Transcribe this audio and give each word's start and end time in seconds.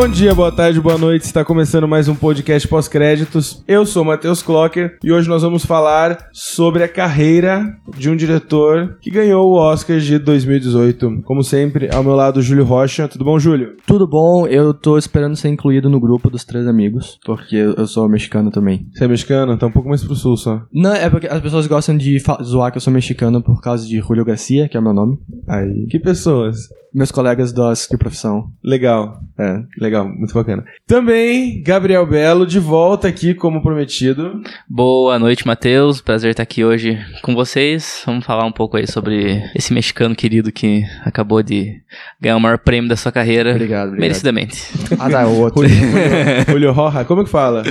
Bom 0.00 0.06
dia, 0.08 0.32
boa 0.32 0.52
tarde, 0.52 0.80
boa 0.80 0.96
noite. 0.96 1.24
Está 1.24 1.44
começando 1.44 1.88
mais 1.88 2.06
um 2.06 2.14
podcast 2.14 2.68
pós-créditos. 2.68 3.64
Eu 3.66 3.84
sou 3.84 4.04
o 4.04 4.06
Matheus 4.06 4.40
Clocker 4.40 4.96
e 5.02 5.10
hoje 5.10 5.28
nós 5.28 5.42
vamos 5.42 5.66
falar 5.66 6.28
sobre 6.32 6.84
a 6.84 6.88
carreira 6.88 7.76
de 7.96 8.08
um 8.08 8.14
diretor 8.14 8.96
que 9.00 9.10
ganhou 9.10 9.48
o 9.50 9.54
Oscar 9.56 9.98
de 9.98 10.16
2018. 10.20 11.22
Como 11.24 11.42
sempre, 11.42 11.92
ao 11.92 12.04
meu 12.04 12.14
lado, 12.14 12.40
Júlio 12.40 12.64
Rocha. 12.64 13.08
Tudo 13.08 13.24
bom, 13.24 13.40
Júlio? 13.40 13.74
Tudo 13.88 14.06
bom, 14.06 14.46
eu 14.46 14.72
tô 14.72 14.96
esperando 14.96 15.34
ser 15.34 15.48
incluído 15.48 15.90
no 15.90 15.98
grupo 15.98 16.30
dos 16.30 16.44
três 16.44 16.68
amigos, 16.68 17.18
porque 17.26 17.56
eu 17.56 17.86
sou 17.88 18.08
mexicano 18.08 18.52
também. 18.52 18.86
Você 18.94 19.04
é 19.04 19.08
mexicano? 19.08 19.58
Tá 19.58 19.66
um 19.66 19.72
pouco 19.72 19.88
mais 19.88 20.04
pro 20.04 20.14
sul 20.14 20.36
só. 20.36 20.62
Não, 20.72 20.94
é 20.94 21.10
porque 21.10 21.26
as 21.26 21.40
pessoas 21.40 21.66
gostam 21.66 21.96
de 21.96 22.22
zoar 22.44 22.70
que 22.70 22.76
eu 22.76 22.82
sou 22.82 22.92
mexicano 22.92 23.42
por 23.42 23.60
causa 23.60 23.84
de 23.84 23.98
Julio 23.98 24.24
Garcia, 24.24 24.68
que 24.68 24.76
é 24.76 24.80
o 24.80 24.82
meu 24.82 24.94
nome. 24.94 25.18
Aí, 25.48 25.86
Que 25.90 25.98
pessoas? 25.98 26.68
meus 26.94 27.12
colegas 27.12 27.52
das 27.52 27.86
que 27.86 27.98
profissão. 27.98 28.50
Legal, 28.64 29.20
É. 29.38 29.62
legal, 29.78 29.87
muito 30.04 30.34
bacana. 30.34 30.64
Também, 30.86 31.62
Gabriel 31.62 32.06
Belo, 32.06 32.46
de 32.46 32.58
volta 32.58 33.08
aqui 33.08 33.34
como 33.34 33.62
prometido. 33.62 34.42
Boa 34.68 35.18
noite, 35.18 35.46
Matheus. 35.46 36.00
Prazer 36.00 36.30
estar 36.30 36.42
aqui 36.42 36.64
hoje 36.64 36.98
com 37.22 37.34
vocês. 37.34 38.02
Vamos 38.06 38.24
falar 38.24 38.44
um 38.44 38.52
pouco 38.52 38.76
aí 38.76 38.86
sobre 38.86 39.42
esse 39.54 39.72
mexicano 39.72 40.14
querido 40.14 40.52
que 40.52 40.84
acabou 41.04 41.42
de 41.42 41.80
ganhar 42.20 42.36
o 42.36 42.40
maior 42.40 42.58
prêmio 42.58 42.88
da 42.88 42.96
sua 42.96 43.12
carreira. 43.12 43.50
Obrigado, 43.52 43.88
obrigado. 43.88 44.00
Merecidamente. 44.00 44.62
Ah, 44.98 45.10
tá, 45.10 45.26
o 45.26 45.40
outro. 45.40 45.62
Julio 46.48 46.72
Roja, 46.72 47.04
como 47.04 47.24
que 47.24 47.30
fala? 47.30 47.62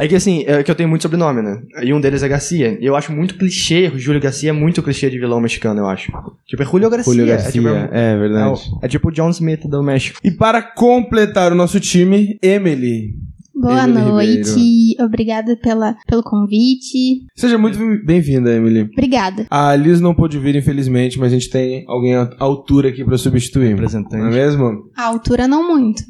É 0.00 0.08
que 0.08 0.14
assim, 0.16 0.44
é 0.46 0.62
que 0.62 0.70
eu 0.70 0.74
tenho 0.74 0.88
muito 0.88 1.02
sobrenome, 1.02 1.42
né? 1.42 1.60
E 1.82 1.92
um 1.92 2.00
deles 2.00 2.22
é 2.22 2.28
Garcia. 2.28 2.78
E 2.80 2.86
eu 2.86 2.96
acho 2.96 3.12
muito 3.12 3.34
clichê, 3.36 3.90
o 3.94 3.98
Júlio 3.98 4.20
Garcia 4.20 4.50
é 4.50 4.52
muito 4.52 4.82
clichê 4.82 5.10
de 5.10 5.18
vilão 5.18 5.40
mexicano, 5.40 5.80
eu 5.80 5.86
acho. 5.86 6.10
Tipo, 6.46 6.62
é 6.62 6.66
Julio 6.66 6.88
Garcia. 6.90 7.12
Julio 7.12 7.24
É, 7.26 7.36
Garcia, 7.36 7.52
tipo, 7.52 7.68
é, 7.68 7.88
é, 7.92 8.16
verdade. 8.18 8.48
o- 8.72 8.78
é 8.82 8.88
tipo 8.88 9.08
o 9.08 9.12
John 9.12 9.30
Smith 9.30 9.66
do 9.66 9.82
México. 9.82 10.18
E 10.24 10.30
para 10.30 10.62
completar 10.62 11.52
o 11.52 11.54
nosso 11.54 11.78
time, 11.78 12.38
Emily. 12.42 13.14
Boa 13.60 13.84
Emily 13.84 14.00
noite, 14.00 14.96
obrigada 15.00 15.54
pela, 15.56 15.94
pelo 16.06 16.22
convite. 16.22 17.26
Seja 17.36 17.58
muito 17.58 17.78
bem-vinda, 18.06 18.54
Emily. 18.54 18.88
Obrigada. 18.92 19.46
A 19.50 19.76
Liz 19.76 20.00
não 20.00 20.14
pôde 20.14 20.38
vir, 20.38 20.56
infelizmente, 20.56 21.18
mas 21.18 21.30
a 21.30 21.34
gente 21.34 21.50
tem 21.50 21.84
alguém 21.86 22.14
à 22.14 22.30
altura 22.38 22.88
aqui 22.88 23.04
pra 23.04 23.18
substituir. 23.18 23.68
Representante. 23.68 24.16
Não 24.16 24.28
é 24.28 24.30
mesmo? 24.30 24.90
A 24.96 25.04
altura 25.04 25.46
não 25.46 25.68
muito, 25.68 26.02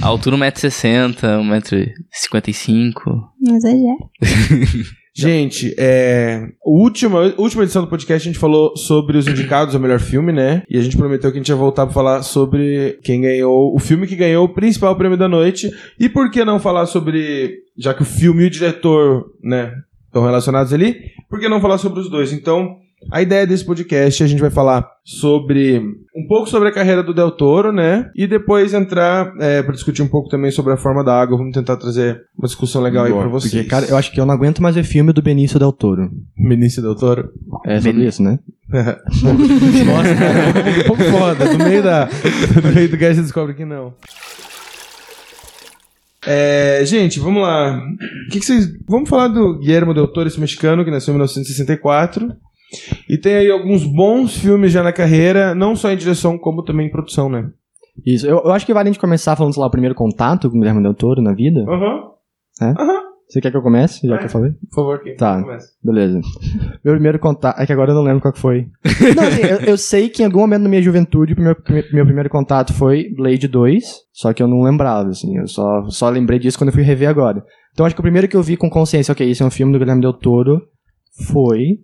A 0.00 0.06
altura 0.06 0.36
1,60m, 0.36 1.16
1,55m. 1.16 2.94
não 3.40 3.56
exagero. 3.56 3.98
Gente, 5.14 5.74
é. 5.78 6.48
Última, 6.64 7.34
última 7.36 7.64
edição 7.64 7.82
do 7.82 7.88
podcast 7.88 8.26
a 8.26 8.32
gente 8.32 8.40
falou 8.40 8.74
sobre 8.76 9.18
os 9.18 9.28
indicados 9.28 9.74
ao 9.74 9.80
melhor 9.80 10.00
filme, 10.00 10.32
né? 10.32 10.62
E 10.70 10.78
a 10.78 10.82
gente 10.82 10.96
prometeu 10.96 11.30
que 11.30 11.36
a 11.36 11.40
gente 11.40 11.50
ia 11.50 11.54
voltar 11.54 11.84
pra 11.84 11.94
falar 11.94 12.22
sobre 12.22 12.98
quem 13.02 13.20
ganhou. 13.20 13.74
O 13.74 13.78
filme 13.78 14.06
que 14.06 14.16
ganhou 14.16 14.46
o 14.46 14.54
principal 14.54 14.96
prêmio 14.96 15.18
da 15.18 15.28
noite. 15.28 15.70
E 16.00 16.08
por 16.08 16.30
que 16.30 16.44
não 16.44 16.58
falar 16.58 16.86
sobre. 16.86 17.58
Já 17.76 17.92
que 17.92 18.02
o 18.02 18.06
filme 18.06 18.44
e 18.44 18.46
o 18.46 18.50
diretor, 18.50 19.26
né? 19.42 19.74
Estão 20.06 20.24
relacionados 20.24 20.72
ali, 20.72 21.10
por 21.28 21.40
que 21.40 21.48
não 21.48 21.60
falar 21.60 21.78
sobre 21.78 22.00
os 22.00 22.10
dois? 22.10 22.32
Então. 22.32 22.81
A 23.10 23.20
ideia 23.20 23.46
desse 23.46 23.64
podcast, 23.64 24.22
a 24.22 24.26
gente 24.26 24.40
vai 24.40 24.50
falar 24.50 24.88
sobre 25.04 25.78
um 26.14 26.26
pouco 26.28 26.48
sobre 26.48 26.68
a 26.68 26.72
carreira 26.72 27.02
do 27.02 27.12
Del 27.12 27.30
Toro, 27.30 27.72
né? 27.72 28.10
E 28.14 28.26
depois 28.26 28.72
entrar 28.72 29.32
é, 29.40 29.62
para 29.62 29.74
discutir 29.74 30.02
um 30.02 30.08
pouco 30.08 30.28
também 30.28 30.50
sobre 30.50 30.72
a 30.72 30.76
forma 30.76 31.02
da 31.02 31.20
água. 31.20 31.36
Vamos 31.36 31.52
tentar 31.54 31.76
trazer 31.76 32.20
uma 32.38 32.46
discussão 32.46 32.82
legal 32.82 33.04
aí 33.04 33.12
pra 33.12 33.28
vocês. 33.28 33.52
Porque, 33.52 33.68
cara, 33.68 33.86
eu 33.86 33.96
acho 33.96 34.12
que 34.12 34.20
eu 34.20 34.26
não 34.26 34.34
aguento 34.34 34.62
mais 34.62 34.74
ver 34.74 34.84
filme 34.84 35.12
do 35.12 35.22
Benício 35.22 35.58
Del 35.58 35.72
Toro. 35.72 36.10
Benício 36.36 36.82
Del 36.82 36.94
Toro. 36.94 37.30
É 37.66 37.80
sobre 37.80 38.06
isso, 38.06 38.22
né? 38.22 38.38
Nossa, 38.72 40.14
cara, 40.14 40.80
um 40.80 40.84
pouco 40.86 41.02
foda. 41.04 41.52
No 41.52 41.64
meio, 41.64 41.82
da, 41.82 42.08
no 42.62 42.72
meio 42.72 42.88
do 42.88 42.96
cast 42.96 43.16
você 43.16 43.22
descobre 43.22 43.54
que 43.54 43.64
não. 43.64 43.94
É, 46.24 46.82
gente, 46.84 47.18
vamos 47.18 47.42
lá. 47.42 47.76
O 47.76 48.30
que, 48.30 48.38
que 48.38 48.46
vocês. 48.46 48.68
Vamos 48.88 49.08
falar 49.08 49.28
do 49.28 49.58
Guillermo 49.58 49.92
Del 49.92 50.06
Toro, 50.06 50.28
esse 50.28 50.40
mexicano 50.40 50.84
que 50.84 50.90
nasceu 50.90 51.12
em 51.12 51.16
1964. 51.16 52.32
E 53.08 53.18
tem 53.18 53.34
aí 53.34 53.50
alguns 53.50 53.84
bons 53.84 54.36
filmes 54.36 54.72
já 54.72 54.82
na 54.82 54.92
carreira, 54.92 55.54
não 55.54 55.74
só 55.76 55.90
em 55.90 55.96
direção, 55.96 56.38
como 56.38 56.62
também 56.62 56.86
em 56.86 56.90
produção, 56.90 57.28
né? 57.28 57.50
Isso. 58.06 58.26
Eu, 58.26 58.38
eu 58.44 58.52
acho 58.52 58.64
que 58.64 58.72
vale 58.72 58.88
a 58.88 58.92
gente 58.92 59.00
começar 59.00 59.36
falando, 59.36 59.52
sei 59.52 59.60
lá, 59.60 59.66
o 59.66 59.70
primeiro 59.70 59.94
contato 59.94 60.48
com 60.50 60.56
o 60.56 60.60
Guilherme 60.60 60.82
Del 60.82 60.94
Toro 60.94 61.20
na 61.20 61.34
vida. 61.34 61.60
Aham. 61.68 62.10
Você 63.28 63.40
quer 63.40 63.50
que 63.50 63.56
eu 63.56 63.62
comece, 63.62 64.06
já 64.06 64.10
Vai. 64.10 64.18
que 64.18 64.24
eu 64.26 64.30
falei? 64.30 64.50
Por 64.70 64.74
favor, 64.74 65.02
quem 65.02 65.16
Tá. 65.16 65.40
começa? 65.42 65.66
Beleza. 65.82 66.20
Meu 66.84 66.92
primeiro 66.94 67.18
contato. 67.18 67.58
É 67.58 67.64
que 67.64 67.72
agora 67.72 67.90
eu 67.90 67.94
não 67.94 68.02
lembro 68.02 68.20
qual 68.20 68.32
que 68.32 68.38
foi. 68.38 68.66
não, 69.16 69.22
assim, 69.24 69.42
eu, 69.42 69.58
eu 69.70 69.78
sei 69.78 70.10
que 70.10 70.22
em 70.22 70.26
algum 70.26 70.40
momento 70.40 70.62
na 70.62 70.68
minha 70.68 70.82
juventude, 70.82 71.34
meu, 71.34 71.56
meu 71.94 72.04
primeiro 72.04 72.28
contato 72.28 72.74
foi 72.74 73.08
Blade 73.16 73.48
2, 73.48 73.84
só 74.12 74.34
que 74.34 74.42
eu 74.42 74.48
não 74.48 74.60
lembrava, 74.62 75.08
assim. 75.08 75.38
Eu 75.38 75.46
só, 75.46 75.82
só 75.88 76.10
lembrei 76.10 76.38
disso 76.38 76.58
quando 76.58 76.68
eu 76.68 76.74
fui 76.74 76.82
rever 76.82 77.08
agora. 77.08 77.42
Então 77.72 77.86
acho 77.86 77.94
que 77.94 78.00
o 78.00 78.04
primeiro 78.04 78.28
que 78.28 78.36
eu 78.36 78.42
vi 78.42 78.54
com 78.54 78.68
consciência, 78.68 79.12
ok, 79.12 79.30
esse 79.30 79.42
é 79.42 79.46
um 79.46 79.50
filme 79.50 79.72
do 79.72 79.78
Guilherme 79.78 80.02
Del 80.02 80.12
Toro, 80.12 80.60
foi. 81.32 81.78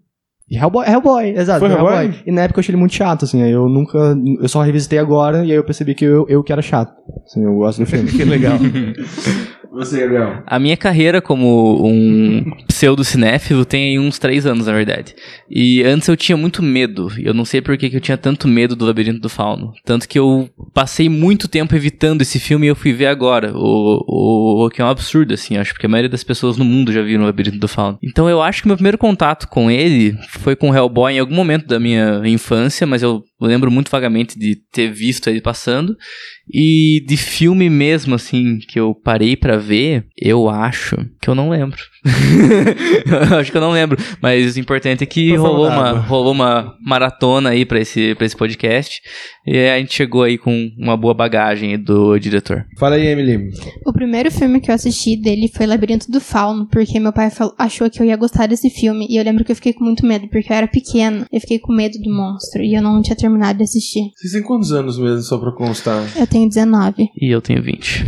Hellboy, 0.56 0.86
Hellboy, 0.86 1.30
exato. 1.36 1.60
Foi 1.60 1.70
Hellboy? 1.70 2.14
E 2.26 2.32
na 2.32 2.42
época 2.42 2.58
eu 2.58 2.60
achei 2.60 2.72
ele 2.72 2.78
muito 2.80 2.94
chato, 2.94 3.24
assim. 3.24 3.42
Aí 3.42 3.50
eu 3.50 3.68
nunca. 3.68 4.16
Eu 4.40 4.48
só 4.48 4.62
revisitei 4.62 4.98
agora 4.98 5.44
e 5.44 5.50
aí 5.50 5.56
eu 5.56 5.64
percebi 5.64 5.94
que 5.94 6.04
eu, 6.04 6.26
eu 6.28 6.42
que 6.42 6.52
era 6.52 6.62
chato. 6.62 6.92
Assim, 7.26 7.44
eu 7.44 7.54
gosto 7.54 7.80
do 7.80 7.86
filme. 7.86 8.08
que 8.10 8.24
legal. 8.24 8.58
Você, 9.78 10.00
Gabriel. 10.00 10.42
A 10.44 10.58
minha 10.58 10.76
carreira 10.76 11.22
como 11.22 11.86
um 11.86 12.44
pseudo-cinéfilo 12.66 13.64
tem 13.64 13.90
aí 13.90 13.98
uns 13.98 14.18
três 14.18 14.44
anos, 14.44 14.66
na 14.66 14.72
verdade. 14.72 15.14
E 15.48 15.84
antes 15.84 16.08
eu 16.08 16.16
tinha 16.16 16.36
muito 16.36 16.60
medo. 16.64 17.08
Eu 17.16 17.32
não 17.32 17.44
sei 17.44 17.60
por 17.60 17.78
que 17.78 17.88
que 17.88 17.96
eu 17.96 18.00
tinha 18.00 18.18
tanto 18.18 18.48
medo 18.48 18.74
do 18.74 18.84
Labirinto 18.84 19.20
do 19.20 19.28
Fauno. 19.28 19.72
Tanto 19.84 20.08
que 20.08 20.18
eu 20.18 20.50
passei 20.74 21.08
muito 21.08 21.46
tempo 21.46 21.76
evitando 21.76 22.22
esse 22.22 22.40
filme 22.40 22.66
e 22.66 22.70
eu 22.70 22.74
fui 22.74 22.92
ver 22.92 23.06
agora. 23.06 23.52
O, 23.54 24.04
o, 24.04 24.66
o 24.66 24.68
que 24.68 24.82
é 24.82 24.84
um 24.84 24.88
absurdo, 24.88 25.32
assim, 25.32 25.56
acho, 25.56 25.72
porque 25.72 25.86
a 25.86 25.88
maioria 25.88 26.10
das 26.10 26.24
pessoas 26.24 26.56
no 26.56 26.64
mundo 26.64 26.92
já 26.92 27.00
viram 27.00 27.22
o 27.22 27.26
Labirinto 27.26 27.60
do 27.60 27.68
Fauno. 27.68 28.00
Então 28.02 28.28
eu 28.28 28.42
acho 28.42 28.62
que 28.62 28.66
meu 28.66 28.76
primeiro 28.76 28.98
contato 28.98 29.46
com 29.46 29.70
ele 29.70 30.18
foi 30.28 30.56
com 30.56 30.74
Hellboy 30.74 31.14
em 31.14 31.20
algum 31.20 31.36
momento 31.36 31.68
da 31.68 31.78
minha 31.78 32.20
infância, 32.24 32.84
mas 32.84 33.00
eu 33.00 33.22
lembro 33.46 33.70
muito 33.70 33.90
vagamente 33.90 34.38
de 34.38 34.56
ter 34.72 34.90
visto 34.92 35.28
ele 35.28 35.40
passando. 35.40 35.96
E 36.52 37.04
de 37.06 37.16
filme 37.16 37.68
mesmo, 37.70 38.14
assim, 38.14 38.58
que 38.58 38.80
eu 38.80 38.94
parei 38.94 39.36
pra 39.36 39.56
ver, 39.56 40.06
eu 40.16 40.48
acho 40.48 40.96
que 41.20 41.28
eu 41.28 41.34
não 41.34 41.50
lembro. 41.50 41.78
Eu 43.32 43.38
acho 43.38 43.50
que 43.50 43.56
eu 43.56 43.60
não 43.60 43.70
lembro. 43.72 43.98
Mas 44.20 44.56
o 44.56 44.60
importante 44.60 45.02
é 45.02 45.06
que 45.06 45.34
rolou 45.36 45.66
água. 45.66 45.92
uma, 45.92 46.00
rolou 46.00 46.32
uma 46.32 46.74
maratona 46.84 47.50
aí 47.50 47.64
pra 47.64 47.80
esse, 47.80 48.14
pra 48.14 48.26
esse 48.26 48.36
podcast. 48.36 49.00
E 49.46 49.56
aí 49.56 49.70
a 49.70 49.78
gente 49.78 49.94
chegou 49.94 50.22
aí 50.22 50.36
com 50.36 50.70
uma 50.78 50.96
boa 50.96 51.14
bagagem 51.14 51.78
do 51.82 52.18
diretor. 52.18 52.64
Fala 52.78 52.96
aí, 52.96 53.06
Emily. 53.06 53.50
O 53.86 53.92
primeiro 53.92 54.30
filme 54.30 54.60
que 54.60 54.70
eu 54.70 54.74
assisti 54.74 55.16
dele 55.20 55.50
foi 55.54 55.66
Labirinto 55.66 56.10
do 56.10 56.20
Fauno, 56.20 56.66
porque 56.70 57.00
meu 57.00 57.12
pai 57.12 57.30
falou- 57.30 57.54
achou 57.58 57.88
que 57.90 58.00
eu 58.00 58.06
ia 58.06 58.16
gostar 58.16 58.46
desse 58.46 58.68
filme. 58.70 59.06
E 59.08 59.16
eu 59.16 59.24
lembro 59.24 59.44
que 59.44 59.52
eu 59.52 59.56
fiquei 59.56 59.72
com 59.72 59.84
muito 59.84 60.04
medo, 60.06 60.28
porque 60.28 60.52
eu 60.52 60.56
era 60.56 60.66
pequena. 60.68 61.26
Eu 61.32 61.40
fiquei 61.40 61.58
com 61.58 61.72
medo 61.72 61.98
do 61.98 62.10
monstro 62.14 62.62
e 62.62 62.74
eu 62.74 62.82
não 62.82 63.00
tinha 63.02 63.16
terminado 63.16 63.58
de 63.58 63.64
assistir. 63.64 64.10
Vocês 64.16 64.32
têm 64.32 64.42
quantos 64.42 64.72
anos 64.72 64.98
mesmo, 64.98 65.22
só 65.22 65.38
pra 65.38 65.52
constar? 65.52 66.04
Eu 66.16 66.26
tenho 66.26 66.48
19, 66.48 67.08
E 67.20 67.30
eu 67.32 67.40
tenho 67.40 67.62
20. 67.62 68.04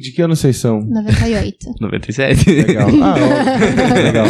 De 0.00 0.12
que 0.12 0.22
ano 0.22 0.34
vocês 0.34 0.56
são? 0.56 0.80
98. 0.80 1.74
97. 1.80 2.50
Legal. 2.66 2.88
Ah, 3.02 3.14
ó, 3.18 3.94
legal. 4.02 4.26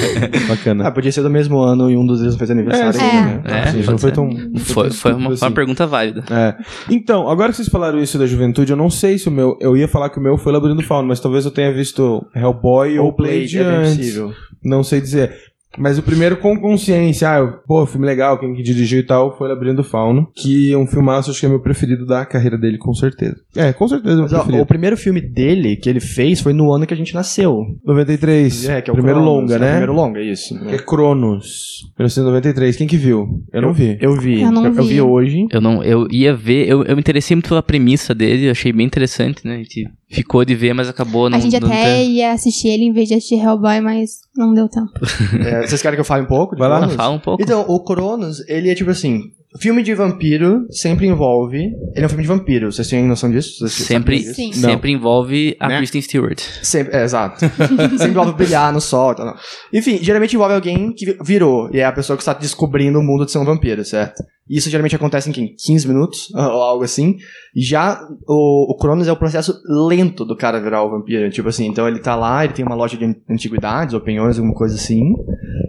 Bacana. 0.49 0.89
Ah, 0.89 0.91
podia 0.91 1.13
ser 1.13 1.23
do 1.23 1.31
mesmo 1.31 1.59
ano 1.61 1.89
e 1.91 1.97
um 1.97 2.05
dos 2.05 2.21
deles 2.21 2.35
fez 2.37 2.51
aniversário. 2.51 3.01
É, 3.01 3.05
É. 3.05 3.23
né? 3.23 3.43
É, 3.79 3.91
não 3.91 3.97
foi 3.99 4.11
tão. 4.11 4.29
Foi, 4.59 4.91
foi 4.91 5.13
uma, 5.13 5.33
assim. 5.33 5.45
uma 5.45 5.51
pergunta 5.53 5.87
válida. 5.87 6.25
É. 6.31 6.57
Então, 6.91 7.29
agora 7.29 7.51
que 7.51 7.57
vocês 7.57 7.69
falaram 7.69 8.01
isso 8.03 8.19
da 8.19 8.27
juventude, 8.27 8.73
eu 8.73 8.77
não 8.77 8.91
sei 8.91 9.19
se 9.19 9.29
o 9.29 9.31
meu. 9.31 9.57
Eu 9.61 9.77
ia 9.77 9.87
falar 9.87 10.11
que 10.11 10.19
o 10.19 10.23
meu 10.23 10.37
foi 10.37 10.53
Labirinto 10.53 10.81
do 10.83 10.87
Fauno, 10.87 11.07
mas 11.07 11.21
talvez 11.21 11.45
eu 11.45 11.51
tenha 11.53 11.73
visto 11.73 12.27
Hellboy 12.35 12.99
ou, 12.99 13.07
Ou 13.07 13.17
Blade, 13.17 13.37
Blade, 13.39 13.59
é 13.59 13.65
bem 13.65 13.73
antes. 13.79 13.97
possível. 13.97 14.33
Não 14.65 14.83
sei 14.83 15.01
dizer. 15.01 15.33
Mas 15.79 15.99
o 15.99 16.03
primeiro 16.03 16.37
com 16.37 16.59
consciência, 16.59 17.31
ah, 17.31 17.39
eu- 17.39 17.53
pô, 17.67 17.87
filme 17.87 18.05
legal, 18.07 18.39
quem 18.39 18.55
que 18.55 18.63
dirigiu 18.63 18.99
e 19.01 19.03
tal, 19.03 19.37
foi 19.37 19.49
Labirinto 19.49 19.77
do 19.77 19.85
Fauno, 19.85 20.29
que 20.35 20.73
é 20.73 20.77
um 20.77 20.87
filmaço, 20.87 21.31
acho 21.31 21.39
que 21.41 21.47
é 21.47 21.49
meu 21.49 21.61
preferido 21.61 22.05
da 22.05 22.25
carreira 22.27 22.59
dele, 22.59 22.77
com 22.77 22.93
certeza. 22.93 23.37
É, 23.57 23.73
com 23.73 23.87
certeza 23.87 24.19
é 24.19 24.23
Mas, 24.23 24.33
ó, 24.33 24.43
o 24.61 24.67
primeiro 24.67 24.97
filme 24.97 25.21
dele 25.21 25.77
que 25.77 25.89
ele 25.89 26.01
fez 26.01 26.41
foi 26.41 26.53
no 26.53 26.73
ano 26.73 26.87
que 26.87 26.95
a 26.95 26.97
gente 26.97 27.15
nasceu. 27.15 27.65
93, 27.85 28.69
É, 28.69 28.83
que 28.83 28.91
é 28.91 28.93
o 28.93 28.97
primeiro 28.97 29.21
Cronos, 29.21 29.41
longa, 29.43 29.55
é 29.55 29.57
o 29.57 29.61
né? 29.61 29.69
Primeiro 29.71 29.93
longa, 29.93 30.21
isso. 30.21 30.59
Que 30.59 30.75
é 30.75 30.79
Cronos, 30.79 31.85
1993. 31.99 32.77
Quem 32.77 32.87
que 32.87 32.97
viu? 32.97 33.29
Eu 33.53 33.63
não 33.63 33.73
vi. 33.73 33.97
Eu 34.01 34.15
vi. 34.17 34.41
Eu 34.43 34.51
não 34.53 34.65
eu, 34.67 34.73
vi. 34.73 34.83
vi 34.89 35.01
hoje. 35.01 35.47
Eu 35.51 35.61
não, 35.61 35.83
eu 35.83 36.07
ia 36.11 36.35
ver, 36.35 36.69
eu, 36.69 36.83
eu 36.85 36.97
me 36.97 37.01
interessei 37.01 37.35
muito 37.37 37.49
pela 37.49 37.63
premissa 37.63 38.15
dele, 38.15 38.47
eu 38.47 38.51
achei 38.51 38.73
bem 38.73 38.87
interessante, 38.87 39.47
né? 39.47 39.55
A 39.55 39.59
gente 39.59 39.89
ficou 40.11 40.45
de 40.45 40.55
ver, 40.55 40.75
mas 40.75 40.89
acabou 40.89 41.31
não 41.31 41.39
a 41.39 41.41
gente 41.41 41.59
não 41.61 41.69
até 41.69 41.97
ter- 41.97 42.05
ia 42.05 42.33
assistir 42.33 42.69
ele 42.69 42.85
em 42.85 42.93
vez 42.93 43.09
de 43.09 43.15
assistir 43.15 43.37
Hellboy, 43.37 43.81
mas 43.81 44.21
não 44.37 44.53
deu 44.53 44.69
tempo. 44.69 44.91
É, 45.47 45.67
vocês 45.67 45.81
querem 45.81 45.97
que 45.97 46.01
eu 46.01 46.05
fale 46.05 46.23
um 46.25 46.27
pouco? 46.27 46.57
Vai 46.57 46.69
lá. 46.69 46.89
Fala 46.89 47.15
um 47.15 47.19
pouco. 47.21 47.43
Então, 47.43 47.65
o 47.69 47.83
Cronos, 47.83 48.41
ele 48.49 48.71
é 48.71 48.75
tipo 48.75 48.91
assim. 48.91 49.23
Filme 49.61 49.83
de 49.83 49.93
vampiro 49.97 50.65
sempre 50.71 51.09
envolve. 51.09 51.59
Ele 51.59 52.05
é 52.05 52.07
um 52.07 52.09
filme 52.09 52.23
de 52.23 52.29
vampiro, 52.29 52.71
vocês 52.71 52.87
têm 52.87 53.05
noção 53.05 53.29
disso? 53.29 53.59
Vocês 53.59 53.73
sempre, 53.85 54.19
disso? 54.21 54.35
Sim. 54.35 54.53
sempre 54.53 54.93
envolve 54.93 55.57
a 55.59 55.67
Né? 55.67 55.79
Kristen 55.79 56.01
Stewart. 56.01 56.41
Sempre, 56.63 56.97
é, 56.97 57.03
exato. 57.03 57.41
sempre 57.99 58.11
envolve 58.11 58.33
brilhar 58.35 58.73
no 58.73 58.81
sol. 58.81 59.13
Tal, 59.13 59.27
tal. 59.27 59.37
Enfim, 59.73 59.99
geralmente 60.01 60.37
envolve 60.37 60.55
alguém 60.55 60.93
que 60.93 61.17
virou, 61.25 61.69
e 61.73 61.81
é 61.81 61.85
a 61.85 61.91
pessoa 61.91 62.17
que 62.17 62.23
está 62.23 62.33
descobrindo 62.33 63.01
o 63.01 63.03
mundo 63.03 63.25
de 63.27 63.33
ser 63.33 63.39
um 63.39 63.45
vampiro, 63.45 63.85
certo? 63.85 64.23
Isso 64.51 64.69
geralmente 64.69 64.97
acontece 64.97 65.31
em 65.31 65.33
quê? 65.33 65.55
15 65.57 65.87
minutos, 65.87 66.31
ou 66.35 66.41
algo 66.41 66.83
assim. 66.83 67.17
Já 67.55 68.01
o, 68.27 68.73
o 68.73 68.77
Cronos 68.77 69.07
é 69.07 69.13
o 69.13 69.17
processo 69.17 69.55
lento 69.89 70.25
do 70.25 70.37
cara 70.37 70.61
virar 70.61 70.83
o 70.83 70.91
vampiro. 70.91 71.31
Tipo 71.31 71.49
assim, 71.49 71.67
então 71.67 71.87
ele 71.87 72.01
tá 72.01 72.17
lá, 72.17 72.45
ele 72.45 72.53
tem 72.53 72.65
uma 72.65 72.75
loja 72.75 72.97
de 72.97 73.05
antiguidades, 73.31 73.95
ou 73.95 74.01
penhões, 74.01 74.37
alguma 74.37 74.55
coisa 74.55 74.75
assim. 74.75 75.15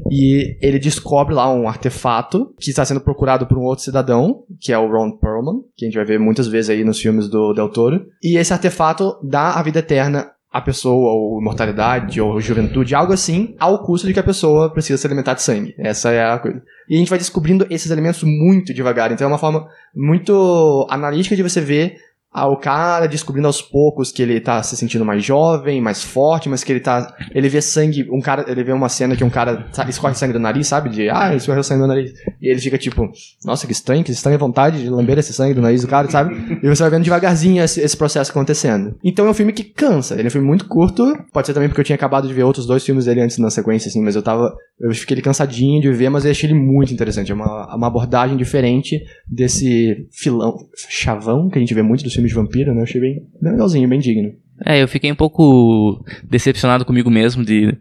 E 0.10 0.58
ele 0.62 0.80
descobre 0.80 1.36
lá 1.36 1.54
um 1.54 1.68
artefato 1.68 2.54
que 2.60 2.72
está 2.72 2.84
sendo 2.84 3.00
procurado 3.00 3.46
por 3.46 3.58
um 3.58 3.64
outro 3.64 3.86
cidadão, 3.86 4.44
que 4.60 4.74
é 4.74 4.78
o 4.78 4.92
Ron 4.92 5.18
Perlman, 5.18 5.62
que 5.76 5.86
a 5.86 5.88
gente 5.88 5.96
vai 5.96 6.06
ver 6.06 6.20
muitas 6.20 6.48
vezes 6.48 6.72
aí 6.72 6.84
nos 6.84 7.00
filmes 7.00 7.30
do 7.30 7.54
Del 7.54 7.70
Toro. 7.70 8.06
E 8.24 8.38
esse 8.38 8.52
artefato 8.52 9.16
dá 9.24 9.54
a 9.54 9.64
vida 9.64 9.80
eterna 9.80 10.32
à 10.52 10.60
pessoa, 10.60 11.14
ou 11.14 11.40
imortalidade, 11.40 12.20
ou 12.20 12.40
juventude, 12.42 12.94
algo 12.94 13.14
assim, 13.14 13.56
ao 13.58 13.84
custo 13.84 14.06
de 14.06 14.14
que 14.14 14.20
a 14.20 14.24
pessoa 14.24 14.70
precisa 14.70 14.98
se 14.98 15.08
alimentar 15.08 15.34
de 15.34 15.42
sangue. 15.42 15.74
Essa 15.78 16.12
é 16.12 16.26
a 16.26 16.38
coisa. 16.38 16.62
E 16.90 16.96
a 16.96 16.98
gente 16.98 17.10
vai 17.10 17.18
descobrindo 17.18 17.66
esses 17.70 17.90
elementos 17.90 18.22
muito 18.24 18.74
devagar. 18.74 19.12
Então 19.12 19.26
é 19.26 19.28
uma 19.30 19.38
forma 19.38 19.66
muito 19.96 20.86
analítica 20.90 21.36
de 21.36 21.44
você 21.44 21.62
ver 21.62 21.96
ah, 22.34 22.48
o 22.48 22.56
cara 22.56 23.08
descobrindo 23.08 23.48
aos 23.48 23.62
poucos 23.62 24.10
que 24.10 24.22
ele 24.22 24.40
tá 24.40 24.64
se 24.64 24.78
sentindo 24.78 25.04
mais 25.04 25.24
jovem, 25.24 25.82
mais 25.82 26.02
forte, 26.02 26.48
mas 26.48 26.64
que 26.64 26.72
ele 26.72 26.80
tá. 26.80 27.14
Ele 27.36 27.50
vê 27.50 27.62
sangue, 27.62 28.08
um 28.10 28.22
cara. 28.22 28.46
Ele 28.50 28.64
vê 28.64 28.72
uma 28.72 28.88
cena 28.88 29.18
que 29.18 29.24
um 29.24 29.30
cara 29.30 29.68
escorre 29.90 30.16
sangue 30.16 30.32
do 30.32 30.40
nariz, 30.40 30.68
sabe? 30.68 30.90
De 30.90 31.10
ah, 31.10 31.36
escorreu 31.36 31.62
sangue 31.62 31.82
do 31.82 31.88
nariz. 31.88 32.14
E 32.42 32.48
ele 32.50 32.62
fica 32.62 32.78
tipo, 32.78 33.12
nossa, 33.44 33.68
que 33.68 33.74
estranho, 33.74 34.02
que 34.02 34.12
estranha 34.12 34.38
vontade 34.38 34.82
de 34.82 34.90
lamber 34.90 35.20
esse 35.20 35.34
sangue 35.34 35.54
do 35.54 35.62
nariz 35.62 35.82
do 35.82 35.90
cara, 35.90 36.10
sabe? 36.10 36.60
E 36.64 36.70
você 36.70 36.82
vai 36.84 36.92
vendo 36.92 37.04
devagarzinho 37.04 37.62
esse, 37.62 37.82
esse, 37.82 37.98
processo 37.98 38.32
acontecendo. 38.32 38.96
Então 39.04 39.28
é 39.28 39.30
um 39.30 39.34
filme 39.34 39.52
que 39.52 39.66
cansa. 39.66 40.14
Ele 40.14 40.24
é 40.24 40.28
um 40.28 40.32
filme 40.32 40.48
muito 40.48 40.66
curto. 40.70 41.14
Pode 41.34 41.48
ser 41.48 41.54
também 41.54 41.68
porque 41.68 41.82
eu 41.82 41.86
tinha 41.86 41.98
acabado 41.98 42.30
de 42.30 42.34
ver 42.34 42.44
outros 42.44 42.66
dois 42.66 42.86
filmes 42.86 43.06
dele 43.06 43.20
antes 43.20 43.38
na 43.40 43.50
sequência, 43.50 43.90
assim, 43.90 44.02
mas 44.02 44.16
eu 44.16 44.24
tava. 44.24 44.56
Eu 44.80 44.94
fiquei 44.96 45.16
ele 45.16 45.22
cansadinho 45.22 45.82
de 45.82 45.92
ver, 45.92 46.10
mas 46.10 46.24
eu 46.24 46.32
achei 46.32 46.50
ele 46.50 46.58
muito 46.58 46.94
interessante. 46.94 47.30
É 47.30 47.36
uma, 47.36 47.76
uma 47.76 47.88
abordagem 47.88 48.38
diferente 48.38 49.04
desse 49.28 50.08
filão, 50.12 50.56
chavão, 50.88 51.50
que 51.50 51.58
a 51.58 51.62
gente 51.62 51.74
vê 51.74 51.82
muito 51.82 52.04
dos 52.04 52.14
filmes 52.14 52.21
de 52.28 52.34
vampiro, 52.34 52.74
né? 52.74 52.80
Eu 52.80 52.84
achei 52.84 53.02
bem, 53.02 53.24
bem 53.42 53.52
legalzinho, 53.52 53.88
bem 53.88 54.00
digno. 54.00 54.34
É, 54.66 54.82
eu 54.82 54.88
fiquei 54.88 55.12
um 55.12 55.16
pouco 55.16 56.04
decepcionado 56.24 56.86
comigo 56.86 57.10
mesmo 57.10 57.44
de 57.44 57.76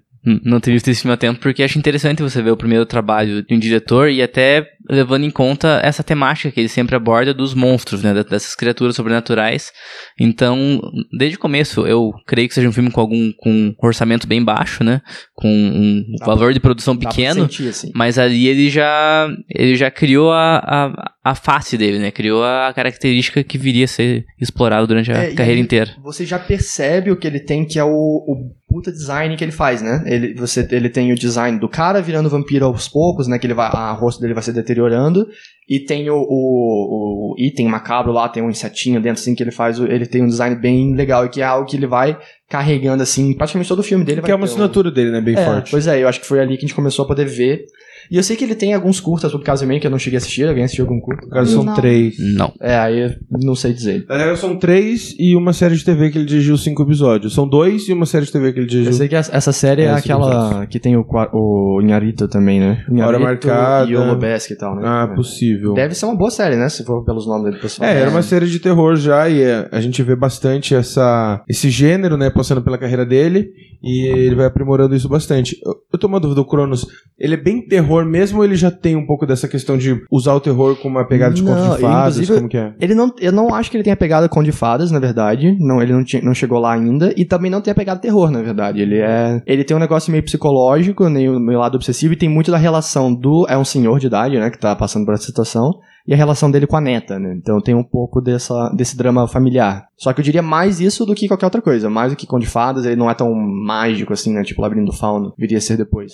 não 0.44 0.60
ter 0.60 0.72
visto 0.72 0.88
esse 0.88 1.00
filme 1.00 1.14
a 1.14 1.16
tempo, 1.16 1.40
porque 1.40 1.62
acho 1.62 1.78
interessante 1.78 2.22
você 2.22 2.42
ver 2.42 2.50
o 2.50 2.56
primeiro 2.56 2.84
trabalho 2.84 3.42
de 3.42 3.54
um 3.54 3.58
diretor 3.58 4.10
e 4.10 4.22
até 4.22 4.66
levando 4.90 5.24
em 5.24 5.30
conta 5.30 5.80
essa 5.82 6.02
temática 6.02 6.50
que 6.50 6.60
ele 6.60 6.68
sempre 6.68 6.96
aborda 6.96 7.32
dos 7.32 7.54
monstros, 7.54 8.02
né, 8.02 8.12
dessas 8.12 8.54
criaturas 8.54 8.96
sobrenaturais. 8.96 9.72
Então, 10.18 10.80
desde 11.16 11.36
o 11.36 11.40
começo, 11.40 11.86
eu 11.86 12.10
creio 12.26 12.48
que 12.48 12.54
seja 12.54 12.68
um 12.68 12.72
filme 12.72 12.90
com 12.90 13.00
algum 13.00 13.32
com 13.38 13.50
um 13.50 13.74
orçamento 13.82 14.26
bem 14.26 14.42
baixo, 14.42 14.82
né, 14.82 15.00
com 15.34 15.48
um 15.48 16.04
dá 16.18 16.26
valor 16.26 16.46
pra, 16.46 16.52
de 16.52 16.60
produção 16.60 16.96
pequeno, 16.96 17.42
sentir, 17.42 17.68
assim. 17.68 17.92
mas 17.94 18.18
ali 18.18 18.48
ele 18.48 18.68
já 18.68 19.28
ele 19.48 19.76
já 19.76 19.90
criou 19.90 20.32
a, 20.32 20.58
a, 20.58 21.12
a, 21.24 21.34
face 21.34 21.78
dele, 21.78 21.98
né, 21.98 22.10
criou 22.10 22.42
a 22.44 22.72
característica 22.74 23.44
que 23.44 23.56
viria 23.56 23.84
a 23.84 23.88
ser 23.88 24.24
explorado 24.40 24.86
durante 24.86 25.12
a 25.12 25.16
é, 25.16 25.34
carreira 25.34 25.60
inteira. 25.60 25.92
Você 26.02 26.26
já 26.26 26.38
percebe 26.38 27.10
o 27.10 27.16
que 27.16 27.26
ele 27.26 27.40
tem, 27.40 27.64
que 27.64 27.78
é 27.78 27.84
o, 27.84 27.88
o 27.88 28.60
puta 28.70 28.92
design 28.92 29.36
que 29.36 29.42
ele 29.42 29.52
faz, 29.52 29.82
né? 29.82 30.02
Ele, 30.06 30.34
você, 30.34 30.66
ele 30.70 30.88
tem 30.88 31.12
o 31.12 31.16
design 31.16 31.58
do 31.58 31.68
cara 31.68 32.00
virando 32.00 32.30
vampiro 32.30 32.64
aos 32.64 32.88
poucos, 32.88 33.26
né? 33.26 33.38
Que 33.38 33.46
ele 33.46 33.54
vai, 33.54 33.66
a 33.66 33.92
rosto 33.92 34.20
dele 34.20 34.32
vai 34.32 34.42
se 34.42 34.52
deteriorando. 34.80 35.28
E 35.68 35.78
tem 35.78 36.10
o, 36.10 36.16
o, 36.16 37.32
o, 37.32 37.34
item 37.38 37.68
macabro 37.68 38.10
lá, 38.10 38.28
tem 38.28 38.42
um 38.42 38.50
insetinho 38.50 39.00
dentro, 39.00 39.20
assim, 39.20 39.36
que 39.36 39.42
ele 39.42 39.52
faz. 39.52 39.78
Ele 39.78 40.06
tem 40.06 40.22
um 40.22 40.26
design 40.26 40.56
bem 40.56 40.96
legal 40.96 41.24
e 41.24 41.28
que 41.28 41.40
é 41.40 41.44
algo 41.44 41.68
que 41.68 41.76
ele 41.76 41.86
vai 41.86 42.18
carregando, 42.48 43.02
assim, 43.02 43.32
praticamente 43.34 43.68
todo 43.68 43.78
o 43.78 43.84
filme 43.84 44.04
dele. 44.04 44.20
Que 44.20 44.32
é 44.32 44.34
uma 44.34 44.46
assinatura 44.46 44.88
um... 44.88 44.92
dele, 44.92 45.12
né? 45.12 45.20
Bem 45.20 45.36
é, 45.36 45.44
forte. 45.44 45.70
Pois 45.70 45.86
é, 45.86 46.02
eu 46.02 46.08
acho 46.08 46.20
que 46.20 46.26
foi 46.26 46.40
ali 46.40 46.56
que 46.56 46.64
a 46.64 46.66
gente 46.66 46.74
começou 46.74 47.04
a 47.04 47.08
poder 47.08 47.26
ver 47.26 47.66
e 48.10 48.16
eu 48.16 48.22
sei 48.22 48.36
que 48.36 48.44
ele 48.44 48.54
tem 48.54 48.74
alguns 48.74 48.98
curtas 48.98 49.30
sobre 49.30 49.46
Casamento 49.46 49.80
que 49.82 49.86
eu 49.86 49.90
não 49.90 49.98
cheguei 49.98 50.16
a 50.16 50.18
assistir. 50.18 50.48
Alguém 50.48 50.64
assistiu 50.64 50.84
algum 50.84 51.00
curto? 51.00 51.28
Caso 51.28 51.52
são 51.52 51.74
três. 51.74 52.16
Não. 52.34 52.52
É, 52.60 52.76
aí 52.76 53.16
não 53.30 53.54
sei 53.54 53.72
dizer. 53.72 54.04
Na 54.08 54.16
real, 54.16 54.36
são 54.36 54.56
três 54.56 55.14
e 55.18 55.36
uma 55.36 55.52
série 55.52 55.76
de 55.76 55.84
TV 55.84 56.10
que 56.10 56.18
ele 56.18 56.24
dirigiu 56.24 56.56
cinco 56.56 56.82
episódios. 56.82 57.32
São 57.34 57.48
dois 57.48 57.88
e 57.88 57.92
uma 57.92 58.06
série 58.06 58.26
de 58.26 58.32
TV 58.32 58.52
que 58.52 58.58
ele 58.58 58.66
dirigiu. 58.66 58.90
Eu 58.90 58.96
sei 58.96 59.08
que 59.08 59.14
essa 59.14 59.52
série 59.52 59.82
é, 59.82 59.86
é 59.86 59.90
aquela 59.92 60.66
que 60.66 60.80
tem 60.80 60.96
o, 60.96 61.06
o 61.32 61.80
Inharito 61.80 62.26
também, 62.26 62.58
né? 62.58 62.84
Hora 63.04 63.18
Marcada. 63.18 63.90
E 63.90 63.96
o 63.96 64.04
Lobesk 64.04 64.50
e 64.50 64.56
tal, 64.56 64.74
né? 64.74 64.82
Ah, 64.84 65.08
é. 65.10 65.14
possível. 65.14 65.74
Deve 65.74 65.94
ser 65.94 66.06
uma 66.06 66.16
boa 66.16 66.30
série, 66.30 66.56
né? 66.56 66.68
Se 66.68 66.84
for 66.84 67.04
pelos 67.04 67.26
nomes 67.26 67.44
dele 67.44 67.62
pessoal. 67.62 67.88
É, 67.88 68.00
era 68.00 68.10
uma 68.10 68.22
série 68.22 68.46
de 68.46 68.58
terror 68.58 68.96
já 68.96 69.28
e 69.28 69.40
é, 69.42 69.68
a 69.70 69.80
gente 69.80 70.02
vê 70.02 70.16
bastante 70.16 70.74
essa, 70.74 71.44
esse 71.48 71.70
gênero, 71.70 72.16
né? 72.16 72.28
Passando 72.28 72.60
pela 72.60 72.76
carreira 72.76 73.06
dele 73.06 73.50
e 73.82 74.06
ele 74.06 74.34
vai 74.34 74.46
aprimorando 74.46 74.94
isso 74.94 75.08
bastante. 75.08 75.56
Eu, 75.64 75.74
eu 75.92 75.98
tô 75.98 76.06
uma 76.06 76.20
dúvida, 76.20 76.40
o 76.40 76.44
Cronos, 76.44 76.86
ele 77.18 77.34
é 77.34 77.36
bem 77.36 77.66
terror 77.66 77.99
mesmo 78.04 78.38
ou 78.38 78.44
ele 78.44 78.56
já 78.56 78.70
tem 78.70 78.96
um 78.96 79.06
pouco 79.06 79.26
dessa 79.26 79.48
questão 79.48 79.76
de 79.76 80.02
usar 80.10 80.34
o 80.34 80.40
terror 80.40 80.76
como 80.76 80.98
uma 80.98 81.06
pegada 81.06 81.34
de 81.34 81.42
conto 81.42 81.76
de 81.76 81.80
fadas, 81.80 82.28
como 82.28 82.48
que 82.48 82.56
é? 82.56 82.74
Ele 82.80 82.94
não, 82.94 83.12
eu 83.18 83.32
não 83.32 83.54
acho 83.54 83.70
que 83.70 83.76
ele 83.76 83.84
tenha 83.84 83.96
pegada 83.96 84.28
conto 84.28 84.44
de 84.44 84.52
fadas, 84.52 84.90
na 84.90 84.98
verdade. 84.98 85.56
Não, 85.58 85.82
ele 85.82 85.92
não, 85.92 86.04
tinha, 86.04 86.22
não 86.22 86.34
chegou 86.34 86.58
lá 86.58 86.72
ainda. 86.74 87.12
E 87.16 87.24
também 87.24 87.50
não 87.50 87.60
tem 87.60 87.72
a 87.72 87.74
pegada 87.74 88.00
terror, 88.00 88.30
na 88.30 88.42
verdade. 88.42 88.80
Ele 88.80 88.98
é. 88.98 89.42
Ele 89.46 89.64
tem 89.64 89.76
um 89.76 89.80
negócio 89.80 90.10
meio 90.10 90.24
psicológico, 90.24 91.08
meio, 91.08 91.38
meio 91.38 91.58
lado 91.58 91.76
obsessivo, 91.76 92.12
e 92.12 92.16
tem 92.16 92.28
muito 92.28 92.50
da 92.50 92.58
relação 92.58 93.14
do. 93.14 93.46
É 93.48 93.56
um 93.56 93.64
senhor 93.64 93.98
de 93.98 94.06
idade, 94.06 94.38
né? 94.38 94.50
Que 94.50 94.58
tá 94.58 94.74
passando 94.74 95.04
por 95.04 95.14
essa 95.14 95.24
situação 95.24 95.72
e 96.06 96.14
a 96.14 96.16
relação 96.16 96.50
dele 96.50 96.66
com 96.66 96.76
a 96.76 96.80
neta, 96.80 97.18
né? 97.18 97.34
Então 97.36 97.60
tem 97.60 97.74
um 97.74 97.84
pouco 97.84 98.20
dessa, 98.20 98.68
desse 98.70 98.96
drama 98.96 99.28
familiar. 99.28 99.86
Só 99.96 100.12
que 100.12 100.20
eu 100.20 100.24
diria 100.24 100.42
mais 100.42 100.80
isso 100.80 101.04
do 101.04 101.14
que 101.14 101.28
qualquer 101.28 101.46
outra 101.46 101.62
coisa. 101.62 101.90
Mais 101.90 102.12
do 102.12 102.16
que 102.16 102.26
Conde 102.26 102.46
de 102.46 102.50
Fadas, 102.50 102.84
ele 102.84 102.96
não 102.96 103.10
é 103.10 103.14
tão 103.14 103.32
mágico 103.34 104.12
assim, 104.12 104.32
né? 104.32 104.42
Tipo 104.42 104.62
Labirinto 104.62 104.90
do 104.90 104.96
Fauno, 104.96 105.32
viria 105.38 105.58
a 105.58 105.60
ser 105.60 105.76
depois. 105.76 106.12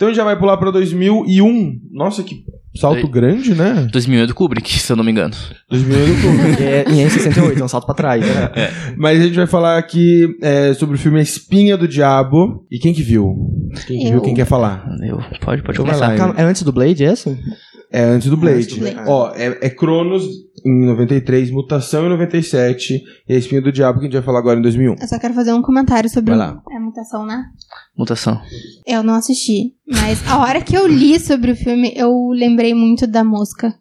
Então 0.00 0.08
a 0.08 0.12
gente 0.12 0.16
já 0.16 0.24
vai 0.24 0.38
pular 0.38 0.56
pra 0.56 0.70
2001. 0.70 1.78
Nossa, 1.92 2.22
que 2.22 2.42
salto 2.74 3.06
grande, 3.06 3.54
né? 3.54 3.86
2001 3.92 4.22
é 4.22 4.26
do 4.26 4.34
Kubrick, 4.34 4.72
se 4.80 4.90
eu 4.90 4.96
não 4.96 5.04
me 5.04 5.10
engano. 5.10 5.34
2001 5.68 6.02
é 6.02 6.06
do 6.06 6.22
Kubrick. 6.22 6.62
é, 6.62 6.84
e 6.88 7.00
em 7.02 7.10
68, 7.10 7.60
é 7.60 7.64
um 7.66 7.68
salto 7.68 7.84
pra 7.84 7.94
trás, 7.94 8.26
né? 8.26 8.50
É. 8.56 8.70
Mas 8.96 9.20
a 9.20 9.24
gente 9.24 9.36
vai 9.36 9.46
falar 9.46 9.76
aqui 9.76 10.26
é, 10.40 10.72
sobre 10.72 10.96
o 10.96 10.98
filme 10.98 11.20
Espinha 11.20 11.76
do 11.76 11.86
Diabo. 11.86 12.66
E 12.70 12.78
quem 12.78 12.94
que 12.94 13.02
viu? 13.02 13.34
Quem 13.86 13.98
que 13.98 14.06
eu... 14.06 14.12
viu, 14.12 14.20
quem 14.22 14.34
quer 14.34 14.46
falar? 14.46 14.88
Eu. 15.02 15.18
Pode, 15.42 15.62
pode 15.62 15.76
começar. 15.76 16.16
Lá, 16.18 16.34
é 16.34 16.44
antes 16.44 16.62
do 16.62 16.72
Blade, 16.72 17.04
é 17.04 17.12
esse? 17.12 17.38
É 17.92 18.02
antes 18.02 18.30
do 18.30 18.38
Blade. 18.38 18.56
Antes 18.56 18.76
do 18.78 18.80
Blade. 18.80 19.00
Ó, 19.06 19.34
é, 19.34 19.58
é 19.60 19.68
Cronos 19.68 20.24
em 20.64 20.86
93, 20.86 21.50
Mutação 21.50 22.06
em 22.06 22.08
97 22.10 23.02
e 23.28 23.34
a 23.34 23.36
Espinha 23.36 23.60
do 23.60 23.72
Diabo 23.72 23.98
que 23.98 24.04
a 24.04 24.08
gente 24.08 24.14
vai 24.14 24.22
falar 24.22 24.38
agora 24.40 24.58
em 24.58 24.62
2001. 24.62 24.96
Eu 25.00 25.08
só 25.08 25.18
quero 25.18 25.34
fazer 25.34 25.52
um 25.52 25.62
comentário 25.62 26.08
sobre 26.10 26.34
a 26.34 26.58
Mutação, 26.80 27.26
né? 27.26 27.44
Mutação. 27.96 28.40
Eu 28.86 29.02
não 29.02 29.14
assisti, 29.14 29.74
mas 29.86 30.26
a 30.28 30.38
hora 30.38 30.60
que 30.60 30.76
eu 30.76 30.86
li 30.86 31.18
sobre 31.18 31.52
o 31.52 31.56
filme, 31.56 31.92
eu 31.94 32.10
lembrei 32.32 32.74
muito 32.74 33.06
da 33.06 33.22
mosca. 33.24 33.74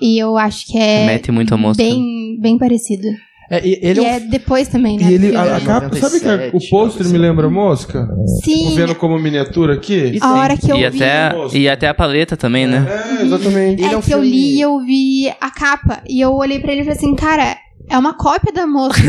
E 0.00 0.22
eu 0.22 0.36
acho 0.36 0.66
que 0.66 0.78
é 0.78 1.06
Mete 1.06 1.32
muito 1.32 1.52
a 1.54 1.56
mosca. 1.56 1.82
bem, 1.82 2.38
bem 2.40 2.58
parecido. 2.58 3.08
É, 3.50 3.60
ele 3.66 4.00
e 4.00 4.04
é, 4.04 4.16
é 4.16 4.20
depois 4.20 4.68
também, 4.68 4.96
né? 4.98 5.10
E 5.10 5.14
ele, 5.14 5.36
a, 5.36 5.56
a 5.56 5.60
capa, 5.60 5.94
sabe 5.96 6.20
que 6.20 6.28
a, 6.28 6.50
o 6.52 6.68
pôster 6.70 7.06
me 7.08 7.18
lembra 7.18 7.48
mosca? 7.50 8.08
Sim. 8.42 8.70
Tô 8.70 8.76
vendo 8.76 8.94
como 8.94 9.18
miniatura 9.18 9.74
aqui? 9.74 10.18
A 10.20 10.34
hora 10.34 10.56
que 10.56 10.70
eu 10.70 10.76
e 10.76 10.90
vi... 10.90 11.02
Até, 11.02 11.32
e 11.52 11.68
até 11.68 11.88
a 11.88 11.94
paleta 11.94 12.36
também, 12.36 12.66
né? 12.66 12.86
É, 13.18 13.22
exatamente. 13.22 13.82
É, 13.82 13.92
é 13.92 13.96
um 13.96 14.00
que 14.00 14.06
filme... 14.06 14.26
eu 14.26 14.30
li 14.30 14.56
e 14.56 14.60
eu 14.60 14.80
vi 14.80 15.34
a 15.40 15.50
capa. 15.50 16.02
E 16.08 16.20
eu 16.20 16.34
olhei 16.34 16.58
pra 16.58 16.72
ele 16.72 16.82
e 16.82 16.84
falei 16.84 16.98
assim, 16.98 17.14
cara, 17.14 17.56
é 17.88 17.98
uma 17.98 18.14
cópia 18.14 18.52
da 18.52 18.66
moça. 18.66 19.00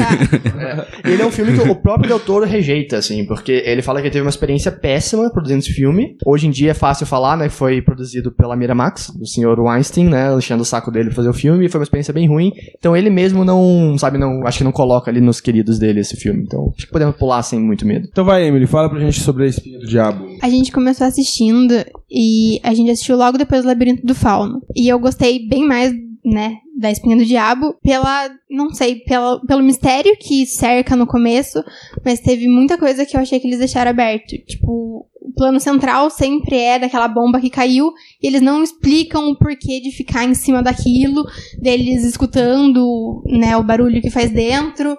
é. 1.04 1.12
Ele 1.12 1.22
é 1.22 1.26
um 1.26 1.32
filme 1.32 1.54
que 1.54 1.70
o 1.70 1.76
próprio 1.76 2.10
Del 2.10 2.20
Toro 2.20 2.46
rejeita, 2.46 2.98
assim, 2.98 3.26
porque 3.26 3.64
ele 3.66 3.82
fala 3.82 4.02
que 4.02 4.10
teve 4.10 4.22
uma 4.22 4.30
experiência 4.30 4.72
péssima 4.72 5.30
produzindo 5.32 5.60
esse 5.60 5.74
filme. 5.74 6.18
Hoje 6.26 6.48
em 6.48 6.52
dia 6.52 6.72
é 6.72 6.74
fácil 6.74 7.06
falar, 7.06 7.38
né? 7.38 7.50
Foi 7.50 7.82
produzido 7.82 8.32
pela 8.32 8.56
Miramax, 8.56 9.12
do 9.12 9.26
senhor 9.26 9.60
Weinstein, 9.60 10.10
né? 10.10 10.34
Enchendo 10.36 10.64
o 10.64 10.66
saco 10.66 10.92
dele 10.92 11.06
pra 11.08 11.16
fazer 11.16 11.30
o 11.30 11.34
filme. 11.34 11.66
E 11.66 11.70
foi 11.70 11.80
uma 11.80 11.84
experiência 11.84 12.14
bem 12.14 12.28
ruim. 12.28 12.52
Então 12.78 12.96
ele 12.96 13.10
mesmo 13.10 13.46
não, 13.46 13.98
sabe, 13.98 14.18
não, 14.18 14.46
acho 14.46 14.60
que 14.60 14.64
não 14.64 14.72
coloca 14.72 15.10
ali 15.10 15.22
nos 15.22 15.40
queridos 15.40 15.80
dele 15.80 16.02
esse 16.02 16.16
filme. 16.16 16.44
Então 16.44 16.74
acho 16.76 16.86
que 16.86 16.92
podemos 16.92 17.16
pular 17.16 17.42
sem 17.44 17.60
muito 17.60 17.86
medo. 17.86 18.08
Então 18.12 18.26
vai, 18.26 18.46
Emily, 18.46 18.68
fala 18.68 18.90
pra 18.90 19.00
gente 19.00 19.20
sobre 19.20 19.44
a 19.44 19.48
Espinha 19.48 19.80
do 19.80 19.88
Diabo. 19.88 20.26
A 20.42 20.50
gente 20.50 20.72
começou 20.72 21.08
assistindo 21.08 21.74
e 22.10 22.60
a 22.64 22.74
gente 22.74 22.92
assistiu 22.92 23.18
logo 23.18 23.38
depois 23.38 23.62
do 23.62 23.68
Labirinto 23.68 24.06
do 24.06 24.16
Fauno. 24.16 24.62
E 24.76 24.88
eu 24.88 25.00
gostei 25.00 25.48
bem 25.48 25.66
mais 25.66 25.94
né, 26.26 26.58
da 26.78 26.92
espinha 26.92 27.16
do 27.16 27.26
diabo, 27.26 27.76
pela, 27.82 28.30
não 28.50 28.74
sei, 28.74 28.96
pela, 28.96 29.40
pelo 29.46 29.64
mistério 29.64 30.16
que 30.20 30.46
cerca 30.46 30.96
no 30.96 31.08
começo, 31.08 31.64
mas 32.04 32.20
teve 32.20 32.48
muita 32.48 32.78
coisa 32.78 33.06
que 33.06 33.16
eu 33.16 33.22
achei 33.22 33.40
que 33.40 33.48
eles 33.48 33.60
deixaram 33.60 33.92
aberto. 33.92 34.38
Tipo, 34.46 35.08
o 35.26 35.34
plano 35.34 35.60
central 35.60 36.10
sempre 36.10 36.56
é 36.56 36.78
daquela 36.78 37.08
bomba 37.08 37.42
que 37.42 37.50
caiu, 37.50 37.92
e 38.22 38.28
eles 38.28 38.42
não 38.42 38.64
explicam 38.64 39.30
o 39.30 39.38
porquê 39.38 39.80
de 39.82 39.92
ficar 39.92 40.24
em 40.24 40.36
cima 40.36 40.62
daquilo, 40.62 41.26
deles 41.60 42.04
escutando, 42.04 43.24
né, 43.26 43.58
o 43.58 43.64
barulho 43.64 44.02
que 44.02 44.12
faz 44.12 44.30
dentro, 44.30 44.96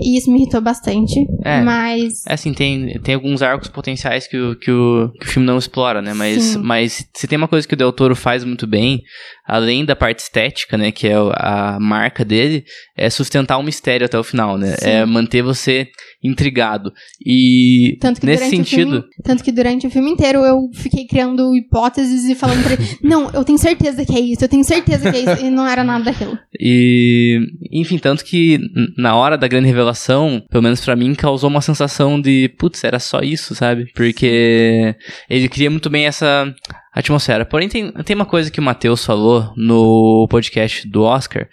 e 0.00 0.16
isso 0.16 0.30
me 0.30 0.38
irritou 0.38 0.60
bastante. 0.60 1.20
É, 1.44 1.60
mas... 1.60 2.24
É 2.26 2.32
assim, 2.32 2.54
tem, 2.54 2.98
tem 3.00 3.14
alguns 3.14 3.42
arcos 3.42 3.68
potenciais 3.68 4.26
que 4.26 4.38
o, 4.38 4.56
que 4.56 4.70
o, 4.70 5.10
que 5.20 5.26
o 5.26 5.28
filme 5.28 5.46
não 5.46 5.58
explora, 5.58 6.00
né, 6.00 6.14
mas, 6.14 6.56
mas 6.56 7.06
se 7.14 7.26
tem 7.26 7.36
uma 7.36 7.48
coisa 7.48 7.68
que 7.68 7.74
o 7.74 7.76
Del 7.76 7.92
Toro 7.92 8.16
faz 8.16 8.44
muito 8.44 8.66
bem, 8.66 9.02
além 9.46 9.84
da 9.84 9.94
parte 9.94 10.20
estética, 10.20 10.78
né, 10.78 10.90
que 10.90 11.06
é 11.06 11.15
a 11.34 11.78
marca 11.80 12.24
dele, 12.24 12.64
é 12.96 13.10
sustentar 13.10 13.58
o 13.58 13.62
mistério 13.62 14.06
até 14.06 14.18
o 14.18 14.24
final, 14.24 14.56
né? 14.56 14.76
Sim. 14.76 14.88
É 14.88 15.06
manter 15.06 15.42
você 15.42 15.88
intrigado. 16.22 16.92
E 17.24 17.96
Tanto 18.00 18.20
que 18.20 18.26
nesse 18.26 18.50
sentido, 18.50 18.90
filme, 18.90 19.04
tanto 19.22 19.44
que 19.44 19.52
durante 19.52 19.86
o 19.86 19.90
filme 19.90 20.10
inteiro 20.10 20.44
eu 20.44 20.68
fiquei 20.74 21.06
criando 21.06 21.54
hipóteses 21.54 22.24
e 22.24 22.34
falando 22.34 22.62
pra 22.62 22.72
ele, 22.72 22.98
não, 23.02 23.30
eu 23.30 23.44
tenho 23.44 23.58
certeza 23.58 24.04
que 24.04 24.14
é 24.14 24.20
isso, 24.20 24.44
eu 24.44 24.48
tenho 24.48 24.64
certeza 24.64 25.10
que 25.10 25.16
é 25.16 25.20
isso, 25.20 25.46
e 25.46 25.50
não 25.50 25.66
era 25.66 25.84
nada 25.84 26.04
daquilo. 26.04 26.38
E, 26.58 27.40
enfim, 27.70 27.98
tanto 27.98 28.24
que 28.24 28.58
na 28.96 29.14
hora 29.14 29.36
da 29.36 29.48
grande 29.48 29.68
revelação, 29.68 30.42
pelo 30.50 30.62
menos 30.62 30.84
pra 30.84 30.96
mim, 30.96 31.14
causou 31.14 31.48
uma 31.50 31.60
sensação 31.60 32.20
de, 32.20 32.48
putz, 32.58 32.82
era 32.82 32.98
só 32.98 33.20
isso, 33.20 33.54
sabe? 33.54 33.86
Porque 33.94 34.94
ele 35.28 35.48
cria 35.48 35.70
muito 35.70 35.90
bem 35.90 36.06
essa 36.06 36.52
atmosfera. 36.94 37.44
Porém, 37.44 37.68
tem, 37.68 37.92
tem 37.92 38.16
uma 38.16 38.24
coisa 38.24 38.50
que 38.50 38.58
o 38.58 38.62
Matheus 38.62 39.04
falou 39.04 39.52
no 39.54 40.26
podcast 40.30 40.88
do 40.88 41.05
Oscar, 41.06 41.48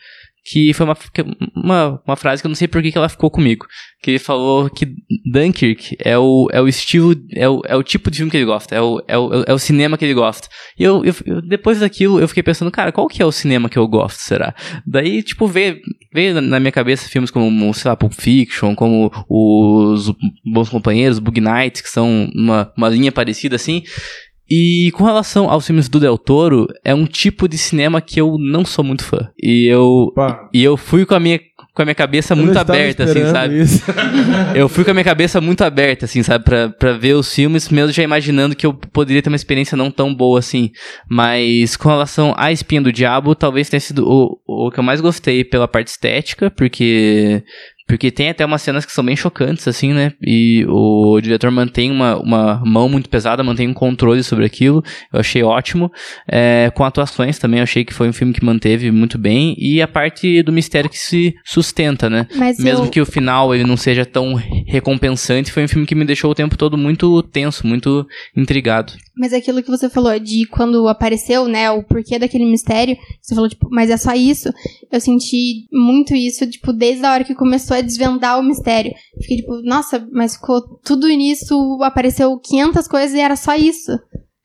que 0.46 0.74
foi 0.74 0.86
uma, 0.86 0.98
uma, 1.56 2.02
uma 2.06 2.16
frase 2.18 2.42
que 2.42 2.46
eu 2.46 2.50
não 2.50 2.56
sei 2.56 2.68
por 2.68 2.84
que 2.84 2.98
ela 2.98 3.08
ficou 3.08 3.32
comigo. 3.32 3.66
Que 4.02 4.12
ele 4.12 4.20
falou 4.20 4.70
que 4.70 4.86
Dunkirk 5.32 5.96
é 6.04 6.18
o, 6.18 6.50
é 6.52 6.60
o 6.60 6.68
estilo, 6.68 7.16
é 7.34 7.48
o, 7.48 7.62
é 7.66 7.78
o 7.78 7.82
tipo 7.82 8.12
de 8.12 8.18
filme 8.18 8.30
que 8.30 8.36
ele 8.36 8.46
gosta, 8.46 8.76
é 8.76 8.82
o, 8.82 9.02
é 9.08 9.18
o, 9.18 9.44
é 9.48 9.54
o 9.54 9.58
cinema 9.58 9.98
que 9.98 10.04
ele 10.04 10.14
gosta. 10.14 10.50
E 10.78 10.84
eu, 10.84 11.02
eu, 11.06 11.42
depois 11.42 11.80
daquilo, 11.80 12.20
eu 12.20 12.28
fiquei 12.28 12.44
pensando, 12.44 12.70
cara, 12.70 12.92
qual 12.92 13.08
que 13.08 13.22
é 13.22 13.26
o 13.26 13.32
cinema 13.32 13.70
que 13.70 13.78
eu 13.78 13.88
gosto, 13.88 14.18
será? 14.20 14.54
Daí, 14.86 15.24
tipo, 15.24 15.48
veio, 15.48 15.80
veio 16.14 16.42
na- 16.42 16.60
minha 16.60 16.74
cabeça 16.74 17.08
filmes 17.08 17.32
como, 17.32 17.74
sei 17.74 17.88
lá, 17.88 17.96
Pulp 17.96 18.12
Fiction, 18.12 18.76
como 18.76 19.10
os 19.30 20.12
Bons 20.44 20.68
Companheiros, 20.68 21.20
Bug 21.20 21.40
Nights, 21.40 21.82
que 21.82 21.90
são 21.90 22.30
uma, 22.36 22.70
uma 22.76 22.90
linha 22.90 23.14
parecida 23.14 23.56
assim. 23.56 23.82
E 24.50 24.92
com 24.94 25.04
relação 25.04 25.50
aos 25.50 25.66
filmes 25.66 25.88
do 25.88 26.00
Del 26.00 26.18
Toro, 26.18 26.68
é 26.84 26.94
um 26.94 27.06
tipo 27.06 27.48
de 27.48 27.58
cinema 27.58 28.02
que 28.02 28.20
eu 28.20 28.38
não 28.38 28.66
sou 28.66 28.84
muito 28.84 29.04
fã. 29.04 29.30
E 29.42 29.68
eu, 29.68 30.12
Pá, 30.16 30.50
e 30.54 30.64
eu 30.64 30.76
fui 30.76 31.06
com 31.06 31.16
a 31.16 31.20
minha, 31.20 31.40
com 31.74 31.82
a 31.82 31.86
minha 31.86 31.96
cabeça 31.96 32.34
eu 32.34 32.38
muito 32.38 32.58
aberta, 32.58 33.06
assim, 33.06 33.26
sabe? 33.32 33.62
isso. 33.62 33.84
Eu 34.54 34.70
fui 34.70 34.84
com 34.84 34.92
a 34.92 34.94
minha 34.94 35.04
cabeça 35.04 35.42
muito 35.42 35.64
aberta, 35.64 36.06
assim, 36.06 36.22
sabe? 36.22 36.46
Pra, 36.46 36.70
pra 36.70 36.94
ver 36.94 37.14
os 37.16 37.34
filmes, 37.34 37.70
mesmo 37.70 37.92
já 37.92 38.04
imaginando 38.04 38.56
que 38.56 38.66
eu 38.66 38.74
poderia 38.74 39.22
ter 39.22 39.30
uma 39.30 39.36
experiência 39.36 39.76
não 39.76 39.90
tão 39.90 40.14
boa 40.14 40.38
assim. 40.38 40.70
Mas 41.10 41.76
com 41.76 41.90
relação 41.90 42.34
à 42.38 42.52
Espinha 42.52 42.82
do 42.82 42.92
Diabo, 42.92 43.34
talvez 43.34 43.70
tenha 43.70 43.80
sido 43.80 44.06
o, 44.08 44.40
o 44.46 44.72
que 44.72 44.80
eu 44.80 44.84
mais 44.84 45.02
gostei 45.02 45.44
pela 45.44 45.68
parte 45.68 45.88
estética, 45.88 46.52
porque. 46.52 47.44
Porque 47.88 48.12
tem 48.12 48.30
até 48.30 48.46
umas 48.46 48.62
cenas 48.62 48.86
que 48.86 48.92
são 48.92 49.04
bem 49.04 49.16
chocantes, 49.16 49.68
assim, 49.68 49.94
né? 49.94 50.14
E 50.22 50.66
o 50.68 51.20
diretor 51.22 51.52
mantém 51.52 51.92
uma, 51.92 52.18
uma 52.18 52.62
mão 52.66 52.88
muito 52.88 53.10
pesada, 53.10 53.44
mantém 53.44 53.68
um 53.68 53.74
controle 53.74 54.24
sobre 54.24 54.46
aquilo. 54.46 54.84
Eu 55.12 55.20
achei 55.20 55.44
ótimo. 55.44 55.92
É, 56.28 56.72
com 56.74 56.84
atuações 56.84 57.38
também, 57.38 57.60
eu 57.60 57.64
achei 57.64 57.84
que 57.84 57.94
foi 57.94 58.08
um 58.08 58.14
filme 58.14 58.34
que 58.34 58.44
manteve 58.44 58.90
muito 58.92 59.18
bem. 59.18 59.56
E 59.58 59.82
a 59.82 59.88
parte 59.88 60.42
do 60.44 60.52
mistério 60.52 60.90
que 60.90 60.98
se 60.98 61.36
sustenta, 61.44 62.10
né? 62.10 62.28
Mas 62.36 62.58
Mesmo 62.58 62.86
eu, 62.86 62.90
que 62.90 63.02
o 63.02 63.06
final 63.06 63.54
ele 63.54 63.64
não 63.64 63.78
seja 63.78 64.06
tão 64.06 64.34
recompensante, 64.68 65.52
foi 65.52 65.64
um 65.64 65.68
filme 65.68 65.86
que 65.86 65.96
me 65.96 66.06
deixou 66.06 66.32
o 66.32 66.36
tempo 66.36 66.58
todo 66.58 66.78
muito 66.78 67.22
tenso, 67.24 67.68
muito 67.68 68.08
intrigado. 68.36 68.94
Mas 69.16 69.32
aquilo 69.32 69.62
que 69.62 69.70
você 69.70 69.90
falou 69.90 70.18
de 70.20 70.46
quando 70.48 70.88
apareceu, 70.88 71.48
né, 71.48 71.70
o 71.70 71.84
porquê 71.84 72.18
daquele 72.18 72.46
mistério, 72.46 72.98
você 73.22 73.36
falou, 73.36 73.50
tipo, 73.50 73.68
mas 73.70 73.90
é 73.90 73.98
só 73.98 74.14
isso. 74.14 74.50
Eu 74.92 75.00
senti 75.00 75.68
muito 75.72 76.16
isso, 76.16 76.50
tipo, 76.50 76.74
desde 76.74 77.06
a 77.06 77.12
hora 77.12 77.24
que 77.24 77.36
começou 77.36 77.78
a 77.78 77.82
desvendar 77.82 78.40
o 78.40 78.44
mistério. 78.44 78.92
Fiquei 79.22 79.38
tipo, 79.38 79.62
nossa, 79.62 80.08
mas 80.12 80.36
ficou 80.36 80.62
tudo 80.84 81.08
nisso, 81.08 81.80
apareceu 81.84 82.38
500 82.40 82.88
coisas 82.88 83.16
e 83.16 83.20
era 83.20 83.36
só 83.36 83.56
isso. 83.56 83.92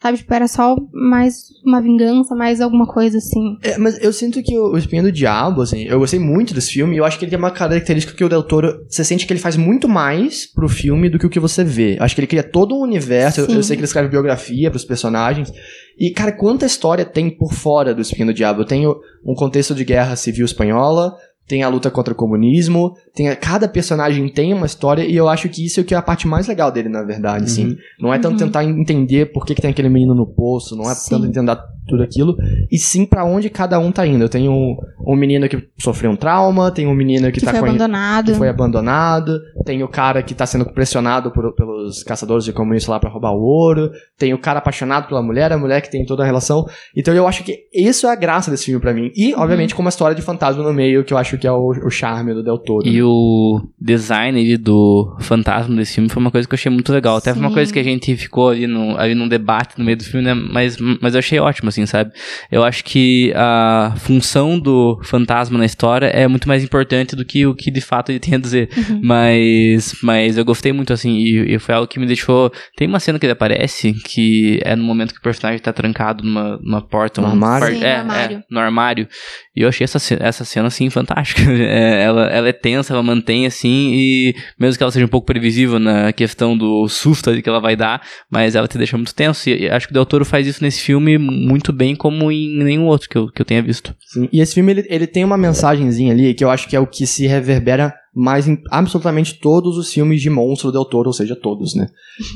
Sabe, 0.01 0.19
tipo, 0.19 0.33
era 0.33 0.47
só 0.47 0.77
mais 0.93 1.49
uma 1.67 1.83
vingança, 1.83 2.33
mais 2.37 2.61
alguma 2.61 2.87
coisa 2.87 3.19
assim. 3.19 3.57
É, 3.63 3.77
mas 3.79 4.01
eu 4.01 4.13
sinto 4.13 4.41
que 4.43 4.57
o, 4.57 4.73
o 4.75 4.79
Espinho 4.79 5.03
do 5.03 5.11
Diabo, 5.11 5.61
assim, 5.61 5.83
eu 5.85 5.99
gostei 5.99 6.21
muito 6.21 6.55
desse 6.55 6.71
filme 6.73 6.95
e 6.95 6.99
eu 6.99 7.05
acho 7.05 7.19
que 7.19 7.25
ele 7.25 7.31
tem 7.31 7.39
uma 7.39 7.51
característica 7.51 8.15
que 8.17 8.23
o 8.25 8.29
Del 8.29 8.45
Toro, 8.45 8.85
você 8.89 9.03
sente 9.03 9.27
que 9.27 9.33
ele 9.33 9.41
faz 9.41 9.57
muito 9.57 9.89
mais 9.89 10.47
pro 10.47 10.69
filme 10.69 11.09
do 11.11 11.19
que 11.19 11.27
o 11.27 11.31
que 11.31 11.41
você 11.41 11.65
vê. 11.65 11.97
Acho 11.99 12.15
que 12.15 12.21
ele 12.21 12.29
cria 12.29 12.45
todo 12.45 12.77
um 12.77 12.83
universo, 12.83 13.41
eu, 13.41 13.47
eu 13.57 13.63
sei 13.63 13.75
que 13.77 13.81
ele 13.81 13.87
escreve 13.87 14.09
biografia 14.09 14.71
pros 14.71 14.85
personagens. 14.85 15.53
E, 15.99 16.13
cara, 16.13 16.31
quanta 16.31 16.65
história 16.65 17.05
tem 17.05 17.29
por 17.29 17.53
fora 17.53 17.93
do 17.93 18.01
Espinho 18.01 18.27
do 18.29 18.35
Diabo? 18.35 18.65
Tem 18.65 18.87
o- 18.87 19.01
um 19.27 19.35
contexto 19.35 19.75
de 19.75 19.85
guerra 19.85 20.15
civil 20.15 20.45
espanhola, 20.45 21.13
tem 21.49 21.63
a 21.63 21.69
luta 21.69 21.91
contra 21.91 22.13
o 22.13 22.17
comunismo, 22.17 22.95
tem 23.15 23.31
a- 23.31 23.35
cada 23.37 23.67
personagem 23.67 24.29
tem 24.29 24.53
uma 24.53 24.67
história 24.67 25.03
e 25.03 25.17
eu 25.17 25.29
acho 25.29 25.49
que 25.49 25.65
isso 25.65 25.81
é 25.81 25.83
o 25.83 25.87
que 25.87 25.95
é 25.95 25.97
a 25.97 26.03
parte 26.03 26.29
mais 26.29 26.47
legal 26.47 26.71
dele, 26.71 26.89
na 26.91 27.03
verdade, 27.03 27.45
assim. 27.47 27.75
Não 27.99 28.13
é 28.13 28.19
tanto 28.19 28.33
Uhum. 28.33 28.47
tentar 28.47 28.65
entender 28.65 29.33
por 29.33 29.47
que, 29.47 29.55
que 29.55 29.63
tem 29.63 29.71
aquele 29.71 29.89
menino 29.89 30.15
no 30.15 30.27
poço, 30.27 30.77
não 30.77 30.89
é 30.89 30.95
Sim. 30.95 31.11
tanto 31.11 31.27
entender 31.27 31.57
tudo 31.89 32.03
aquilo, 32.03 32.37
e 32.71 32.79
sim 32.79 33.05
pra 33.07 33.25
onde 33.25 33.49
cada 33.51 33.79
um 33.79 33.91
tá 33.91 34.07
indo. 34.07 34.23
Eu 34.25 34.29
tenho 34.29 34.53
um, 34.53 34.77
um 35.07 35.17
menino 35.17 35.49
que 35.49 35.67
sofreu 35.79 36.11
um 36.11 36.17
trauma, 36.17 36.71
tem 36.71 36.87
um 36.87 36.95
menino 36.95 37.27
que, 37.33 37.41
Que, 37.41 37.47
tá 37.47 37.51
foi 37.53 37.61
abandonado. 37.69 38.33
que 38.33 38.39
foi 38.39 38.49
abandonado, 38.49 39.41
tem 39.65 39.83
o 39.83 39.89
cara 39.89 40.23
que 40.23 40.35
tá 40.35 40.47
sendo 40.47 40.65
pressionado 40.67 41.31
por- 41.31 41.53
pelos 41.55 42.03
caçadores 42.03 42.45
de 42.45 42.53
comunistas 42.53 42.89
lá 42.91 43.01
pra 43.01 43.11
roubar 43.11 43.33
o 43.33 43.41
ouro, 43.43 43.91
tem 44.19 44.33
o 44.35 44.39
cara 44.39 44.59
apaixonado 44.59 45.09
pela 45.09 45.23
mulher, 45.23 45.53
a 45.53 45.59
mulher 45.59 45.81
que 45.81 45.91
tem 45.91 46.05
toda 46.05 46.23
a 46.23 46.27
relação. 46.27 46.67
Então 46.97 47.15
eu 47.15 47.27
acho 47.27 47.43
que 47.43 47.65
isso 47.75 48.07
é 48.07 48.13
a 48.13 48.17
graça 48.17 48.51
desse 48.51 48.67
filme 48.67 48.81
pra 48.81 48.93
mim. 48.93 49.11
E, 49.17 49.33
Uhum. 49.35 49.41
obviamente, 49.41 49.75
com 49.75 49.81
uma 49.83 49.89
história 49.89 50.15
de 50.15 50.23
fantasma 50.23 50.63
no 50.63 50.73
meio, 50.73 51.05
que 51.05 51.13
eu 51.13 51.19
acho 51.19 51.39
que 51.39 51.47
é 51.47 51.53
o, 51.53 51.69
o 51.71 51.91
charme 51.91 52.35
do 52.35 52.43
Del 52.43 52.59
Toro. 52.59 52.87
E 52.87 53.03
o 53.03 53.61
design 53.81 54.39
ali 54.39 54.57
do 54.57 55.17
fantasma 55.21 55.75
desse 55.77 55.95
filme 55.95 56.09
foi 56.09 56.21
uma 56.21 56.31
coisa 56.31 56.47
que 56.47 56.55
eu 56.55 56.57
achei 56.57 56.71
muito 56.71 56.93
legal. 56.93 57.17
Até 57.17 57.33
foi 57.33 57.41
uma 57.41 57.49
Sim. 57.49 57.55
coisa 57.55 57.73
que 57.73 57.79
a 57.79 57.83
gente 57.83 58.17
ficou 58.17 58.51
ali, 58.51 58.67
no, 58.67 58.97
ali 58.99 59.15
num 59.15 59.29
debate 59.29 59.79
no 59.79 59.85
meio 59.85 59.97
do 59.97 60.05
filme, 60.05 60.25
né? 60.27 60.35
Mas, 60.35 60.77
mas 61.01 61.15
eu 61.15 61.19
achei 61.19 61.39
ótimo, 61.39 61.69
assim, 61.69 61.78
sabe? 61.87 62.13
Eu 62.51 62.65
acho 62.65 62.85
que 62.85 63.33
a 63.35 63.95
função 63.99 64.59
do 64.59 65.01
fantasma 65.05 65.59
na 65.59 65.65
história 65.65 66.07
é 66.07 66.27
muito 66.29 66.49
mais 66.49 66.63
importante 66.65 67.15
do 67.17 67.25
que 67.25 67.47
o 67.47 67.55
que 67.55 67.71
de 67.71 67.81
fato 67.81 68.11
ele 68.11 68.19
tem 68.19 68.35
a 68.35 68.39
dizer. 68.39 68.69
Uhum. 68.77 69.01
Mas, 69.03 69.95
mas 70.03 70.37
eu 70.39 70.45
gostei 70.45 70.73
muito, 70.73 70.93
assim, 70.93 71.17
e, 71.19 71.55
e 71.55 71.59
foi 71.59 71.75
algo 71.75 71.87
que 71.87 71.99
me 71.99 72.07
deixou. 72.07 72.53
Tem 72.77 72.87
uma 72.89 73.01
cena 73.01 73.19
que 73.19 73.27
ele 73.27 73.33
aparece, 73.33 73.93
que 73.93 74.61
é 74.65 74.75
no 74.77 74.83
momento 74.85 75.13
que 75.13 75.19
o 75.21 75.23
personagem 75.23 75.61
tá 75.61 75.73
trancado 75.73 76.25
numa, 76.25 76.59
numa 76.63 76.81
porta. 76.83 77.21
No 77.21 77.29
um 77.29 77.31
armário? 77.31 77.67
par- 77.67 77.75
Sim, 77.75 77.81
no 77.81 77.87
é, 77.87 77.97
armário. 77.97 78.37
é, 78.39 78.43
no 78.51 78.61
armário. 78.61 79.09
E 79.57 79.63
eu 79.63 79.69
achei 79.69 79.85
essa, 79.85 79.99
essa 80.21 80.45
cena, 80.45 80.69
assim, 80.69 80.89
fantástica. 80.91 81.43
É, 81.69 82.03
ela, 82.05 82.27
ela 82.29 82.49
é 82.49 82.53
tensa, 82.53 82.93
ela 82.95 83.03
mantém, 83.03 83.45
assim, 83.45 83.91
e 83.93 84.35
mesmo 84.59 84.79
que 84.79 84.83
ela 84.83 84.91
seja 84.93 85.05
um 85.05 85.09
pouco 85.09 85.27
previsível 85.27 85.79
na 85.79 86.13
questão 86.13 86.57
do 86.57 86.89
susto 86.89 87.29
ali 87.29 87.43
que 87.43 87.49
ela 87.49 87.61
vai 87.61 87.77
dar, 87.77 88.01
mas 88.31 88.55
ela 88.55 88.67
te 88.67 88.79
deixa 88.79 88.97
muito 88.97 89.15
tenso. 89.15 89.49
E, 89.51 89.65
e 89.65 89.71
acho 89.71 89.87
que 89.87 89.93
o 89.93 89.95
Del 89.95 90.07
Toro 90.07 90.25
faz 90.25 90.47
isso 90.47 90.63
nesse 90.63 90.81
filme 90.81 91.19
muito 91.19 91.68
bem, 91.73 91.95
como 91.95 92.31
em 92.31 92.63
nenhum 92.63 92.87
outro 92.87 93.09
que 93.09 93.17
eu, 93.17 93.31
que 93.31 93.43
eu 93.43 93.47
tenha 93.47 93.63
visto. 93.63 93.95
Sim, 94.07 94.29
E 94.33 94.41
esse 94.41 94.55
filme, 94.55 94.73
ele, 94.73 94.87
ele 94.89 95.07
tem 95.07 95.25
uma 95.25 95.37
mensagenzinha 95.37 96.13
ali, 96.13 96.35
que 96.35 96.45
eu 96.45 96.51
acho 96.51 96.69
que 96.69 96.77
é 96.77 96.81
o 96.81 96.87
que 96.87 97.07
se 97.07 97.27
reverbera 97.27 97.95
mais 98.15 98.49
em 98.49 98.59
absolutamente 98.71 99.39
todos 99.39 99.77
os 99.77 99.93
filmes 99.93 100.21
de 100.21 100.29
monstro 100.29 100.73
Del 100.73 100.85
Toro, 100.85 101.09
ou 101.09 101.13
seja, 101.13 101.37
todos, 101.37 101.75
né? 101.75 101.89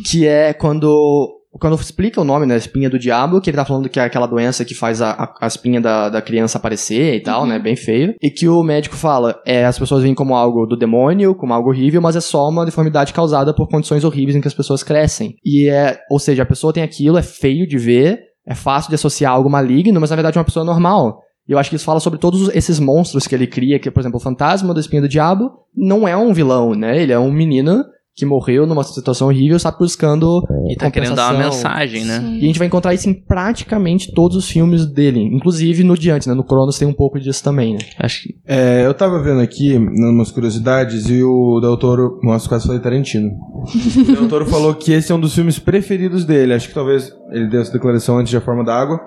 que 0.09 0.27
é 0.27 0.53
quando... 0.53 1.39
Quando 1.61 1.79
explica 1.79 2.19
o 2.19 2.25
nome, 2.25 2.47
né, 2.47 2.57
espinha 2.57 2.89
do 2.89 2.99
diabo, 2.99 3.39
que 3.39 3.51
ele 3.51 3.59
tá 3.59 3.65
falando 3.67 3.87
que 3.87 4.01
é 4.01 4.05
aquela 4.05 4.27
doença 4.27 4.65
que 4.65 4.75
faz 4.75 5.03
a, 5.03 5.35
a, 5.39 5.47
espinha 5.47 5.83
da, 5.83 6.09
da 6.09 6.23
criança 6.23 6.57
aparecer 6.57 7.17
e 7.17 7.21
tal, 7.21 7.45
né, 7.45 7.59
bem 7.59 7.77
feio. 7.77 8.15
E 8.23 8.31
que 8.31 8.49
o 8.49 8.63
médico 8.63 8.97
fala, 8.97 9.39
é, 9.45 9.67
as 9.67 9.79
pessoas 9.79 10.03
veem 10.03 10.15
como 10.15 10.35
algo 10.35 10.65
do 10.65 10.79
demônio, 10.79 11.35
como 11.35 11.53
algo 11.53 11.69
horrível, 11.69 12.01
mas 12.01 12.17
é 12.17 12.23
só 12.23 12.49
uma 12.49 12.65
deformidade 12.65 13.13
causada 13.13 13.53
por 13.53 13.69
condições 13.69 14.03
horríveis 14.03 14.35
em 14.35 14.41
que 14.41 14.49
as 14.49 14.55
pessoas 14.55 14.83
crescem. 14.83 15.37
E 15.45 15.69
é, 15.69 16.01
ou 16.11 16.19
seja, 16.19 16.43
a 16.43 16.47
pessoa 16.47 16.73
tem 16.73 16.83
aquilo, 16.83 17.19
é 17.19 17.23
feio 17.23 17.67
de 17.69 17.77
ver, 17.77 18.32
é 18.47 18.55
fácil 18.55 18.89
de 18.89 18.95
associar 18.95 19.33
algo 19.33 19.49
maligno, 19.49 20.01
mas 20.01 20.11
na 20.11 20.17
verdade 20.17 20.37
é 20.37 20.41
uma 20.41 20.45
pessoa 20.45 20.65
normal. 20.65 21.21
E 21.49 21.53
eu 21.53 21.59
acho 21.59 21.71
que 21.71 21.77
isso 21.77 21.85
fala 21.85 22.01
sobre 22.01 22.19
todos 22.19 22.49
esses 22.55 22.79
monstros 22.79 23.27
que 23.27 23.35
ele 23.35 23.47
cria, 23.47 23.79
que, 23.79 23.91
por 23.91 24.01
exemplo, 24.01 24.19
o 24.19 24.23
fantasma 24.23 24.73
do 24.73 24.81
espinho 24.81 25.03
do 25.03 25.09
diabo 25.09 25.51
não 25.75 26.07
é 26.07 26.17
um 26.17 26.33
vilão, 26.33 26.75
né? 26.75 27.01
Ele 27.01 27.13
é 27.13 27.19
um 27.19 27.33
menino 27.33 27.85
que 28.15 28.27
morreu 28.27 28.67
numa 28.67 28.85
situação 28.85 29.29
horrível, 29.29 29.57
está 29.57 29.71
buscando 29.71 30.43
E 30.69 30.77
tá 30.77 30.91
querendo 30.91 31.15
dar 31.15 31.33
uma 31.35 31.45
mensagem, 31.45 32.05
né? 32.05 32.21
Sim. 32.21 32.35
E 32.35 32.39
a 32.39 32.47
gente 32.47 32.59
vai 32.59 32.67
encontrar 32.67 32.93
isso 32.93 33.09
em 33.09 33.15
praticamente 33.15 34.13
todos 34.13 34.37
os 34.37 34.49
filmes 34.49 34.85
dele, 34.85 35.21
inclusive 35.21 35.83
no 35.83 35.97
Diante, 35.97 36.29
né? 36.29 36.35
No 36.35 36.45
Cronos 36.45 36.79
tem 36.79 36.87
um 36.87 36.93
pouco 36.93 37.19
disso 37.19 37.43
também, 37.43 37.75
né? 37.75 37.81
Acho 37.99 38.23
que. 38.23 38.35
É, 38.47 38.85
eu 38.85 38.93
tava 38.93 39.23
vendo 39.23 39.41
aqui 39.41 39.77
umas 39.77 40.31
curiosidades 40.31 41.09
e 41.09 41.23
o 41.23 41.59
Del 41.61 41.77
Toro. 41.77 42.19
Nossa, 42.23 42.49
quase 42.49 42.67
falei 42.67 42.81
Tarantino. 42.81 43.31
o 44.09 44.13
Del 44.15 44.29
Toro 44.29 44.47
falou 44.47 44.75
que 44.75 44.93
esse 44.93 45.11
é 45.11 45.15
um 45.15 45.21
dos 45.21 45.35
filmes 45.35 45.59
preferidos 45.59 46.25
dele. 46.25 46.53
Acho 46.53 46.69
que 46.69 46.75
talvez 46.75 47.13
ele 47.31 47.49
deu 47.49 47.63
essa 47.63 47.73
declaração 47.73 48.19
antes 48.19 48.31
de 48.31 48.37
A 48.37 48.41
Forma 48.43 48.63
da 48.63 48.75
Água. 48.75 49.01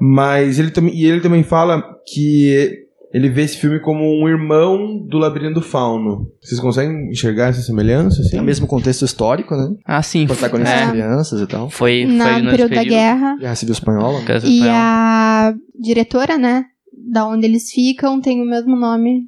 Mas 0.00 0.58
ele 0.58 0.70
também. 0.70 0.94
E 0.94 1.06
ele 1.06 1.20
também 1.20 1.44
fala 1.44 1.82
que 2.06 2.87
ele 3.12 3.28
vê 3.30 3.42
esse 3.42 3.56
filme 3.56 3.80
como 3.80 4.04
um 4.04 4.28
irmão 4.28 4.98
do 5.06 5.18
Labirinto 5.18 5.54
do 5.54 5.62
Fauno. 5.62 6.30
Vocês 6.40 6.60
conseguem 6.60 7.10
enxergar 7.10 7.48
essa 7.48 7.62
semelhança? 7.62 8.20
Assim? 8.20 8.36
É 8.36 8.40
o 8.40 8.44
mesmo 8.44 8.66
contexto 8.66 9.04
histórico, 9.04 9.54
né? 9.56 9.74
Ah, 9.84 10.02
sim. 10.02 10.26
Protagonistas 10.26 10.80
é, 10.80 10.90
crianças 10.90 11.40
e 11.40 11.46
tal. 11.46 11.70
foi, 11.70 12.04
foi 12.06 12.14
Na, 12.14 12.34
ali 12.36 12.44
no 12.44 12.50
período 12.50 12.74
da 12.74 12.84
guerra. 12.84 13.36
Guerra 13.36 13.54
Civil 13.54 13.72
Espanhola. 13.72 14.20
né? 14.20 14.40
E 14.44 14.62
a 14.68 15.54
diretora, 15.78 16.36
né? 16.36 16.66
Da 17.10 17.26
onde 17.26 17.46
eles 17.46 17.70
ficam, 17.70 18.20
tem 18.20 18.42
o 18.42 18.44
mesmo 18.48 18.76
nome 18.76 19.22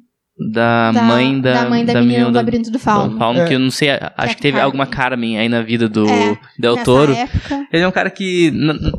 da, 0.51 0.91
Da- 0.91 1.03
mãe 1.03 1.39
da, 1.39 1.63
da 1.63 1.69
mãe 1.69 1.85
da, 1.85 2.01
menina 2.01 2.31
do 2.31 2.35
Labirinto 2.35 2.71
do 2.71 2.79
Fauno. 2.79 3.17
Fauno, 3.17 3.41
É. 3.41 3.47
que 3.47 3.53
eu 3.53 3.59
não 3.59 3.69
sei, 3.69 3.89
acho 4.17 4.35
que 4.35 4.41
teve 4.41 4.53
Carmen. 4.53 4.63
alguma 4.65 4.85
Carmen 4.85 5.37
aí 5.39 5.47
na 5.49 5.61
vida 5.61 5.87
do 5.89 6.07
É, 6.07 6.37
Del 6.57 6.77
Toro. 6.77 7.13
época. 7.13 7.65
Ele 7.71 7.83
é 7.83 7.87
um 7.87 7.91
cara 7.91 8.09
que. 8.09 8.51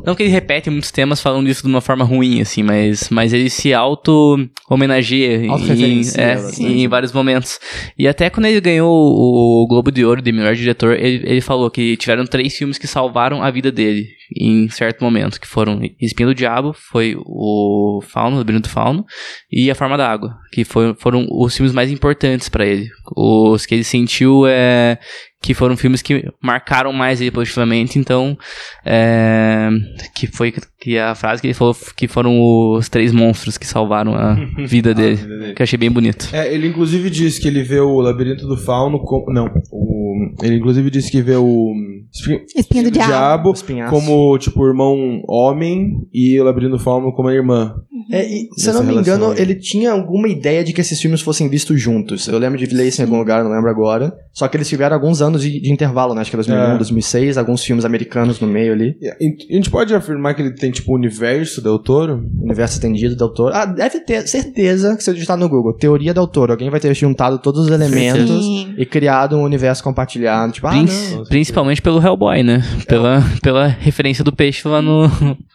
Não 0.05 0.15
que 0.15 0.23
ele 0.23 0.29
repete 0.31 0.69
muitos 0.69 0.91
temas 0.91 1.21
falando 1.21 1.47
isso 1.49 1.63
de 1.63 1.67
uma 1.69 1.81
forma 1.81 2.03
ruim, 2.05 2.41
assim, 2.41 2.63
mas, 2.63 3.09
mas 3.09 3.33
ele 3.33 3.49
se 3.49 3.73
auto-homenageia 3.73 5.37
em, 5.45 5.49
Autorreferencia, 5.49 6.21
é, 6.21 6.35
bastante. 6.35 6.63
em 6.63 6.87
vários 6.87 7.11
momentos. 7.11 7.59
E 7.97 8.07
até 8.07 8.29
quando 8.29 8.45
ele 8.47 8.61
ganhou 8.61 8.89
o 8.91 9.67
Globo 9.67 9.91
de 9.91 10.03
Ouro 10.05 10.21
de 10.21 10.31
melhor 10.31 10.55
diretor, 10.55 10.93
ele, 10.99 11.21
ele 11.25 11.41
falou 11.41 11.69
que 11.69 11.97
tiveram 11.97 12.25
três 12.25 12.55
filmes 12.55 12.77
que 12.77 12.87
salvaram 12.87 13.43
a 13.43 13.49
vida 13.51 13.71
dele 13.71 14.07
em 14.35 14.69
certo 14.69 15.03
momento, 15.03 15.39
que 15.39 15.47
foram 15.47 15.81
Espinho 15.99 16.29
do 16.29 16.35
Diabo, 16.35 16.73
foi 16.73 17.15
o 17.17 18.01
Fauno, 18.01 18.35
o 18.35 18.39
Labirinto 18.39 18.67
do 18.67 18.71
Fauno, 18.71 19.05
e 19.51 19.69
A 19.69 19.75
Forma 19.75 19.97
da 19.97 20.09
Água, 20.09 20.37
que 20.51 20.63
foi, 20.63 20.93
foram 20.95 21.27
os 21.29 21.55
filmes 21.55 21.73
mais 21.73 21.91
importantes 21.91 22.49
pra 22.49 22.65
ele. 22.65 22.89
Os 23.15 23.65
que 23.65 23.75
ele 23.75 23.83
sentiu 23.83 24.45
é 24.47 24.97
que 25.41 25.53
foram 25.53 25.75
filmes 25.75 26.01
que 26.01 26.23
marcaram 26.41 26.93
mais 26.93 27.19
ele 27.19 27.29
positivamente, 27.29 27.99
então 27.99 28.37
é, 28.85 29.69
que 30.15 30.25
foi 30.25 30.53
que 30.83 30.97
a 30.99 31.15
frase 31.15 31.41
que 31.41 31.47
ele 31.47 31.53
falou 31.53 31.73
que 31.95 32.09
foram 32.09 32.37
os 32.41 32.89
três 32.89 33.13
monstros 33.13 33.57
que 33.57 33.65
salvaram 33.65 34.15
a 34.15 34.33
vida 34.67 34.93
dele, 34.93 35.15
vida 35.15 35.37
dele. 35.37 35.53
que 35.53 35.61
eu 35.61 35.63
achei 35.63 35.79
bem 35.79 35.89
bonito. 35.89 36.27
É, 36.33 36.53
ele 36.53 36.67
inclusive 36.67 37.09
disse 37.09 37.39
que 37.39 37.47
ele 37.47 37.63
vê 37.63 37.79
o 37.79 38.01
Labirinto 38.01 38.45
do 38.45 38.57
Fauno 38.57 38.99
como. 38.99 39.31
Não, 39.31 39.45
o- 39.71 40.33
ele 40.43 40.55
inclusive 40.57 40.89
disse 40.89 41.09
que 41.09 41.21
vê 41.21 41.35
o. 41.37 41.73
Espinho, 42.13 42.41
Espinho 42.55 42.83
do 42.83 42.91
Diabo. 42.91 43.51
Espinhaço. 43.53 43.91
como, 43.91 44.37
tipo, 44.37 44.65
irmão 44.67 45.21
homem 45.27 46.05
e 46.13 46.39
o 46.39 46.43
Labirinto 46.43 46.77
do 46.77 46.83
Fauno 46.83 47.13
como 47.13 47.29
a 47.29 47.33
irmã. 47.33 47.73
É, 48.11 48.21
e, 48.27 48.49
se 48.57 48.69
eu 48.69 48.73
não 48.73 48.83
me 48.83 48.93
engano, 48.95 49.31
aí. 49.31 49.39
ele 49.41 49.55
tinha 49.55 49.91
alguma 49.91 50.27
ideia 50.27 50.61
de 50.63 50.73
que 50.73 50.81
esses 50.81 50.99
filmes 51.01 51.21
fossem 51.21 51.47
vistos 51.49 51.79
juntos. 51.81 52.27
Eu 52.27 52.37
lembro 52.37 52.59
de 52.59 52.65
ler 52.75 52.87
isso 52.89 53.01
em 53.01 53.05
algum 53.05 53.17
lugar, 53.17 53.41
não 53.43 53.49
lembro 53.51 53.69
agora. 53.69 54.13
Só 54.33 54.45
que 54.49 54.57
eles 54.57 54.67
tiveram 54.67 54.93
alguns 54.95 55.21
anos 55.21 55.41
de, 55.41 55.61
de 55.61 55.71
intervalo, 55.71 56.13
né? 56.13 56.19
Acho 56.21 56.29
que 56.29 56.35
2001, 56.35 56.73
É. 56.73 56.77
2006, 56.77 57.37
alguns 57.37 57.63
filmes 57.63 57.85
americanos 57.85 58.41
no 58.41 58.47
meio 58.47 58.73
ali. 58.73 58.95
A 59.01 59.53
gente 59.53 59.69
pode 59.71 59.95
afirmar 59.95 60.35
que 60.35 60.41
ele 60.41 60.51
tem, 60.51 60.69
tipo, 60.73 60.91
o 60.91 60.95
universo 60.95 61.61
Del 61.61 61.79
Toro? 61.79 62.25
Universo 62.41 62.73
estendido 62.75 63.15
del 63.15 63.29
Toro. 63.29 63.53
Ah, 63.55 63.65
deve 63.65 63.99
ter 64.01 64.27
certeza 64.27 64.95
que 64.97 65.03
se 65.03 65.09
eu 65.09 65.13
digitar 65.13 65.37
no 65.37 65.47
Google, 65.47 65.73
teoria 65.77 66.13
del 66.13 66.27
Toro, 66.27 66.51
alguém 66.51 66.69
vai 66.69 66.79
ter 66.79 66.93
juntado 66.93 67.37
todos 67.39 67.65
os 67.65 67.71
elementos 67.71 68.43
Sim. 68.43 68.73
e 68.77 68.85
criado 68.85 69.37
um 69.37 69.43
universo 69.43 69.83
compartilhado. 69.83 70.51
Tipo, 70.51 70.67
ah, 70.67 70.71
Princ- 70.71 70.91
não. 71.15 71.23
principalmente 71.25 71.81
pelo 71.81 72.01
Hellboy, 72.03 72.43
né? 72.43 72.61
Pela, 72.87 73.23
pela 73.41 73.67
referência 73.67 74.23
do 74.23 74.33
peixe 74.33 74.67
lá 74.67 74.81
no, 74.81 75.03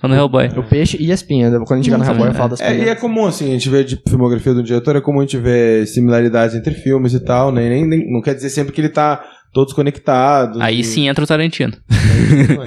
lá 0.02 0.08
no 0.08 0.14
Hellboy. 0.14 0.48
O 0.56 0.62
peixe 0.62 0.96
e 1.00 1.10
a 1.10 1.14
espinha. 1.14 1.50
Quando 1.50 1.72
a 1.72 1.76
gente 1.76 1.84
chegar 1.86 1.98
no 1.98 2.04
Hum, 2.04 2.08
Hellboy, 2.08 2.26
eu 2.28 2.32
é. 2.32 2.34
falo 2.34 2.50
das 2.50 2.60
É, 2.60 2.76
e 2.78 2.88
é 2.88 2.94
comum, 2.94 3.26
assim, 3.26 3.48
a 3.48 3.52
gente 3.52 3.68
vê 3.68 3.84
de 3.84 4.00
filmografia 4.08 4.54
do 4.54 4.62
diretor, 4.62 4.96
é 4.96 5.00
comum 5.00 5.18
a 5.18 5.22
gente 5.22 5.36
ver 5.38 5.86
similaridades 5.86 6.54
entre 6.56 6.74
filmes 6.74 7.12
e 7.14 7.20
tal, 7.20 7.52
né? 7.52 7.66
E 7.66 7.68
nem, 7.68 7.86
nem- 7.86 8.12
não 8.12 8.20
quer 8.22 8.34
dizer 8.34 8.50
sempre 8.50 8.72
que 8.72 8.80
ele 8.80 8.88
tá 8.88 9.22
todos 9.52 9.72
conectados. 9.72 10.60
Aí 10.60 10.80
e- 10.80 10.84
sim 10.84 11.08
entra 11.08 11.24
o 11.24 11.26
Tarantino. 11.26 11.72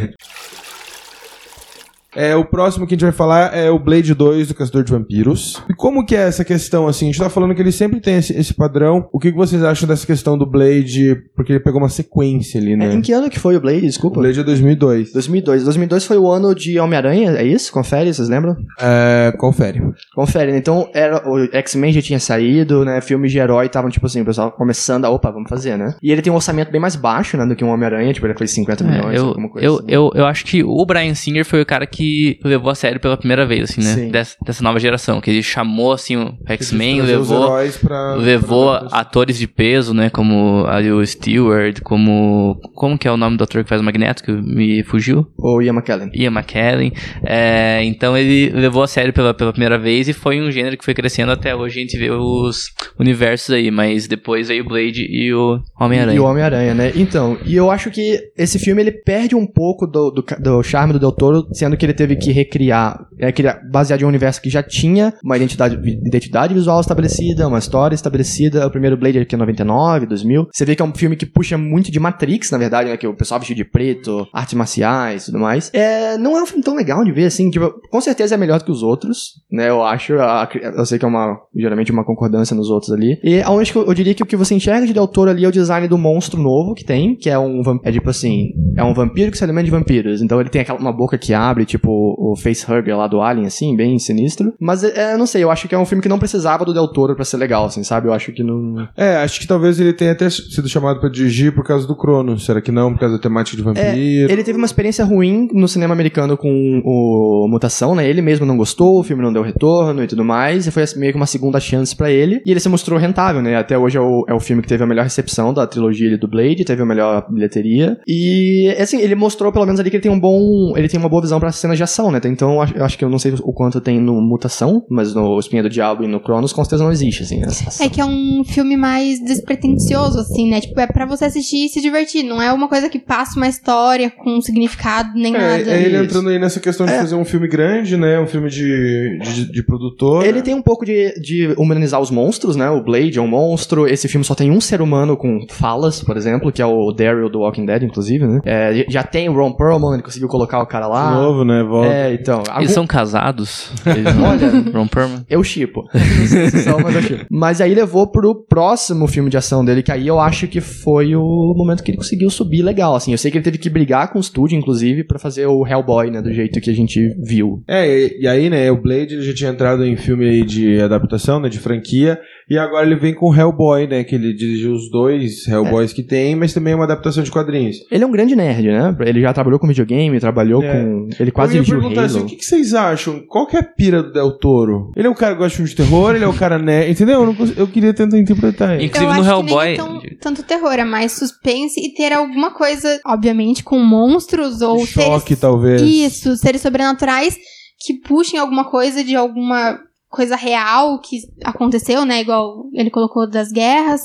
É, 2.16 2.36
o 2.36 2.44
próximo 2.46 2.86
que 2.86 2.94
a 2.94 2.96
gente 2.98 3.04
vai 3.04 3.12
falar 3.14 3.56
é 3.56 3.70
o 3.70 3.80
Blade 3.80 4.14
2 4.14 4.50
do 4.50 4.54
Caçador 4.56 4.84
de 4.84 4.92
Vampiros. 4.92 5.62
E 5.70 5.74
como 5.74 6.06
que 6.06 6.16
é 6.16 6.20
essa 6.28 6.44
questão, 6.44 6.88
assim? 6.88 7.06
A 7.06 7.12
gente 7.12 7.20
tá 7.20 7.30
falando 7.30 7.56
que 7.56 7.62
ele 7.62 7.72
sempre 7.72 8.00
tem 8.02 8.16
esse, 8.18 8.34
esse 8.38 8.54
padrão. 8.54 9.08
O 9.14 9.20
que, 9.20 9.32
que 9.32 9.38
vocês 9.38 9.64
acham 9.64 9.88
dessa 9.88 10.06
questão 10.06 10.38
do 10.38 10.46
Blade? 10.46 11.16
Porque 11.36 11.54
ele 11.54 11.60
pegou 11.60 11.80
uma 11.80 11.90
sequência 11.90 12.60
ali, 12.60 12.74
É, 12.74 12.76
né? 12.78 12.94
em 12.94 13.02
que 13.02 13.12
ano 13.14 13.30
que 13.30 13.40
foi 13.40 13.56
o 13.56 13.62
Blade? 13.62 13.80
O 13.80 13.82
Desculpa. 13.82 14.20
Blade 14.20 14.40
é 14.40 14.44
2002. 14.44 15.14
2002. 15.14 15.64
2002 15.64 16.06
foi 16.06 16.18
o 16.18 16.28
ano 16.30 16.54
de 16.54 16.78
Homem-Aranha, 16.80 17.32
é 17.32 17.44
isso? 17.46 17.72
Confere, 17.72 18.14
vocês 18.14 18.28
lembram? 18.30 18.56
É, 18.80 19.34
confere. 19.38 19.82
Confere, 20.14 20.52
né? 20.52 20.58
Então 20.58 20.90
era, 20.94 21.24
o 21.30 21.40
X-Men 21.54 21.94
já 21.94 22.02
tinha 22.02 22.20
saído, 22.20 22.84
né? 22.84 23.00
Filmes 23.02 23.32
de 23.32 23.40
herói 23.40 23.68
estavam, 23.68 23.90
tipo 23.90 24.06
assim, 24.06 24.22
o 24.22 24.26
pessoal 24.26 24.52
começando 24.52 25.06
a, 25.06 25.10
opa, 25.10 25.32
vamos 25.32 25.50
fazer, 25.50 25.78
né? 25.78 25.96
E 26.04 26.12
ele 26.12 26.22
tem 26.22 26.32
um 26.32 26.36
orçamento 26.36 26.72
bem 26.72 26.82
mais 26.82 26.96
baixo, 26.96 27.38
né, 27.38 27.46
do 27.46 27.56
que 27.56 27.64
um 27.64 27.70
Homem-Aranha, 27.70 28.14
tipo, 28.14 28.26
ele 28.28 28.38
foi 28.38 28.48
50 28.48 28.84
milhões, 28.84 29.16
É, 29.16 29.18
eu, 29.20 29.28
alguma 29.28 29.50
coisa 29.50 29.66
eu, 29.68 29.76
assim. 29.76 29.86
eu, 29.88 30.12
eu 30.16 30.26
acho 30.26 30.46
que 30.46 30.64
o 30.64 30.86
Brian 30.86 31.14
Singer 31.16 31.46
foi 31.46 31.62
o 31.62 31.66
cara 31.66 31.86
que 31.88 32.01
levou 32.44 32.72
a 32.72 32.76
sério 32.76 33.00
pela 33.00 33.18
primeira 33.18 33.46
vez, 33.46 33.70
assim, 33.72 33.82
né? 33.82 34.10
Dessa, 34.12 34.36
dessa 34.46 34.64
nova 34.64 34.80
geração. 34.80 35.20
Que 35.22 35.30
ele 35.32 35.44
chamou, 35.44 35.92
assim, 35.94 36.16
o 36.18 36.36
X-Men, 36.48 37.02
levou, 37.02 37.50
pra- 37.82 38.16
levou 38.16 38.78
pra- 38.80 38.88
atores 39.00 39.38
de 39.38 39.48
peso, 39.48 39.94
né? 39.94 40.10
Como 40.10 40.66
ali 40.68 40.92
o 40.92 41.06
Stewart, 41.06 41.80
como... 41.82 42.60
Como 42.76 42.98
que 42.98 43.08
é 43.08 43.12
o 43.12 43.18
nome 43.18 43.38
do 43.38 43.44
ator 43.44 43.64
que 43.64 43.70
faz 43.70 43.82
o 43.82 43.84
Magneto, 43.84 44.24
que 44.24 44.32
me 44.32 44.84
fugiu? 44.84 45.28
Ou 45.38 45.62
Ian 45.62 45.74
McKellen. 45.74 46.10
Ian 46.14 46.32
McKellen. 46.32 46.92
É, 47.24 47.84
então 47.84 48.18
ele 48.18 48.50
levou 48.50 48.84
a 48.84 48.88
sério 48.88 49.14
pela, 49.14 49.34
pela 49.34 49.52
primeira 49.52 49.78
vez 49.78 50.08
e 50.08 50.14
foi 50.14 50.42
um 50.42 50.52
gênero 50.52 50.78
que 50.78 50.86
foi 50.86 50.94
crescendo 50.94 51.32
até 51.32 51.56
hoje. 51.56 51.80
A 51.80 51.82
gente 51.82 51.98
vê 51.98 52.10
os 52.12 52.66
universos 53.00 53.54
aí, 53.54 53.70
mas 53.72 54.08
depois 54.08 54.48
veio 54.48 54.64
o 54.64 54.68
Blade 54.68 55.06
e 55.10 55.34
o 55.34 55.60
Homem-Aranha. 55.80 56.16
E 56.18 56.20
o 56.20 56.26
Homem-Aranha, 56.26 56.74
né? 56.74 56.92
Então, 56.96 57.38
e 57.46 57.56
eu 57.56 57.70
acho 57.72 57.90
que 57.92 58.20
esse 58.38 58.58
filme 58.60 58.82
ele 58.82 58.92
perde 58.92 59.36
um 59.36 59.46
pouco 59.46 59.86
do, 59.88 60.12
do, 60.12 60.26
do 60.40 60.64
charme 60.64 60.94
do 60.94 61.00
Del 61.00 61.12
Toro, 61.12 61.48
sendo 61.54 61.78
que 61.78 61.86
ele 61.86 61.91
teve 61.94 62.16
que 62.16 62.32
recriar, 62.32 63.08
é, 63.20 63.32
criar, 63.32 63.62
baseado 63.70 64.02
em 64.02 64.06
um 64.06 64.10
universo 64.10 64.42
que 64.42 64.50
já 64.50 64.64
tinha 64.64 65.14
uma 65.24 65.38
identidade, 65.38 65.76
identidade 66.06 66.54
visual 66.54 66.80
estabelecida, 66.80 67.48
uma 67.48 67.60
história 67.60 67.96
estabelecida. 67.96 68.66
O 68.66 68.72
primeiro 68.72 68.98
Blade 68.98 69.20
aqui 69.20 69.36
é 69.36 69.38
99, 69.38 70.06
2000. 70.06 70.48
Você 70.52 70.66
vê 70.66 70.76
que 70.76 70.82
é 70.82 70.86
um 70.86 70.94
filme 70.94 71.16
que 71.16 71.26
puxa 71.26 71.58
muito 71.58 71.92
de 71.92 72.00
Matrix, 72.00 72.52
na 72.52 72.58
verdade, 72.58 72.90
né? 72.90 72.98
Que 72.98 73.08
o 73.08 73.16
pessoal 73.16 73.40
vestido 73.40 73.58
de 73.58 73.66
preto, 73.66 74.28
artes 74.34 74.54
marciais 74.54 75.24
e 75.24 75.26
tudo 75.28 75.40
mais. 75.40 75.70
É, 75.74 76.18
não 76.18 76.38
é 76.38 76.44
um 76.44 76.46
filme 76.46 76.64
tão 76.64 76.76
legal 76.76 77.04
de 77.04 77.12
ver, 77.12 77.26
assim. 77.26 77.50
Tipo, 77.50 77.74
com 77.90 78.02
certeza 78.02 78.36
é 78.36 78.38
melhor 78.38 78.62
que 78.64 78.72
os 78.72 78.84
outros, 78.84 79.42
né? 79.52 79.70
Eu 79.70 79.84
acho. 79.84 80.14
Eu 80.14 80.86
sei 80.86 81.00
que 81.00 81.06
é 81.06 81.08
uma, 81.08 81.38
geralmente, 81.56 81.92
uma 81.92 82.06
concordância 82.06 82.56
nos 82.56 82.70
outros 82.70 82.92
ali. 82.92 83.20
E 83.24 83.42
aonde 83.42 83.72
que 83.72 83.78
eu, 83.78 83.86
eu 83.86 83.94
diria 83.94 84.14
que 84.14 84.24
o 84.24 84.26
que 84.26 84.36
você 84.36 84.56
enxerga 84.56 84.86
de 84.86 84.94
Toro 85.12 85.30
ali 85.30 85.44
é 85.44 85.48
o 85.48 85.52
design 85.52 85.88
do 85.88 85.98
monstro 85.98 86.40
novo 86.40 86.74
que 86.74 86.84
tem, 86.84 87.16
que 87.16 87.30
é 87.30 87.38
um. 87.38 87.62
É 87.84 87.92
tipo 87.92 88.10
assim, 88.10 88.52
é 88.76 88.84
um 88.84 88.94
vampiro 88.94 89.32
que 89.32 89.38
se 89.38 89.44
alimenta 89.44 89.66
de 89.66 89.72
vampiros. 89.72 90.22
Então 90.22 90.40
ele 90.40 90.50
tem 90.50 90.62
aquela 90.62 90.80
uma 90.80 90.92
boca 90.92 91.18
que 91.18 91.34
abre, 91.34 91.66
tipo 91.66 91.81
o 91.90 92.36
facehugger 92.36 92.98
lá 92.98 93.08
do 93.08 93.22
Alien, 93.22 93.48
assim, 93.48 93.76
bem 93.76 93.98
sinistro. 94.00 94.54
Mas 94.60 94.84
é, 94.84 95.18
não 95.18 95.26
sei, 95.26 95.44
eu 95.44 95.52
acho 95.52 95.68
que 95.68 95.76
é 95.76 95.78
um 95.78 95.86
filme 95.86 96.02
que 96.02 96.10
não 96.10 96.20
precisava 96.20 96.66
do 96.66 96.74
Del 96.74 96.88
Toro 96.88 97.16
pra 97.16 97.26
ser 97.26 97.38
legal, 97.38 97.66
assim, 97.66 97.84
sabe? 97.84 98.08
Eu 98.08 98.14
acho 98.14 98.32
que 98.32 98.44
não. 98.44 98.88
É, 98.96 99.18
acho 99.18 99.40
que 99.40 99.48
talvez 99.48 99.80
ele 99.80 99.94
tenha 99.94 100.12
até 100.12 100.30
sido 100.30 100.68
chamado 100.68 101.00
pra 101.00 101.10
dirigir 101.10 101.54
por 101.54 101.64
causa 101.64 101.88
do 101.88 101.96
Crono. 101.96 102.40
Será 102.40 102.62
que 102.62 102.72
não? 102.72 102.94
Por 102.94 103.00
causa 103.00 103.16
da 103.16 103.22
temática 103.22 103.58
de 103.58 103.64
vampiro? 103.64 103.88
Ele 103.88 104.44
teve 104.44 104.58
uma 104.58 104.66
experiência 104.66 105.04
ruim 105.04 105.48
no 105.54 105.68
cinema 105.68 105.94
americano 105.94 106.38
com 106.38 106.82
o 106.84 107.48
Mutação, 107.50 107.96
né? 107.96 108.08
Ele 108.08 108.22
mesmo 108.22 108.46
não 108.46 108.58
gostou, 108.58 109.00
o 109.00 109.04
filme 109.04 109.24
não 109.24 109.34
deu 109.34 109.42
retorno 109.42 110.04
e 110.04 110.08
tudo 110.08 110.24
mais, 110.24 110.68
e 110.68 110.72
foi 110.72 110.84
meio 110.98 111.12
que 111.12 111.18
uma 111.18 111.26
segunda 111.26 111.60
chance 111.60 111.96
pra 111.96 112.12
ele. 112.12 112.42
E 112.46 112.52
ele 112.52 112.60
se 112.60 112.70
mostrou 112.70 113.00
rentável, 113.00 113.42
né? 113.42 113.56
Até 113.56 113.78
hoje 113.78 113.98
é 113.98 114.02
o, 114.02 114.26
é 114.28 114.34
o 114.34 114.40
filme 114.40 114.62
que 114.62 114.68
teve 114.68 114.84
a 114.84 114.88
melhor 114.88 115.04
recepção 115.04 115.54
da 115.54 115.66
trilogia 115.68 116.18
do 116.18 116.28
Blade, 116.28 116.66
teve 116.66 116.82
a 116.82 116.86
melhor 116.86 117.26
bilheteria. 117.30 117.98
E, 118.08 118.68
assim, 118.80 119.00
ele 119.00 119.16
mostrou 119.16 119.52
pelo 119.52 119.66
menos 119.66 119.80
ali 119.80 119.90
que 119.90 119.96
ele 119.98 120.04
tem 120.04 120.12
um 120.12 120.20
bom. 120.20 120.74
Ele 120.76 120.88
tem 120.88 121.00
uma 121.00 121.10
boa 121.10 121.22
visão 121.22 121.40
pra 121.40 121.52
cenas 121.72 121.78
de 121.78 121.84
ação, 121.84 122.12
né? 122.12 122.20
Então 122.26 122.54
eu 122.76 122.84
acho, 122.84 122.98
que 122.98 123.04
eu 123.06 123.10
não 123.10 123.18
sei 123.20 123.34
o 123.42 123.54
quanto 123.54 123.80
tem 123.82 124.00
no 124.00 124.22
Mutação, 124.22 124.84
mas 124.90 125.14
no 125.14 125.40
Espinha 125.40 125.64
do 125.64 125.70
Diabo 125.70 126.04
e 126.04 126.08
no 126.08 126.20
Cronos 126.20 126.54
com 126.54 126.64
certeza 126.64 126.84
não 126.84 126.92
existe, 126.92 127.24
assim. 127.24 127.42
essa- 127.44 127.84
É 127.84 127.90
que 127.90 128.00
é 128.02 128.06
um 128.06 128.44
filme 128.46 128.76
mais 128.78 129.20
despretensioso, 129.24 130.20
assim, 130.20 130.50
né? 130.50 130.62
Tipo, 130.62 130.80
é 130.80 130.88
pra 130.88 131.06
você 131.06 131.26
assistir 131.26 131.66
e 131.66 131.70
se 131.70 131.82
divertir. 131.82 132.24
Não 132.24 132.42
é 132.42 132.52
uma 132.52 132.68
coisa 132.68 132.90
que 132.90 133.00
passa 133.00 133.38
uma 133.38 133.48
história 133.48 134.10
com 134.12 134.38
um 134.38 134.42
significado 134.42 135.10
nem 135.16 135.36
É, 135.36 135.40
nada. 135.40 135.72
é 135.72 135.82
ele 135.84 135.96
Isso. 135.96 136.04
entrando 136.06 136.30
aí 136.30 136.40
nessa 136.40 136.60
questão 136.60 136.86
de 136.86 136.92
É. 136.94 137.00
fazer 137.00 137.16
um 137.16 137.26
filme 137.26 137.48
grande, 137.48 137.98
né? 137.98 138.20
Um 138.20 138.28
filme 138.28 138.50
de, 138.50 139.20
de, 139.24 139.52
de 139.52 139.64
produtor. 139.64 140.26
Ele 140.26 140.42
tem 140.42 140.54
um 140.54 140.62
pouco 140.62 140.86
de, 140.86 141.14
de 141.22 141.54
humanizar 141.58 142.00
os 142.02 142.12
monstros, 142.12 142.56
né? 142.56 142.70
O 142.70 142.84
Blade 142.84 143.18
é 143.18 143.22
um 143.22 143.28
monstro. 143.28 143.88
Esse 143.88 144.08
filme 144.08 144.24
só 144.26 144.36
tem 144.36 144.52
um 144.52 144.62
ser 144.62 144.82
humano 144.82 145.16
com 145.18 145.46
falas, 145.50 146.04
por 146.04 146.18
exemplo, 146.18 146.52
que 146.52 146.62
é 146.62 146.66
o 146.66 146.92
Daryl 146.92 147.30
do 147.30 147.40
Walking 147.40 147.66
Dead, 147.66 147.84
inclusive, 147.84 148.26
né? 148.28 148.40
É, 148.46 148.86
já 148.90 149.04
tem 149.04 149.30
o 149.30 149.34
Ron 149.34 149.54
Perlman, 149.54 149.94
ele 149.94 150.04
conseguiu 150.04 150.28
colocar 150.28 150.62
o 150.62 150.66
cara 150.68 150.86
De 150.86 150.92
lá. 150.92 151.12
novo, 151.16 151.44
né? 151.44 151.61
Volta. 151.64 151.90
É, 151.94 152.14
então. 152.14 152.40
algum- 152.48 152.60
Eles 152.62 152.72
são 152.72 152.86
casados? 152.88 153.72
Eles 153.86 154.16
não- 154.16 154.24
Olha, 154.32 154.50
Ron 154.74 154.88
Perlman? 154.88 155.26
Eu 155.30 155.44
chipo. 155.44 155.84
Não 155.94 156.28
sei 156.28 156.50
se 156.50 156.60
são, 156.64 156.80
mas 156.80 156.96
eu 156.96 157.02
chipo. 157.02 157.26
Mas 157.30 157.62
aí 157.62 157.74
levou 157.74 158.08
pro 158.12 158.46
próximo 158.48 159.08
filme 159.08 159.30
de 159.30 159.38
ação 159.38 159.64
dele, 159.64 159.84
que 159.84 159.92
aí 159.92 160.08
eu 160.08 160.20
acho 160.20 160.48
que 160.48 160.62
foi 160.62 161.16
o 161.16 161.54
momento 161.56 161.84
que 161.84 161.92
ele 161.92 161.98
conseguiu 161.98 162.30
subir 162.30 162.62
legal, 162.62 162.96
assim. 162.96 163.12
Eu 163.12 163.18
sei 163.18 163.32
que 163.32 163.38
ele 163.38 163.44
teve 163.44 163.58
que 163.58 163.70
brigar 163.70 164.12
com 164.12 164.18
o 164.18 164.22
estúdio, 164.22 164.58
inclusive, 164.58 165.04
pra 165.04 165.20
fazer 165.20 165.46
o 165.48 165.66
Hellboy, 165.66 166.10
né? 166.12 166.22
Do 166.22 166.34
jeito 166.34 166.60
que 166.62 166.70
a 166.70 166.74
gente 166.74 167.00
viu. 167.24 167.64
É, 167.68 167.88
e, 167.88 168.22
e 168.22 168.28
aí, 168.28 168.50
né, 168.50 168.72
o 168.72 168.82
Blade 168.82 169.16
ele 169.16 169.22
já 169.24 169.34
tinha 169.34 169.50
entrado 169.52 169.86
em 169.86 169.96
filme 169.98 170.28
aí 170.28 170.44
de 170.46 170.80
adaptação, 170.82 171.40
né, 171.40 171.50
de 171.50 171.60
franquia, 171.60 172.20
e 172.50 172.58
agora 172.58 172.86
ele 172.86 172.96
vem 172.96 173.14
com 173.14 173.34
Hellboy, 173.36 173.88
né, 173.88 174.04
que 174.04 174.16
ele 174.16 174.34
dirigiu 174.34 174.74
os 174.74 174.90
dois 174.90 175.48
Hellboys 175.48 175.94
que 175.94 176.04
tem, 176.04 176.36
mas 176.36 176.54
também 176.54 176.74
é 176.74 176.76
uma 176.76 176.86
adaptação 176.86 177.24
de 177.24 177.32
quadrinhos. 177.32 177.78
Ele 177.92 178.04
é 178.04 178.08
um 178.08 178.12
grande 178.12 178.36
nerd, 178.36 178.68
né? 178.68 178.96
Ele 179.02 179.22
já 179.22 179.34
trabalhou 179.34 179.60
com 179.60 179.68
videogame, 179.68 180.20
trabalhou 180.20 180.64
É. 180.64 180.74
com... 180.84 181.10
Ele 181.20 181.32
quase 181.32 181.54
eu 181.54 181.58
ia 181.60 181.64
dirigiu 181.64 181.80
perguntar 181.80 182.02
Halo. 182.02 182.10
assim, 182.10 182.20
o 182.22 182.26
que, 182.26 182.36
que 182.36 182.46
vocês 182.46 182.74
acham? 182.74 183.22
Qual 183.28 183.48
que 183.48 183.56
é 183.56 183.60
a 183.60 183.64
pira 183.64 184.04
do 184.04 184.12
Del 184.12 184.38
Toro? 184.38 184.92
Ele 184.96 185.08
é 185.08 185.10
um 185.10 185.14
cara 185.16 185.34
que 185.34 185.40
gosta 185.40 185.50
de 185.50 185.56
filme 185.58 185.70
de 185.70 185.76
terror, 185.76 186.16
ele 186.16 186.24
é 186.26 186.28
um 186.28 186.36
cara 186.38 186.58
né, 186.58 186.90
entendeu? 186.90 187.22
Eu, 187.22 187.26
não 187.34 187.36
eu 187.58 187.68
queria 187.68 187.94
tentar 187.94 188.18
interpretar 188.18 188.76
ele. 188.76 188.86
Inclusive 188.86 189.12
eu 189.12 189.16
no 189.16 189.22
acho 189.22 189.30
Hellboy. 189.30 189.48
que 189.50 189.64
nem 189.64 189.74
é 189.74 189.76
tão, 189.78 190.02
tanto 190.20 190.44
terror, 190.44 190.74
é 190.74 190.84
mais 190.86 191.12
suspense 191.14 191.80
e 191.80 191.94
ter 191.94 192.12
alguma 192.14 192.52
coisa, 192.52 193.00
obviamente, 193.06 193.64
com 193.64 193.80
monstros 193.80 194.62
ou 194.62 194.86
Choque, 194.86 195.28
seres. 195.30 195.40
talvez. 195.40 195.82
Isso, 195.82 196.36
seres 196.38 196.62
sobrenaturais 196.62 197.38
que 197.84 197.94
puxem 197.96 198.40
alguma 198.40 198.70
coisa 198.70 199.04
de 199.04 199.16
alguma 199.16 199.80
coisa 200.12 200.36
real 200.36 201.00
que 201.00 201.22
aconteceu, 201.44 202.06
né? 202.06 202.20
Igual 202.20 202.66
ele 202.74 202.90
colocou 202.92 203.28
das 203.28 203.50
guerras. 203.50 204.02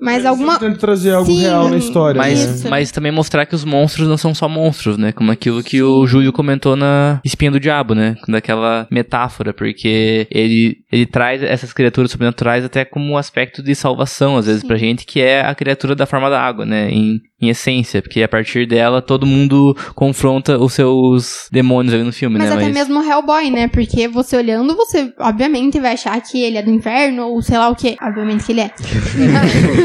Mas 0.00 0.24
alguma. 0.24 0.58
Tenta 0.58 0.78
trazer 0.78 1.12
algo 1.12 1.30
Sim, 1.30 1.42
real 1.42 1.68
na 1.68 1.76
história. 1.76 2.18
Mas, 2.18 2.64
né? 2.64 2.70
Mas 2.70 2.90
também 2.90 3.12
mostrar 3.12 3.44
que 3.44 3.54
os 3.54 3.64
monstros 3.64 4.08
não 4.08 4.16
são 4.16 4.34
só 4.34 4.48
monstros, 4.48 4.96
né? 4.96 5.12
Como 5.12 5.30
aquilo 5.30 5.62
que 5.62 5.82
o 5.82 6.06
Júlio 6.06 6.32
comentou 6.32 6.74
na 6.74 7.20
Espinha 7.22 7.50
do 7.50 7.60
Diabo, 7.60 7.94
né? 7.94 8.16
Daquela 8.26 8.88
metáfora, 8.90 9.52
porque 9.52 10.26
ele, 10.30 10.78
ele 10.90 11.04
traz 11.04 11.42
essas 11.42 11.72
criaturas 11.72 12.10
sobrenaturais 12.10 12.64
até 12.64 12.84
como 12.84 13.12
um 13.12 13.18
aspecto 13.18 13.62
de 13.62 13.74
salvação, 13.74 14.38
às 14.38 14.46
vezes, 14.46 14.62
Sim. 14.62 14.66
pra 14.66 14.78
gente, 14.78 15.04
que 15.04 15.20
é 15.20 15.42
a 15.42 15.54
criatura 15.54 15.94
da 15.94 16.06
forma 16.06 16.30
da 16.30 16.40
água, 16.40 16.64
né? 16.64 16.90
Em, 16.90 17.20
em 17.42 17.48
essência, 17.48 18.00
porque 18.00 18.22
a 18.22 18.28
partir 18.28 18.66
dela 18.66 19.02
todo 19.02 19.26
mundo 19.26 19.76
confronta 19.94 20.58
os 20.58 20.72
seus 20.74 21.48
demônios 21.50 21.92
ali 21.92 22.04
no 22.04 22.12
filme, 22.12 22.38
Mas 22.38 22.50
né? 22.50 22.56
até 22.56 22.68
mesmo 22.68 23.00
o 23.00 23.04
Hellboy, 23.04 23.50
né? 23.50 23.66
Porque 23.68 24.06
você 24.06 24.36
olhando, 24.36 24.76
você 24.76 25.12
obviamente 25.18 25.80
vai 25.80 25.94
achar 25.94 26.20
que 26.20 26.40
ele 26.40 26.56
é 26.56 26.62
do 26.62 26.70
inferno 26.70 27.26
ou 27.26 27.42
sei 27.42 27.58
lá 27.58 27.68
o 27.68 27.74
que. 27.74 27.96
Obviamente 28.00 28.44
que 28.44 28.52
ele 28.52 28.60
é. 28.60 28.70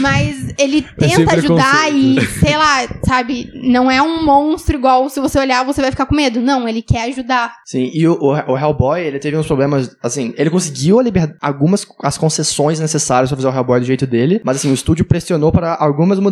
Mas 0.00 0.54
ele 0.58 0.86
É 0.98 1.08
tenta 1.08 1.34
ajudar 1.34 1.84
preconceito. 1.84 2.22
e, 2.22 2.26
sei 2.40 2.56
lá, 2.56 2.86
sabe? 3.04 3.50
Não 3.54 3.90
é 3.90 4.00
um 4.00 4.24
monstro 4.24 4.76
igual 4.76 5.08
se 5.08 5.20
você 5.20 5.38
olhar 5.38 5.64
você 5.64 5.80
vai 5.80 5.90
ficar 5.90 6.06
com 6.06 6.14
medo. 6.14 6.40
Não, 6.40 6.68
ele 6.68 6.82
quer 6.82 7.04
ajudar. 7.10 7.52
Sim, 7.64 7.90
e 7.92 8.06
o, 8.06 8.14
o, 8.14 8.52
o 8.52 8.58
Hellboy, 8.58 9.00
ele 9.00 9.18
teve 9.18 9.36
uns 9.36 9.46
problemas, 9.46 9.96
assim, 10.02 10.34
ele 10.36 10.50
conseguiu 10.50 10.98
a 10.98 11.02
liber- 11.02 11.34
algumas 11.40 11.86
as 12.02 12.16
concessões 12.16 12.80
necessárias 12.80 13.30
pra 13.30 13.36
fazer 13.36 13.48
o 13.48 13.54
Hellboy 13.54 13.80
do 13.80 13.86
jeito 13.86 14.06
dele, 14.06 14.40
mas 14.44 14.56
assim, 14.56 14.70
o 14.70 14.74
estúdio 14.74 15.04
pressionou 15.04 15.52
para 15.52 15.74
algumas 15.74 16.18
mudanças. 16.18 16.29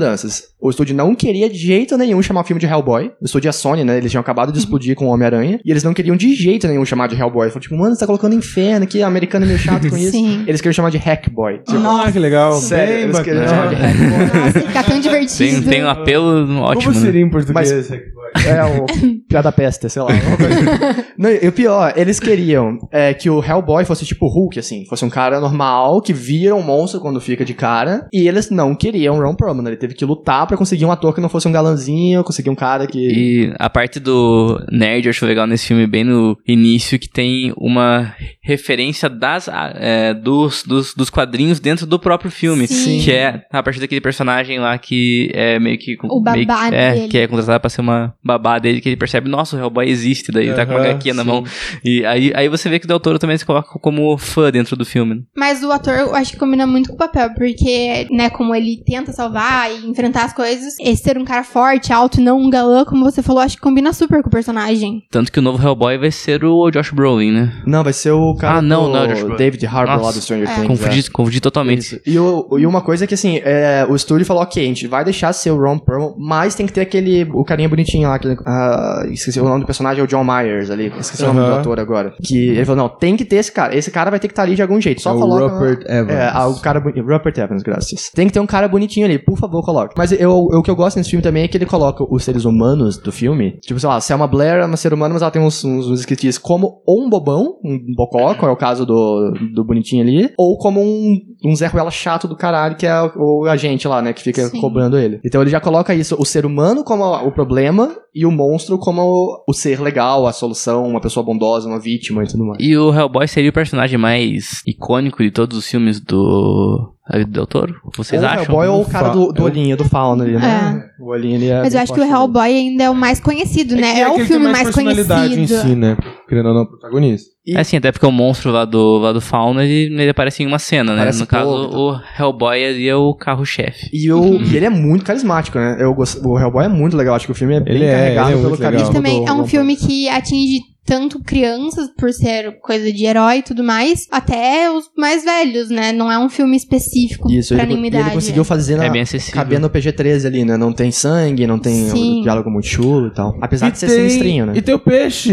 O 0.61 0.71
estúdio 0.71 0.95
não 0.95 1.15
queria 1.15 1.49
de 1.49 1.57
jeito 1.57 1.97
nenhum 1.97 2.21
chamar 2.23 2.41
o 2.41 2.45
filme 2.45 2.61
de 2.61 2.67
Hellboy. 2.67 3.13
O 3.21 3.25
estúdio 3.25 3.49
é 3.49 3.51
a 3.51 3.53
Sony, 3.53 3.85
né? 3.85 3.97
Eles 3.99 4.11
tinham 4.11 4.21
acabado 4.21 4.53
de 4.53 4.59
explodir 4.59 4.95
com 4.97 5.07
o 5.07 5.09
Homem-Aranha, 5.11 5.61
e 5.65 5.71
eles 5.71 5.83
não 5.85 5.95
queriam 5.95 6.17
de 6.17 6.35
jeito 6.35 6.67
nenhum 6.67 6.85
chamar 6.85 7.07
de 7.09 7.15
Hellboy. 7.15 7.49
Falaram, 7.49 7.61
tipo, 7.61 7.77
mano, 7.77 7.95
você 7.95 8.01
tá 8.01 8.07
colocando 8.07 8.35
inferno 8.35 8.85
aqui, 8.85 9.03
americano 9.03 9.45
é 9.45 9.49
meio 9.49 9.59
chato 9.59 9.89
com 9.89 9.97
isso. 9.99 10.11
Sim. 10.13 10.45
Eles 10.47 10.61
queriam 10.61 10.73
chamar 10.75 10.91
de 10.91 10.99
Hackboy. 10.99 11.59
Tipo, 11.67 11.79
Ah, 11.87 12.11
que 12.13 12.19
legal. 12.19 12.53
sério, 12.55 12.95
Bem 12.95 13.03
eles 13.05 13.19
queriam 13.21 13.45
bacana. 13.45 13.69
chamar 13.69 13.69
de 13.69 13.75
Hackboy. 13.83 14.41
Nossa, 14.43 14.61
fica 14.61 14.83
tão 14.85 15.01
divertido. 15.01 15.61
Tem, 15.63 15.63
tem 15.71 15.85
um 15.85 15.89
apelo 15.89 16.61
ótimo, 16.61 16.83
Como 16.93 16.95
né? 17.01 17.07
seria 17.07 17.21
em 17.23 17.31
português? 17.31 17.91
Hackboy? 17.91 18.18
É, 18.47 18.65
o 18.65 18.87
piada 19.29 19.51
peste, 19.53 19.89
sei 19.89 20.03
lá. 20.03 20.09
coisa. 20.09 21.07
Não, 21.19 21.31
e 21.31 21.49
o 21.49 21.53
pior, 21.53 21.93
eles 21.97 22.21
queriam 22.21 22.79
é, 22.93 23.13
que 23.15 23.29
o 23.29 23.43
Hellboy 23.45 23.85
fosse 23.85 24.05
tipo 24.05 24.27
o 24.27 24.29
Hulk, 24.29 24.59
assim. 24.59 24.85
Fosse 24.87 25.05
um 25.05 25.11
cara 25.11 25.41
normal, 25.41 26.01
que 26.01 26.13
vira 26.13 26.55
um 26.55 26.63
monstro 26.63 27.01
quando 27.01 27.21
fica 27.21 27.45
de 27.45 27.55
cara. 27.55 28.07
E 28.13 28.27
eles 28.29 28.51
não 28.51 28.75
queriam 28.75 29.19
o 29.19 29.23
Ron 29.23 29.35
Perlman. 29.35 29.67
Ele 29.67 29.77
teve 29.77 29.95
que 29.95 30.05
lutar 30.05 30.47
pra 30.47 30.57
conseguir 30.57 30.85
um 30.85 30.93
ator 30.93 31.15
que 31.15 31.21
não 31.21 31.29
fosse 31.29 31.49
um 31.49 31.53
galanzinho, 31.53 32.23
conseguir 32.25 32.51
um 32.51 32.55
cara 32.55 32.87
que... 32.87 32.99
E 32.99 33.55
a 33.59 33.69
parte 33.69 33.99
do 34.01 34.59
nerd 34.71 35.07
eu 35.07 35.11
acho 35.11 35.27
legal 35.27 35.47
nesse 35.47 35.67
filme, 35.67 35.87
bem 35.87 36.05
no 36.05 36.37
início, 36.47 36.99
que 36.99 37.09
tem 37.09 37.53
uma 37.57 38.15
referência 38.43 39.09
das, 39.09 39.49
é, 39.49 40.15
dos, 40.15 40.63
dos, 40.63 40.95
dos 40.95 41.11
quadrinhos 41.11 41.61
dentro 41.61 41.87
do 41.87 41.99
próprio 41.99 42.31
filme. 42.31 42.67
Sim. 42.67 43.01
Que 43.01 43.13
é 43.13 43.43
a 43.53 43.63
partir 43.63 43.81
daquele 43.81 44.01
personagem 44.01 44.59
lá 44.59 44.77
que 44.79 45.31
é 45.35 45.59
meio 45.59 45.79
que. 45.79 45.97
O 46.05 46.21
meio 46.21 46.37
que- 46.39 46.47
babá 46.47 46.69
é, 46.69 46.95
dele. 46.95 47.09
que 47.09 47.19
é 47.19 47.27
contratado 47.27 47.61
pra 47.61 47.71
ser 47.71 47.81
uma 47.81 48.15
babá 48.25 48.59
dele, 48.59 48.81
que 48.81 48.89
ele 48.89 48.97
percebe, 48.97 49.29
nossa, 49.29 49.57
o 49.57 49.59
Hellboy 49.61 49.89
existe, 49.89 50.31
daí 50.33 50.47
ele 50.47 50.55
tá 50.55 50.67
com 50.67 50.73
uma 50.73 50.81
HQ 50.81 51.13
na 51.13 51.23
sim. 51.23 51.29
mão. 51.29 51.45
E 51.85 52.05
aí, 52.05 52.33
aí 52.35 52.49
você 52.49 52.69
vê 52.69 52.79
que 52.79 52.85
o 52.85 52.89
Del 52.89 53.01
Toro 53.01 53.19
também 53.19 53.39
se 53.39 53.45
coloca 53.45 53.79
como 53.79 54.17
fã 54.19 54.51
dentro 54.51 54.77
do 54.77 54.85
filme. 54.85 55.15
né? 55.15 55.21
Mas 55.37 55.63
o 55.63 55.71
ator, 55.71 55.95
eu 55.95 56.15
acho 56.15 56.33
que 56.33 56.39
combina 56.39 56.67
muito 56.67 56.89
com 56.91 56.95
o 56.95 56.99
papel, 56.99 57.31
porque, 57.35 58.07
né, 58.11 58.29
como 58.31 58.55
ele 58.55 58.83
tenta 58.85 59.13
salvar 59.13 59.71
e 59.71 59.87
enfrentar 59.89 60.25
as 60.25 60.33
coisas, 60.33 60.75
esse 60.81 61.03
ser 61.03 61.17
um 61.17 61.25
cara 61.25 61.43
forte, 61.45 61.93
alto 61.93 62.21
e 62.21 62.25
não 62.25 62.39
um 62.41 62.51
galã, 62.51 62.85
como 62.85 63.05
você 63.05 63.23
falou, 63.23 63.41
acho 63.43 63.57
que 63.57 63.63
combina 63.63 63.93
super 63.93 64.21
com 64.23 64.29
o 64.29 64.33
personagem. 64.33 65.03
Tanto 65.11 65.31
que 65.33 65.39
o 65.39 65.43
novo 65.43 65.63
Hellboy 65.63 65.97
vai 65.97 66.11
ser 66.11 66.45
o 66.45 66.71
Josh 66.71 66.91
Brolin, 66.91 67.31
né? 67.33 67.63
Não, 67.67 67.83
vai 67.85 67.93
ser 67.93 68.11
o 68.11 68.35
cara 68.35 68.59
Ah, 68.59 68.63
não, 68.63 68.87
do 68.87 68.93
não, 68.93 69.07
Josh 69.07 69.21
Brolin. 69.23 69.37
David 69.37 69.67
Harbour 69.67 69.87
lá 69.87 69.97
Nossa, 69.99 70.19
do 70.19 70.23
Stranger 70.23 70.49
é. 70.51 70.55
Things. 70.55 70.67
Confundi, 70.67 71.11
confundi 71.11 71.41
totalmente. 71.41 71.79
Isso. 71.81 72.01
E, 72.05 72.19
o, 72.19 72.59
e 72.59 72.67
uma 72.67 72.83
coisa 72.83 73.07
que, 73.07 73.15
assim, 73.15 73.41
é, 73.45 73.87
o 73.89 73.95
estúdio 73.95 74.27
falou, 74.27 74.43
ok, 74.43 74.63
a 74.63 74.67
gente 74.67 74.87
vai 74.87 75.05
deixar 75.05 75.33
ser 75.33 75.51
o 75.51 75.57
Ron 75.59 75.79
Perlman, 75.79 76.15
mas 76.19 76.55
tem 76.55 76.67
que 76.67 76.73
ter 76.73 76.81
aquele, 76.83 77.25
o 77.33 77.45
carinha 77.45 77.69
bonitinho 77.69 78.08
lá, 78.09 78.17
aquele, 78.17 78.37
ah, 78.45 79.03
esqueci 79.11 79.41
o 79.41 79.45
nome 79.45 79.61
do 79.61 79.67
personagem, 79.67 80.01
é 80.01 80.05
o 80.05 80.07
John 80.07 80.25
Myers 80.25 80.71
ali, 80.71 80.93
esqueci 80.99 81.23
o 81.23 81.33
nome 81.33 81.41
do 81.41 81.55
ator 81.55 81.81
agora. 81.81 82.15
Que 82.23 82.51
ele 82.51 82.65
falou, 82.65 82.83
não, 82.83 82.89
tem 82.89 83.17
que 83.17 83.25
ter 83.25 83.37
esse 83.37 83.53
cara, 83.53 83.75
esse 83.75 83.91
cara 83.91 84.11
vai 84.11 84.19
ter 84.21 84.29
que 84.29 84.33
estar 84.33 84.43
ali 84.43 84.55
de 84.55 84.63
algum 84.63 84.81
jeito, 84.81 85.01
só 85.01 85.11
É 85.11 85.15
o 85.15 85.19
coloca... 85.19 85.55
Rupert 85.55 85.85
Evans. 85.87 86.11
É, 86.11 86.31
ah, 86.33 86.49
o 86.49 86.61
cara. 86.61 86.79
Rupert 86.81 87.39
Evans, 87.39 87.63
graças. 87.63 88.11
Tem 88.15 88.27
que 88.27 88.33
ter 88.33 88.41
um 88.41 88.47
cara 88.47 88.69
bonitinho 88.69 89.07
ali, 89.07 89.19
por 89.19 89.37
favor, 89.39 89.63
coloque. 89.65 89.95
Mas 89.97 90.13
eu, 90.13 90.33
o 90.33 90.63
que 90.63 90.71
eu 90.71 90.77
gosto 90.77 90.97
nesse 90.97 91.11
filme 91.11 91.23
também 91.23 91.45
é 91.45 91.49
que 91.49 91.57
ele 91.57 91.67
coloca 91.67 92.05
os 92.09 92.25
seres 92.25 92.45
humanos 92.45 92.99
do 92.99 93.13
filme. 93.13 93.59
Tipo, 93.61 93.79
sei 93.79 93.89
lá, 93.89 94.01
Selma 94.01 94.27
Blair 94.27 94.61
é 94.61 94.65
uma 94.65 94.77
ser 94.77 94.93
humana, 94.93 95.15
mas 95.15 95.23
ela 95.23 95.31
tem 95.31 95.43
uns, 95.43 95.65
uns, 95.65 95.89
uns 95.89 96.39
como 96.39 96.83
ou 96.87 97.05
um 97.05 97.09
bobão, 97.09 97.59
um 97.65 97.79
bocó, 97.97 98.35
qual 98.35 98.51
é 98.51 98.53
o 98.53 98.57
caso 98.57 98.85
do, 98.85 99.33
do 99.55 99.65
bonitinho 99.65 100.03
ali, 100.03 100.33
ou 100.39 100.57
como 100.59 100.81
um, 100.81 101.19
um 101.45 101.55
Zé 101.55 101.67
Ruela 101.67 101.91
chato 101.91 102.27
do 102.27 102.37
caralho, 102.37 102.77
que 102.77 102.87
é 102.87 103.01
o, 103.03 103.43
o 103.43 103.47
agente 103.47 103.87
lá, 103.87 104.03
né, 104.03 104.13
que 104.13 104.23
fica 104.23 104.49
Sim. 104.49 104.61
cobrando 104.61 104.99
ele. 104.99 105.21
Então 105.25 105.41
ele 105.41 105.51
já 105.51 105.61
coloca 105.61 105.95
isso, 105.95 106.17
o 106.19 106.25
ser 106.25 106.45
humano 106.45 106.83
como 106.83 107.05
o 107.05 107.33
problema 107.33 107.97
e 108.15 108.27
o 108.27 108.31
monstro 108.31 108.79
como 108.79 109.45
o 109.47 109.53
ser 109.53 109.81
legal, 109.81 110.27
a 110.27 110.33
solução, 110.33 110.87
uma 110.87 111.01
pessoa 111.01 111.25
bondosa, 111.25 111.69
uma 111.69 111.79
vítima 111.79 112.25
e 112.25 112.27
tudo 112.27 112.45
mais. 112.45 112.59
E 112.61 112.77
o 112.77 112.93
Hellboy 112.93 113.29
seria 113.29 113.51
o 113.51 113.53
personagem 113.53 113.99
mais 113.99 114.63
icônico 114.67 115.23
de 115.23 115.31
todos 115.31 115.57
os 115.57 115.69
filmes 115.69 116.01
do 116.01 116.93
David 117.11 117.31
Del 117.31 117.47
Toro? 117.47 117.75
Vocês 117.97 118.23
ou 118.23 118.29
acham? 118.29 118.41
o 118.43 118.47
Hellboy 118.63 118.69
ou 118.69 118.83
o 118.83 118.85
cara 118.89 119.09
do, 119.09 119.33
do 119.33 119.43
eu- 119.43 119.45
olhinho, 119.47 119.77
do 119.77 119.85
fauna 119.85 120.25
ali, 120.25 120.35
né? 120.35 120.85
O 121.01 121.11
olhinho 121.11 121.37
ali 121.37 121.49
é 121.49 121.61
Mas 121.63 121.75
eu 121.75 121.81
acho 121.81 121.93
que 121.93 121.99
o 122.01 122.03
forte 122.03 122.11
dele. 122.11 122.23
Hellboy 122.23 122.55
ainda 122.55 122.85
é 122.85 122.91
o 122.91 122.95
mais 122.95 123.21
conhecido, 123.21 123.77
né? 123.77 123.95
que 123.95 124.01
É, 124.01 124.07
o 124.07 124.11
aquele 124.13 124.27
que 124.27 124.33
filme 124.33 124.47
mais, 124.49 124.63
personalidade 124.65 125.35
conhecido. 125.35 125.59
em 125.61 125.63
si, 125.71 125.75
né? 125.77 125.97
Querendo 126.29 126.49
ou 126.49 126.55
não, 126.55 126.67
protagonista. 126.67 127.31
É 127.51 127.65
sim, 127.65 127.79
até 127.79 127.91
porque 127.91 128.05
o 128.05 128.13
monstro 128.13 128.51
lá 128.51 128.67
do, 128.67 128.99
lá 128.99 129.11
do 129.13 129.23
Fauna, 129.23 129.65
ele, 129.65 129.95
ele 130.03 130.11
aparece 130.11 130.43
em 130.43 130.47
uma 130.47 130.59
cena, 130.59 130.93
né? 130.93 130.99
Aparece 130.99 131.21
no 131.21 131.27
caso, 131.27 131.49
pouco, 131.51 131.67
então. 131.69 131.81
o 131.81 132.23
Hellboy 132.23 132.65
ali 132.67 132.87
é 132.89 132.95
o 132.95 133.15
carro-chefe. 133.15 133.89
E, 133.91 134.13
o, 134.13 134.35
e 134.43 134.55
ele 134.57 134.67
é 134.67 134.71
muito 134.71 135.03
carismático, 135.05 135.57
né? 135.59 135.77
Eu 135.81 135.95
gosto, 135.95 136.21
o 136.29 136.39
Hellboy 136.39 136.67
é 136.67 136.69
muito 136.69 136.95
legal, 136.95 137.15
acho 137.15 137.25
que 137.25 137.33
o 137.33 137.35
filme 137.35 137.55
é 137.55 137.61
bem 137.61 137.77
Ele 137.77 137.85
é, 137.87 137.93
carregado 137.93 138.31
ele 138.33 138.39
é 138.39 138.43
pelo 138.43 138.59
carisma. 138.59 138.93
Também 138.93 139.25
do 139.25 139.31
é 139.31 139.33
um 139.33 139.47
filme 139.47 139.77
que 139.77 140.09
atinge 140.11 140.61
tanto 140.89 141.23
crianças, 141.23 141.89
por 141.99 142.11
ser 142.13 142.59
coisa 142.61 142.91
de 142.91 143.05
herói 143.05 143.39
e 143.39 143.43
tudo 143.43 143.63
mais, 143.63 144.07
até 144.11 144.71
os 144.71 144.87
mais 144.97 145.23
velhos, 145.23 145.69
né? 145.69 145.93
Não 145.93 146.11
é 146.11 146.19
um 146.19 146.29
filme 146.31 146.57
específico 146.57 147.31
Isso, 147.31 147.55
pra 147.55 147.65
ele, 147.65 147.73
nenhuma 147.75 147.87
e 147.87 147.91
ele 147.91 147.97
idade. 147.99 148.15
conseguiu 148.15 148.43
fazer 148.45 148.77
na, 148.77 148.87
É 148.87 148.91
bem 148.91 149.03
acessível. 149.03 149.35
caber 149.35 149.61
no 149.61 149.69
PG-13 149.69 150.27
ali, 150.27 150.45
né? 150.45 150.57
Não 150.57 150.73
tem 150.73 150.91
sangue, 150.91 151.47
não 151.47 151.59
tem 151.59 151.93
um 151.93 152.23
diálogo 152.23 152.51
muito 152.51 152.67
chulo 152.67 153.09
e 153.09 153.11
tal. 153.15 153.37
Apesar 153.41 153.69
E 153.69 153.73
de 153.73 153.79
ser 153.79 153.87
tem- 153.89 153.97
sinistrinho, 153.97 154.47
né? 154.47 154.53
E 154.57 154.63
tem 154.63 154.75
o 154.75 154.79
peixe, 154.79 155.31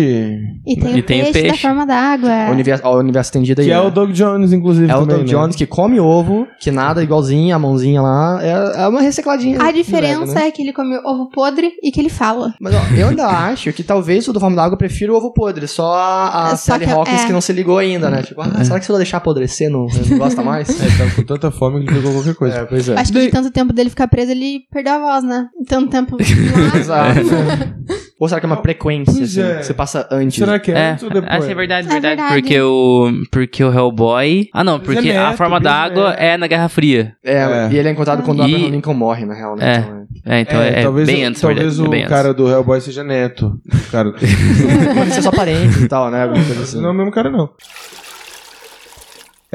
E 0.67 0.75
tem, 0.77 0.97
E 0.97 0.99
o, 0.99 1.03
tem 1.03 1.21
o 1.21 1.23
peixe 1.25 1.41
da 1.43 1.47
peixe. 1.49 1.61
forma 1.61 1.85
d'água. 1.85 2.49
O 2.49 2.51
universo, 2.51 2.85
o 2.87 2.97
universo 2.99 3.27
estendido 3.29 3.61
aí. 3.61 3.67
que 3.67 3.73
é 3.73 3.75
né? 3.75 3.81
o 3.81 3.89
Doug 3.89 4.11
Jones, 4.11 4.51
inclusive. 4.51 4.91
É 4.91 4.95
o 4.95 4.99
também, 4.99 5.15
Doug 5.17 5.27
né? 5.27 5.31
Jones 5.33 5.55
que 5.55 5.65
come 5.65 5.99
ovo, 5.99 6.45
que 6.59 6.69
nada 6.71 7.01
igualzinho, 7.01 7.55
a 7.55 7.59
mãozinha 7.59 8.01
lá. 8.01 8.39
É, 8.43 8.83
é 8.83 8.87
uma 8.87 9.01
recicladinha. 9.01 9.61
A 9.61 9.71
diferença 9.71 10.19
leve, 10.25 10.33
né? 10.33 10.47
é 10.47 10.51
que 10.51 10.61
ele 10.61 10.73
come 10.73 10.97
ovo 11.05 11.29
podre 11.29 11.71
e 11.81 11.91
que 11.91 11.99
ele 11.99 12.09
fala. 12.09 12.53
Mas 12.59 12.73
ó, 12.75 12.79
eu 12.97 13.07
ainda 13.09 13.25
acho 13.47 13.71
que 13.71 13.83
talvez 13.83 14.27
o 14.27 14.33
do 14.33 14.39
Forma 14.39 14.55
d'Água 14.55 14.73
eu 14.73 14.77
prefiro 14.77 15.13
o 15.13 15.17
ovo 15.17 15.31
podre. 15.31 15.44
Só 15.67 15.93
a, 15.93 16.47
a 16.47 16.49
Só 16.57 16.73
Sally 16.73 16.85
que- 16.85 16.91
Hawkins 16.91 17.23
é. 17.23 17.25
que 17.27 17.33
não 17.33 17.41
se 17.41 17.53
ligou 17.53 17.77
ainda, 17.77 18.09
né? 18.09 18.21
Tipo, 18.23 18.41
ah, 18.41 18.63
será 18.63 18.79
que 18.79 18.85
se 18.85 18.91
eu 18.91 18.97
deixar 18.97 19.17
apodrecer 19.17 19.69
não, 19.69 19.85
não 20.09 20.17
gosta 20.17 20.41
mais? 20.43 20.69
É, 20.85 20.97
tava 20.97 21.11
com 21.11 21.23
tanta 21.23 21.51
fome 21.51 21.83
que 21.83 21.89
ele 21.91 21.97
pegou 21.99 22.13
qualquer 22.13 22.35
coisa. 22.35 22.55
É, 22.57 22.65
pois 22.65 22.87
é. 22.89 22.93
Acho 22.99 23.11
que 23.11 23.19
de 23.19 23.29
tanto 23.29 23.51
tempo 23.51 23.73
dele 23.73 23.89
ficar 23.89 24.07
preso, 24.07 24.31
ele 24.31 24.61
perdeu 24.71 24.93
a 24.93 24.99
voz, 24.99 25.23
né? 25.23 25.47
Tanto 25.67 25.89
tempo. 25.89 26.17
Exato. 26.77 27.19
Ou 28.19 28.29
será 28.29 28.39
que 28.39 28.45
é 28.45 28.49
uma 28.49 28.61
frequência, 28.61 29.23
assim, 29.23 29.41
é. 29.41 29.57
que 29.57 29.65
você 29.65 29.73
passa 29.73 30.07
antes? 30.09 30.37
Será 30.37 30.57
que 30.57 30.71
é, 30.71 30.75
É, 30.77 30.91
antes 30.91 31.03
ou 31.03 31.09
depois? 31.09 31.43
sim, 31.43 31.51
é 31.51 31.55
verdade, 31.55 31.87
É 31.87 31.91
verdade, 31.91 32.15
verdade. 32.15 32.33
Porque 32.41 32.61
o 32.61 33.11
porque 33.29 33.61
o 33.63 33.73
Hellboy... 33.73 34.47
Ah, 34.53 34.63
não, 34.63 34.75
é 34.77 34.79
porque 34.79 35.09
a 35.09 35.25
neto, 35.25 35.37
forma 35.37 35.59
bisneto. 35.59 35.75
d'água 35.95 36.13
é 36.13 36.37
na 36.37 36.47
Guerra 36.47 36.69
Fria. 36.69 37.13
É, 37.23 37.33
É. 37.35 37.69
e 37.71 37.77
ele 37.77 37.89
é 37.89 37.91
encontrado 37.91 38.23
quando 38.23 38.39
o 38.39 38.43
Abraham 38.43 38.69
Lincoln 38.69 38.93
morre, 38.93 39.25
na 39.25 39.33
real, 39.33 39.57
né? 39.57 39.73
É. 39.75 39.77
Então, 39.79 40.04
é. 40.25 40.37
É, 40.37 40.39
então 40.41 40.59
é, 40.59 40.79
é 40.79 40.83
talvez, 40.83 41.07
bem 41.07 41.23
o- 41.23 41.27
antes, 41.27 41.41
talvez 41.41 41.59
verdade, 41.77 41.81
o 41.87 41.89
bem 41.91 41.99
antes. 42.01 42.09
cara 42.09 42.33
do 42.33 42.49
Hellboy 42.49 42.81
seja 42.81 43.03
neto. 43.03 43.59
O 43.71 43.91
cara... 43.91 44.11
Pode 44.95 45.11
ser 45.13 45.21
só 45.21 45.31
parente 45.31 45.83
e 45.83 45.87
tal, 45.87 46.09
né? 46.09 46.23
Assim. 46.61 46.81
não 46.81 46.89
é 46.89 46.91
o 46.91 46.95
mesmo 46.95 47.11
cara, 47.11 47.29
não. 47.29 47.49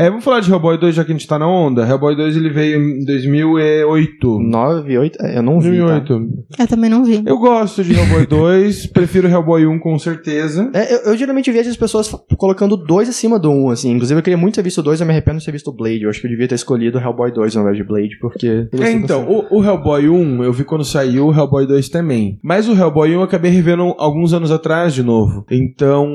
É, 0.01 0.09
vamos 0.09 0.25
falar 0.25 0.41
de 0.41 0.51
Hellboy 0.51 0.79
2, 0.79 0.95
já 0.95 1.05
que 1.05 1.13
a 1.13 1.15
gente 1.15 1.29
tá 1.29 1.39
na 1.39 1.47
onda. 1.47 1.87
Hellboy 1.87 2.17
2 2.17 2.35
ele 2.35 2.49
veio 2.49 2.81
em 2.81 3.05
2008. 3.05 4.41
9, 4.41 4.99
8, 4.99 5.19
eu 5.27 5.43
não 5.43 5.61
vi, 5.61 5.79
tá? 5.79 5.99
2008. 5.99 6.29
Eu 6.59 6.67
também 6.67 6.89
não 6.89 7.05
vi. 7.05 7.23
Eu 7.27 7.37
gosto 7.37 7.85
de 7.85 7.93
Hellboy 7.93 8.27
2, 8.27 8.87
prefiro 8.95 9.29
Hellboy 9.29 9.67
1 9.67 9.79
com 9.79 9.99
certeza. 9.99 10.71
É, 10.73 10.95
eu, 10.95 10.99
eu 11.01 11.17
geralmente 11.19 11.53
vejo 11.53 11.69
as 11.69 11.77
pessoas 11.77 12.11
colocando 12.39 12.79
dois 12.79 13.11
acima 13.11 13.39
do 13.39 13.51
um, 13.51 13.69
assim. 13.69 13.91
Inclusive, 13.91 14.19
eu 14.19 14.23
queria 14.23 14.39
muito 14.39 14.55
ter 14.55 14.63
visto 14.63 14.83
dois, 14.83 15.03
eu 15.03 15.07
me 15.07 15.13
arrependo 15.13 15.39
de 15.39 15.45
ter 15.45 15.53
visto 15.53 15.69
o 15.69 15.77
Blade. 15.77 16.05
Eu 16.05 16.09
acho 16.09 16.19
que 16.19 16.27
eu 16.27 16.31
devia 16.31 16.49
ter 16.49 16.55
escolhido 16.55 16.97
o 16.97 17.01
Hellboy 17.03 17.31
2 17.31 17.57
ao 17.57 17.63
invés 17.63 17.77
de 17.77 17.85
Blade, 17.85 18.19
porque... 18.23 18.69
É, 18.81 18.93
então, 18.93 19.29
o, 19.29 19.59
o 19.59 19.63
Hellboy 19.63 20.09
1 20.09 20.45
eu 20.45 20.53
vi 20.55 20.65
quando 20.65 20.83
saiu, 20.83 21.27
o 21.27 21.35
Hellboy 21.35 21.67
2 21.67 21.91
também. 21.91 22.39
Mas 22.43 22.67
o 22.67 22.73
Hellboy 22.73 23.11
1 23.11 23.13
eu 23.13 23.23
acabei 23.23 23.51
revendo 23.51 23.95
alguns 23.99 24.33
anos 24.33 24.51
atrás 24.51 24.95
de 24.95 25.03
novo. 25.03 25.45
Então, 25.51 26.09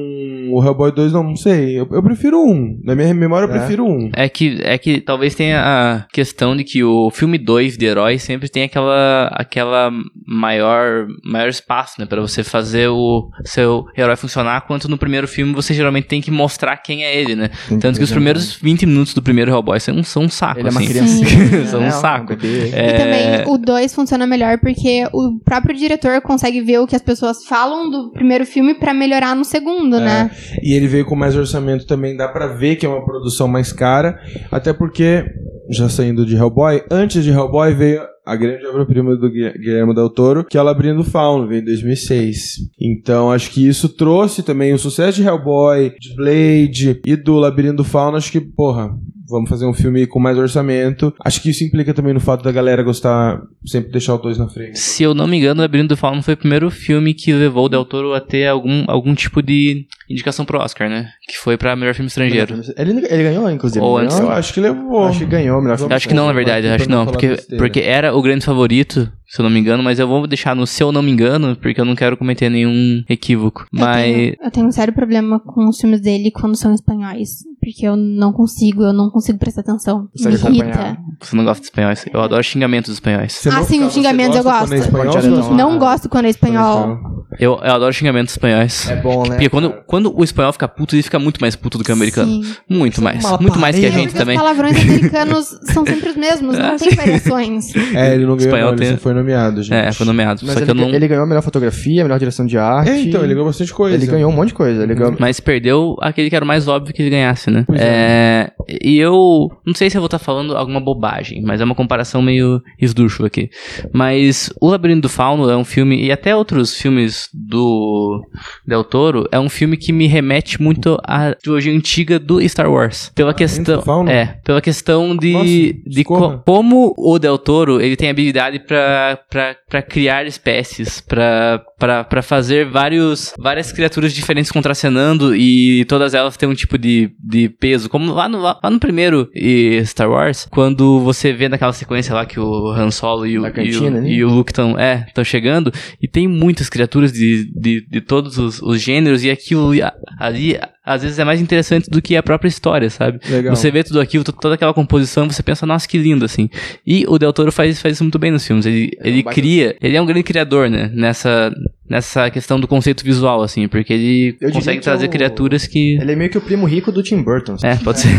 o 0.52 0.64
Hellboy 0.64 0.92
2 0.92 1.14
não, 1.14 1.22
não 1.22 1.36
sei. 1.36 1.80
Eu, 1.80 1.88
eu 1.92 2.02
prefiro 2.02 2.40
um. 2.40 2.80
Na 2.84 2.96
minha 2.96 3.14
memória 3.14 3.46
eu 3.46 3.54
É? 3.54 3.75
Prefiro 3.76 3.86
um. 3.86 4.10
É 4.16 4.30
que, 4.30 4.60
é 4.64 4.78
que 4.78 5.02
talvez 5.02 5.36
tenha 5.36 5.62
a 5.62 6.08
questão 6.12 6.56
de 6.56 6.64
que 6.64 6.84
o 6.84 7.10
filme 7.10 7.38
2 7.38 7.78
de 7.78 7.86
herói 7.86 8.18
sempre 8.18 8.50
tem 8.50 8.64
aquela, 8.64 9.28
aquela 9.34 9.92
maior, 10.26 11.08
maior 11.24 11.50
espaço, 11.50 11.96
né? 12.00 12.06
Pra 12.06 12.22
você 12.22 12.44
fazer 12.44 12.88
o 12.90 13.30
seu 13.44 13.86
herói 13.98 14.16
funcionar, 14.16 14.62
quanto 14.62 14.90
no 14.90 14.98
primeiro 14.98 15.28
filme 15.28 15.54
você 15.54 15.74
geralmente 15.74 16.08
tem 16.08 16.22
que 16.22 16.32
mostrar 16.32 16.78
quem 16.78 17.04
é 17.04 17.16
ele, 17.16 17.36
né? 17.36 17.50
Tem 17.68 17.80
Tanto 17.80 17.98
que 17.98 18.04
os 18.04 18.12
primeiros 18.12 18.54
20 18.56 18.86
minutos 18.86 19.14
do 19.14 19.22
primeiro 19.22 19.52
Hellboy 19.52 19.80
são, 19.80 20.04
são 20.04 20.24
um 20.24 20.30
saco, 20.30 20.60
Ele 20.60 20.68
é 20.70 20.72
uma 20.72 20.80
assim. 20.80 20.90
criança. 20.90 21.26
São 21.70 21.82
um 21.82 21.86
É, 21.86 21.92
saco. 21.92 22.28
bebê. 22.28 22.70
E 22.70 22.74
É, 22.74 22.94
também 22.94 23.54
o 23.54 23.58
2 23.58 23.94
funciona 23.94 24.26
melhor 24.28 24.60
porque 24.60 25.04
o 25.14 25.40
próprio 25.44 25.76
diretor 25.76 26.22
consegue 26.22 26.62
ver 26.62 26.80
o 26.80 26.88
que 26.88 26.96
as 26.96 27.02
pessoas 27.02 27.46
falam 27.46 27.90
do 27.90 28.12
primeiro 28.12 28.46
filme 28.46 28.74
pra 28.76 28.94
melhorar 28.94 29.36
no 29.36 29.44
segundo, 29.44 30.00
né? 30.00 30.30
E 30.62 30.74
ele 30.74 30.88
veio 30.88 31.06
com 31.06 31.16
mais 31.16 31.36
orçamento 31.36 31.86
também, 31.86 32.16
dá 32.16 32.28
pra 32.28 32.48
ver 32.48 32.76
que 32.76 32.86
é 32.86 32.90
uma 32.90 33.04
produção 33.04 33.48
mais 33.48 33.65
cara, 33.72 34.20
até 34.52 34.72
porque, 34.74 35.26
já 35.70 35.90
saindo 35.90 36.26
de 36.26 36.36
Hellboy, 36.36 36.84
antes 36.92 37.24
de 37.24 37.30
Hellboy 37.32 37.74
veio 37.74 38.02
a 38.26 38.36
grande 38.36 38.66
obra-prima 38.66 39.16
do 39.16 39.30
Gui- 39.30 39.54
Guilherme 39.58 39.94
Del 39.94 40.10
Toro, 40.10 40.44
que 40.44 40.58
é 40.58 40.62
o 40.62 40.64
Labirinto 40.64 41.04
Fauno, 41.04 41.48
veio 41.48 41.62
em 41.62 41.66
2006. 41.66 42.56
Então, 42.82 43.32
acho 43.32 43.52
que 43.52 43.68
isso 43.68 43.88
trouxe 43.90 44.42
também 44.42 44.74
o 44.74 44.80
sucesso 44.80 45.22
de 45.22 45.28
Hellboy, 45.28 45.94
de 46.00 46.16
Blade 46.16 47.02
e 47.06 47.16
do 47.16 47.36
Labirinto 47.36 47.84
Fauno, 47.84 48.18
acho 48.18 48.32
que, 48.32 48.42
porra, 48.42 48.90
vamos 49.28 49.50
fazer 49.50 49.66
um 49.66 49.74
filme 49.74 50.06
com 50.06 50.20
mais 50.20 50.38
orçamento. 50.38 51.14
Acho 51.24 51.42
que 51.42 51.50
isso 51.50 51.64
implica 51.64 51.94
também 51.94 52.14
no 52.14 52.20
fato 52.20 52.44
da 52.44 52.52
galera 52.52 52.84
gostar, 52.84 53.42
sempre 53.66 53.92
deixar 53.92 54.16
o 54.16 54.18
dois 54.18 54.38
na 54.38 54.48
frente. 54.48 54.80
Se 54.80 55.04
eu 55.04 55.14
não 55.14 55.28
me 55.28 55.38
engano, 55.38 55.60
o 55.60 55.64
Labirinto 55.64 55.90
do 55.90 55.98
Fauno 55.98 56.22
foi 56.22 56.34
o 56.34 56.38
primeiro 56.38 56.70
filme 56.70 57.14
que 57.14 57.34
levou 57.34 57.66
o 57.66 57.70
Del 57.70 57.86
Toro 57.86 58.14
a 58.14 58.22
ter 58.22 58.48
algum, 58.48 58.84
algum 58.88 59.14
tipo 59.14 59.42
de 59.42 59.86
indicação 60.10 60.46
pro 60.46 60.60
Oscar, 60.60 60.90
né? 60.90 61.10
Que 61.28 61.38
foi 61.38 61.58
pra 61.58 61.76
melhor 61.76 61.94
filme 61.94 62.08
estrangeiro. 62.08 62.62
Ele, 62.78 63.06
ele 63.10 63.24
ganhou, 63.24 63.50
inclusive. 63.50 63.84
Ou 63.84 63.98
não 63.98 64.06
antes-? 64.06 64.20
Eu 64.20 64.30
acho 64.30 64.54
que 64.54 64.60
levou. 64.60 65.06
Acho 65.06 65.20
que 65.20 65.26
ganhou 65.26 65.60
o 65.60 65.62
melhor 65.62 65.78
filme. 65.78 65.94
Acho 65.94 66.08
que 66.08 66.14
não, 66.14 66.28
na 66.28 66.34
verdade, 66.34 66.68
acho 66.68 66.86
que 66.86 66.92
não 66.92 67.06
porque, 67.06 67.30
besteira. 67.30 67.64
porque 67.64 67.80
era 67.80 68.16
o 68.16 68.22
grande 68.22 68.46
favorito, 68.46 69.12
se 69.28 69.42
eu 69.42 69.44
não 69.44 69.50
me 69.50 69.60
engano, 69.60 69.82
mas 69.82 70.00
eu 70.00 70.08
vou 70.08 70.28
deixar 70.28 70.56
no 70.56 70.68
se 70.68 70.84
eu 70.84 70.92
não 70.92 71.02
me 71.02 71.12
engano, 71.12 71.56
porque 71.56 71.82
eu 71.82 71.86
não 71.86 71.96
quero 71.96 72.16
cometer 72.18 72.50
nenhum 72.50 73.04
equívoco. 73.10 73.66
Eu 73.74 73.80
Mas 73.80 74.04
tenho, 74.04 74.36
eu 74.42 74.52
tenho 74.52 74.68
um 74.68 74.72
sério 74.72 74.94
problema 74.94 75.40
com 75.40 75.68
os 75.68 75.80
filmes 75.80 76.02
dele 76.02 76.32
quando 76.32 76.56
são 76.56 76.74
espanhóis. 76.74 77.44
Porque 77.66 77.88
eu 77.88 77.96
não 77.96 78.32
consigo, 78.32 78.84
eu 78.84 78.94
não 78.94 79.10
consigo 79.10 79.40
prestar 79.40 79.62
atenção. 79.62 80.08
Consegue 80.16 80.50
Me 80.52 80.60
irrita. 80.60 80.98
você 81.20 81.36
não 81.36 81.44
gosta 81.44 81.62
de 81.62 81.66
espanhóis. 81.66 82.06
Eu 82.14 82.22
adoro 82.22 82.44
xingamentos 82.44 82.94
espanhóis. 82.94 83.34
Você 83.34 83.50
Ah, 83.50 83.54
não- 83.54 83.64
sim, 83.64 83.80
os 83.80 83.86
você 83.88 83.94
xingamentos 84.00 84.38
eu 84.38 84.44
gosto. 84.44 84.60
quando 84.68 84.74
é 84.74 84.78
espanhol, 84.78 85.14
você 85.14 85.30
direto. 85.30 85.54
Não 85.56 85.80
gosto 85.80 86.08
quando 86.10 86.26
é 86.26 86.30
espanhol. 86.30 87.00
Eu, 87.40 87.54
eu 87.64 87.74
adoro 87.74 87.92
xingamentos 87.92 88.34
espanhóis. 88.36 88.88
É 88.90 88.96
bom, 88.98 89.24
né? 89.24 89.30
Porque 89.30 89.50
quando, 89.50 89.72
quando 89.88 90.16
o 90.16 90.24
espanhol 90.24 90.54
fica 90.54 90.68
puto, 90.68 90.96
ele 90.96 91.02
fica 91.02 91.18
muito 91.18 91.42
mais 91.42 91.56
puto 91.56 91.80
do 91.80 91.84
que 91.84 91.90
o 91.92 91.94
americano. 91.96 92.32
Sim. 92.44 92.54
Muito 92.70 93.02
mais. 93.02 93.26
Uma 93.26 93.38
Muito 93.40 93.58
mais 93.60 93.76
que 93.78 93.86
a 93.86 93.90
gente 93.90 94.10
Porque 94.10 94.20
também. 94.20 94.38
os 94.38 94.42
palavrões 94.44 94.78
americanos 94.80 95.46
são 95.74 95.84
sempre 95.86 96.10
os 96.10 96.16
mesmos, 96.16 96.58
não 96.58 96.78
tem 96.78 96.94
variações. 96.96 97.76
É, 97.96 98.14
ele 98.14 98.26
não 98.26 98.36
ganhou, 98.38 98.50
Espanhol 98.54 98.72
não, 98.72 98.78
ele 98.78 98.86
tem- 98.90 98.98
foi 98.98 99.14
nomeado, 99.14 99.64
gente. 99.64 99.74
É, 99.76 99.92
foi 99.92 100.06
nomeado. 100.06 100.42
Mas 100.44 100.54
só 100.54 100.60
ele, 100.60 100.66
que 100.66 100.72
eu 100.72 100.76
não. 100.76 100.90
ele 100.94 101.08
ganhou 101.08 101.24
a 101.24 101.28
melhor 101.28 101.42
fotografia, 101.42 102.02
a 102.02 102.06
melhor 102.06 102.20
direção 102.20 102.46
de 102.46 102.58
arte. 102.58 102.90
É, 102.92 103.02
então, 103.02 103.24
ele 103.24 103.34
ganhou 103.34 103.48
bastante 103.48 103.74
coisa. 103.74 103.96
Ele 103.96 104.06
ganhou 104.06 104.32
um 104.32 104.36
monte 104.36 104.50
de 104.50 104.54
coisa. 104.54 104.84
Ele 104.84 104.94
ganhou... 104.94 105.16
Mas 105.20 105.40
perdeu 105.40 105.96
aquele 106.02 106.30
que 106.30 106.36
era 106.36 106.46
o 106.46 106.48
mais 106.48 106.68
óbvio 106.68 106.94
que 106.94 107.02
ele 107.02 107.10
ganhasse, 107.10 107.50
né? 107.50 107.55
Pois 107.64 107.80
É, 107.82 108.52
E 108.82 108.98
eu 108.98 109.50
não 109.66 109.74
sei 109.74 109.90
se 109.90 109.98
eu 109.98 110.02
vou 110.02 110.08
estar 110.08 110.20
falando 110.20 110.56
alguma 110.58 110.80
bobagem, 110.80 111.42
mas 111.42 111.62
é 111.62 111.64
uma 111.64 111.76
comparação 111.76 112.22
meio 112.22 112.62
esdrúxula 112.80 113.28
aqui. 113.28 113.50
Mas 113.94 114.52
O 114.60 114.70
Labirinto 114.70 115.02
do 115.02 115.10
Fauno 115.10 115.50
é 115.50 115.56
um 115.58 115.64
filme, 115.64 116.04
e 116.04 116.12
até 116.12 116.36
outros 116.36 116.76
filmes 116.80 117.30
do 117.34 118.22
Del 118.66 118.84
Toro, 118.84 119.28
é 119.32 119.40
um 119.40 119.50
filme 119.50 119.78
que 119.78 119.92
me 119.94 120.08
remete 120.08 120.62
muito 120.62 120.98
à 121.04 121.34
trilogia 121.34 121.74
antiga 121.74 122.18
do 122.20 122.42
Star 122.48 122.70
Wars. 122.72 123.12
Pela 123.16 123.34
questão. 123.34 123.82
É, 124.08 124.38
pela 124.44 124.62
questão 124.62 125.16
de, 125.16 125.34
Nossa, 125.34 125.46
de 125.46 125.84
discorra. 125.88 126.38
co- 126.38 126.44
como 126.46 126.94
o 126.98 127.20
Del 127.20 127.38
Toro 127.38 127.80
ele 127.82 127.96
tem 127.96 128.10
habilidade 128.10 128.60
pra 128.60 129.82
criar 129.88 130.26
espécies, 130.26 131.02
pra 131.02 132.22
fazer 132.24 132.66
vários, 132.70 133.34
várias 133.38 133.72
criaturas 133.72 134.14
diferentes 134.14 134.52
contracenando 134.52 135.36
e 135.36 135.86
todas 135.86 136.14
elas 136.14 136.38
têm 136.38 136.48
um 136.50 136.54
tipo 136.56 136.78
de, 136.78 137.12
de 137.24 137.45
peso. 137.50 137.90
Como 137.90 138.14
lá 138.14 138.28
no, 138.30 138.40
lá 138.42 138.60
no 138.70 138.80
primeiro 138.80 139.30
e 139.34 139.82
Star 139.86 140.10
Wars, 140.10 140.48
quando 140.52 141.00
você 141.00 141.32
vê 141.34 141.48
naquela 141.50 141.74
sequência 141.74 142.14
lá 142.14 142.26
que 142.26 142.40
o 142.40 142.70
Han 142.72 142.92
Solo 142.92 143.26
e 143.26 143.38
o, 143.38 143.42
Da 143.42 143.50
e 143.50 143.52
cantina, 143.52 143.98
o, 144.00 144.02
né? 144.02 144.10
e 144.10 144.24
o 144.24 144.30
Luke 144.30 144.52
estão 144.52 144.78
é, 144.80 145.06
tão 145.14 145.24
chegando, 145.24 145.72
e 146.02 146.08
tem 146.08 146.28
muitas 146.28 146.70
criaturas 146.70 147.12
de, 147.12 147.52
de, 147.54 147.86
de 147.90 148.02
todos 148.02 148.38
os, 148.38 148.62
os 148.62 148.82
gêneros, 148.82 149.24
e 149.24 149.30
aquilo 149.30 149.72
ali 150.20 150.60
às 150.88 151.02
vezes 151.02 151.18
é 151.18 151.24
mais 151.24 151.42
interessante 151.42 151.90
do 151.90 152.00
que 152.00 152.16
a 152.16 152.22
própria 152.22 152.48
história, 152.48 152.88
sabe? 152.92 153.20
Legal. 153.28 153.56
Você 153.56 153.72
vê 153.72 153.84
tudo 153.84 154.00
aquilo, 154.00 154.24
to- 154.24 154.32
toda 154.34 154.54
aquela 154.54 154.72
composição, 154.74 155.28
você 155.28 155.42
pensa, 155.42 155.66
nossa, 155.66 155.88
que 155.88 155.98
lindo, 155.98 156.24
assim. 156.24 156.48
E 156.86 157.06
o 157.08 157.18
Del 157.18 157.34
Toro 157.34 157.52
faz, 157.52 157.82
faz 157.82 157.96
isso 157.96 158.04
muito 158.04 158.20
bem 158.20 158.30
nos 158.30 158.46
filmes. 158.46 158.68
Ele, 158.68 158.92
ele 159.04 159.24
baita- 159.24 159.42
cria, 159.42 159.76
ele 159.82 159.98
é 159.98 160.02
um 160.02 160.06
grande 160.06 160.22
criador, 160.22 160.70
né? 160.70 160.92
Nessa, 160.94 161.52
nessa 161.90 162.30
questão 162.30 162.60
do 162.60 162.68
conceito 162.68 163.04
visual, 163.04 163.42
assim, 163.42 163.68
porque 163.68 163.94
ele 163.94 164.38
Eu 164.42 164.52
consegue 164.52 164.82
trazer 164.82 165.06
é 165.06 165.08
o- 165.08 165.12
criaturas 165.12 165.68
que. 165.68 165.98
Ele 166.02 166.12
é 166.12 166.16
meio 166.16 166.30
que 166.30 166.38
o 166.38 166.42
primo 166.42 166.66
rico 166.66 166.92
do 166.92 167.02
Tim 167.04 167.22
Burton. 167.22 167.56
É, 167.64 167.76
pode 167.78 168.00
ser. 168.02 168.10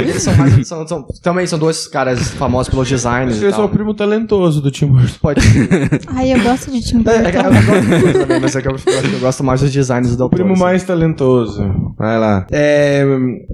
Eles 0.00 0.22
são 0.22 0.36
mais, 0.36 0.66
são, 0.66 0.86
são- 0.86 1.06
também 1.22 1.46
são 1.46 1.58
dois 1.58 1.86
caras 1.86 2.30
famosos 2.32 2.68
pelos 2.70 2.88
designs 2.88 3.36
e 3.36 3.40
sou 3.40 3.50
tal. 3.50 3.64
o 3.66 3.68
primo 3.68 3.94
talentoso 3.94 4.60
do 4.60 4.70
Tim 4.70 4.86
Burton. 4.86 5.14
Pode 5.20 5.40
Ai, 6.08 6.32
eu 6.32 6.40
gosto 6.40 6.70
de 6.70 6.80
Tim 6.82 7.02
É, 7.06 7.10
é 7.10 7.18
eu, 7.18 7.22
Burton. 7.22 7.38
eu 7.38 8.00
gosto 8.00 8.12
de 8.12 8.18
também, 8.18 8.40
mas 8.40 8.56
é 8.56 8.62
que 8.62 8.68
eu, 8.68 8.72
eu 8.72 8.76
acho 8.98 9.08
que 9.08 9.14
eu 9.14 9.20
gosto 9.20 9.44
mais 9.44 9.60
dos 9.60 9.72
designs 9.72 10.16
do 10.16 10.24
O 10.24 10.30
primo 10.30 10.52
assim. 10.52 10.62
mais 10.62 10.84
talentoso. 10.84 11.94
Vai 11.96 12.18
lá. 12.18 12.46
É, 12.50 13.04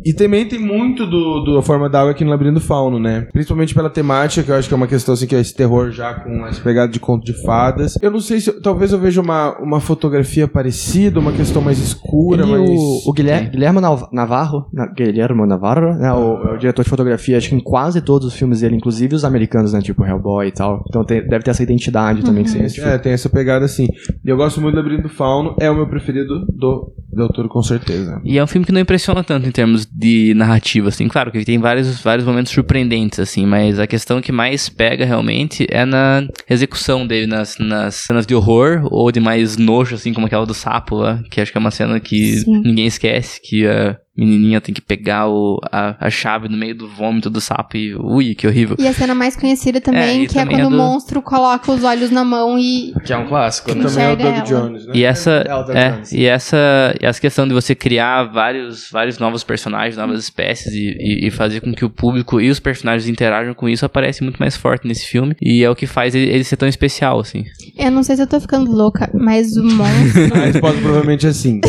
e 0.04 0.12
também 0.12 0.46
tem 0.46 0.58
muito 0.58 1.06
do, 1.06 1.40
do 1.40 1.58
A 1.58 1.62
Forma 1.62 1.88
d'Água 1.88 2.10
aqui 2.12 2.24
no 2.24 2.30
Labirinto 2.30 2.54
do 2.60 2.64
Fauno, 2.64 2.98
né? 2.98 3.26
Principalmente 3.32 3.74
pela 3.74 3.90
temática, 3.90 4.42
que 4.42 4.50
eu 4.50 4.54
acho 4.56 4.68
que 4.68 4.74
é 4.74 4.76
uma 4.76 4.86
questão 4.86 5.14
assim, 5.14 5.26
que 5.26 5.34
é 5.34 5.40
esse 5.40 5.54
terror 5.54 5.90
já 5.90 6.14
com 6.14 6.46
essa 6.46 6.60
pegada 6.60 6.90
de 6.90 7.00
conto 7.00 7.24
de 7.24 7.32
fadas. 7.44 7.96
Eu 8.02 8.10
não 8.10 8.20
sei 8.20 8.40
se. 8.40 8.52
Talvez 8.60 8.92
eu 8.92 8.98
veja 8.98 9.20
uma, 9.20 9.33
uma 9.60 9.80
fotografia 9.80 10.46
parecida, 10.48 11.18
uma 11.20 11.32
questão 11.32 11.60
mais 11.62 11.78
escura, 11.78 12.46
mas. 12.46 12.60
o, 12.68 13.10
o 13.10 13.12
Guilherme, 13.12 13.50
Guilherme 13.50 13.80
Nav- 13.80 14.08
Navarro, 14.12 14.66
Na- 14.72 14.86
Guilherme 14.86 15.46
Navarro, 15.46 15.94
né, 15.94 16.12
o, 16.12 16.48
é 16.48 16.54
o 16.54 16.58
diretor 16.58 16.82
de 16.82 16.90
fotografia, 16.90 17.36
acho 17.36 17.48
que 17.48 17.54
em 17.54 17.60
quase 17.60 18.00
todos 18.00 18.28
os 18.28 18.34
filmes 18.34 18.60
dele, 18.60 18.76
inclusive 18.76 19.14
os 19.14 19.24
americanos, 19.24 19.72
né, 19.72 19.80
tipo 19.80 20.04
Hellboy 20.04 20.48
e 20.48 20.52
tal. 20.52 20.84
Então 20.88 21.04
tem- 21.04 21.26
deve 21.26 21.44
ter 21.44 21.50
essa 21.50 21.62
identidade 21.62 22.22
também 22.22 22.44
que 22.44 22.50
você 22.50 22.58
esse 22.62 22.80
É, 22.80 22.98
tem 22.98 23.12
essa 23.12 23.28
pegada 23.28 23.64
assim. 23.64 23.86
E 24.24 24.28
eu 24.28 24.36
gosto 24.36 24.60
muito 24.60 24.74
do 24.74 24.80
Labirinto 24.82 25.08
do 25.08 25.14
Fauno, 25.14 25.54
é 25.60 25.70
o 25.70 25.74
meu 25.74 25.86
preferido 25.88 26.44
do 26.46 26.92
Del 27.12 27.28
Toro, 27.28 27.48
com 27.48 27.62
certeza. 27.62 28.20
E 28.24 28.38
é 28.38 28.42
um 28.42 28.46
filme 28.46 28.66
que 28.66 28.72
não 28.72 28.80
impressiona 28.80 29.22
tanto 29.22 29.46
em 29.46 29.52
termos 29.52 29.86
de 29.86 30.32
narrativa, 30.34 30.88
assim. 30.88 31.06
Claro 31.08 31.30
que 31.30 31.38
ele 31.38 31.44
tem 31.44 31.58
vários, 31.58 32.00
vários 32.02 32.26
momentos 32.26 32.52
surpreendentes, 32.52 33.18
assim, 33.20 33.46
mas 33.46 33.78
a 33.78 33.86
questão 33.86 34.20
que 34.20 34.32
mais 34.32 34.68
pega 34.68 35.04
realmente 35.04 35.66
é 35.70 35.84
na 35.84 36.26
execução 36.50 37.06
dele, 37.06 37.26
nas, 37.26 37.56
nas 37.58 37.94
cenas 37.96 38.26
de 38.26 38.34
horror 38.34 38.86
ou 38.90 39.10
de 39.12 39.20
mais 39.24 39.56
nojo, 39.56 39.94
assim, 39.94 40.12
como 40.12 40.26
aquela 40.26 40.46
do 40.46 40.54
sapo 40.54 40.96
lá, 40.96 41.22
que 41.30 41.40
acho 41.40 41.50
que 41.50 41.58
é 41.58 41.60
uma 41.60 41.70
cena 41.70 41.98
que 41.98 42.38
Sim. 42.38 42.60
ninguém 42.62 42.86
esquece, 42.86 43.40
que 43.42 43.66
a 43.66 43.98
menininha 44.16 44.60
tem 44.60 44.74
que 44.74 44.80
pegar 44.80 45.28
o, 45.28 45.58
a, 45.72 45.96
a 46.06 46.10
chave 46.10 46.48
no 46.48 46.56
meio 46.56 46.74
do 46.74 46.88
vômito 46.88 47.28
do 47.28 47.40
sapo 47.40 47.76
e, 47.76 47.94
ui, 47.96 48.34
que 48.34 48.46
horrível. 48.46 48.76
E 48.78 48.86
a 48.86 48.92
cena 48.92 49.14
mais 49.14 49.34
conhecida 49.36 49.80
também, 49.80 50.24
É, 50.24 50.26
que 50.26 50.38
é 50.38 50.42
também 50.42 50.56
quando 50.56 50.64
é 50.64 50.66
o 50.66 50.70
do- 50.70 50.76
monstro 50.76 51.20
coloca 51.22 51.72
os 51.72 51.82
olhos 51.82 52.10
na 52.10 52.24
mão 52.24 52.58
e. 52.58 52.92
Que 53.04 53.12
é 53.12 53.16
um 53.16 53.26
clássico, 53.26 53.70
Que 53.70 53.74
né? 53.78 53.84
também 53.84 54.04
é 54.04 54.12
o 54.12 54.16
Doug 54.16 54.34
ela. 54.34 54.40
Jones, 54.44 54.86
né? 54.86 54.92
E 54.94 55.02
essa, 55.04 55.30
É, 55.46 55.54
o 55.54 55.62
Doug 55.62 55.76
é, 55.76 56.02
e 56.12 56.24
essa, 56.26 56.94
e 57.00 57.04
essa 57.06 57.20
questão 57.20 57.46
de 57.48 57.54
você 57.54 57.74
criar 57.74 58.24
vários, 58.24 58.88
vários 58.90 59.18
novos 59.18 59.42
personagens, 59.42 59.96
novas 59.96 60.20
espécies 60.22 60.72
e, 60.72 60.96
e- 60.98 61.26
e 61.26 61.30
fazer 61.30 61.60
com 61.60 61.72
que 61.74 61.84
o 61.84 61.90
público 61.90 62.40
e 62.40 62.50
os 62.50 62.60
personagens 62.60 63.08
interajam 63.08 63.52
com 63.54 63.68
isso 63.68 63.84
aparece 63.84 64.22
muito 64.22 64.36
mais 64.38 64.56
forte 64.56 64.86
nesse 64.86 65.06
filme 65.06 65.34
e 65.42 65.62
é 65.64 65.70
o 65.70 65.74
que 65.74 65.86
faz 65.86 66.14
ele, 66.14 66.30
ele 66.30 66.44
ser 66.44 66.56
tão 66.56 66.68
especial, 66.68 67.18
assim. 67.20 67.44
Eu 67.76 67.90
não 67.90 68.02
sei 68.02 68.16
se 68.16 68.22
eu 68.22 68.26
tô 68.26 68.40
ficando 68.40 68.70
louca, 68.70 69.10
mas 69.12 69.56
o 69.56 69.64
monstro. 69.64 70.34
A 70.34 70.44
resposta 70.46 70.80
provavelmente 70.80 71.26
é 71.26 71.32
sim. 71.32 71.60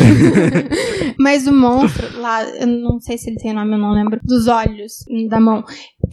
mas 1.20 1.48
o 1.48 1.54
monstro 1.54 2.20
lá, 2.20 2.35
eu 2.44 2.68
não 2.68 3.00
sei 3.00 3.18
se 3.18 3.30
ele 3.30 3.38
tem 3.38 3.54
nome, 3.54 3.74
eu 3.74 3.78
não 3.78 3.92
lembro. 3.94 4.20
Dos 4.24 4.48
olhos 4.48 4.94
da 5.30 5.40
mão. 5.40 5.64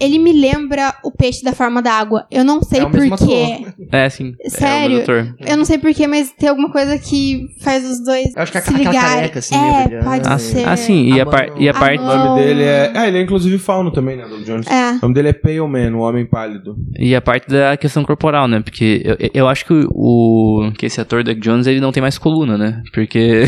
Ele 0.01 0.19
me 0.19 0.33
lembra 0.33 0.95
o 1.05 1.11
peixe 1.13 1.45
da 1.45 1.53
forma 1.53 1.83
da 1.83 1.93
água. 1.93 2.27
Eu 2.31 2.45
não 2.45 2.63
sei 2.63 2.81
É 2.81 2.87
porquê. 2.87 3.67
É, 3.93 4.05
assim. 4.05 4.33
Sério? 4.49 4.99
É 4.99 5.03
o 5.03 5.07
doutor. 5.07 5.35
Eu 5.41 5.57
não 5.57 5.65
sei 5.65 5.79
porquê, 5.79 6.07
mas 6.07 6.31
tem 6.33 6.49
alguma 6.49 6.71
coisa 6.73 6.99
que 6.99 7.47
faz 7.61 7.85
os 7.89 8.03
dois 8.03 8.35
Eu 8.35 8.43
acho 8.43 8.53
que 8.53 8.61
se 8.61 8.65
aquela 8.71 8.79
ligarem. 8.79 9.15
careca, 9.17 9.39
assim, 9.39 9.55
é, 9.55 10.03
pode 10.03 10.27
Ah, 10.29 10.39
ser. 10.39 10.67
ah, 10.69 10.77
sim, 10.77 11.13
e 11.13 11.21
a, 11.21 11.25
A 11.25 11.27
par, 11.27 11.61
e 11.61 11.69
a 11.69 11.73
a 11.73 11.75
parte. 11.75 12.03
O 12.03 12.07
nome 12.07 12.41
dele 12.43 12.63
é. 12.63 12.91
Ah, 12.95 13.07
ele 13.07 13.19
é 13.19 13.23
inclusive 13.23 13.59
fauno 13.59 13.91
também, 13.93 14.17
né, 14.17 14.27
Doug 14.27 14.43
Jones? 14.45 14.67
É. 14.67 14.93
O 14.93 15.03
nome 15.03 15.15
dele 15.15 15.29
é 15.29 15.33
Pale 15.33 15.61
Man, 15.69 15.97
o 15.97 16.01
Homem 16.01 16.25
Pálido. 16.27 16.75
E 16.99 17.15
a 17.15 17.21
parte 17.21 17.49
da 17.49 17.77
questão 17.77 18.03
corporal, 18.03 18.49
né? 18.49 18.61
Porque 18.61 19.03
eu, 19.05 19.31
eu 19.35 19.49
acho 19.49 19.67
que 19.67 19.75
o, 19.91 20.73
que 20.79 20.87
esse 20.87 21.01
ator 21.01 21.23
Doug 21.23 21.39
Jones 21.39 21.67
ele 21.67 21.81
não 21.81 21.93
tem 21.93 22.01
mais 22.01 22.17
coluna, 22.19 22.57
né? 22.57 22.83
Porque 22.95 23.45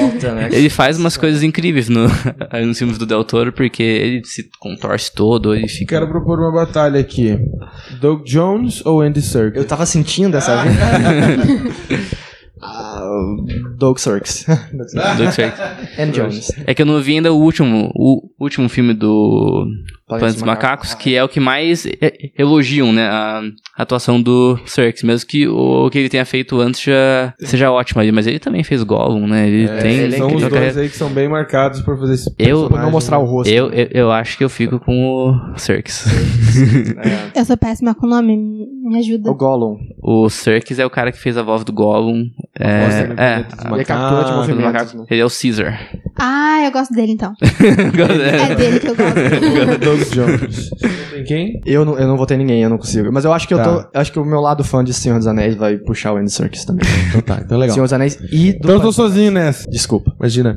Volta, 0.00 0.34
né? 0.34 0.48
ele 0.52 0.70
faz 0.70 0.98
umas 0.98 1.16
coisas 1.16 1.42
incríveis 1.42 1.88
no, 1.88 2.06
nos 2.66 2.78
filmes 2.78 2.98
do 2.98 3.06
Del 3.06 3.24
Toro, 3.24 3.52
porque 3.52 3.82
ele 3.82 4.24
se 4.24 4.48
contorce 4.58 5.12
todo, 5.12 5.54
ele 5.54 5.68
fica. 5.68 5.96
Quero 5.96 6.08
propor 6.08 6.38
uma 6.38 6.52
batalha 6.52 7.00
aqui. 7.00 7.38
Doug 8.00 8.24
Jones 8.24 8.84
ou 8.84 9.00
Andy 9.00 9.22
Serkis? 9.22 9.60
Eu 9.60 9.66
tava 9.66 9.86
sentindo 9.86 10.36
essa. 10.36 10.62
Ah, 12.64 13.02
Doug 13.76 13.98
Sirks. 13.98 14.46
Doug 14.72 15.30
Sirk. 15.32 15.52
Andy 15.98 16.12
Jones. 16.12 16.52
É 16.64 16.72
que 16.72 16.82
eu 16.82 16.86
não 16.86 17.00
vi 17.00 17.14
ainda 17.14 17.32
o 17.32 17.36
último, 17.36 17.90
o, 17.92 18.30
último 18.38 18.68
filme 18.68 18.94
do 18.94 19.66
Planeta 20.18 20.32
dos 20.38 20.42
Macacos, 20.42 20.94
que 20.94 21.14
é 21.14 21.22
o 21.24 21.28
que 21.28 21.40
mais 21.40 21.86
é, 21.86 22.12
elogiam, 22.38 22.92
né, 22.92 23.06
a 23.08 23.42
atuação 23.78 24.20
do 24.20 24.58
Serkis, 24.66 25.02
mesmo 25.02 25.26
que 25.28 25.46
o 25.48 25.88
que 25.90 25.98
ele 25.98 26.08
tenha 26.08 26.24
feito 26.24 26.60
antes 26.60 26.82
já 26.82 27.34
seja 27.40 27.70
ótimo 27.70 28.00
ali, 28.00 28.12
mas 28.12 28.26
ele 28.26 28.38
também 28.38 28.62
fez 28.62 28.82
Gollum, 28.82 29.26
né, 29.26 29.48
ele 29.48 29.64
É, 29.64 29.76
tem... 29.78 30.10
são 30.12 30.26
tem 30.28 30.36
os 30.36 30.42
dois 30.42 30.52
carreira- 30.52 30.80
aí 30.80 30.88
que 30.88 30.96
são 30.96 31.08
bem 31.10 31.28
marcados 31.28 31.80
por 31.80 31.98
fazer 31.98 32.14
esse 32.14 32.34
Eu- 32.38 32.68
Pra 32.68 32.82
não 32.82 32.90
mostrar 32.90 33.18
o 33.18 33.24
rosto. 33.24 33.50
eu, 33.52 33.70
eu, 33.72 33.88
eu 33.92 34.12
acho 34.12 34.36
que 34.38 34.44
eu 34.44 34.48
fico 34.50 34.78
com 34.80 34.94
o 35.54 35.58
Serkis. 35.58 36.04
É. 37.34 37.40
Eu 37.40 37.44
sou 37.46 37.56
péssima 37.56 37.94
com 37.94 38.06
nome, 38.06 38.36
me 38.36 38.98
ajuda. 38.98 39.30
O 39.30 39.34
Gollum. 39.34 39.76
o 40.02 40.28
Serkis 40.28 40.78
é 40.78 40.84
o 40.86 40.90
cara 40.90 41.10
que 41.10 41.18
fez 41.18 41.36
a 41.38 41.42
voz 41.42 41.64
do 41.64 41.72
Gollum. 41.72 42.26
É, 42.58 42.80
Voz 42.82 42.94
é, 42.94 43.00
Ele 43.02 43.80
é 43.80 43.84
captura 43.84 44.24
de 44.24 44.30
Macacos. 44.30 44.30
do 44.30 44.36
movimentos, 44.36 44.64
macaco. 44.72 44.96
né? 44.98 45.04
ele 45.10 45.20
é 45.20 45.24
o 45.24 45.28
Caesar. 45.30 45.80
Ah, 46.18 46.60
eu 46.64 46.70
gosto 46.70 46.92
dele 46.94 47.12
então. 47.12 47.32
É 47.42 48.54
dele 48.54 48.78
que 48.80 48.88
eu 48.88 48.94
gosto. 48.94 49.18
Doug 50.04 50.12
Jones. 50.14 50.70
Tem 51.10 51.24
quem? 51.24 51.60
Eu 51.66 51.84
não, 51.84 51.98
eu 51.98 52.06
não 52.08 52.16
votei 52.16 52.36
ninguém, 52.36 52.62
eu 52.62 52.70
não 52.70 52.78
consigo. 52.78 53.10
Mas 53.12 53.24
eu 53.24 53.32
acho 53.32 53.46
que 53.48 53.54
eu 53.54 53.58
Tá. 53.58 53.64
tô. 53.64 53.88
eu 53.94 54.00
acho 54.00 54.12
que 54.12 54.18
o 54.18 54.24
meu 54.24 54.40
lado 54.40 54.62
fã 54.64 54.82
de 54.84 54.92
Senhor 54.92 55.18
dos 55.18 55.26
Anéis 55.26 55.54
vai 55.54 55.76
puxar 55.76 56.12
o 56.12 56.16
Andy 56.16 56.30
Serkis 56.30 56.64
também. 56.64 56.86
Então 57.08 57.20
tá, 57.20 57.42
então 57.44 57.58
legal. 57.58 57.74
Senhor 57.74 57.84
dos 57.84 57.92
Anéis 57.92 58.18
e 58.32 58.52
do. 58.52 58.58
Então 58.58 58.70
eu 58.72 58.80
tô 58.80 58.92
sozinho 58.92 59.30
nessa. 59.30 59.68
Desculpa. 59.70 60.12
Imagina. 60.18 60.56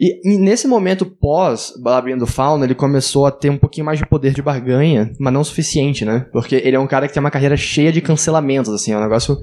E, 0.00 0.20
e 0.32 0.38
nesse 0.38 0.68
momento 0.68 1.04
pós 1.04 1.72
Labirinto 1.84 2.20
do 2.20 2.26
Fauna, 2.26 2.64
ele 2.64 2.74
começou 2.74 3.26
a 3.26 3.32
ter 3.32 3.50
um 3.50 3.58
pouquinho 3.58 3.84
mais 3.84 3.98
de 3.98 4.06
poder 4.06 4.32
de 4.32 4.40
barganha, 4.40 5.10
mas 5.18 5.32
não 5.32 5.40
o 5.40 5.44
suficiente, 5.44 6.04
né? 6.04 6.24
Porque 6.32 6.54
ele 6.54 6.76
é 6.76 6.78
um 6.78 6.86
cara 6.86 7.08
que 7.08 7.14
tem 7.14 7.20
uma 7.20 7.32
carreira 7.32 7.56
cheia 7.56 7.90
de 7.90 8.00
cancelamentos, 8.00 8.72
assim, 8.72 8.92
é 8.92 8.96
um 8.96 9.00
negócio. 9.00 9.36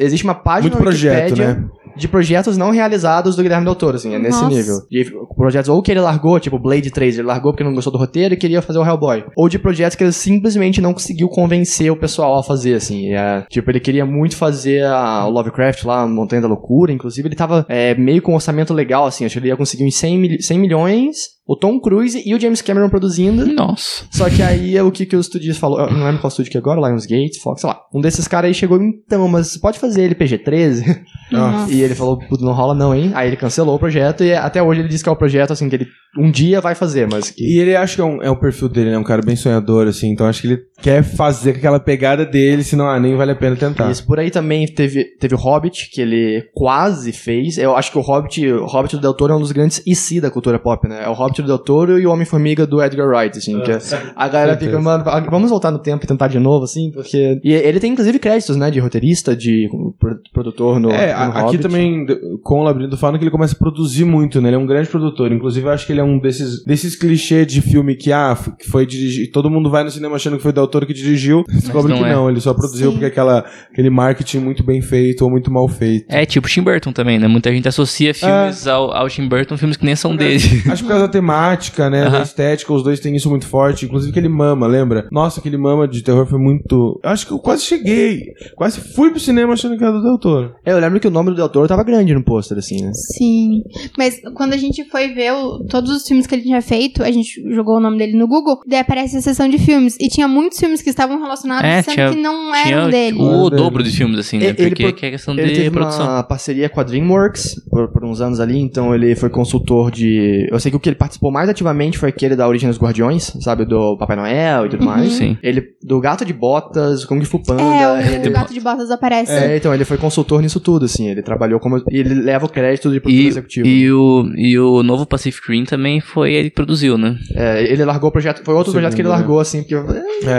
Existe 0.00 0.24
uma 0.24 0.34
página 0.34 0.70
Muito 0.74 0.82
projeto, 0.82 1.36
né? 1.38 1.64
De 1.96 2.08
projetos 2.08 2.56
não 2.56 2.70
realizados 2.70 3.36
do 3.36 3.42
Guilherme 3.42 3.64
Del 3.64 3.74
Toro, 3.74 3.96
assim, 3.96 4.14
é 4.14 4.18
nesse 4.18 4.40
Nossa. 4.42 4.54
nível. 4.56 4.76
De 4.90 5.10
projetos 5.36 5.68
ou 5.68 5.80
que 5.82 5.90
ele 5.90 6.00
largou, 6.00 6.38
tipo 6.40 6.58
Blade 6.58 6.90
3, 6.90 7.18
ele 7.18 7.26
largou 7.26 7.52
porque 7.52 7.64
não 7.64 7.74
gostou 7.74 7.92
do 7.92 7.98
roteiro 7.98 8.34
e 8.34 8.36
queria 8.36 8.60
fazer 8.62 8.78
o 8.78 8.84
Hellboy. 8.84 9.24
Ou 9.36 9.48
de 9.48 9.58
projetos 9.58 9.96
que 9.96 10.04
ele 10.04 10.12
simplesmente 10.12 10.80
não 10.80 10.92
conseguiu 10.92 11.28
convencer 11.28 11.90
o 11.90 11.96
pessoal 11.96 12.38
a 12.38 12.42
fazer, 12.42 12.74
assim. 12.74 13.12
É, 13.14 13.44
tipo, 13.50 13.70
ele 13.70 13.80
queria 13.80 14.04
muito 14.04 14.36
fazer 14.36 14.84
a, 14.84 15.26
o 15.26 15.30
Lovecraft 15.30 15.84
lá, 15.84 16.06
Montanha 16.06 16.42
da 16.42 16.48
Loucura, 16.48 16.92
inclusive 16.92 17.28
ele 17.28 17.36
tava 17.36 17.64
é, 17.68 17.94
meio 17.94 18.22
com 18.22 18.32
um 18.32 18.36
orçamento 18.36 18.72
legal, 18.74 19.06
assim, 19.06 19.24
acho 19.24 19.34
que 19.34 19.38
ele 19.40 19.48
ia 19.48 19.56
conseguir 19.56 19.84
uns 19.84 19.96
100, 19.96 20.18
mil- 20.18 20.40
100 20.40 20.58
milhões, 20.58 21.16
o 21.46 21.56
Tom 21.56 21.78
Cruise 21.78 22.22
e 22.24 22.34
o 22.34 22.40
James 22.40 22.62
Cameron 22.62 22.88
produzindo. 22.88 23.46
Nossa. 23.46 24.04
Só 24.10 24.30
que 24.30 24.42
aí 24.42 24.76
é 24.76 24.82
o 24.82 24.90
que, 24.90 25.04
que 25.04 25.14
o 25.14 25.20
estúdio 25.20 25.54
falou. 25.54 25.80
Eu 25.80 25.92
não 25.92 26.06
lembro 26.06 26.20
qual 26.20 26.28
estúdio 26.28 26.50
que 26.50 26.56
é 26.56 26.60
agora, 26.60 26.80
Lionsgate, 26.80 27.40
Fox, 27.42 27.60
sei 27.60 27.68
lá. 27.68 27.80
Um 27.94 28.00
desses 28.00 28.26
caras 28.26 28.48
aí 28.48 28.54
chegou, 28.54 28.80
então, 28.82 29.28
mas 29.28 29.56
pode 29.56 29.78
fazer 29.78 30.02
ele 30.02 30.14
PG-13? 30.14 31.02
Nossa. 31.30 31.72
E 31.72 31.82
ele 31.82 31.94
falou, 31.94 32.18
"Puta, 32.18 32.44
não 32.44 32.52
rola 32.52 32.74
não, 32.74 32.94
hein? 32.94 33.12
Aí 33.14 33.28
ele 33.28 33.36
cancelou 33.36 33.76
o 33.76 33.78
projeto 33.78 34.24
e 34.24 34.34
até 34.34 34.62
hoje 34.62 34.80
ele 34.80 34.88
diz 34.88 35.02
que 35.02 35.08
é 35.08 35.12
o 35.12 35.16
projeto, 35.16 35.52
assim, 35.52 35.68
que 35.68 35.76
ele 35.76 35.86
um 36.16 36.30
dia 36.30 36.60
vai 36.60 36.74
fazer, 36.74 37.08
mas 37.10 37.30
que... 37.30 37.42
E 37.42 37.58
ele 37.58 37.74
acha 37.74 37.96
que 37.96 38.00
é 38.00 38.04
um, 38.04 38.22
é 38.22 38.30
um 38.30 38.36
perfil 38.36 38.68
dele, 38.68 38.90
né? 38.90 38.98
Um 38.98 39.04
cara 39.04 39.20
bem 39.20 39.34
sonhador, 39.36 39.88
assim. 39.88 40.10
Então 40.10 40.26
acho 40.26 40.42
que 40.42 40.46
ele 40.46 40.62
quer 40.80 41.02
fazer 41.02 41.50
aquela 41.50 41.80
pegada 41.80 42.24
dele, 42.26 42.62
senão 42.62 42.86
ah, 42.88 42.98
nem 43.00 43.16
vale 43.16 43.32
a 43.32 43.36
pena 43.36 43.56
tentar. 43.56 43.90
Isso, 43.90 44.04
por 44.06 44.18
aí 44.18 44.30
também 44.30 44.66
teve, 44.66 45.04
teve 45.18 45.34
o 45.34 45.38
Hobbit, 45.38 45.90
que 45.90 46.00
ele 46.00 46.44
quase 46.52 47.12
fez. 47.12 47.56
Eu 47.58 47.74
acho 47.76 47.90
que 47.90 47.98
o 47.98 48.00
Hobbit, 48.02 48.46
o 48.52 48.66
Hobbit 48.66 48.96
do 48.96 49.02
Del 49.02 49.14
Toro 49.14 49.32
é 49.32 49.36
um 49.36 49.40
dos 49.40 49.52
grandes 49.52 49.82
IC 49.86 50.20
da 50.20 50.30
cultura 50.30 50.58
pop, 50.58 50.86
né? 50.88 51.04
É 51.04 51.08
o 51.08 51.12
Hobbit 51.12 51.42
do 51.42 51.48
Del 51.48 51.58
Toro 51.58 51.98
e 51.98 52.06
o 52.06 52.12
Homem-Formiga 52.12 52.66
do 52.66 52.82
Edgar 52.82 53.06
Wright, 53.08 53.38
assim. 53.38 53.60
que 53.60 53.70
é- 53.70 53.78
a 54.16 54.28
galera 54.28 54.58
fica, 54.58 54.80
mano, 54.80 55.04
vamos 55.30 55.50
voltar 55.50 55.70
no 55.70 55.78
tempo 55.78 56.04
e 56.04 56.08
tentar 56.08 56.28
de 56.28 56.38
novo, 56.38 56.64
assim, 56.64 56.90
porque... 56.92 57.40
E 57.42 57.52
ele 57.52 57.80
tem, 57.80 57.92
inclusive, 57.92 58.18
créditos, 58.18 58.56
né? 58.56 58.70
De 58.70 58.80
roteirista, 58.80 59.34
de 59.36 59.68
pro- 59.98 60.18
produtor 60.32 60.78
no, 60.80 60.90
É, 60.90 61.12
no 61.14 61.18
a- 61.18 61.26
aqui 61.28 61.40
Hobbit. 61.40 61.62
também, 61.62 62.06
com 62.42 62.60
o 62.60 62.62
Labirinto 62.62 62.90
do 62.90 62.96
Fauno, 62.96 63.16
que 63.18 63.24
ele 63.24 63.30
começa 63.30 63.54
a 63.54 63.58
produzir 63.58 64.04
muito, 64.04 64.40
né? 64.40 64.48
Ele 64.48 64.56
é 64.56 64.58
um 64.58 64.66
grande 64.66 64.88
produtor. 64.88 65.32
Inclusive, 65.32 65.66
eu 65.66 65.72
acho 65.72 65.86
que 65.86 65.92
ele 65.92 66.00
é 66.00 66.04
um 66.04 66.18
desses, 66.18 66.64
desses 66.64 66.96
clichês 66.96 67.46
de 67.46 67.60
filme 67.60 67.94
que, 67.94 68.12
ah, 68.12 68.36
que 68.58 68.68
foi 68.68 68.84
dirigido. 68.86 69.30
Todo 69.32 69.50
mundo 69.50 69.70
vai 69.70 69.82
no 69.84 69.90
cinema 69.90 70.16
achando 70.16 70.36
que 70.36 70.42
foi 70.42 70.50
o 70.50 70.54
Del 70.54 70.63
Toro 70.66 70.86
que 70.86 70.94
dirigiu. 70.94 71.44
Descobre 71.48 71.92
que 71.92 72.02
é. 72.04 72.12
não, 72.12 72.28
ele 72.30 72.40
só 72.40 72.52
produziu 72.54 72.86
Sim. 72.88 72.92
porque 72.92 73.06
aquela, 73.06 73.44
aquele 73.70 73.90
marketing 73.90 74.38
muito 74.38 74.62
bem 74.64 74.80
feito 74.80 75.22
ou 75.24 75.30
muito 75.30 75.50
mal 75.50 75.68
feito. 75.68 76.06
É 76.08 76.24
tipo 76.26 76.48
Tim 76.48 76.62
Burton 76.62 76.92
também, 76.92 77.18
né? 77.18 77.26
Muita 77.28 77.50
gente 77.52 77.68
associa 77.68 78.12
filmes 78.14 78.66
ao, 78.66 78.92
ao 78.92 79.08
Tim 79.08 79.28
Burton, 79.28 79.56
filmes 79.56 79.76
que 79.76 79.84
nem 79.84 79.96
são 79.96 80.14
dele. 80.16 80.42
Acho 80.70 80.76
que 80.76 80.82
por 80.82 80.88
causa 80.88 81.06
da 81.06 81.08
temática, 81.12 81.88
né? 81.90 82.02
Da 82.02 82.08
Aham. 82.08 82.22
estética, 82.22 82.72
os 82.72 82.82
dois 82.82 83.00
têm 83.00 83.14
isso 83.16 83.28
muito 83.30 83.46
forte. 83.46 83.84
Inclusive 83.84 84.10
aquele 84.10 84.28
mama, 84.28 84.66
lembra? 84.66 85.08
Nossa, 85.10 85.40
aquele 85.40 85.56
mama 85.56 85.86
de 85.88 86.02
terror 86.02 86.26
foi 86.26 86.38
muito. 86.38 87.00
Eu 87.02 87.10
acho 87.10 87.26
que 87.26 87.32
eu 87.32 87.38
quase 87.38 87.62
cheguei. 87.64 88.20
Quase 88.56 88.80
fui 88.80 89.10
pro 89.10 89.20
cinema 89.20 89.52
achando 89.52 89.76
que 89.76 89.82
era 89.84 89.92
do 89.92 90.02
Del 90.02 90.18
Toro. 90.18 90.54
É, 90.64 90.72
eu 90.72 90.78
lembro 90.78 91.00
que 91.00 91.08
o 91.08 91.10
nome 91.10 91.30
do 91.30 91.36
Del 91.36 91.48
Toro 91.48 91.68
tava 91.68 91.82
grande 91.84 92.14
no 92.14 92.22
pôster, 92.24 92.56
assim, 92.58 92.82
né? 92.84 92.90
Sim. 92.94 93.62
Mas 93.98 94.20
quando 94.34 94.52
a 94.52 94.56
gente 94.56 94.84
foi 94.90 95.12
ver 95.14 95.32
o- 95.32 95.64
todos 95.68 95.90
os 95.90 96.06
filmes 96.06 96.26
que 96.26 96.34
ele 96.34 96.42
tinha 96.42 96.60
feito, 96.62 97.02
a 97.02 97.10
gente 97.10 97.42
jogou 97.54 97.76
o 97.76 97.80
nome 97.80 97.98
dele 97.98 98.16
no 98.16 98.26
Google, 98.26 98.60
daí 98.66 98.80
aparece 98.80 99.16
a 99.16 99.20
seção 99.20 99.48
de 99.48 99.58
filmes. 99.58 99.96
E 100.00 100.08
tinha 100.08 100.26
muitos 100.28 100.53
filmes 100.58 100.82
que 100.82 100.90
estavam 100.90 101.20
relacionados, 101.20 101.64
É, 101.68 101.82
sendo 101.82 101.94
tinha- 101.94 102.10
que 102.10 102.16
não 102.20 102.52
Tinha 102.52 102.74
eram 102.76 102.90
dele. 102.90 103.16
o 103.18 103.50
dele. 103.50 103.62
dobro 103.62 103.82
de 103.82 103.90
filmes, 103.90 104.18
assim, 104.18 104.38
né? 104.38 104.54
Ele- 104.56 104.70
Porque 104.70 105.06
é 105.06 105.10
questão 105.10 105.34
Ele 105.34 105.48
de 105.48 105.54
teve 105.56 105.70
produção. 105.70 106.06
uma 106.06 106.22
parceria 106.22 106.68
com 106.68 106.80
a 106.80 106.82
DreamWorks 106.82 107.54
por, 107.70 107.88
por 107.92 108.04
uns 108.04 108.20
anos 108.20 108.40
ali, 108.40 108.58
então 108.58 108.94
ele 108.94 109.14
foi 109.14 109.28
consultor 109.30 109.90
de. 109.90 110.48
Eu 110.50 110.58
sei 110.60 110.70
que 110.70 110.76
o 110.76 110.80
que 110.80 110.88
ele 110.88 110.96
participou 110.96 111.30
mais 111.30 111.48
ativamente 111.48 111.98
foi 111.98 112.08
aquele 112.08 112.36
da 112.36 112.46
Origem 112.48 112.68
dos 112.68 112.78
Guardiões, 112.78 113.32
sabe? 113.40 113.64
Do 113.64 113.96
Papai 113.98 114.16
Noel 114.16 114.66
e 114.66 114.68
tudo 114.68 114.84
mais. 114.84 115.12
Sim. 115.12 115.36
Ele. 115.42 115.64
Do 115.82 116.00
Gato 116.00 116.24
de 116.24 116.32
Botas, 116.32 117.04
Kung 117.04 117.22
Fu 117.24 117.42
Panda. 117.42 117.62
É, 117.62 117.92
o, 117.92 117.96
ele... 118.14 118.28
o 118.28 118.32
gato 118.32 118.52
de 118.54 118.60
botas 118.60 118.90
aparece. 118.90 119.32
É, 119.32 119.56
então, 119.56 119.74
ele 119.74 119.84
foi 119.84 119.96
consultor 119.98 120.40
nisso 120.40 120.60
tudo, 120.60 120.84
assim. 120.86 121.08
Ele 121.10 121.22
trabalhou 121.22 121.60
como. 121.60 121.78
E 121.90 121.98
ele 121.98 122.14
leva 122.14 122.46
o 122.46 122.48
crédito 122.48 122.90
de 122.90 123.00
produtor 123.00 123.22
E, 123.24 123.26
executivo. 123.26 123.66
e, 123.66 123.92
o, 123.92 124.24
e 124.36 124.58
o 124.58 124.82
novo 124.82 125.04
Pacific 125.06 125.46
Rim 125.50 125.64
também 125.64 126.00
foi 126.00 126.32
ele 126.32 126.48
que 126.50 126.54
produziu, 126.56 126.96
né? 126.96 127.16
É, 127.34 127.62
ele 127.70 127.84
largou 127.84 128.08
o 128.08 128.12
projeto. 128.12 128.42
Foi 128.44 128.54
outro 128.54 128.70
Segundo, 128.72 128.82
projeto 128.82 128.96
que 128.96 129.02
ele 129.02 129.08
largou, 129.08 129.40
assim, 129.40 129.60
porque. 129.62 129.74
eu- 129.74 129.84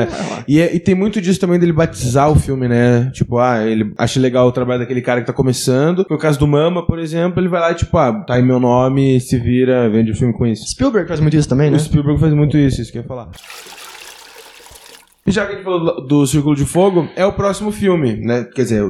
É. 0.06 0.44
E, 0.48 0.60
é- 0.62 0.76
e 0.76 0.80
tem 0.80 0.94
muito 0.94 1.20
disso 1.20 1.40
também 1.40 1.60
dele 1.60 1.74
batizar 1.74 2.30
o 2.32 2.36
filme, 2.36 2.68
né? 2.68 3.10
Tipo, 3.14 3.40
ah, 3.40 3.66
ele 3.66 3.92
acha 3.98 4.20
legal 4.20 4.48
o 4.48 4.52
trabalho 4.52 4.80
daquele 4.82 5.02
cara 5.02 5.22
que 5.22 5.28
tá 5.28 5.34
começando. 5.34 6.06
No 6.10 6.18
caso 6.18 6.38
do 6.40 6.48
Mama, 6.48 6.86
por 6.86 7.00
exemplo, 7.00 7.40
ele 7.42 7.48
vai 7.50 7.60
lá 7.62 7.72
e, 7.72 7.76
tipo, 7.76 7.98
ah, 7.98 8.14
tá 8.26 8.36
aí 8.36 8.44
meu 8.44 8.60
nome, 8.60 9.20
se 9.20 9.38
vira, 9.40 9.90
vende 9.90 10.12
o 10.12 10.16
filme 10.16 10.34
com 10.34 10.46
isso. 10.46 10.68
Spielberg 10.70 11.08
faz 11.08 11.20
muito 11.20 11.36
isso 11.36 11.50
também, 11.50 11.72
né? 11.72 11.78
O 11.78 11.80
Spielberg 11.80 12.20
faz 12.20 12.34
muito 12.34 12.58
isso, 12.58 12.82
isso 12.82 12.92
que 12.92 12.98
eu 13.00 13.02
ia 13.02 13.08
falar. 13.08 13.30
E 15.28 15.32
já 15.32 15.44
que 15.48 15.54
a 15.54 15.56
gente 15.56 15.64
falou 15.64 16.06
do- 16.06 16.28
Círculo 16.28 16.56
de 16.56 16.66
Fogo, 16.66 17.10
é 17.16 17.26
o 17.26 17.34
próximo 17.34 17.72
filme, 17.72 18.16
né? 18.18 18.44
Quer 18.54 18.62
dizer, 18.62 18.84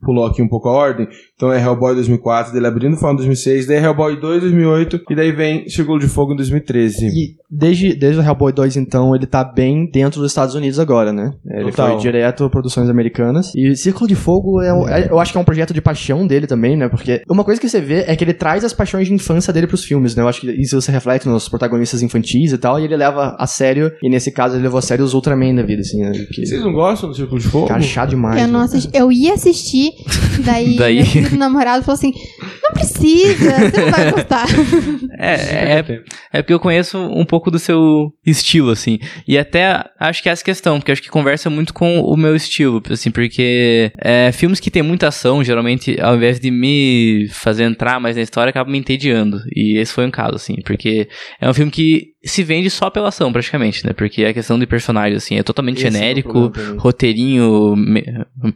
pulou 0.00 0.24
aqui 0.24 0.40
um 0.40 0.46
pouco 0.48 0.68
a 0.68 0.72
ordem. 0.72 1.08
Então 1.40 1.50
é 1.50 1.58
Hellboy 1.58 1.94
2004, 1.94 2.52
daí 2.52 2.60
Labirinto 2.60 2.96
do 2.96 3.00
Fauno 3.00 3.16
2006, 3.16 3.66
daí 3.66 3.78
Hellboy 3.82 4.20
2 4.20 4.42
2008 4.42 5.00
e 5.08 5.14
daí 5.14 5.32
vem 5.32 5.66
Círculo 5.70 5.98
de 5.98 6.06
Fogo 6.06 6.34
em 6.34 6.36
2013. 6.36 7.06
E 7.06 7.34
desde, 7.50 7.94
desde 7.94 8.20
o 8.20 8.22
Hellboy 8.22 8.52
2, 8.52 8.76
então, 8.76 9.16
ele 9.16 9.24
tá 9.24 9.42
bem 9.42 9.90
dentro 9.90 10.20
dos 10.20 10.30
Estados 10.30 10.54
Unidos 10.54 10.78
agora, 10.78 11.14
né? 11.14 11.32
Ele 11.46 11.70
Total. 11.70 11.92
foi 11.92 11.96
direto 12.02 12.44
a 12.44 12.50
produções 12.50 12.90
americanas. 12.90 13.54
E 13.54 13.74
Círculo 13.74 14.06
de 14.06 14.14
Fogo, 14.14 14.60
é, 14.60 14.70
um- 14.70 14.86
é- 14.86 15.08
eu 15.10 15.18
acho 15.18 15.32
que 15.32 15.38
é 15.38 15.40
um 15.40 15.44
projeto 15.44 15.72
de 15.72 15.80
paixão 15.80 16.26
dele 16.26 16.46
também, 16.46 16.76
né? 16.76 16.90
Porque 16.90 17.22
uma 17.26 17.42
coisa 17.42 17.58
que 17.58 17.70
você 17.70 17.80
vê 17.80 18.04
é 18.06 18.14
que 18.14 18.22
ele 18.22 18.34
traz 18.34 18.62
as 18.62 18.74
paixões 18.74 19.08
de 19.08 19.14
infância 19.14 19.50
dele 19.50 19.66
pros 19.66 19.82
filmes, 19.82 20.14
né? 20.14 20.22
Eu 20.22 20.28
acho 20.28 20.42
que 20.42 20.50
isso 20.50 20.78
se 20.82 20.92
reflete 20.92 21.26
nos 21.26 21.48
protagonistas 21.48 22.02
infantis 22.02 22.52
e 22.52 22.58
tal, 22.58 22.78
e 22.78 22.84
ele 22.84 22.96
leva 22.98 23.34
a 23.38 23.46
sério, 23.46 23.90
e 24.02 24.10
nesse 24.10 24.30
caso 24.30 24.56
ele 24.56 24.64
levou 24.64 24.78
a 24.78 24.82
sério 24.82 25.02
os 25.06 25.14
Ultraman 25.14 25.54
da 25.54 25.62
vida, 25.62 25.80
assim, 25.80 26.02
né? 26.02 26.12
Que, 26.30 26.44
Vocês 26.44 26.60
não 26.62 26.74
gostam 26.74 27.08
do 27.08 27.16
Círculo 27.16 27.40
de 27.40 27.48
Fogo? 27.48 27.66
cara, 27.66 27.80
chato 27.80 28.10
demais. 28.10 28.42
Eu 28.42 28.46
não 28.48 28.58
né? 28.60 28.66
assisti, 28.66 28.90
eu 28.92 29.10
ia 29.10 29.32
assistir, 29.32 29.90
daí, 30.44 30.76
Daí- 30.90 31.29
namorado 31.38 31.84
falou 31.84 31.96
assim: 31.98 32.12
não 32.62 32.70
precisa, 32.72 33.70
você 33.70 33.80
não 33.84 33.90
vai 33.90 34.10
gostar. 34.12 34.46
É, 35.22 35.80
é, 35.80 35.84
é 36.32 36.42
porque 36.42 36.54
eu 36.54 36.60
conheço 36.60 36.96
um 36.98 37.26
pouco 37.26 37.50
do 37.50 37.58
seu 37.58 38.10
estilo, 38.24 38.70
assim. 38.70 38.98
E 39.28 39.36
até 39.36 39.84
acho 39.98 40.22
que 40.22 40.30
é 40.30 40.32
essa 40.32 40.42
questão, 40.42 40.78
porque 40.78 40.92
acho 40.92 41.02
que 41.02 41.10
conversa 41.10 41.50
muito 41.50 41.74
com 41.74 42.00
o 42.00 42.16
meu 42.16 42.34
estilo, 42.34 42.82
assim, 42.88 43.10
porque 43.10 43.92
é, 43.98 44.32
filmes 44.32 44.58
que 44.60 44.70
tem 44.70 44.82
muita 44.82 45.08
ação, 45.08 45.44
geralmente, 45.44 46.00
ao 46.00 46.16
invés 46.16 46.40
de 46.40 46.50
me 46.50 47.28
fazer 47.32 47.64
entrar 47.64 48.00
mais 48.00 48.16
na 48.16 48.22
história, 48.22 48.48
acabam 48.48 48.72
me 48.72 48.78
entediando. 48.78 49.40
E 49.54 49.78
esse 49.78 49.92
foi 49.92 50.06
um 50.06 50.10
caso, 50.10 50.36
assim, 50.36 50.56
porque 50.64 51.06
é 51.38 51.48
um 51.50 51.54
filme 51.54 51.70
que 51.70 52.12
se 52.24 52.42
vende 52.42 52.70
só 52.70 52.88
pela 52.88 53.08
ação, 53.08 53.30
praticamente, 53.30 53.84
né? 53.86 53.92
Porque 53.92 54.24
a 54.24 54.32
questão 54.32 54.58
de 54.58 54.66
personagem, 54.66 55.16
assim, 55.18 55.36
é 55.36 55.42
totalmente 55.42 55.78
Esse 55.78 55.88
é 55.88 55.90
genérico, 55.90 56.32
problema 56.50 56.72
mim. 56.72 56.78
roteirinho 56.78 57.76
me- 57.76 58.04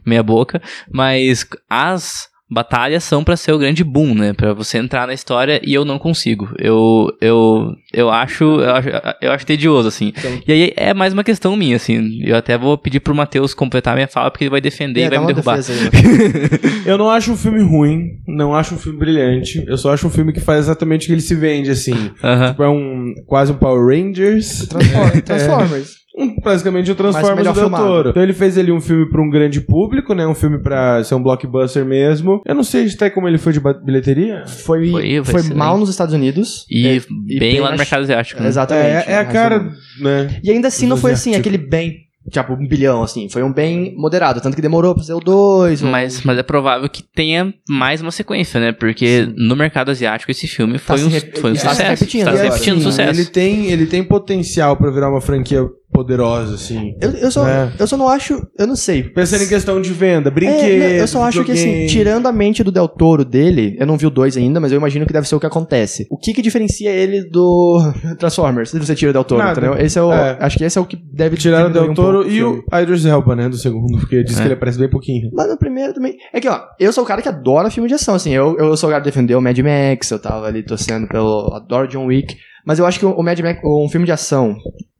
meia 0.03 0.23
boca, 0.23 0.59
mas 0.91 1.45
as 1.69 2.27
batalhas 2.49 3.03
são 3.03 3.23
pra 3.23 3.35
ser 3.35 3.51
o 3.51 3.57
grande 3.57 3.83
boom, 3.83 4.13
né? 4.13 4.33
Pra 4.33 4.53
você 4.53 4.77
entrar 4.77 5.07
na 5.07 5.13
história 5.13 5.59
e 5.63 5.73
eu 5.73 5.83
não 5.83 5.97
consigo. 5.97 6.49
Eu 6.59 7.11
eu 7.21 7.71
eu 7.93 8.09
acho 8.09 8.43
eu 8.43 8.75
acho, 8.75 8.89
eu 9.21 9.31
acho 9.31 9.45
tedioso 9.45 9.87
assim. 9.87 10.13
Então- 10.15 10.39
E 10.47 10.51
aí 10.51 10.73
é 10.75 10.93
mais 10.93 11.13
uma 11.13 11.23
questão 11.23 11.55
minha 11.55 11.75
assim. 11.75 12.19
Eu 12.23 12.35
até 12.35 12.57
vou 12.57 12.77
pedir 12.77 12.99
pro 12.99 13.15
Matheus 13.15 13.53
completar 13.53 13.95
minha 13.95 14.07
fala 14.07 14.29
porque 14.29 14.43
ele 14.43 14.51
vai 14.51 14.61
defender 14.61 15.01
É, 15.01 15.05
e 15.05 15.09
vai 15.09 15.19
me 15.19 15.25
derrubar. 15.27 15.57
né? 15.57 15.63
Eu 16.85 16.97
não 16.97 17.09
acho 17.09 17.31
um 17.31 17.37
filme 17.37 17.61
ruim, 17.63 18.19
não 18.27 18.53
acho 18.53 18.75
um 18.75 18.77
filme 18.77 18.99
brilhante. 18.99 19.63
Eu 19.67 19.77
só 19.77 19.91
acho 19.93 20.05
um 20.05 20.09
filme 20.11 20.31
que 20.31 20.39
faz 20.39 20.59
exatamente 20.65 21.03
o 21.03 21.07
que 21.07 21.13
ele 21.13 21.21
se 21.21 21.33
vende, 21.35 21.71
assim. 21.71 22.11
Aham. 22.23 22.49
Tipo, 22.51 22.63
é 22.63 22.69
um 22.69 23.13
quase 23.25 23.51
um 23.51 23.55
Power 23.55 23.83
Rangers. 23.87 24.67
Transform- 24.67 25.21
Transformers. 25.25 26.04
Um, 26.17 26.35
basicamente 26.41 26.91
o 26.91 26.95
Transformers 26.95 27.47
do 27.47 27.53
Del. 27.53 27.69
Toro. 27.69 28.09
Então 28.09 28.23
ele 28.23 28.33
fez 28.33 28.57
ali 28.57 28.71
um 28.71 28.79
filme 28.81 29.09
pra 29.09 29.21
um 29.21 29.29
grande 29.29 29.61
público, 29.61 30.13
né? 30.13 30.25
Um 30.25 30.35
filme 30.35 30.59
pra 30.59 31.03
ser 31.03 31.15
um 31.15 31.21
blockbuster 31.23 31.85
mesmo. 31.85 32.41
Eu 32.45 32.55
não 32.55 32.63
sei 32.63 32.87
até 32.87 33.09
como 33.09 33.27
ele 33.27 33.37
foi 33.37 33.53
de 33.53 33.59
bilheteria. 33.83 34.43
Foi, 34.47 34.89
Foi- 34.91 35.21
foi, 35.23 35.43
foi 35.43 35.55
mal 35.55 35.77
nos 35.77 35.89
Estados 35.89 36.13
Unidos. 36.13 36.65
E, 36.69 37.01
e 37.27 37.39
bem 37.39 37.59
lá 37.59 37.71
no 37.71 37.77
mercado 37.77 38.03
asiático. 38.03 38.41
né? 38.41 38.47
Exatamente. 38.47 39.09
É, 39.09 39.13
é 39.13 39.17
a 39.17 39.25
cara, 39.25 39.59
né? 39.99 40.39
E 40.43 40.51
ainda 40.51 40.67
assim 40.67 40.87
não 40.87 40.97
foi 40.97 41.11
assim, 41.11 41.35
aquele 41.35 41.57
bem, 41.57 41.97
tipo, 42.29 42.53
um 42.53 42.67
bilhão, 42.67 43.03
assim. 43.03 43.27
Foi 43.29 43.43
um 43.43 43.51
bem 43.53 43.93
moderado. 43.97 44.41
Tanto 44.41 44.55
que 44.55 44.61
demorou 44.61 44.93
pra 44.93 45.03
fazer 45.03 45.13
o 45.13 45.19
dois. 45.19 45.81
o- 45.81 45.85
Mas, 45.85 46.23
mas 46.23 46.37
é 46.37 46.43
provável 46.43 46.87
que 46.89 47.03
tenha 47.03 47.53
mais 47.69 48.01
uma 48.01 48.11
sequência, 48.11 48.59
né? 48.59 48.71
Porque 48.71 49.27
no 49.37 49.55
mercado 49.55 49.91
asiático 49.91 50.31
esse 50.31 50.47
filme 50.47 50.77
foi, 50.77 50.97
se 50.97 51.03
um, 51.05 51.09
foi 51.41 51.51
um 51.51 51.53
está 51.53 51.69
se 51.69 51.75
sucesso. 51.75 51.89
repetindo 51.91 52.21
Está 52.27 52.37
se 52.37 52.43
repetindo 52.43 52.73
Assim, 52.75 52.83
sucesso. 52.83 53.19
Ele 53.21 53.25
tem, 53.29 53.65
ele 53.71 53.85
tem 53.85 54.03
potencial 54.03 54.75
pra 54.77 54.89
virar 54.91 55.09
uma 55.09 55.21
franquia 55.21 55.65
poderosa, 55.95 56.55
assim. 56.55 56.93
Eu, 57.01 57.11
eu, 57.11 57.31
só, 57.31 57.47
É. 57.47 57.71
eu 57.79 57.87
só 57.87 57.95
não 57.97 58.07
acho. 58.09 58.45
Eu 58.57 58.67
não 58.67 58.75
sei. 58.75 59.03
Pensando 59.03 59.43
em 59.43 59.47
questão 59.47 59.81
de 59.81 59.91
venda, 59.93 60.29
É, 60.29 60.31
brinquedos, 60.31 60.79
não, 60.79 60.95
eu 60.97 61.07
só 61.07 61.23
acho 61.23 61.43
que 61.43 61.51
assim, 61.53 61.87
tirando 61.87 62.27
a 62.27 62.31
mente 62.31 62.63
do 62.63 62.71
Del 62.71 62.87
Toro 62.87 63.23
dele, 63.23 63.75
eu 63.79 63.85
não 63.87 63.97
vi 63.97 64.05
o 64.05 64.09
2 64.09 64.37
ainda, 64.37 64.59
mas 64.59 64.71
eu 64.71 64.77
imagino 64.77 65.05
que 65.05 65.13
deve 65.13 65.27
ser 65.27 65.35
o 65.35 65.39
que 65.39 65.45
acontece. 65.45 66.05
O 66.09 66.17
que 66.17 66.33
que 66.33 66.41
diferencia 66.41 66.89
ele 66.91 67.23
do 67.29 67.79
Transformers? 68.19 68.69
Se 68.69 68.79
você 68.79 68.95
tira 68.95 69.11
o 69.11 69.13
Del 69.13 69.23
Toro, 69.23 69.41
Nada. 69.43 69.59
entendeu? 69.59 69.79
Esse 69.85 69.97
é 69.97 70.01
o, 70.01 70.11
É. 70.11 70.37
Acho 70.39 70.57
que 70.57 70.63
esse 70.63 70.77
é 70.77 70.81
o 70.81 70.85
que 70.85 70.97
deve 71.13 71.37
Tiraram 71.37 71.69
o 71.69 71.73
Del 71.73 71.91
um 71.91 71.93
Toro 71.93 72.19
pouco 72.19 72.31
e 72.31 72.43
o 72.43 72.63
Idris 72.81 73.05
Elba, 73.05 73.35
né, 73.35 73.47
do 73.49 73.57
segundo, 73.57 73.97
porque 73.99 74.23
diz 74.23 74.35
É. 74.37 74.41
que 74.41 74.47
ele 74.47 74.53
aparece 74.55 74.77
bem 74.79 74.89
pouquinho. 74.89 75.29
Mas 75.33 75.47
no 75.49 75.57
primeiro 75.57 75.93
também. 75.93 76.15
É 76.33 76.39
que, 76.39 76.47
ó, 76.49 76.59
eu 76.79 76.91
sou 76.91 77.03
o 77.03 77.07
cara 77.07 77.21
que 77.21 77.29
adora 77.29 77.69
filme 77.69 77.87
de 77.87 77.95
ação, 77.95 78.15
assim. 78.15 78.31
Eu, 78.33 78.57
eu 78.57 78.75
sou 78.77 78.89
o 78.89 78.91
cara 78.91 79.01
que 79.03 79.09
defendeu 79.09 79.39
o 79.39 79.41
Mad 79.41 79.57
Max, 79.59 80.09
eu 80.11 80.19
tava 80.19 80.45
ali 80.47 80.63
torcendo 80.63 81.07
pelo. 81.07 81.53
Adoro 81.53 81.87
John 81.87 82.05
Wick. 82.07 82.35
Mas 82.65 82.79
eu 82.79 82.85
acho 82.85 82.99
que 82.99 83.05
o 83.05 83.21
Mad 83.21 83.39
Max, 83.41 83.59
um 83.63 83.87
filme 83.87 84.07
de 84.07 84.11
ação, 84.11 84.55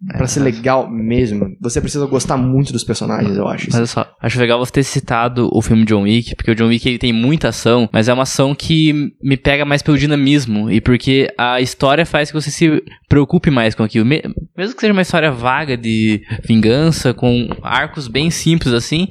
pra 0.08 0.28
ser 0.28 0.40
legal 0.42 0.90
mesmo, 0.90 1.56
você 1.62 1.80
precisa 1.82 2.06
gostar 2.06 2.38
muito 2.38 2.72
dos 2.74 2.84
personagens, 2.84 3.36
eu 3.38 3.48
acho. 3.48 3.68
Mas 3.68 3.76
olha 3.76 3.86
só, 3.88 4.08
acho 4.22 4.40
legal 4.40 4.60
você 4.60 4.72
ter 4.72 4.84
citado 4.84 5.50
o 5.52 5.62
filme 5.62 5.86
John 5.86 6.04
Wick, 6.04 6.36
porque 6.36 6.52
o 6.52 6.56
John 6.56 6.68
Wick 6.68 6.88
ele 6.88 6.98
tem 6.98 7.14
muita 7.14 7.50
ação, 7.50 7.90
mas 7.92 8.08
é 8.08 8.14
uma 8.14 8.24
ação 8.24 8.54
que 8.54 9.12
me 9.22 9.38
pega 9.38 9.66
mais 9.66 9.82
pelo 9.82 9.98
dinamismo 9.98 10.70
e 10.70 10.80
porque 10.82 11.28
a 11.38 11.60
história 11.62 12.06
faz 12.06 12.30
que 12.30 12.40
você 12.40 12.52
se 12.52 12.84
preocupe 13.10 13.50
mais 13.50 13.74
com 13.76 13.84
aquilo. 13.84 14.06
Me- 14.06 14.24
mesmo 14.58 14.76
que 14.76 14.82
seja 14.82 14.94
uma 14.94 15.02
história 15.02 15.32
vaga 15.32 15.76
de 15.78 16.22
vingança, 16.46 17.14
com 17.14 17.48
arcos 17.64 18.08
bem 18.08 18.30
simples 18.30 18.74
assim, 18.74 19.08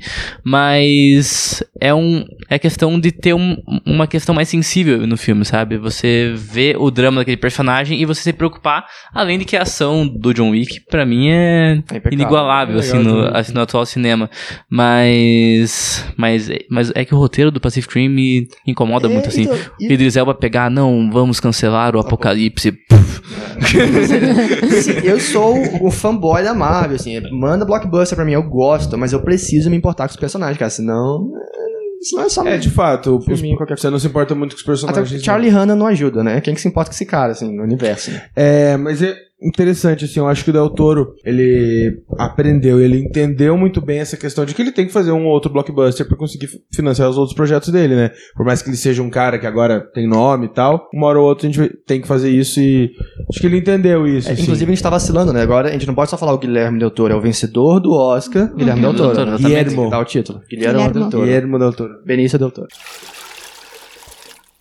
mas 0.59 1.63
é 1.81 1.93
um 1.95 2.25
é 2.49 2.59
questão 2.59 2.99
de 3.01 3.11
ter 3.11 3.35
um- 3.35 3.57
uma 3.87 4.07
questão 4.07 4.35
mais 4.35 4.49
sensível 4.49 5.07
no 5.07 5.17
filme, 5.17 5.45
sabe? 5.45 5.77
Você 5.79 6.33
vê 6.37 6.75
o 6.79 6.91
drama 6.91 7.21
daquele 7.21 7.37
personagem 7.37 8.01
e 8.01 8.05
você 8.05 8.23
se 8.23 8.33
preocupar, 8.33 8.87
além 9.13 9.39
de 9.39 9.45
que 9.45 9.57
a 9.57 9.63
ação 9.63 10.07
do 10.07 10.33
John 10.33 10.51
Wick, 10.51 10.81
pra 10.91 11.05
mim, 11.07 11.29
é 11.31 11.83
É 11.93 12.01
inigualável, 12.13 12.77
É 12.77 12.81
assim, 12.81 12.99
no, 12.99 13.37
assim, 13.37 13.53
no 13.53 13.61
atual 13.61 13.85
cinema. 13.87 14.29
Mas, 14.69 16.05
mas, 16.17 16.49
mas 16.71 16.93
é 16.95 17.05
que 17.05 17.15
o 17.15 17.19
roteiro 17.19 17.51
do 17.51 17.61
Pacific 17.61 17.95
Rim 17.99 18.09
me 18.09 18.49
incomoda 18.67 19.09
É, 19.09 19.11
muito, 19.13 19.29
assim. 19.29 19.43
então, 19.43 19.57
O 19.57 19.61
e- 19.83 19.93
Idris 19.93 20.17
Elba 20.17 20.35
pegar, 20.35 20.71
não, 20.71 21.11
vamos 21.11 21.41
cancelar 21.41 21.95
o 21.97 21.99
apocalipse. 22.01 22.73
Puf. 22.73 23.23
Assim, 23.59 24.93
eu 25.07 25.19
sou 25.21 25.57
o 25.87 25.91
fanboy 25.91 26.43
da 26.43 26.55
Marvel, 26.55 26.97
assim. 26.97 27.21
Manda 27.33 27.65
blockbuster 27.65 28.17
pra 28.17 28.25
mim, 28.25 28.33
eu 28.33 28.43
gosto, 28.43 28.97
mas 28.99 29.13
eu 29.13 29.21
preciso 29.23 29.71
me 29.71 29.77
importar 29.77 30.07
com 30.07 30.11
os 30.15 30.21
personagens, 30.21 30.59
cara. 30.59 30.71
Senão. 30.71 31.31
eh, 31.37 31.75
Senão 32.03 32.25
é 32.25 32.29
só. 32.29 32.47
É, 32.47 32.59
de 32.59 32.69
fato, 32.71 33.17
os- 33.17 33.25
Filminho, 33.25 33.57
qualquer 33.57 33.79
você 33.79 33.89
não 33.89 33.99
se 33.99 34.07
importa 34.07 34.35
muito 34.35 34.55
com 34.55 34.57
os 34.73 34.85
Até 34.85 34.93
personagens. 34.93 35.23
o 35.23 35.25
Charlie 35.25 35.51
Hanna 35.51 35.75
não 35.75 35.87
ajuda, 35.87 36.23
né? 36.23 36.41
Quem 36.41 36.55
que 36.55 36.61
se 36.61 36.69
importa 36.69 36.91
com 36.91 36.95
esse 36.95 37.07
cara, 37.07 37.33
assim, 37.33 37.55
no 37.55 37.63
universo? 37.63 38.11
né? 38.11 38.23
É, 38.37 38.77
mas 38.77 39.01
é 39.03 39.15
interessante, 39.45 40.05
assim, 40.05 40.19
eu 40.21 40.27
acho 40.27 40.43
que 40.45 40.51
o 40.51 40.53
Del 40.53 40.71
Toro, 40.71 41.15
ele 41.25 42.03
aprendeu, 42.19 42.81
ele 42.81 42.99
entendeu 42.99 43.57
muito 43.57 43.81
bem 43.81 43.99
essa 43.99 44.17
questão 44.17 44.45
de 44.45 44.55
que 44.55 44.63
ele 44.63 44.73
tem 44.73 44.87
que 44.87 44.93
fazer 44.93 45.13
um 45.13 45.27
ou 45.27 45.33
outro 45.33 45.53
blockbuster 45.53 46.07
pra 46.07 46.17
conseguir 46.17 46.47
fi- 46.47 46.61
financiar 46.75 47.09
os 47.11 47.19
outros 47.19 47.35
projetos 47.37 47.69
dele, 47.71 47.95
né? 47.95 48.11
Por 48.37 48.45
mais 48.47 48.63
que 48.63 48.71
ele 48.71 48.77
seja 48.77 49.03
um 49.03 49.11
cara 49.11 49.39
que 49.39 49.47
agora 49.47 49.81
tem 49.81 50.09
nome 50.09 50.47
e 50.47 50.49
tal, 50.49 50.89
uma 50.93 51.07
hora 51.07 51.19
ou 51.21 51.27
outra 51.27 51.49
a 51.49 51.51
gente 51.53 51.77
tem 51.87 52.01
que 52.01 52.09
fazer 52.09 52.31
isso 52.31 52.61
e 52.61 52.91
acho 53.31 53.41
que 53.41 53.47
ele 53.47 53.59
entendeu 53.59 54.07
isso, 54.07 54.29
É, 54.29 54.33
assim. 54.33 54.43
inclusive, 54.43 54.71
a 54.71 54.75
gente 54.75 54.83
tá 54.83 54.91
vacilando, 54.91 55.33
né? 55.33 55.43
Agora 55.43 55.69
a 55.69 55.73
gente 55.73 55.87
não 55.87 55.95
pode 55.95 56.11
só 56.11 56.17
falar 56.17 56.33
o 56.33 56.39
Guilherme 56.39 56.79
Del 56.79 56.91
Toro, 56.91 57.13
é 57.13 57.17
o 57.17 57.21
vencedor 57.21 57.81
do 57.81 57.93
Oscar, 57.93 58.55
Guilherme 58.55 58.83
Del 58.83 58.95
Toro. 58.95 59.09
Del 59.09 59.17
Toro, 59.17 59.31
né? 59.31 59.37
exatamente. 59.37 59.75
Tem 59.75 59.85
que 59.85 59.91
dar 59.91 60.01
o 60.01 60.05
título. 60.05 60.41
Guilherme, 60.49 60.73
Guilherme. 60.79 60.95
Del 61.01 61.11
Toro. 61.11 61.25
Guillermo 61.25 61.59
Del 61.59 61.73
Toro. 61.75 61.95
Benício 62.07 62.39
Del 62.39 62.51
Toro. 62.51 62.69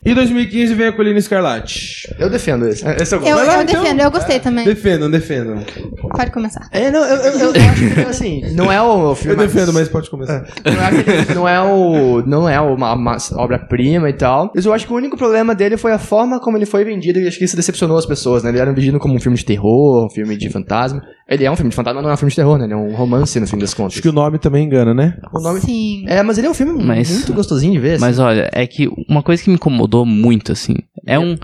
E 0.06 0.14
2015 0.14 0.74
vem 0.74 0.88
a 0.88 0.92
Colina 0.92 1.18
Escarlate. 1.20 2.14
Eu 2.20 2.30
defendo 2.30 2.68
esse. 2.68 2.86
Esse 2.88 3.16
eu 3.16 3.20
gosto. 3.20 3.32
Eu, 3.32 3.38
eu 3.38 3.62
então. 3.62 3.82
defendo, 3.84 4.02
eu 4.02 4.12
gostei 4.12 4.40
também. 4.40 4.66
Defendam, 4.66 5.10
defendam. 5.10 5.64
Pode 6.16 6.32
começar. 6.32 6.68
É, 6.72 6.92
não, 6.92 7.00
eu, 7.06 7.16
eu, 7.16 7.40
eu, 7.40 7.54
eu 7.56 7.62
acho 7.70 7.94
que, 7.96 8.00
assim, 8.02 8.42
não 8.54 8.72
é 8.72 8.82
o 8.82 9.16
filme 9.16 9.34
Eu 9.34 9.38
mais- 9.38 9.54
defendo, 9.54 9.74
mas 9.74 9.88
pode 9.88 10.10
começar. 10.10 10.46
Não 10.66 10.74
é, 10.82 10.86
aquele- 10.88 11.36
não 11.36 11.48
é 11.50 11.62
o. 11.62 12.22
Não 12.26 12.50
é 12.50 12.60
uma, 12.60 12.94
uma 12.94 13.18
obra-prima 13.36 14.10
e 14.10 14.14
tal. 14.14 14.52
Mas 14.54 14.66
eu 14.66 14.74
acho 14.74 14.86
que 14.86 14.92
o 14.94 14.96
único 14.96 15.16
problema 15.18 15.56
dele 15.56 15.78
foi 15.78 15.94
a 15.94 16.00
forma 16.00 16.40
como 16.40 16.58
ele 16.58 16.66
foi 16.66 16.84
vendido 16.84 17.20
e 17.20 17.28
acho 17.28 17.38
que 17.38 17.46
isso 17.46 17.56
decepcionou 17.56 17.98
as 17.98 18.06
pessoas, 18.06 18.44
né? 18.44 18.50
Ele 18.50 18.60
era 18.60 18.74
vendido 18.74 19.00
como 19.00 19.16
um 19.16 19.20
filme 19.20 19.38
de 19.38 19.46
terror, 19.46 20.06
um 20.06 20.10
filme 20.10 20.36
de 20.36 20.50
fantasma. 20.50 21.02
Ele 21.34 21.46
é 21.46 21.52
um 21.52 21.56
filme 21.56 21.70
de 21.70 21.76
fantasma, 21.76 21.96
mas 21.96 22.04
não 22.04 22.12
é 22.12 22.14
um 22.14 22.18
filme 22.18 22.30
de 22.30 22.36
terror, 22.36 22.58
né? 22.58 22.66
Ele 22.66 22.74
é 22.74 22.78
um 22.78 22.94
romance 22.94 23.40
no 23.40 23.48
fim 23.48 23.58
das 23.58 23.74
contas. 23.74 23.94
Acho 23.94 24.02
que 24.02 24.10
o 24.10 24.14
nome 24.14 24.38
também 24.40 24.66
engana, 24.66 24.94
né? 24.94 25.18
o 25.34 25.40
nome. 25.40 25.60
Sim. 25.62 26.06
É, 26.08 26.22
mas 26.24 26.38
ele 26.38 26.48
é 26.48 26.50
um 26.50 26.54
filme 26.54 26.84
Mas- 26.84 27.10
muito 27.10 27.34
gostosinho 27.34 27.74
de 27.74 27.80
ver. 27.80 28.00
Mas 28.00 28.20
olha, 28.20 28.50
é 28.54 28.66
que 28.68 28.88
uma 29.10 29.22
coisa 29.24 29.42
que 29.44 29.50
me 29.50 29.56
incomodou 29.56 30.06
muito, 30.06 30.52
assim, 30.52 30.76
é 31.06 31.18
um, 31.20 31.36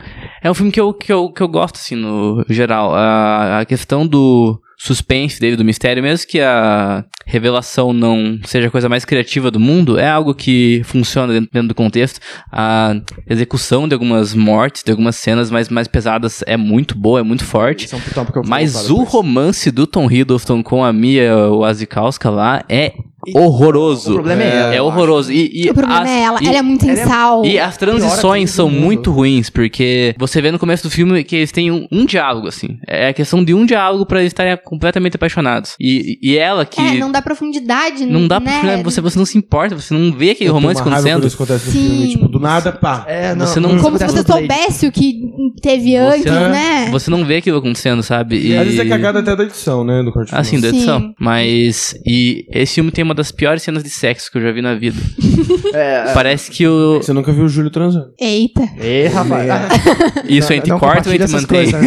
é 0.43 0.49
um 0.49 0.53
filme 0.53 0.71
que 0.71 0.79
eu, 0.79 0.93
que 0.93 1.11
eu, 1.11 1.31
que 1.31 1.41
eu 1.41 1.47
gosto, 1.47 1.75
assim, 1.75 1.95
no 1.95 2.43
geral. 2.49 2.93
A, 2.95 3.59
a 3.61 3.65
questão 3.65 4.05
do 4.07 4.59
suspense 4.81 5.39
dele, 5.41 5.57
do 5.57 5.65
mistério, 5.65 6.01
mesmo 6.01 6.25
que 6.25 6.39
a 6.39 7.03
revelação 7.25 7.91
não 7.91 8.39
seja 8.45 8.69
a 8.69 8.71
coisa 8.71 8.87
mais 8.87 9.03
criativa 9.03 9.51
do 9.51 9.59
mundo, 9.59 9.99
é 9.99 10.09
algo 10.09 10.33
que 10.33 10.81
funciona 10.85 11.33
dentro, 11.33 11.49
dentro 11.51 11.67
do 11.67 11.75
contexto. 11.75 12.19
A 12.51 12.95
execução 13.29 13.87
de 13.87 13.93
algumas 13.93 14.33
mortes, 14.33 14.81
de 14.83 14.91
algumas 14.91 15.17
cenas 15.17 15.51
mais, 15.51 15.67
mais 15.67 15.87
pesadas 15.87 16.41
é 16.47 16.55
muito 16.55 16.97
boa, 16.97 17.19
é 17.19 17.23
muito 17.23 17.43
forte. 17.43 17.93
É 17.93 17.97
um 17.97 17.99
tópico 17.99 18.33
que 18.33 18.39
eu 18.39 18.43
vou 18.43 18.49
Mas 18.49 18.85
o 18.89 18.93
depois. 18.93 19.09
romance 19.09 19.69
do 19.69 19.85
Tom 19.85 20.09
Hiddleston 20.09 20.63
com 20.63 20.83
a 20.83 20.93
Mia 20.93 21.35
Wasikowska 21.49 22.29
lá 22.29 22.63
é 22.69 22.93
horroroso. 23.35 24.11
O 24.11 24.13
problema 24.15 24.43
é 24.43 24.47
ela, 24.55 24.75
É 24.75 24.81
horroroso. 24.81 25.31
E, 25.31 25.65
e 25.65 25.69
o 25.69 25.73
problema 25.73 26.01
as- 26.01 26.09
é 26.09 26.21
ela. 26.21 26.39
e- 26.41 26.47
ela 26.47 26.57
é 26.57 26.61
muito 26.61 26.85
é- 26.85 26.93
insal. 26.93 27.45
e 27.45 27.59
as 27.59 27.77
transições 27.77 28.49
são 28.51 28.69
muito 28.69 29.11
ruins, 29.11 29.49
porque 29.49 30.15
você 30.17 30.41
vê 30.41 30.51
no 30.51 30.59
começo 30.59 30.83
do 30.83 30.89
filme 30.89 31.23
que 31.23 31.35
eles 31.37 31.51
têm 31.51 31.71
um, 31.71 31.87
um 31.91 32.05
diálogo, 32.05 32.47
assim. 32.47 32.77
É 32.87 33.09
a 33.09 33.13
questão 33.13 33.43
de 33.43 33.53
um 33.53 33.65
diálogo 33.65 34.05
pra 34.05 34.19
eles 34.19 34.31
estarem 34.31 34.57
completamente 34.63 35.15
apaixonados. 35.15 35.75
E, 35.79 36.17
e 36.21 36.37
ela 36.37 36.65
que. 36.65 36.79
É, 36.79 36.93
não 36.95 37.11
dá 37.11 37.21
profundidade, 37.21 38.05
não 38.05 38.27
dá 38.27 38.39
né? 38.39 38.59
pra. 38.61 38.77
Você, 38.83 39.01
você 39.01 39.17
não 39.17 39.25
se 39.25 39.37
importa, 39.37 39.75
você 39.75 39.93
não 39.93 40.11
vê 40.11 40.31
aquele 40.31 40.49
romance 40.49 40.79
acontecendo. 40.81 41.25
isso 41.27 41.35
acontece 41.35 41.65
no 41.67 41.71
Sim. 41.71 41.79
filme, 41.89 42.07
tipo, 42.09 42.27
do 42.27 42.39
nada, 42.39 42.71
pá. 42.71 43.05
É, 43.07 43.35
não, 43.35 43.45
Você 43.45 43.59
não- 43.59 43.77
Como 43.79 43.97
se 43.97 44.05
você 44.07 44.23
soubesse 44.23 44.87
o 44.87 44.91
que 44.91 45.21
teve 45.61 45.95
antes, 45.95 46.25
É. 46.25 46.49
né? 46.49 46.89
Você 46.91 47.09
não 47.09 47.25
vê 47.25 47.37
aquilo 47.37 47.57
acontecendo, 47.57 48.01
sabe? 48.03 48.37
E... 48.39 48.55
Às 48.57 48.65
vezes 48.65 48.79
é 48.79 48.85
cagada 48.85 49.19
até 49.19 49.35
da 49.35 49.43
edição, 49.43 49.83
né? 49.83 50.03
Do 50.03 50.11
corte 50.11 50.33
Assim, 50.33 50.59
da 50.59 50.69
edição. 50.69 50.99
Sim. 50.99 51.13
Mas. 51.19 51.95
E 52.05 52.45
esse 52.51 52.75
filme 52.75 52.91
tem 52.91 53.03
uma 53.09 53.15
das 53.15 53.31
piores 53.31 53.63
cenas 53.63 53.83
de 53.83 53.89
sexo 53.89 54.31
que 54.31 54.37
eu 54.37 54.41
já 54.41 54.51
vi 54.51 54.61
na 54.61 54.75
vida. 54.75 54.97
É, 55.73 56.09
é. 56.09 56.13
Parece 56.13 56.49
que 56.49 56.65
o. 56.67 56.97
Você 56.97 57.13
nunca 57.13 57.31
viu 57.31 57.43
o 57.45 57.49
Júlio 57.49 57.69
transando. 57.69 58.07
Eita. 58.19 58.67
Ei, 58.79 59.05
rapaz. 59.07 59.45
Isso 60.27 60.51
a 60.51 60.55
gente 60.55 60.69
corta 60.71 61.09
ou 61.09 61.13
a 61.15 61.17
gente 61.17 61.31
mantém? 61.31 61.71
né? 61.71 61.79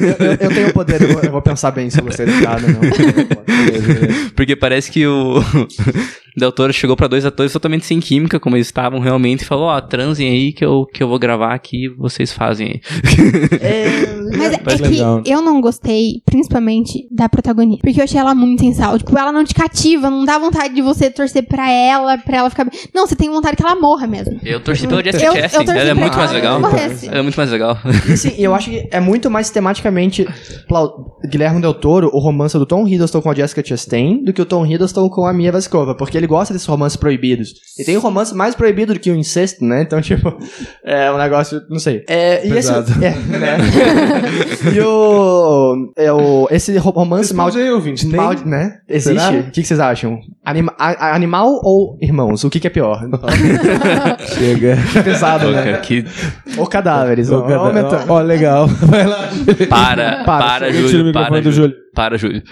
eu, 0.00 0.26
eu- 0.26 0.32
eu 0.40 0.48
tenho 0.48 0.68
o 0.68 0.72
poder, 0.72 1.00
eu 1.02 1.12
vou, 1.12 1.22
eu 1.22 1.30
vou 1.30 1.42
pensar 1.42 1.70
bem 1.70 1.88
se 1.88 2.00
da 2.00 2.10
piada 2.10 2.66
ou 2.66 2.72
não. 2.72 2.80
Porque 4.34 4.56
parece 4.56 4.90
que 4.90 5.06
o 5.06 5.40
Del 6.36 6.52
Toro 6.52 6.72
chegou 6.72 6.96
pra 6.96 7.06
dois 7.06 7.24
atores 7.24 7.52
totalmente 7.52 7.86
sem 7.86 8.00
química, 8.00 8.40
como 8.40 8.56
eles 8.56 8.66
estavam 8.66 8.98
realmente, 9.00 9.42
e 9.42 9.44
falou: 9.46 9.66
Ó, 9.66 9.80
transem 9.80 10.28
aí 10.28 10.52
que 10.52 10.64
eu, 10.64 10.84
que 10.92 11.02
eu 11.02 11.08
vou 11.08 11.18
gravar 11.18 11.54
aqui 11.54 11.88
vocês 11.96 12.32
fazem 12.32 12.66
aí. 12.68 12.80
É, 13.60 14.16
Mas 14.36 14.52
é, 14.52 14.56
é 14.56 15.22
que 15.22 15.30
eu 15.30 15.40
não 15.42 15.60
gostei, 15.60 16.22
principalmente, 16.24 17.06
da 17.10 17.28
protagonista. 17.28 17.82
Porque 17.82 18.00
eu 18.00 18.04
achei 18.04 18.18
ela 18.20 18.34
muito 18.34 18.64
insal. 18.64 18.98
Tipo, 18.98 19.16
ela 19.18 19.32
não 19.32 19.44
te 19.44 19.54
cativa, 19.54 20.10
não 20.10 20.24
dá 20.24 20.38
vontade 20.38 20.74
de 20.74 20.82
você 20.82 21.10
torcer 21.10 21.46
pra 21.46 21.70
ela, 21.70 22.18
pra 22.18 22.38
ela 22.38 22.50
ficar 22.50 22.64
bem. 22.64 22.78
Não, 22.94 23.06
você 23.06 23.16
tem 23.16 23.28
vontade 23.30 23.56
que 23.56 23.62
ela 23.62 23.74
morra 23.76 24.06
mesmo. 24.06 24.38
Eu 24.44 24.60
torci 24.62 24.86
pela 24.86 25.02
Jessica 25.02 25.24
Eu- 25.24 25.34
eu 25.34 25.40
Chastain, 25.42 25.64
torci 25.64 25.80
ela 25.80 25.90
é 25.90 25.94
muito 25.94 26.12
ela 26.12 26.16
mais 26.18 26.32
legal. 26.32 26.60
Ela 26.60 27.18
é 27.18 27.22
muito 27.22 27.36
mais 27.36 27.50
legal. 27.50 27.78
E 28.08 28.12
assim, 28.12 28.32
eu 28.38 28.54
acho 28.54 28.70
que 28.70 28.88
é 28.90 29.00
muito 29.00 29.30
mais 29.30 29.50
tematicamente 29.50 30.26
Guilherme 31.28 31.60
Del 31.60 31.74
Toro, 31.74 32.10
o 32.12 32.18
romance 32.18 32.56
do 32.58 32.66
Tom 32.66 32.86
Hiddleston 32.86 33.20
com 33.22 33.30
a 33.30 33.34
Jessica 33.34 33.62
Chastain, 33.64 34.22
do 34.24 34.32
que 34.32 34.40
o 34.42 34.44
Tom 34.46 34.64
Hiddleston 34.66 35.08
com 35.08 35.26
a 35.26 35.32
Mia 35.32 35.50
Vasikova, 35.52 35.94
porque 35.96 36.16
ele 36.16 36.26
gosta 36.26 36.52
desses 36.52 36.66
romances 36.68 36.96
proibidos. 36.96 37.54
E 37.78 37.84
tem 37.84 37.96
um 37.96 38.00
romance 38.00 38.34
mais 38.34 38.54
proibido 38.54 38.94
do 38.94 39.00
que 39.00 39.10
o 39.10 39.14
incesto, 39.16 39.64
né? 39.64 39.82
Então, 39.82 40.00
tipo, 40.02 40.36
é 40.84 41.10
um 41.10 41.18
negócio, 41.18 41.60
não 41.68 41.78
sei. 41.78 42.04
É, 42.08 42.46
e 42.46 42.50
esse, 42.56 42.72
Pesado. 42.72 42.92
é, 43.04 43.10
né? 43.38 43.56
e 44.74 44.80
o, 44.80 45.92
é 45.96 46.12
o 46.12 46.46
esse 46.50 46.76
ro- 46.78 46.90
romance 46.90 47.32
mal, 47.34 47.48
aí, 47.54 47.70
ouvinte. 47.70 48.06
Tem? 48.08 48.16
mal, 48.16 48.34
né? 48.44 48.78
Existe? 48.88 49.18
Será? 49.20 49.38
O 49.40 49.50
que, 49.50 49.62
que 49.62 49.64
vocês 49.66 49.80
acham? 49.80 50.18
Anima- 50.44 50.74
a- 50.78 51.14
animal 51.14 51.60
ou 51.62 51.96
irmãos? 52.00 52.44
O 52.44 52.50
que, 52.50 52.60
que 52.60 52.66
é 52.66 52.70
pior? 52.70 53.00
Chega. 54.38 54.76
Pesado, 55.04 55.46
Pô, 55.46 55.50
né? 55.52 55.78
que... 55.78 56.04
Ou 56.56 56.66
cadáveres, 56.66 57.30
ó, 57.30 58.20
legal. 58.20 58.66
Vai 58.82 59.06
lá. 59.06 59.28
Para, 59.68 60.24
Para, 60.24 60.24
para, 60.24 60.72
Júlio, 60.72 61.04
microfone 61.06 61.30
para, 61.30 61.40
do 61.42 61.52
Júlio. 61.52 61.70
Júlio. 61.70 61.76
Para, 61.94 62.18
Júlio. 62.18 62.42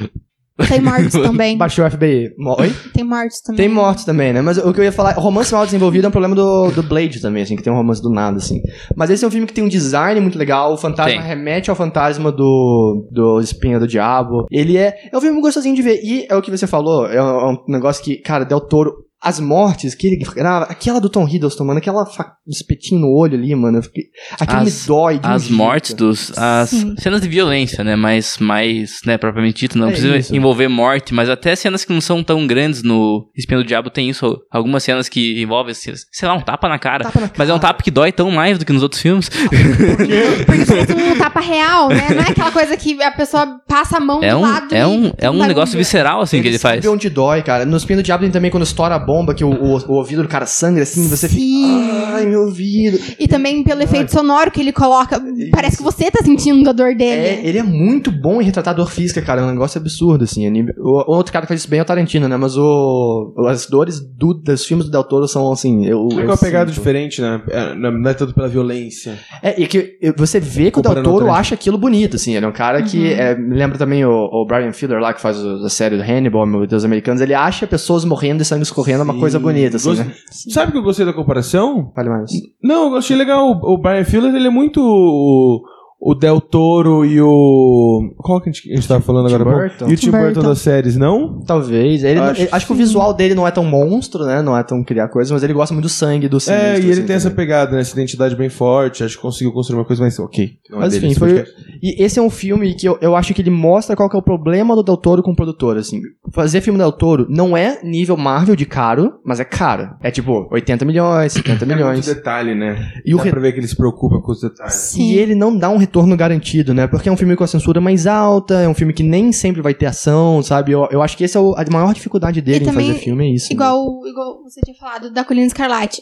Tem 0.69 0.81
mortes 0.81 1.13
também. 1.21 1.57
Baixou 1.57 1.85
o 1.85 1.91
FBI. 1.91 2.31
Oi? 2.59 2.75
Tem 2.93 3.05
mortes 3.05 3.41
também. 3.41 3.57
Tem 3.57 3.69
mortes 3.69 4.05
também, 4.05 4.33
né? 4.33 4.41
Mas 4.41 4.59
o 4.59 4.73
que 4.73 4.81
eu 4.81 4.85
ia 4.85 4.93
falar, 4.93 5.13
romance 5.15 5.53
mal 5.53 5.65
desenvolvido 5.65 6.05
é 6.05 6.09
um 6.09 6.13
problema 6.13 6.35
do, 6.35 6.71
do 6.71 6.83
Blade 6.83 7.21
também, 7.21 7.43
assim, 7.43 7.57
que 7.57 7.63
tem 7.63 7.73
um 7.73 7.77
romance 7.77 8.01
do 8.01 8.11
nada, 8.11 8.37
assim. 8.37 8.61
Mas 8.97 9.11
esse 9.11 9.25
é 9.25 9.29
um 9.29 9.31
filme 9.31 9.47
que 9.47 9.53
tem 9.53 9.65
um 9.65 9.69
design 9.69 10.21
muito 10.21 10.39
legal, 10.39 10.73
o 10.73 10.77
fantasma 10.77 11.21
Tem. 11.21 11.21
remete 11.21 11.71
ao 11.71 11.77
fantasma 11.77 12.31
do, 12.31 13.09
do 13.11 13.41
Espinha 13.41 13.81
do 13.81 13.89
Diabo. 13.89 14.47
Ele 14.51 14.77
é, 14.77 14.95
é 15.13 15.17
um 15.17 15.21
filme 15.21 15.41
gostosinho 15.41 15.75
de 15.75 15.83
ver. 15.83 16.01
E 16.05 16.27
é 16.29 16.37
o 16.37 16.43
que 16.43 16.51
você 16.51 16.67
falou, 16.67 17.07
é 17.07 17.21
um, 17.21 17.27
é 17.27 17.53
um 17.53 17.59
negócio 17.69 18.05
que, 18.05 18.17
cara, 18.19 18.45
Del 18.45 18.61
Toro, 18.61 19.04
as 19.25 19.41
mortes 19.41 19.95
que 19.95 20.07
ele 20.07 20.17
grava, 20.17 20.67
aquela 20.67 21.01
do 21.01 21.09
Tom 21.09 21.27
Hiddleston, 21.27 21.65
mano, 21.65 21.79
aquela 21.79 22.05
fa- 22.07 22.35
espetinho 22.47 23.01
no 23.01 23.09
olho 23.09 23.39
ali, 23.39 23.55
mano, 23.55 23.79
eu 23.79 23.83
fiquei, 23.83 24.05
aquilo 24.39 24.59
As- 24.61 24.65
me 24.83 24.87
dói 24.87 25.19
de 25.19 25.27
um 25.27 25.31
As 25.31 25.43
jeito. 25.45 25.57
mortes 25.57 25.95
dos. 25.95 26.39
As 26.39 26.71
Sim. 26.71 26.95
cenas 26.99 27.21
de 27.23 27.29
violência, 27.29 27.83
né? 27.83 27.97
Mais, 27.97 28.37
mais 28.39 29.01
né, 29.07 29.17
propriamente 29.17 29.61
dito, 29.61 29.79
não 29.79 29.89
É 29.89 29.93
precisa 29.93 30.17
isso. 30.17 30.37
envolver 30.37 30.69
morte, 30.69 31.15
mas 31.15 31.31
até 31.31 31.57
cenas 31.57 31.85
que 31.85 31.93
não 31.93 32.01
são 32.01 32.23
tão 32.23 32.47
grandes 32.47 32.83
no 32.83 33.27
Espinho 33.37 33.63
do 33.63 33.67
Diabo 33.67 33.89
tem 33.91 34.11
isso. 34.11 34.37
Algumas 34.53 34.83
cenas 34.85 35.09
que 35.09 35.41
envolvem, 35.43 35.73
assim, 35.73 35.93
sei 36.13 36.29
lá, 36.29 36.35
um 36.35 36.41
tapa 36.43 36.69
na 36.69 36.79
cara. 36.79 37.05
Tapa 37.05 37.21
na 37.21 37.31
Mas 37.37 37.49
é 37.49 37.55
um 37.55 37.59
tapa 37.59 37.83
que 37.83 37.91
dói 37.91 38.13
tão 38.13 38.31
mais 38.31 38.59
do 38.59 38.65
que 38.67 38.73
nos 38.73 38.83
outros 38.83 39.01
filmes. 39.01 39.29
Porque 39.29 40.45
parece 40.47 40.93
um 40.93 41.17
tapa 41.19 41.41
real, 41.41 41.89
né? 41.89 42.09
Não 42.11 42.23
é 42.23 42.31
aquela 42.31 42.51
coisa 42.53 42.77
que 42.77 43.03
a 43.03 43.11
pessoa 43.11 43.61
passa 43.67 43.97
a 43.97 44.01
mão 44.01 44.23
É 44.23 44.31
do 44.31 44.37
um, 44.39 44.41
lado 44.43 44.75
é 44.75 44.81
e 44.81 44.85
um, 44.85 45.07
é 45.19 45.31
um 45.31 45.33
barulho. 45.33 45.49
negócio 45.49 45.79
visceral, 45.79 46.21
assim, 46.21 46.43
que 46.43 46.49
ele 46.49 46.59
faz. 46.59 46.85
onde 46.87 47.09
dói, 47.09 47.43
cara. 47.43 47.65
No 47.65 47.77
Espinho 47.77 47.99
do 47.99 48.03
Diabo 48.03 48.23
tem 48.23 48.31
também 48.31 48.51
quando 48.51 48.65
estoura 48.65 48.95
a 48.95 48.99
bomba, 48.99 49.14
que 49.35 49.45
o, 49.45 49.51
o, 49.51 49.77
o 49.89 49.93
ouvido 49.95 50.23
do 50.23 50.29
cara 50.29 50.47
sangra 50.47 50.83
assim, 50.83 51.07
você 51.09 51.29
Sim. 51.29 51.35
fica. 51.37 52.15
Ai, 52.15 52.27
meu 52.27 52.43
ouvido. 52.43 52.99
E 53.19 53.27
também 53.29 53.63
pelo 53.65 53.83
efeito 53.83 54.11
sonoro 54.13 54.51
que 54.51 54.61
ele 54.61 54.73
coloca. 54.73 55.21
Parece 55.51 55.77
que 55.77 55.83
você 55.83 56.11
tá 56.11 56.23
sentindo 56.25 56.69
a 56.69 56.73
dor 56.73 56.95
dele. 56.95 57.27
É, 57.27 57.41
ele 57.45 57.59
é 57.59 57.63
muito 57.63 58.11
bom 58.11 58.41
em 58.41 58.45
retratar 58.45 58.75
dor 58.75 58.91
física, 58.91 59.21
cara. 59.21 59.41
É 59.41 59.45
um 59.45 59.51
negócio 59.51 59.81
absurdo, 59.81 60.25
assim. 60.25 60.47
é 60.47 60.75
O, 60.79 61.05
o 61.07 61.17
outro 61.17 61.33
cara 61.33 61.45
que 61.45 61.49
faz 61.49 61.61
isso 61.61 61.69
bem 61.71 61.81
é 61.81 61.83
o 61.83 61.85
Tarantino, 61.85 62.29
né? 62.29 62.37
Mas 62.37 62.57
o, 62.57 63.35
as 63.49 63.67
dores 63.67 64.01
do, 64.01 64.35
dos 64.35 64.65
filmes 64.65 64.87
do 64.87 64.93
Del 64.93 65.05
Toro 65.05 65.27
são, 65.29 65.51
assim. 65.53 65.87
Eu, 65.87 66.09
É 66.13 66.23
eu 66.23 66.25
uma 66.25 66.37
pegada 66.37 66.71
sinto. 66.71 66.79
diferente, 66.79 67.21
né? 67.21 67.43
É, 67.51 67.75
Não 67.75 67.93
não 67.93 68.11
é 68.11 68.15
tanto 68.15 68.35
pela 68.35 68.49
violência. 68.49 69.19
É, 69.43 69.61
e 69.61 69.67
que 69.67 69.99
você 70.17 70.39
vê 70.41 70.71
que 70.71 70.79
o 70.79 70.83
Del 70.83 71.03
Toro 71.03 71.31
acha 71.31 71.55
aquilo 71.55 71.79
bonito, 71.79 72.17
assim. 72.17 72.37
Ele 72.37 72.45
é 72.45 72.49
um 72.49 72.53
cara 72.53 72.83
que. 72.83 72.99
Uhum. 72.99 73.05
é, 73.07 73.35
me 73.35 73.57
lembra 73.57 73.79
também 73.79 74.05
o, 74.05 74.11
o 74.11 74.47
Brian 74.47 74.73
Fiedler 74.73 75.01
lá, 75.01 75.13
que 75.13 75.21
faz 75.21 75.39
a 75.39 75.69
série 75.69 75.97
do 75.97 76.03
Hannibal, 76.03 76.47
meu 76.47 76.67
Deus, 76.67 76.85
americanos. 76.85 77.21
Ele 77.21 77.35
acha 77.35 77.67
pessoas 77.67 78.05
morrendo 78.05 78.43
e 78.43 78.45
sangue 78.45 78.63
escorrendo 78.63 79.03
uma 79.05 79.19
coisa 79.19 79.39
bonita, 79.39 79.77
assim, 79.77 79.89
Gost- 79.91 80.03
né? 80.05 80.15
Sabe 80.31 80.73
que 80.73 80.79
eu 80.79 80.83
gostei 80.83 81.05
da 81.07 81.13
comparação? 81.13 81.93
Vale 81.95 82.09
mais. 82.09 82.31
Não, 82.63 82.91
eu 82.93 82.97
achei 82.97 83.17
legal. 83.17 83.49
O 83.51 83.75
o 83.75 83.79
Brian 83.79 84.05
Fuller, 84.05 84.35
ele 84.35 84.47
é 84.47 84.51
muito 84.51 85.63
o, 86.05 86.11
o 86.13 86.15
Del 86.15 86.41
Toro 86.41 87.05
e 87.05 87.21
o... 87.21 88.15
Qual 88.19 88.41
que 88.41 88.49
a 88.51 88.53
gente, 88.53 88.71
a 88.73 88.75
gente 88.77 88.89
tava 88.89 89.01
falando 89.01 89.29
Tim 89.29 89.35
agora? 89.35 89.57
Burton. 89.69 89.89
E 89.89 89.95
o 89.95 89.97
Tim 89.97 90.07
Tim 90.07 90.11
Burton 90.11 90.27
Burton. 90.35 90.49
das 90.49 90.59
séries, 90.59 90.97
não? 90.97 91.41
Talvez. 91.47 92.05
Ele, 92.05 92.21
Acho 92.21 92.43
acho, 92.43 92.55
acho 92.55 92.67
que 92.67 92.73
o 92.73 92.77
visual 92.77 93.15
dele 93.15 93.35
não 93.35 93.47
é 93.47 93.51
tão 93.51 93.65
monstro, 93.65 94.25
né? 94.25 94.43
Não 94.43 94.57
é 94.57 94.63
tão 94.63 94.83
criar 94.85 95.09
coisas, 95.09 95.31
mas 95.31 95.43
ele 95.43 95.53
gosta 95.53 95.73
muito 95.75 95.85
do 95.85 95.89
sangue 95.89 96.29
do 96.29 96.39
sinistro. 96.41 96.67
é, 96.69 96.77
e 96.79 96.83
ele 96.83 96.93
assim, 96.93 97.03
tem 97.07 97.17
essa 97.17 97.31
também. 97.31 97.45
pegada, 97.47 97.73
né? 97.73 97.81
Essa 97.81 97.93
identidade 97.95 98.37
bem 98.37 98.49
forte. 98.49 99.03
Acho 99.05 99.17
que 99.17 99.23
conseguiu 99.23 99.53
construir 99.53 99.79
uma 99.79 99.85
coisa 99.85 100.03
mais... 100.03 100.19
Ok. 100.19 100.51
não 100.71 100.79
é 100.79 100.81
Mas 100.83 100.93
dele 100.95 101.07
enfim, 101.07 101.19
foi. 101.19 101.35
podcast. 101.35 101.55
E 101.83 102.03
esse 102.03 102.19
é 102.19 102.23
um 102.23 102.31
filme 102.31 102.75
que 102.75 102.87
eu, 102.89 102.99
eu 103.01 103.15
acho 103.17 103.33
que 103.35 103.43
ele 103.43 103.51
mostra 103.51 103.95
qual 103.97 104.09
que 104.09 104.17
é 104.17 104.19
o 104.19 104.23
problema 104.23 104.75
do 104.75 104.83
Del 104.83 104.97
Toro 104.97 105.23
com 105.23 105.33
o 105.33 105.37
produtor, 105.37 105.77
assim. 105.77 106.01
Fazer 106.33 106.61
filme 106.61 106.79
do 106.79 106.83
Del 106.83 106.93
Toro 106.93 107.27
não 107.29 107.57
é 107.57 107.81
nível 107.83 108.17
Marvel 108.17 108.57
de 108.57 108.65
caro, 108.67 109.15
mas 109.25 109.41
é 109.41 109.45
caro. 109.45 109.91
É 110.03 110.11
tipo 110.11 110.49
80 110.51 110.85
milhões, 110.85 111.33
70 111.33 111.51
É 111.65 111.67
muito 111.67 111.77
milhões. 111.79 112.07
detalhe, 112.07 112.55
né? 112.55 112.93
E 113.05 113.15
o 113.15 113.19
Dá 113.19 113.25
re- 113.25 113.31
pra 113.31 113.41
ver 113.41 113.53
que 113.53 113.61
ele 113.61 113.69
se 113.69 113.77
preocupa 113.77 114.21
com 114.21 114.33
os 114.33 114.41
detalhes. 114.41 114.75
Sim. 114.75 115.03
E 115.13 115.19
ele 115.19 115.35
não 115.35 115.57
dá 115.57 115.69
um 115.71 115.77
retorno 115.77 115.94
garantido, 116.17 116.75
né? 116.75 116.87
Porque 116.87 117.09
é 117.09 117.13
um 117.13 117.17
filme 117.17 117.37
com 117.37 117.45
a 117.45 117.47
censura 117.47 117.81
mais 117.81 118.07
alta, 118.07 118.55
é 118.61 118.69
um 118.69 118.75
filme 118.75 118.93
que 118.93 119.03
nem 119.03 119.33
sempre 119.33 119.63
vai 119.63 119.75
ter 119.75 119.87
ação, 119.87 120.43
sabe? 120.43 120.73
Eu, 120.73 120.89
eu 120.91 121.03
acho 121.03 121.17
que 121.17 121.25
essa 121.25 121.39
é 121.39 121.43
a 121.43 121.73
maior 121.73 121.93
dificuldade 121.95 122.41
dele 122.41 122.59
E 122.59 122.63
em 122.63 122.71
também, 122.71 122.89
fazer 122.89 123.01
filme, 123.01 123.25
é 123.25 123.35
isso. 123.35 123.49
né? 123.49 123.55
Igual, 123.55 124.07
igual 124.07 124.43
você 124.43 124.61
tinha 124.63 124.77
falado 124.77 125.11
da 125.11 125.25
Colina 125.25 125.47
Escarlate. 125.47 126.01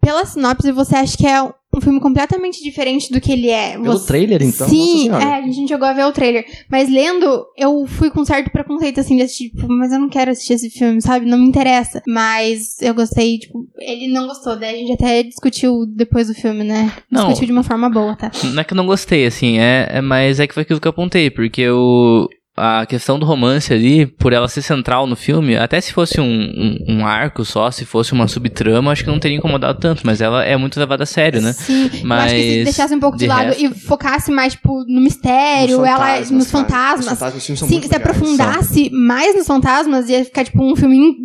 Pela 0.00 0.24
sinopse, 0.24 0.72
você 0.72 0.96
acha 0.96 1.16
que 1.16 1.26
é 1.26 1.40
um 1.78 1.80
filme 1.80 2.00
completamente 2.00 2.62
diferente 2.62 3.10
do 3.10 3.20
que 3.20 3.32
ele 3.32 3.48
é. 3.48 3.72
Pelo 3.72 3.84
Você- 3.98 4.06
trailer, 4.06 4.42
então, 4.42 4.68
Sim, 4.68 5.10
é, 5.10 5.34
a 5.36 5.42
gente 5.42 5.68
chegou 5.68 5.86
a 5.88 5.92
ver 5.92 6.04
o 6.04 6.12
trailer. 6.12 6.44
Mas 6.70 6.88
lendo, 6.88 7.46
eu 7.56 7.86
fui 7.86 8.10
com 8.10 8.24
certo 8.24 8.50
preconceito, 8.50 9.00
assim, 9.00 9.16
de 9.16 9.22
assistir, 9.22 9.50
tipo, 9.50 9.66
mas 9.68 9.92
eu 9.92 9.98
não 9.98 10.08
quero 10.08 10.30
assistir 10.30 10.54
esse 10.54 10.70
filme, 10.70 11.00
sabe? 11.00 11.26
Não 11.26 11.38
me 11.38 11.46
interessa. 11.48 12.02
Mas 12.06 12.80
eu 12.80 12.94
gostei, 12.94 13.38
tipo, 13.38 13.66
ele 13.78 14.08
não 14.12 14.26
gostou, 14.26 14.58
daí 14.58 14.74
a 14.74 14.78
gente 14.78 14.92
até 14.92 15.22
discutiu 15.22 15.86
depois 15.86 16.28
do 16.28 16.34
filme, 16.34 16.64
né? 16.64 16.92
Não. 17.10 17.22
Discutiu 17.28 17.46
de 17.46 17.52
uma 17.52 17.62
forma 17.62 17.88
boa, 17.88 18.14
tá? 18.16 18.30
Não 18.52 18.60
é 18.60 18.64
que 18.64 18.72
eu 18.72 18.76
não 18.76 18.86
gostei, 18.86 19.26
assim, 19.26 19.58
é, 19.58 19.88
é 19.90 20.00
mas 20.00 20.40
é 20.40 20.46
que 20.46 20.54
foi 20.54 20.62
aquilo 20.64 20.80
que 20.80 20.86
eu 20.88 20.90
apontei, 20.90 21.30
porque 21.30 21.68
o, 21.68 22.28
a 22.56 22.84
questão 22.84 23.18
do 23.18 23.24
romance 23.24 23.72
ali, 23.72 24.04
por 24.06 24.32
ela 24.32 24.46
ser 24.46 24.60
central 24.60 25.06
no 25.06 25.16
filme, 25.16 25.56
até 25.56 25.80
se 25.80 25.92
fosse 25.92 26.20
um, 26.20 26.24
um, 26.26 26.96
um 26.98 27.06
arco 27.06 27.44
só, 27.46 27.70
se 27.70 27.84
fosse 27.86 28.12
uma 28.12 28.28
subtrama, 28.28 28.92
acho 28.92 29.04
que 29.04 29.10
não 29.10 29.18
teria 29.18 29.38
incomodado 29.38 29.78
tanto, 29.80 30.02
mas 30.04 30.20
ela 30.20 30.44
é 30.44 30.54
muito 30.56 30.78
levada 30.78 31.04
a 31.04 31.06
sério, 31.06 31.40
né? 31.40 31.52
Sim, 31.54 31.84
eu 31.84 31.86
acho 31.86 31.90
que 31.92 31.96
se 31.98 32.04
Mas, 32.04 32.64
deixasse 32.64 32.94
um 32.94 33.00
pouco 33.00 33.16
de, 33.16 33.24
de 33.24 33.28
lado 33.28 33.46
resto- 33.46 33.64
e 33.64 33.74
focasse 33.74 34.30
mais, 34.30 34.52
tipo, 34.52 34.84
no 34.86 35.00
mistério, 35.00 35.78
Nos 35.78 35.86
ela 35.86 35.98
fantasmas, 35.98 36.30
nos 36.30 36.50
cara. 36.50 36.64
fantasmas. 36.64 37.00
Os 37.00 37.18
fantasmas 37.18 37.46
dos 37.48 37.58
são 37.58 37.68
Sim, 37.68 37.74
muito 37.74 37.86
se 37.86 37.92
legais, 37.92 38.10
aprofundasse 38.10 38.90
mais 38.90 39.34
nos 39.34 39.46
fantasmas, 39.46 40.08
ia 40.10 40.24
ficar, 40.24 40.44
tipo, 40.44 40.62
um 40.62 40.76
filme 40.76 41.16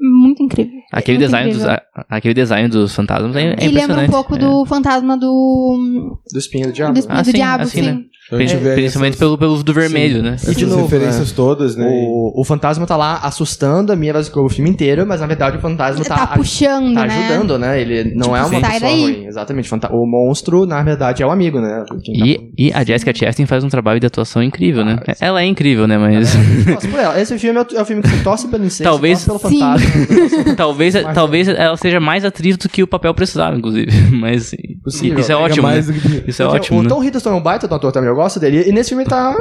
muito 0.00 0.42
incrível. 0.42 0.72
Aquele 0.92 1.18
Muito 1.18 1.26
design, 1.26 1.50
dos, 1.52 1.62
incrível. 1.62 1.80
a- 1.94 2.06
aquele 2.16 2.34
design 2.34 2.68
dos 2.68 2.94
fantasmas 2.94 3.34
é, 3.34 3.40
é 3.40 3.44
E 3.44 3.48
lembra 3.48 3.66
um 3.66 3.68
impressionante. 3.72 4.10
pouco 4.10 4.36
é. 4.36 4.38
do 4.38 4.64
fantasma 4.66 5.16
do. 5.16 6.16
Do 6.32 6.38
Espinho 6.38 6.66
do 6.68 6.72
Diabo. 6.72 6.92
do 6.92 6.98
Espírito 7.00 7.18
Ah, 7.18 7.22
do 7.22 7.26
sim, 7.26 7.32
Diabo, 7.32 7.62
assim, 7.64 7.82
sim. 7.82 7.86
né? 7.92 8.00
Vê 8.30 8.38
Principalmente 8.74 8.86
essas- 9.14 9.16
pelo, 9.18 9.38
pelo 9.38 9.62
do 9.62 9.72
vermelho, 9.72 10.20
né? 10.22 10.32
essas 10.34 10.48
E 10.50 10.54
de 10.56 10.66
novo, 10.66 10.82
referências 10.82 11.28
né? 11.28 11.34
todas, 11.36 11.76
né? 11.76 11.86
O, 11.88 12.40
o 12.40 12.44
fantasma 12.44 12.84
tá 12.86 12.96
lá 12.96 13.18
assustando 13.22 13.92
a 13.92 13.96
Mia 13.96 14.12
Wasikowska 14.12 14.46
o 14.46 14.48
filme 14.56 14.68
inteiro, 14.70 15.06
mas 15.06 15.20
na 15.20 15.26
verdade 15.28 15.56
o 15.58 15.60
fantasma 15.60 16.04
Tá, 16.04 16.26
tá, 16.26 16.26
puxando, 16.36 16.94
tá 16.94 17.06
né? 17.06 17.14
ajudando, 17.28 17.56
né? 17.58 17.80
Ele 17.80 18.14
não 18.16 18.22
Tipo, 18.24 18.36
é 18.36 18.40
uma 18.42 18.60
pessoa 18.60 18.80
daí. 18.80 19.00
ruim. 19.02 19.26
Exatamente. 19.26 19.70
O 19.92 20.06
monstro, 20.06 20.66
na 20.66 20.82
verdade, 20.82 21.22
é 21.22 21.26
o 21.26 21.30
amigo, 21.30 21.60
né? 21.60 21.84
Tá 21.88 21.94
E, 22.08 22.50
e 22.58 22.72
a 22.72 22.82
Jessica 22.82 23.14
Chastain 23.14 23.46
faz 23.46 23.62
um 23.62 23.68
trabalho 23.68 24.00
de 24.00 24.06
atuação 24.06 24.42
incrível, 24.42 24.84
né? 24.84 24.98
Ah, 25.06 25.14
Ela 25.20 25.42
é 25.42 25.46
incrível, 25.46 25.86
né? 25.86 25.96
Mas 25.96 26.32
Torce 26.66 26.88
por 26.88 26.98
ela. 26.98 27.20
Esse 27.20 27.38
filme 27.38 27.60
é 27.60 27.62
o, 27.62 27.80
é 27.80 27.84
filme 27.84 28.02
que 28.02 28.08
você 28.08 28.22
torce 28.24 28.48
pelo 28.48 28.64
incesto, 28.64 28.82
Talvez- 28.90 29.24
pelo 29.24 29.38
Sim. 29.38 29.60
fantasma. 29.60 29.90
talvez, 30.56 30.94
Mas- 30.94 31.14
talvez 31.14 31.48
ela 31.48 31.76
seja 31.76 32.00
mais 32.00 32.24
atriz 32.24 32.56
do 32.56 32.68
que 32.68 32.82
o 32.82 32.86
papel 32.88 33.14
precisava, 33.14 33.56
inclusive. 33.56 33.90
Mas 34.10 34.52
Possível. 34.82 35.18
isso 35.20 35.30
é 35.30 35.36
ótimo, 35.36 35.68
né? 35.68 35.80
que- 35.82 36.30
Isso 36.30 36.42
é 36.42 36.46
ótimo, 36.46 36.80
O 36.80 36.82
né? 36.82 36.88
Tom 36.88 37.02
Hiddleston 37.04 37.30
é 37.30 37.34
um 37.34 37.42
baita 37.42 37.68
do 37.68 37.74
ator 37.74 37.92
também, 37.92 38.10
gosto 38.16 38.40
dele. 38.40 38.64
E 38.68 38.72
nesse 38.72 38.90
filme 38.90 39.04
ele 39.04 39.10
tá. 39.10 39.32
Tá, 39.32 39.40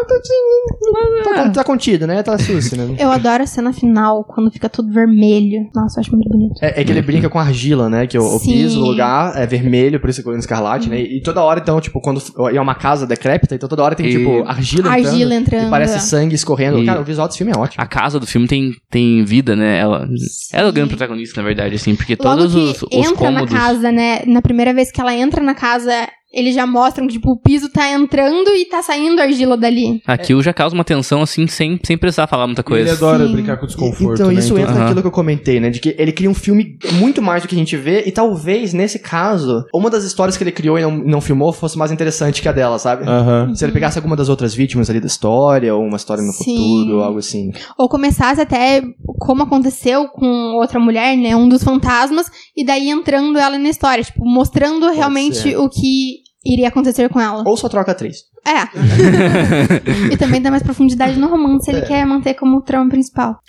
tá, 1.24 1.34
tá, 1.46 1.50
tá 1.50 1.64
contido, 1.64 2.06
né? 2.08 2.22
Tá 2.24 2.38
sucio, 2.38 2.78
né? 2.78 2.96
Eu 3.00 3.12
adoro 3.12 3.44
a 3.44 3.48
cena 3.48 3.74
final, 3.74 4.24
quando 4.24 4.52
fica 4.52 4.70
tudo 4.70 4.92
vermelho. 4.92 5.68
Nossa, 5.74 6.00
eu 6.00 6.02
acho 6.02 6.12
muito 6.12 6.30
bonito. 6.30 6.54
É, 6.62 6.82
é 6.82 6.84
que 6.84 6.92
ele 6.92 7.02
brinca 7.02 7.30
com 7.30 7.40
argila, 7.40 7.90
né? 7.90 8.06
Que 8.08 8.18
o, 8.18 8.36
o 8.36 8.40
piso 8.40 8.80
do 8.80 8.86
lugar 8.86 9.36
é 9.38 9.46
vermelho, 9.46 10.00
por 10.00 10.10
isso 10.10 10.22
é 10.22 10.24
colina 10.24 10.40
escarlate, 10.40 10.90
né? 10.90 11.00
E 11.02 11.22
toda 11.22 11.42
hora, 11.42 11.60
então, 11.60 11.80
tipo, 11.82 12.00
quando 12.02 12.22
é 12.54 12.60
uma 12.62 12.76
casa 12.76 13.08
decrépita, 13.08 13.56
então 13.56 13.68
toda 13.68 13.84
hora 13.84 13.96
tem, 13.96 14.06
E- 14.08 14.12
tipo, 14.18 14.44
argila 14.48 14.90
entrando. 14.90 15.08
Argila 15.08 15.36
entrando. 15.36 15.68
E 15.68 15.70
parece 15.70 16.00
sangue 16.02 16.36
escorrendo. 16.36 16.80
E- 16.80 16.86
Cara, 16.86 17.02
o 17.02 17.04
visual 17.04 17.28
desse 17.28 17.38
filme 17.40 17.54
é 17.54 17.58
ótimo. 17.58 17.84
A 17.84 17.88
casa 17.88 18.20
do 18.20 18.28
filme 18.28 18.48
tem, 18.48 18.72
tem 18.90 19.24
vida, 19.24 19.56
né? 19.56 19.80
Ela, 19.80 20.08
ela 20.54 20.68
é 20.68 20.70
o 20.70 20.74
grande 20.74 20.90
protagonista, 20.90 21.42
na 21.42 21.48
verdade, 21.48 21.76
assim, 21.76 21.96
porque 21.96 22.16
todos 22.16 22.54
Logo 22.54 22.66
os, 22.72 22.80
que 22.80 22.86
os 22.86 23.06
entra 23.08 23.32
na 23.32 23.40
cômodos. 23.42 23.54
casa, 23.54 23.92
né? 23.92 24.22
Na 24.26 24.42
primeira 24.42 24.74
vez 24.74 24.92
que 24.92 25.00
ela 25.02 25.14
entra 25.16 25.42
na 25.42 25.54
casa, 25.56 25.92
eles 26.36 26.54
já 26.54 26.68
mostram 26.68 27.08
que, 27.08 27.14
tipo, 27.14 27.32
o 27.32 27.38
piso 27.38 27.70
tá 27.70 27.90
entrando 27.92 28.50
e 28.50 28.66
tá 28.66 28.82
saindo 28.84 29.22
argila 29.22 29.56
dali. 29.56 30.02
Aquilo 30.06 30.44
já 30.44 30.54
causa 30.54 30.76
uma 30.76 30.84
tensão, 30.84 31.22
assim, 31.22 31.48
sem, 31.48 31.80
sem 31.84 31.98
precisar 31.98 32.28
falar 32.28 32.46
muita 32.46 32.62
Ele 32.62 32.68
coisa. 32.68 32.92
adora 32.94 33.26
Sim. 33.26 33.32
brincar 33.32 33.58
com 33.58 33.64
o 33.64 33.68
desconforto, 33.68 34.14
Então 34.22 34.28
né? 34.32 34.40
isso 34.40 34.58
entra 34.58 34.72
Aham. 34.72 34.80
naquilo 34.82 35.02
que 35.02 35.08
eu 35.08 35.12
comentei, 35.12 35.60
né? 35.60 35.70
De 35.70 35.80
que 35.80 35.96
ele 35.98 36.12
cria 36.12 36.30
um 36.30 36.34
filme 36.34 36.78
muito 36.94 37.22
mais 37.22 37.42
do 37.42 37.48
que 37.48 37.56
a 37.56 37.58
gente 37.58 37.78
vê, 37.78 38.04
e 38.06 38.12
talvez, 38.12 38.74
nesse 38.74 39.00
caso, 39.00 39.66
uma 39.74 39.90
das 39.90 40.04
histórias 40.04 40.36
que 40.38 40.44
ele 40.44 40.52
criou 40.52 40.78
e 40.78 40.82
não, 40.82 40.92
não 40.92 41.22
filmou 41.22 41.54
fosse 41.54 41.78
mais 41.78 41.92
interessante 41.92 42.42
que 42.42 42.50
a 42.50 42.52
dela, 42.52 42.78
sabe? 42.78 43.06
Aham. 43.08 43.54
Se 43.56 43.64
ele 43.64 43.72
pegasse 43.72 43.98
alguma 43.98 44.16
das 44.16 44.28
outras 44.30 44.54
vítimas 44.54 44.90
ali 44.90 45.00
da 45.00 45.08
história, 45.08 45.74
ou 45.74 45.84
uma 45.84 45.98
história 45.98 46.22
no 46.24 46.34
Sim. 46.34 46.56
futuro, 46.58 46.98
ou 46.98 47.04
algo 47.04 47.20
assim. 47.20 47.52
Ou 47.78 47.88
começasse 47.88 48.42
até 48.42 48.82
como 49.20 49.44
aconteceu 49.44 50.08
com 50.10 50.56
outra 50.58 50.80
mulher, 50.80 51.16
né? 51.18 51.36
Um 51.36 51.48
dos 51.48 51.64
fantasmas, 51.64 52.30
e 52.56 52.66
daí 52.66 52.90
entrando 52.90 53.38
ela 53.40 53.58
na 53.58 53.70
história, 53.70 54.04
tipo, 54.04 54.26
mostrando 54.26 54.90
realmente 54.92 55.38
ser. 55.38 55.58
o 55.58 55.70
que 55.70 56.25
iria 56.46 56.68
acontecer 56.68 57.10
com 57.10 57.20
ela. 57.20 57.44
Ou 57.46 57.58
só 57.58 57.68
troca 57.68 57.92
atriz. 57.92 58.26
É. 58.46 60.14
e 60.14 60.18
também 60.18 60.42
dá 60.42 60.52
mais 60.52 60.62
profundidade 60.62 61.18
no 61.18 61.28
romance, 61.28 61.70
ele 61.70 61.82
quer 61.82 62.06
manter 62.06 62.36
como 62.36 62.62
trama 62.62 62.90
principal. 62.90 63.40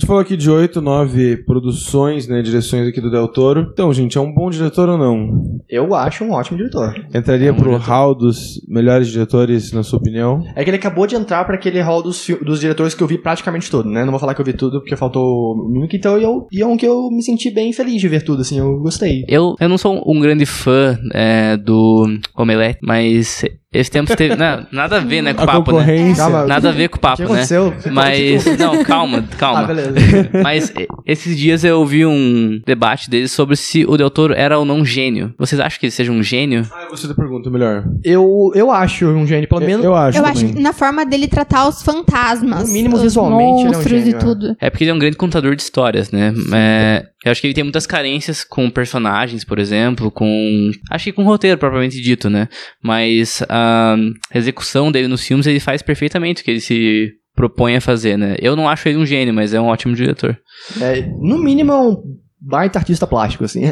A 0.00 0.02
gente 0.02 0.06
falou 0.06 0.22
aqui 0.22 0.34
de 0.34 0.50
oito, 0.50 0.80
nove 0.80 1.36
produções, 1.44 2.26
né? 2.26 2.40
Direções 2.40 2.88
aqui 2.88 3.02
do 3.02 3.10
Del 3.10 3.28
Toro. 3.28 3.68
Então, 3.70 3.92
gente, 3.92 4.16
é 4.16 4.20
um 4.20 4.32
bom 4.32 4.48
diretor 4.48 4.88
ou 4.88 4.96
não? 4.96 5.60
Eu 5.68 5.94
acho 5.94 6.24
um 6.24 6.32
ótimo 6.32 6.56
diretor. 6.56 6.94
Entraria 7.14 7.50
É 7.50 7.52
um 7.52 7.56
pro 7.56 7.64
diretor. 7.72 7.84
hall 7.86 8.14
dos 8.14 8.58
melhores 8.66 9.08
diretores, 9.08 9.72
na 9.72 9.82
sua 9.82 9.98
opinião? 9.98 10.42
É 10.56 10.64
que 10.64 10.70
ele 10.70 10.78
acabou 10.78 11.06
de 11.06 11.16
entrar 11.16 11.44
pra 11.44 11.56
aquele 11.56 11.82
hall 11.82 12.02
dos, 12.02 12.26
dos 12.42 12.60
diretores 12.60 12.94
que 12.94 13.02
eu 13.02 13.06
vi 13.06 13.18
praticamente 13.18 13.70
todo, 13.70 13.90
né? 13.90 14.02
Não 14.02 14.10
vou 14.10 14.18
falar 14.18 14.32
que 14.34 14.40
eu 14.40 14.44
vi 14.46 14.54
tudo 14.54 14.80
porque 14.80 14.96
faltou 14.96 15.52
o 15.52 15.68
Mimic, 15.70 15.94
então 15.94 16.16
eu, 16.16 16.46
e 16.50 16.62
é 16.62 16.66
um 16.66 16.78
que 16.78 16.86
eu 16.86 17.10
me 17.10 17.22
senti 17.22 17.50
bem 17.50 17.70
feliz 17.70 18.00
de 18.00 18.08
ver 18.08 18.22
tudo, 18.24 18.40
assim, 18.40 18.58
eu 18.58 18.78
gostei. 18.78 19.26
Eu, 19.28 19.54
eu 19.60 19.68
não 19.68 19.76
sou 19.76 20.02
um 20.10 20.18
grande 20.18 20.46
fã 20.46 20.98
é, 21.12 21.58
do 21.58 22.06
Omelete, 22.34 22.78
mas 22.82 23.44
Esse 23.72 23.88
tempo 23.88 24.16
teve. 24.16 24.34
Não, 24.34 24.66
nada 24.72 24.96
a 24.96 25.00
ver, 25.00 25.22
né, 25.22 25.32
com 25.32 25.42
o 25.42 25.44
A 25.44 25.46
papo, 25.46 25.72
né? 25.80 26.12
Calma, 26.16 26.44
Nada 26.44 26.70
a 26.70 26.72
ver 26.72 26.88
com 26.88 26.96
o 26.96 27.00
papo, 27.00 27.20
né? 27.22 27.26
aconteceu? 27.26 27.72
Mas. 27.92 28.44
Não, 28.58 28.82
calma, 28.82 29.22
calma. 29.38 29.60
Ah, 29.60 29.66
beleza. 29.66 29.94
Mas 30.42 30.72
esses 31.06 31.38
dias 31.38 31.62
eu 31.62 31.78
ouvi 31.78 32.04
um 32.04 32.60
debate 32.66 33.08
deles 33.08 33.30
sobre 33.30 33.54
se 33.54 33.84
o 33.86 33.96
Del 33.96 34.10
Toro 34.10 34.34
era 34.34 34.58
ou 34.58 34.64
não 34.64 34.78
um 34.78 34.84
gênio. 34.84 35.32
Vocês 35.38 35.60
acham 35.60 35.78
que 35.78 35.86
ele 35.86 35.92
seja 35.92 36.10
um 36.10 36.20
gênio? 36.20 36.66
Ah, 36.72 36.88
você 36.90 37.06
da 37.06 37.14
pergunta, 37.14 37.48
melhor. 37.48 37.84
Eu, 38.02 38.50
eu 38.56 38.72
acho 38.72 39.06
um 39.06 39.24
gênio, 39.24 39.48
pelo 39.48 39.60
menos. 39.60 39.84
Eu 39.84 39.94
acho 39.94 40.18
Eu 40.18 40.24
também. 40.24 40.44
acho 40.44 40.52
que 40.54 40.60
na 40.60 40.72
forma 40.72 41.06
dele 41.06 41.28
tratar 41.28 41.68
os 41.68 41.80
fantasmas. 41.80 42.66
No 42.66 42.72
mínimo, 42.74 42.96
os 42.96 43.02
visualmente, 43.02 43.40
ele 43.40 43.50
é 43.50 43.70
um 43.70 43.72
monstros 43.74 44.02
gênio, 44.02 44.16
e 44.16 44.18
tudo. 44.18 44.56
É 44.60 44.68
porque 44.68 44.82
ele 44.82 44.90
é 44.90 44.94
um 44.94 44.98
grande 44.98 45.16
contador 45.16 45.54
de 45.54 45.62
histórias, 45.62 46.10
né? 46.10 46.34
É, 46.52 47.06
eu 47.24 47.30
acho 47.30 47.40
que 47.40 47.46
ele 47.46 47.54
tem 47.54 47.64
muitas 47.64 47.86
carências 47.86 48.42
com 48.42 48.70
personagens, 48.70 49.44
por 49.44 49.58
exemplo, 49.58 50.10
com. 50.10 50.70
Acho 50.90 51.04
que 51.04 51.12
com 51.12 51.22
roteiro 51.22 51.58
propriamente 51.58 52.00
dito, 52.00 52.30
né? 52.30 52.48
Mas 52.82 53.42
a 53.48 53.96
execução 54.34 54.90
dele 54.90 55.08
nos 55.08 55.26
filmes 55.26 55.46
ele 55.46 55.60
faz 55.60 55.82
perfeitamente 55.82 56.40
o 56.40 56.44
que 56.44 56.50
ele 56.50 56.60
se 56.60 57.12
propõe 57.34 57.76
a 57.76 57.80
fazer, 57.80 58.16
né? 58.16 58.36
Eu 58.38 58.56
não 58.56 58.68
acho 58.68 58.88
ele 58.88 58.98
um 58.98 59.06
gênio, 59.06 59.34
mas 59.34 59.52
é 59.52 59.60
um 59.60 59.66
ótimo 59.66 59.94
diretor. 59.94 60.36
É, 60.80 61.02
no 61.20 61.38
mínimo, 61.38 61.72
é 61.72 61.76
um 61.76 61.96
baita 62.40 62.78
artista 62.78 63.06
plástico, 63.06 63.44
assim. 63.44 63.64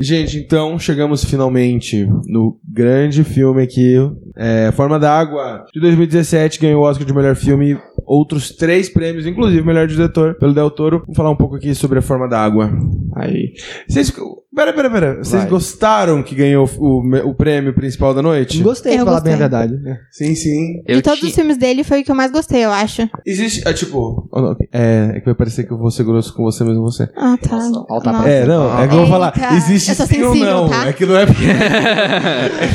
Gente, 0.00 0.38
então 0.38 0.78
chegamos 0.78 1.24
finalmente 1.24 2.06
no 2.26 2.58
grande 2.66 3.24
filme 3.24 3.62
aqui. 3.62 3.96
É, 4.36 4.70
Forma 4.72 4.98
da 4.98 5.18
Água, 5.18 5.64
de 5.72 5.80
2017, 5.80 6.60
ganhou 6.60 6.82
o 6.82 6.86
Oscar 6.86 7.06
de 7.06 7.14
melhor 7.14 7.36
filme. 7.36 7.78
Outros 8.06 8.50
três 8.50 8.88
prêmios, 8.88 9.26
inclusive 9.26 9.66
melhor 9.66 9.86
diretor, 9.86 10.34
pelo 10.34 10.54
Del 10.54 10.70
Toro. 10.70 11.00
Vamos 11.00 11.16
falar 11.16 11.30
um 11.30 11.36
pouco 11.36 11.56
aqui 11.56 11.74
sobre 11.74 11.98
a 11.98 12.02
Forma 12.02 12.28
da 12.28 12.38
Água. 12.38 12.70
Aí. 13.16 13.54
Vocês. 13.88 14.12
Pera, 14.54 14.72
pera, 14.72 14.90
pera. 14.90 15.16
Vocês 15.18 15.42
Vai. 15.42 15.50
gostaram 15.50 16.22
que 16.22 16.34
ganhou 16.34 16.68
o, 16.78 17.02
o 17.28 17.34
prêmio 17.34 17.74
principal 17.74 18.14
da 18.14 18.22
noite? 18.22 18.62
Gostei, 18.62 18.92
Eu 18.94 18.98
pra 18.98 19.06
falar 19.06 19.20
bem 19.20 19.34
a 19.34 19.36
gostei. 19.36 19.58
verdade. 19.58 19.82
né? 19.82 19.98
Sim, 20.10 20.34
sim. 20.34 20.82
Eu 20.86 20.96
de 20.96 21.02
todos 21.02 21.20
ti- 21.20 21.26
os 21.26 21.34
filmes 21.34 21.56
dele, 21.56 21.82
foi 21.82 22.00
o 22.00 22.04
que 22.04 22.10
eu 22.10 22.14
mais 22.14 22.30
gostei, 22.30 22.64
eu 22.64 22.70
acho. 22.70 23.08
Existe. 23.26 23.66
É 23.66 23.72
tipo. 23.72 24.28
oh, 24.30 24.40
não, 24.40 24.56
É, 24.72 25.12
é 25.16 25.20
que 25.20 25.26
vai 25.26 25.34
parecer 25.34 25.64
que 25.64 25.72
eu 25.72 25.78
vou 25.78 25.90
ser 25.90 26.04
grosso 26.04 26.32
com 26.34 26.42
você 26.44 26.62
mesmo, 26.64 26.82
você. 26.82 27.08
Ah, 27.16 27.36
tá. 27.40 27.58
Tapa. 27.58 28.12
Nossa. 28.12 28.28
É, 28.28 28.46
não, 28.46 28.78
é 28.80 28.86
que 28.86 28.94
eu 28.94 28.98
vou 28.98 29.06
falar. 29.08 29.32
Eita, 29.36 29.54
Existe 29.54 29.90
eu 29.90 29.94
sou 29.96 30.06
sim 30.06 30.22
ou 30.22 30.32
sensível, 30.32 30.54
não. 30.54 30.68
tá? 30.68 30.86
É 30.88 30.92
que 30.92 31.06
não 31.06 31.16
é 31.16 31.26
porque. 31.26 31.44
Eu. 31.44 31.54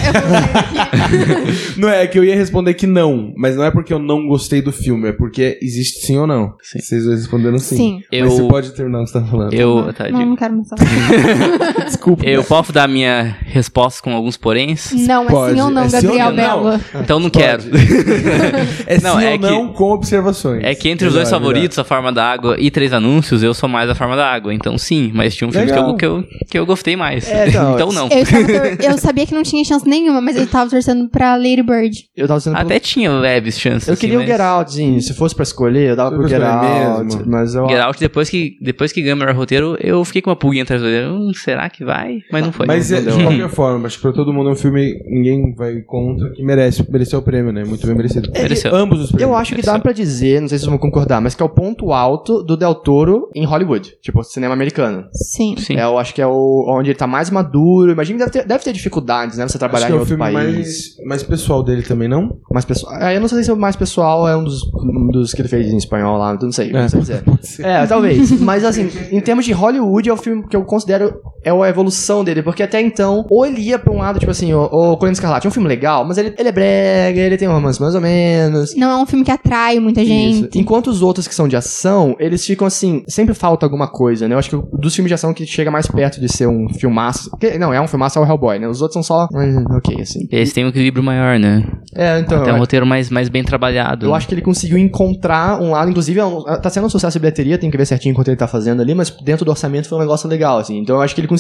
Não 1.78 1.90
é, 1.90 2.04
é 2.04 2.08
que 2.08 2.18
eu 2.20 2.24
ia 2.24 2.36
responder 2.36 2.74
que 2.74 2.86
não, 2.88 3.34
mas 3.38 3.56
não 3.56 3.64
é 3.64 3.72
porque 3.72 3.94
eu 3.94 4.00
não 4.00 4.28
gostei 4.28 4.62
do 4.62 4.72
filme, 4.72 5.10
é 5.10 5.14
porque 5.14 5.58
existe 5.62 6.06
sim 6.06 6.18
ou 6.18 6.28
não. 6.28 6.54
Sim. 6.62 6.80
Vocês 6.80 7.06
dois 7.06 7.20
responderam 7.22 7.58
sim. 7.58 7.76
Sim. 7.78 8.02
Eu- 8.12 8.26
Mas 8.26 8.34
você 8.34 8.44
pode 8.48 8.72
terminar 8.74 9.02
o 9.02 9.06
que 9.06 9.12
você 9.12 9.20
tá 9.20 9.26
falando. 9.26 9.54
Eu. 9.54 9.94
Tá, 9.94 10.10
Não, 10.10 10.26
não 10.26 10.36
quero 10.36 10.56
mais 10.56 10.68
falar. 10.70 10.82
Desculpa. 11.86 12.26
Eu 12.26 12.44
posso 12.44 12.72
dar 12.72 12.88
minha 12.88 13.36
resposta 13.46 14.02
com 14.02 14.14
alguns 14.14 14.38
poréns? 14.38 14.92
Não, 14.94 15.24
é 15.24 15.28
Pode. 15.28 15.54
sim 15.56 15.62
ou 15.62 15.70
não, 15.70 15.84
É 15.84 15.90
Gabriel 15.90 16.30
não? 16.32 16.36
Belo. 16.36 16.82
Então 16.96 17.20
não 17.20 17.30
Pode. 17.30 17.44
quero. 17.46 17.64
É 18.88 19.00
Não, 19.02 19.20
sim 19.20 19.26
é 19.26 19.32
ou 19.34 19.40
que- 19.40 19.46
não 19.46 19.68
com 19.74 19.92
observações. 19.92 20.64
É 20.64 20.74
que 20.76 20.90
entre 20.90 21.08
os 21.08 21.14
dois 21.14 21.30
favoritos, 21.30 21.78
A 21.80 21.84
Forma 21.84 22.12
da 22.12 22.26
Água 22.26 22.56
e 22.60 22.72
Três 22.72 22.92
Anúncios, 22.94 23.44
eu 23.44 23.54
sou 23.54 23.68
mais 23.70 23.90
A 23.90 23.96
Forma 23.96 24.16
da 24.16 24.26
Água. 24.32 24.54
Então 24.54 24.78
sim, 24.78 25.12
mas 25.14 25.36
tinha 25.36 25.48
um 25.48 25.52
filme 25.52 25.68
que 25.72 25.78
eu, 25.78 25.96
que, 25.96 26.06
eu, 26.06 26.24
que 26.52 26.60
eu 26.60 26.66
gostei 26.66 26.96
mais. 26.96 27.30
É, 27.30 27.48
então, 27.50 27.74
então 27.76 27.92
não. 27.92 28.06
Eu, 28.10 28.26
tor- 28.26 28.86
eu 28.92 28.98
sabia 28.98 29.26
que 29.26 29.34
não 29.34 29.44
tinha 29.44 29.64
chance 29.64 29.88
nenhuma, 29.88 30.22
mas 30.22 30.36
eu 30.36 30.48
tava 30.48 30.70
torcendo 30.70 31.08
pra 31.10 31.36
Lady 31.36 31.62
Bird. 31.64 31.96
Eu 32.16 32.28
tava 32.28 32.40
sendo. 32.40 32.58
Até 32.58 32.80
tinha 32.80 33.12
leves 33.12 33.60
chances. 33.60 33.88
Eu 33.88 33.94
assim, 33.94 34.02
queria 34.02 34.18
mas... 34.20 34.28
o 34.28 34.32
Get 34.32 34.42
Outzinho. 34.42 35.02
Se 35.02 35.14
fosse 35.14 35.36
pra 35.36 35.44
escolher, 35.44 35.90
eu 35.92 35.96
dava 35.96 36.12
pro 36.16 36.28
Get 36.28 36.42
Out. 36.42 37.04
mesmo. 37.06 37.24
Mas 37.26 37.56
eu. 37.56 37.68
Get 37.70 37.80
Out, 37.80 38.00
depois 38.00 38.30
que, 38.30 38.58
depois 38.62 38.92
que 38.92 39.02
ganhou 39.02 39.16
o 39.16 39.20
melhor 39.20 39.36
roteiro, 39.36 39.78
eu 39.80 40.04
fiquei 40.06 40.22
com 40.22 40.30
uma 40.30 40.36
pulguinha 40.36 40.64
atrás 40.64 40.82
do 40.82 40.88
olho. 40.88 41.14
Hum, 41.14 41.32
será 41.60 41.70
que 41.70 41.84
vai? 41.84 42.22
Mas 42.32 42.46
não 42.46 42.52
foi. 42.52 42.66
Mas 42.66 42.90
não, 42.90 42.98
é, 42.98 43.02
de 43.02 43.24
qualquer 43.24 43.50
forma, 43.50 43.88
acho 43.88 43.98
que 43.98 44.02
pra 44.02 44.14
todo 44.14 44.32
mundo 44.32 44.50
é 44.50 44.54
um 44.54 44.56
filme 44.56 45.02
ninguém 45.06 45.54
vai 45.54 45.82
contra 45.82 46.32
que 46.32 46.44
merece, 46.44 46.90
mereceu 46.90 47.20
o 47.20 47.22
prêmio, 47.22 47.52
né? 47.52 47.64
Muito 47.66 47.86
bem 47.86 47.96
merecido. 47.96 48.32
Mereceu. 48.32 48.74
Ambos 48.74 49.02
os 49.02 49.12
prêmios. 49.12 49.30
Eu 49.30 49.36
acho 49.36 49.56
que 49.56 49.62
dá 49.62 49.78
pra 49.78 49.92
dizer, 49.92 50.42
não 50.42 50.48
sei 50.48 50.58
se 50.58 50.64
vocês 50.64 50.70
vão 50.70 50.78
concordar, 50.78 51.20
mas 51.22 51.36
que 51.36 51.44
é 51.44 51.46
o 51.46 51.50
ponto 51.50 51.92
alto 51.92 52.42
do 52.44 52.56
Del 52.56 52.76
Toro 52.76 53.30
em 53.36 53.46
Hollywood. 53.46 53.96
Tipo, 54.02 54.24
cinema 54.24 54.54
americano. 54.54 55.06
Sim. 55.12 55.56
Sim. 55.58 55.76
É, 55.76 55.84
eu 55.84 55.98
acho 55.98 56.14
que 56.14 56.22
é 56.22 56.28
o, 56.28 56.66
onde 56.70 56.92
ele 56.92 56.98
tá 56.98 57.08
mais 57.08 57.30
maduro. 57.30 57.92
Imagina 57.92 58.20
que 58.20 58.26
deve 58.26 58.32
ter, 58.32 58.48
deve 58.48 58.64
ter 58.64 58.74
dificuldades, 58.74 59.38
né? 59.38 59.48
Você 59.48 59.52
Acho 59.52 59.60
trabalhar 59.60 59.88
que 59.88 59.92
em 59.92 59.96
é 59.96 59.98
o 59.98 60.00
outro 60.00 60.16
filme 60.16 60.34
país. 60.34 60.56
mais, 60.56 61.08
mais 61.08 61.24
pessoal 61.24 61.64
dele 61.64 61.82
também, 61.82 62.08
não? 62.08 62.38
Mais 62.52 62.66
pessoal. 62.66 62.96
É, 63.02 63.16
eu 63.16 63.22
não 63.22 63.28
sei 63.28 63.44
se 63.44 63.52
o 63.52 63.58
mais 63.58 63.76
pessoal 63.76 64.28
é 64.28 64.36
um 64.36 64.44
dos, 64.44 64.64
um 64.74 65.08
dos 65.08 65.34
que 65.34 65.42
ele 65.42 65.50
fez 65.50 65.72
em 65.74 65.78
espanhol 65.78 66.18
lá, 66.18 66.38
não 66.42 66.52
sei, 66.52 66.72
não 66.72 66.88
sei 66.88 67.00
dizer. 67.02 67.24
É, 67.60 67.86
talvez. 67.86 68.40
Mas 68.40 68.64
assim, 68.64 68.90
em 69.12 69.20
termos 69.20 69.46
de 69.46 69.52
Hollywood, 69.52 70.10
é 70.10 70.14
o 70.14 70.18
filme 70.18 70.48
que 70.48 70.56
eu 70.56 70.64
considero 70.64 71.20
é 71.50 71.68
a 71.68 71.70
evolução 71.70 72.24
dele, 72.24 72.42
porque 72.42 72.64
até 72.64 72.82
então, 72.82 73.26
ou 73.30 73.46
ele 73.46 73.62
ia 73.62 73.78
pra 73.80 73.92
um 73.94 73.98
lado, 73.98 74.20
tipo 74.20 74.32
assim, 74.32 74.54
o, 74.54 74.64
o 74.64 74.98
Coringa 74.98 75.14
Escarlate 75.14 75.48
é 75.48 75.50
um 75.50 75.52
filme 75.54 75.68
legal, 75.68 76.06
mas 76.06 76.18
ele, 76.18 76.34
ele 76.38 76.50
é 76.50 76.52
brega, 76.52 77.20
ele 77.22 77.38
tem 77.38 77.48
um 77.48 77.54
romance 77.54 77.80
mais 77.82 77.96
ou 77.96 78.02
menos. 78.02 78.76
Não 78.76 78.90
é 78.90 78.98
um 79.02 79.06
filme 79.06 79.24
que 79.26 79.32
atrai 79.32 79.80
muita 79.80 80.02
Isso. 80.02 80.10
gente. 80.10 80.60
Enquanto 80.60 80.88
os 80.88 81.02
outros 81.02 81.28
que 81.28 81.36
são 81.36 81.48
de 81.48 81.56
ação, 81.56 82.16
eles 82.20 82.46
ficam 82.46 82.66
assim, 82.68 83.04
sempre 83.08 83.34
falta 83.34 83.66
alguma 83.66 83.88
coisa, 83.88 84.28
né? 84.28 84.36
Eu 84.36 84.40
acho 84.40 84.50
que 84.50 84.56
o- 84.56 84.68
dos 84.74 84.94
filmes 84.96 85.10
de 85.10 85.14
ação 85.16 85.34
que 85.34 85.46
chega 85.46 85.70
mais 85.72 85.88
perto 85.88 86.20
de 86.20 86.28
ser 86.30 86.48
um 86.48 86.68
filmaço. 86.70 87.30
que- 87.40 87.58
não, 87.58 87.74
é 87.74 87.80
um 87.82 87.88
filmaço 87.88 88.18
é 88.20 88.22
o 88.22 88.26
Hellboy, 88.26 88.60
né? 88.60 88.68
Os 88.68 88.82
outros 88.82 88.94
são 88.94 89.04
só. 89.04 89.28
ok, 89.76 90.02
assim. 90.02 90.28
Esse 90.32 90.54
tem 90.54 90.66
um 90.66 90.70
equilíbrio 90.70 91.04
maior, 91.04 91.40
né? 91.40 91.64
É, 91.96 92.20
então. 92.20 92.44
Tem 92.44 92.54
um 92.54 92.58
roteiro 92.60 92.86
mais, 92.86 93.10
mais 93.10 93.30
bem 93.30 93.44
trabalhado. 93.44 94.06
Eu 94.06 94.14
acho 94.16 94.28
que 94.28 94.34
ele 94.34 94.42
conseguiu 94.42 94.78
encontrar 94.78 95.62
um 95.62 95.72
lado, 95.72 95.90
inclusive, 95.90 96.20
é 96.20 96.26
um- 96.26 96.44
tá 96.62 96.70
sendo 96.70 96.86
um 96.86 96.90
sucesso 96.90 97.14
de 97.14 97.20
bilheteria, 97.20 97.58
tem 97.58 97.70
que 97.72 97.78
ver 97.78 97.86
certinho 97.86 98.14
quanto 98.14 98.28
ele 98.30 98.38
tá 98.38 98.48
fazendo 98.48 98.82
ali, 98.82 98.94
mas 98.94 99.10
dentro 99.24 99.46
do 99.46 99.52
orçamento 99.52 99.88
foi 99.88 99.98
um 99.98 100.02
negócio 100.02 100.28
legal, 100.30 100.58
assim. 100.60 100.78
Então 100.80 100.96
eu 100.98 101.02
acho 101.02 101.16
que 101.16 101.22
ele 101.22 101.28
conseguiu 101.28 101.39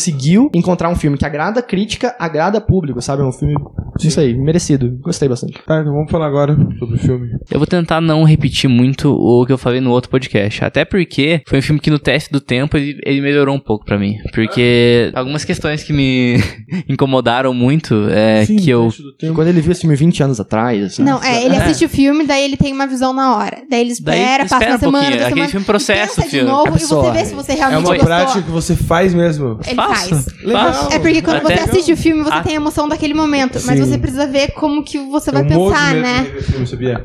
encontrar 0.54 0.89
um 0.89 0.95
filme 0.95 1.18
que 1.18 1.26
agrada 1.26 1.60
a 1.60 1.64
crítica, 1.64 2.16
agrada 2.20 2.60
público, 2.62 3.02
sabe? 3.02 3.22
É 3.22 3.26
um 3.26 3.32
filme, 3.32 3.56
isso 4.00 4.20
aí, 4.20 4.34
merecido. 4.38 4.97
Gostei 5.02 5.28
bastante. 5.28 5.54
Tá, 5.66 5.82
então 5.82 5.93
vamos 5.93 6.10
falar 6.12 6.28
agora 6.28 6.56
sobre 6.78 6.95
o 6.95 7.00
filme. 7.00 7.30
Eu 7.52 7.60
vou 7.60 7.68
tentar 7.68 8.00
não 8.02 8.24
repetir 8.24 8.70
muito 8.70 9.12
o 9.14 9.45
que 9.45 9.52
eu 9.54 9.58
falei 9.58 9.82
no 9.82 9.91
outro 9.91 10.10
podcast. 10.10 10.64
Até 10.64 10.86
porque 10.86 11.41
foi 11.47 11.60
um 11.60 11.62
filme 11.62 11.80
que 11.80 11.89
no 11.89 12.00
teste 12.00 12.32
do 12.32 12.39
tempo 12.39 12.78
ele, 12.78 13.00
ele 13.06 13.22
melhorou 13.22 13.56
um 13.56 13.60
pouco 13.60 13.86
pra 13.86 13.97
mim. 13.97 14.16
Porque 14.34 15.12
algumas 15.14 15.43
questões 15.43 15.84
que 15.84 15.91
me 15.93 16.38
incomodaram 16.88 17.54
muito 17.54 18.08
é 18.10 18.45
Sim, 18.45 18.58
que 18.58 18.70
eu. 18.70 18.89
Quando 19.34 19.47
ele 19.47 19.62
viu 19.62 19.72
esse 19.72 19.82
filme 19.82 19.95
20 19.95 20.24
anos 20.24 20.39
atrás, 20.39 20.84
assim. 20.84 21.04
Não, 21.04 21.22
é, 21.24 21.43
ele 21.45 21.56
É. 21.56 21.60
assiste 21.60 21.86
o 21.86 21.89
filme, 21.89 22.26
daí 22.26 22.43
ele 22.43 22.58
tem 22.58 22.72
uma 22.74 22.88
visão 22.88 23.14
na 23.14 23.36
hora. 23.36 23.58
Daí 23.70 23.82
ele 23.82 23.93
Daí 24.02 24.20
espera, 24.20 24.43
passa 24.43 24.56
espera 24.56 24.72
uma 24.72 24.76
um 24.76 24.80
semana, 24.80 24.91
pouquinho. 25.00 25.10
duas 25.10 25.22
Aquele 25.22 25.30
semanas, 25.36 25.52
filme 25.52 25.66
processa 25.66 26.22
o 26.22 26.24
de 26.24 26.30
filme. 26.30 26.50
novo 26.50 26.74
A 26.74 26.78
e 26.78 26.80
você 26.80 27.12
vê 27.12 27.26
se 27.26 27.36
você 27.36 27.52
É 27.52 27.56
realmente 27.56 27.80
uma 27.86 27.89
gostou. 27.95 28.06
prática 28.08 28.41
que 28.41 28.52
você 28.52 28.76
faz 28.76 29.14
mesmo. 29.14 29.60
Ele 29.66 29.76
Faço. 29.90 30.10
faz. 30.10 30.26
Legal. 30.44 30.74
Faço. 30.74 30.94
É 30.94 31.00
porque 31.00 31.22
quando 31.22 31.38
Até- 31.38 31.58
você 31.58 31.70
assiste 31.72 31.94
o 31.94 31.98
filme, 31.98 32.24
você 32.24 32.34
Ah. 32.34 32.44
tem 32.44 32.54
a 32.54 32.56
emoção 32.58 32.88
daquele 32.88 33.14
momento. 33.14 33.60
Mas 33.66 33.80
Sim. 33.80 33.86
você 33.86 33.98
precisa 33.98 34.28
ver 34.28 34.52
como 34.54 34.84
que 34.84 34.98
você 34.98 35.32
vai 35.32 35.42
Eu 35.44 35.48
pensar, 35.48 35.94
medo 35.94 36.02
né? 36.02 36.26
filme, 36.42 36.68
sabia? 36.68 37.04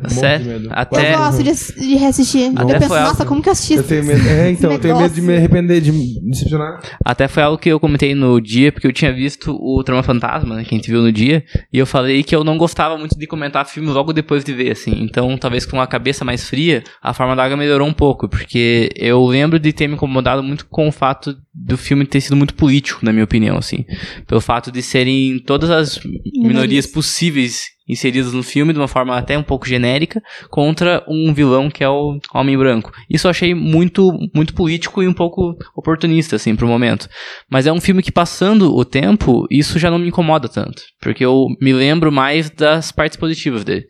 Até- 0.70 1.14
Eu 1.14 1.18
gosto 1.18 1.42
de, 1.42 1.52
de 1.88 1.94
reassistir. 1.96 2.52
Até 2.54 2.62
eu 2.62 2.66
penso, 2.78 2.88
foi 2.88 2.98
algo- 2.98 3.10
nossa, 3.10 3.24
como 3.24 3.42
que 3.42 3.48
eu 3.48 3.52
assisti 3.52 3.74
Eu 3.74 3.82
tenho 3.82 4.04
medo. 4.04 4.14
É, 4.34 4.50
então, 4.50 4.72
eu 4.72 4.78
tenho 4.78 4.96
medo 4.98 5.14
de 5.14 5.20
me 5.22 5.36
arrepender, 5.36 5.80
de 5.80 5.92
me 5.92 6.20
decepcionar. 6.30 6.80
Até 7.04 7.28
foi 7.28 7.42
algo 7.42 7.58
que 7.58 7.68
eu 7.68 7.78
comentei 7.78 8.14
no 8.14 8.40
dia, 8.40 8.72
porque 8.72 8.86
eu 8.86 8.92
tinha 8.92 9.12
visto 9.12 9.56
o 9.60 9.82
Trama 9.84 10.02
Fantasma, 10.02 10.56
né, 10.56 10.64
que 10.64 10.74
a 10.74 10.78
gente 10.78 10.90
viu 10.90 11.02
no 11.02 11.12
dia, 11.12 11.44
e 11.72 11.78
eu 11.78 11.86
falei 11.86 12.22
que 12.22 12.34
eu 12.34 12.42
não 12.44 12.56
gostava 12.58 12.96
muito 12.98 13.18
de 13.18 13.26
comentar 13.26 13.64
filme 13.66 13.88
logo 13.90 14.12
depois 14.12 14.44
de 14.44 14.52
ver, 14.52 14.72
assim. 14.72 15.02
Então, 15.02 15.36
talvez 15.38 15.64
com 15.66 15.80
a 15.80 15.86
cabeça 15.86 16.24
mais 16.24 16.48
fria, 16.48 16.82
a 17.02 17.12
forma 17.12 17.36
da 17.36 17.44
água 17.44 17.56
melhorou 17.56 17.86
um 17.86 17.92
pouco, 17.92 18.28
porque 18.28 18.90
eu 18.96 19.24
lembro 19.26 19.58
de 19.58 19.72
ter 19.72 19.86
me 19.88 19.94
incomodado 19.94 20.42
muito 20.42 20.66
com 20.66 20.88
o 20.88 20.92
fato 20.92 21.36
do 21.54 21.76
filme 21.76 22.04
ter 22.04 22.20
sido 22.20 22.34
muito 22.36 22.54
político, 22.54 22.73
na 23.02 23.12
minha 23.12 23.24
opinião, 23.24 23.56
assim. 23.56 23.84
Pelo 24.26 24.40
fato 24.40 24.70
de 24.70 24.82
serem 24.82 25.38
todas 25.38 25.70
as 25.70 26.00
minorias 26.34 26.86
possíveis 26.86 27.74
inseridas 27.88 28.32
no 28.32 28.42
filme 28.42 28.72
de 28.72 28.78
uma 28.78 28.88
forma 28.88 29.16
até 29.16 29.36
um 29.36 29.42
pouco 29.42 29.68
genérica 29.68 30.22
contra 30.50 31.04
um 31.08 31.32
vilão 31.34 31.70
que 31.70 31.84
é 31.84 31.88
o 31.88 32.18
Homem 32.32 32.56
Branco. 32.56 32.90
Isso 33.10 33.26
eu 33.26 33.30
achei 33.30 33.54
muito 33.54 34.10
muito 34.34 34.54
político 34.54 35.02
e 35.02 35.08
um 35.08 35.12
pouco 35.12 35.54
oportunista 35.76 36.36
assim 36.36 36.56
pro 36.56 36.66
momento. 36.66 37.08
Mas 37.50 37.66
é 37.66 37.72
um 37.72 37.80
filme 37.80 38.02
que 38.02 38.12
passando 38.12 38.74
o 38.74 38.84
tempo, 38.84 39.46
isso 39.50 39.78
já 39.78 39.90
não 39.90 39.98
me 39.98 40.08
incomoda 40.08 40.48
tanto, 40.48 40.82
porque 41.00 41.24
eu 41.24 41.46
me 41.60 41.72
lembro 41.72 42.10
mais 42.10 42.50
das 42.50 42.90
partes 42.90 43.18
positivas 43.18 43.64
dele. 43.64 43.84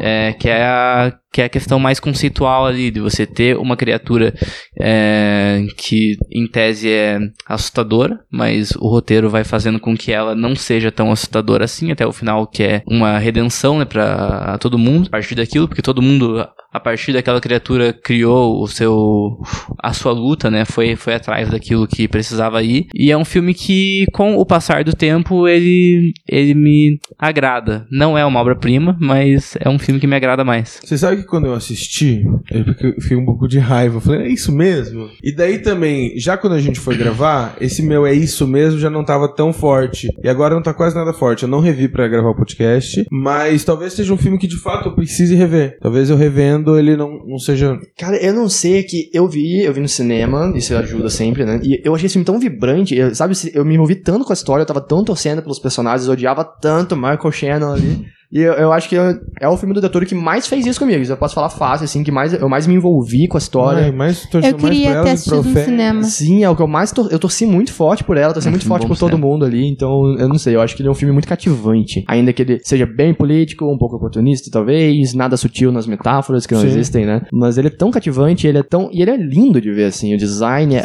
É, 0.00 0.32
que 0.32 0.48
é 0.48 0.64
a 0.64 1.12
que 1.32 1.42
é 1.42 1.44
a 1.44 1.50
questão 1.50 1.78
mais 1.78 2.00
conceitual 2.00 2.66
ali 2.66 2.90
de 2.90 3.00
você 3.00 3.26
ter 3.26 3.56
uma 3.56 3.76
criatura 3.76 4.34
é, 4.80 5.66
que 5.76 6.16
em 6.32 6.46
tese 6.46 6.90
é 6.90 7.18
assustadora, 7.46 8.20
mas 8.30 8.72
o 8.76 8.88
roteiro 8.88 9.28
vai 9.28 9.44
fazendo 9.44 9.78
com 9.78 9.96
que 9.96 10.12
ela 10.12 10.34
não 10.34 10.56
seja 10.56 10.90
tão 10.90 11.12
assustadora 11.12 11.64
assim 11.64 11.90
até 11.90 12.06
o 12.06 12.12
final, 12.12 12.46
que 12.46 12.62
é 12.62 12.82
uma 12.86 13.18
redenção, 13.18 13.78
né, 13.78 13.84
para 13.84 14.56
todo 14.58 14.78
mundo 14.78 15.08
a 15.08 15.10
partir 15.10 15.34
daquilo, 15.34 15.68
porque 15.68 15.82
todo 15.82 16.02
mundo 16.02 16.46
a 16.76 16.80
partir 16.80 17.12
daquela 17.12 17.40
criatura 17.40 17.92
criou 17.92 18.62
o 18.62 18.68
seu 18.68 19.38
a 19.82 19.94
sua 19.94 20.12
luta, 20.12 20.50
né? 20.50 20.64
Foi 20.66 20.94
foi 20.94 21.14
atrás 21.14 21.48
daquilo 21.48 21.86
que 21.86 22.06
precisava 22.06 22.62
ir. 22.62 22.86
E 22.94 23.10
é 23.10 23.16
um 23.16 23.24
filme 23.24 23.54
que 23.54 24.04
com 24.12 24.36
o 24.36 24.44
passar 24.44 24.84
do 24.84 24.94
tempo 24.94 25.48
ele 25.48 26.12
ele 26.28 26.54
me 26.54 26.98
agrada. 27.18 27.86
Não 27.90 28.16
é 28.16 28.24
uma 28.26 28.40
obra-prima, 28.40 28.96
mas 29.00 29.56
é 29.58 29.68
um 29.70 29.78
filme 29.78 29.98
que 29.98 30.06
me 30.06 30.16
agrada 30.16 30.44
mais. 30.44 30.78
Você 30.84 30.98
sabe 30.98 31.24
que 31.26 31.30
quando 31.30 31.46
eu 31.46 31.54
assisti, 31.54 32.24
eu 32.50 32.94
fiquei- 33.00 33.16
um 33.16 33.24
pouco 33.24 33.46
de 33.48 33.58
raiva. 33.58 33.96
Eu 33.96 34.00
falei, 34.00 34.22
é 34.22 34.28
isso 34.28 34.52
mesmo? 34.52 35.08
E 35.22 35.34
daí 35.34 35.58
também, 35.58 36.18
já 36.18 36.36
quando 36.36 36.52
a 36.54 36.60
gente 36.60 36.78
foi 36.80 36.96
gravar, 36.96 37.56
esse 37.60 37.82
meu 37.82 38.06
é 38.06 38.12
isso 38.14 38.46
mesmo 38.46 38.78
já 38.78 38.88
não 38.90 39.04
tava 39.04 39.28
tão 39.34 39.52
forte. 39.52 40.08
E 40.22 40.28
agora 40.28 40.54
não 40.54 40.62
tá 40.62 40.72
quase 40.72 40.94
nada 40.94 41.12
forte. 41.12 41.42
Eu 41.42 41.48
não 41.48 41.60
revi 41.60 41.88
pra 41.88 42.06
gravar 42.08 42.30
o 42.30 42.34
podcast, 42.36 43.04
mas 43.10 43.64
talvez 43.64 43.92
seja 43.92 44.12
um 44.14 44.16
filme 44.16 44.38
que 44.38 44.46
de 44.46 44.56
fato 44.56 44.88
eu 44.88 44.94
precise 44.94 45.34
rever. 45.34 45.78
Talvez 45.80 46.08
eu 46.10 46.16
revendo 46.16 46.78
ele 46.78 46.96
não, 46.96 47.18
não 47.26 47.38
seja. 47.38 47.78
Cara, 47.98 48.16
eu 48.16 48.32
não 48.32 48.48
sei, 48.48 48.78
é 48.78 48.82
que 48.82 49.10
eu 49.12 49.28
vi, 49.28 49.62
eu 49.64 49.72
vi 49.72 49.80
no 49.80 49.88
cinema, 49.88 50.52
isso 50.54 50.74
ajuda 50.76 51.10
sempre, 51.10 51.44
né? 51.44 51.60
E 51.62 51.80
eu 51.84 51.94
achei 51.94 52.06
esse 52.06 52.12
filme 52.14 52.24
tão 52.26 52.38
vibrante, 52.38 52.96
sabe, 53.14 53.34
eu 53.54 53.64
me 53.64 53.74
envolvi 53.74 53.96
tanto 53.96 54.24
com 54.24 54.32
a 54.32 54.34
história, 54.34 54.62
eu 54.62 54.66
tava 54.66 54.80
tão 54.80 55.02
torcendo 55.04 55.42
pelos 55.42 55.58
personagens, 55.58 56.06
eu 56.06 56.12
odiava 56.12 56.44
tanto 56.44 56.94
Michael 56.96 57.32
Shannon 57.32 57.72
ali. 57.72 58.04
E 58.32 58.40
eu, 58.40 58.52
eu 58.54 58.72
acho 58.72 58.88
que 58.88 58.94
eu- 58.96 59.18
é 59.40 59.48
o 59.48 59.56
filme 59.56 59.72
do 59.74 59.80
Doutor 59.80 60.04
que 60.04 60.14
mais 60.14 60.46
fez 60.46 60.66
isso 60.66 60.78
comigo. 60.80 61.04
Eu 61.04 61.16
posso 61.16 61.34
falar 61.34 61.48
fácil, 61.48 61.84
assim, 61.84 62.02
que 62.02 62.10
mais, 62.10 62.32
eu 62.34 62.48
mais 62.48 62.66
me 62.66 62.74
envolvi 62.74 63.28
com 63.28 63.36
a 63.36 63.38
história. 63.38 63.84
Ai, 63.84 63.92
mais 63.92 64.22
torcendo 64.26 64.56
Eu 64.56 64.58
mais 64.62 64.74
queria 64.74 64.90
ela 64.90 65.04
ter 65.04 65.10
assistido 65.10 65.42
no 65.44 65.54
cinema. 65.64 66.02
Sim, 66.02 66.42
é 66.44 66.50
o 66.50 66.56
que 66.56 66.62
eu 66.62 66.66
mais 66.66 66.90
tor 66.90 67.08
eu 67.10 67.18
torci 67.18 67.46
muito 67.46 67.72
forte 67.72 68.02
por 68.02 68.16
ela, 68.16 68.32
torci 68.32 68.48
É 68.48 68.50
um 68.50 68.52
muito 68.52 68.66
forte 68.66 68.86
por 68.86 68.96
todo 68.98 69.10
cinema. 69.12 69.26
mundo 69.26 69.44
ali, 69.44 69.66
então 69.68 70.16
eu 70.18 70.28
não 70.28 70.38
sei, 70.38 70.56
eu 70.56 70.60
acho 70.60 70.74
que 70.74 70.82
ele 70.82 70.88
é 70.88 70.90
um 70.90 70.94
filme 70.94 71.12
muito 71.12 71.28
cativante. 71.28 72.04
Ainda 72.08 72.32
que 72.32 72.42
ele 72.42 72.58
seja 72.64 72.84
bem 72.86 73.14
político, 73.14 73.64
um 73.72 73.78
pouco 73.78 73.96
oportunista, 73.96 74.50
talvez, 74.50 75.14
nada 75.14 75.36
sutil 75.36 75.70
nas 75.70 75.86
metáforas 75.86 76.46
que 76.46 76.54
não 76.54 76.60
Sim. 76.62 76.68
existem, 76.68 77.06
né? 77.06 77.22
Mas 77.32 77.56
ele 77.58 77.68
é 77.68 77.70
tão 77.70 77.90
cativante, 77.90 78.46
ele 78.46 78.58
é 78.58 78.62
tão. 78.62 78.88
E 78.92 79.02
ele 79.02 79.10
é 79.12 79.16
lindo 79.16 79.60
de 79.60 79.70
ver, 79.72 79.84
assim. 79.84 80.14
O 80.14 80.18
design 80.18 80.74
é, 80.74 80.82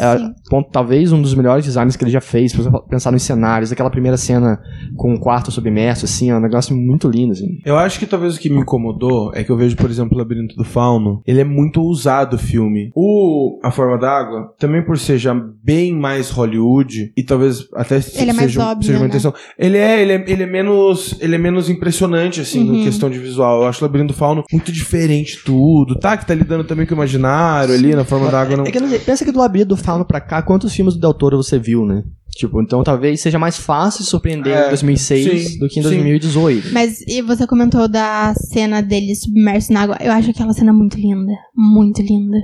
ponto, 0.48 0.70
talvez 0.70 1.10
um 1.12 1.20
dos 1.20 1.34
melhores 1.34 1.64
designs 1.64 1.96
que 1.96 2.04
ele 2.04 2.10
já 2.10 2.20
fez. 2.20 2.52
Se 2.52 2.56
você 2.58 2.70
pensar 2.88 3.10
nos 3.10 3.22
cenários, 3.22 3.72
aquela 3.72 3.90
primeira 3.90 4.16
cena 4.16 4.60
com 4.96 5.12
o 5.14 5.18
quarto 5.20 5.50
submerso, 5.50 6.04
assim, 6.04 6.30
é 6.30 6.36
um 6.36 6.40
negócio 6.40 6.76
muito 6.76 7.08
lindo, 7.08 7.31
assim. 7.32 7.58
Eu 7.64 7.76
acho 7.76 7.98
que 7.98 8.06
talvez 8.06 8.36
o 8.36 8.40
que 8.40 8.48
me 8.50 8.60
incomodou 8.60 9.32
é 9.34 9.42
que 9.44 9.50
eu 9.50 9.56
vejo, 9.56 9.76
por 9.76 9.90
exemplo, 9.90 10.14
o 10.14 10.18
Labirinto 10.18 10.54
do 10.56 10.64
Fauno. 10.64 11.22
Ele 11.26 11.40
é 11.40 11.44
muito 11.44 11.82
ousado 11.82 12.36
o 12.36 12.38
filme. 12.38 12.90
O 12.94 13.58
A 13.62 13.70
Forma 13.70 13.98
d'Água, 13.98 14.52
também 14.58 14.84
por 14.84 14.98
ser 14.98 15.18
já 15.18 15.34
bem 15.34 15.94
mais 15.94 16.30
Hollywood, 16.30 17.12
e 17.16 17.22
talvez 17.22 17.66
até 17.74 17.96
Ele 18.14 18.30
é 18.30 18.32
mais 18.32 18.52
seja, 18.52 18.66
óbvio, 18.70 18.86
seja 18.86 18.98
uma 18.98 19.02
né? 19.04 19.08
intenção. 19.08 19.34
Ele 19.58 19.76
é, 19.78 20.02
ele 20.02 20.12
é, 20.12 20.24
ele 20.26 20.42
é 20.42 20.46
menos. 20.46 21.16
Ele 21.20 21.34
é 21.34 21.38
menos 21.38 21.68
impressionante, 21.68 22.40
assim, 22.40 22.68
Uhum. 22.68 22.76
em 22.76 22.84
questão 22.84 23.10
de 23.10 23.18
visual. 23.18 23.62
Eu 23.62 23.68
acho 23.68 23.82
o 23.82 23.86
Labirinto 23.86 24.12
do 24.12 24.16
Fauno 24.18 24.44
muito 24.52 24.70
diferente 24.70 25.42
tudo. 25.44 25.98
Tá, 25.98 26.16
que 26.16 26.26
tá 26.26 26.34
lidando 26.34 26.64
também 26.64 26.86
com 26.86 26.92
o 26.94 26.96
imaginário 26.96 27.74
ali 27.74 27.94
na 27.94 28.04
forma 28.04 28.30
d'água. 28.30 28.56
Não... 28.56 28.64
É 28.64 28.70
que 28.70 28.98
pensa 29.00 29.24
que 29.24 29.32
do 29.32 29.38
Labirinto 29.38 29.70
do 29.70 29.76
Fauno 29.76 30.04
pra 30.04 30.20
cá, 30.20 30.42
quantos 30.42 30.74
filmes 30.74 30.94
do 30.94 31.00
Del 31.00 31.14
Toro 31.14 31.36
você 31.36 31.58
viu, 31.58 31.84
né? 31.86 32.02
Tipo, 32.34 32.62
então 32.62 32.82
talvez 32.82 33.20
seja 33.20 33.38
mais 33.38 33.58
fácil 33.58 34.04
surpreender 34.04 34.54
É, 34.56 34.66
em 34.66 34.68
2006 34.70 35.48
sim, 35.50 35.58
do 35.58 35.68
que 35.68 35.80
em 35.80 35.82
sim. 35.82 35.88
2018. 35.90 36.68
Mas 36.72 37.04
e 37.22 37.26
você 37.26 37.46
comentou 37.46 37.88
da 37.88 38.34
cena 38.34 38.80
dele 38.82 39.14
submerso 39.14 39.72
na 39.72 39.82
água. 39.82 39.96
Eu 40.00 40.12
acho 40.12 40.30
aquela 40.30 40.52
cena 40.52 40.72
muito 40.72 40.96
linda. 40.98 41.32
Muito 41.56 42.02
linda. 42.02 42.38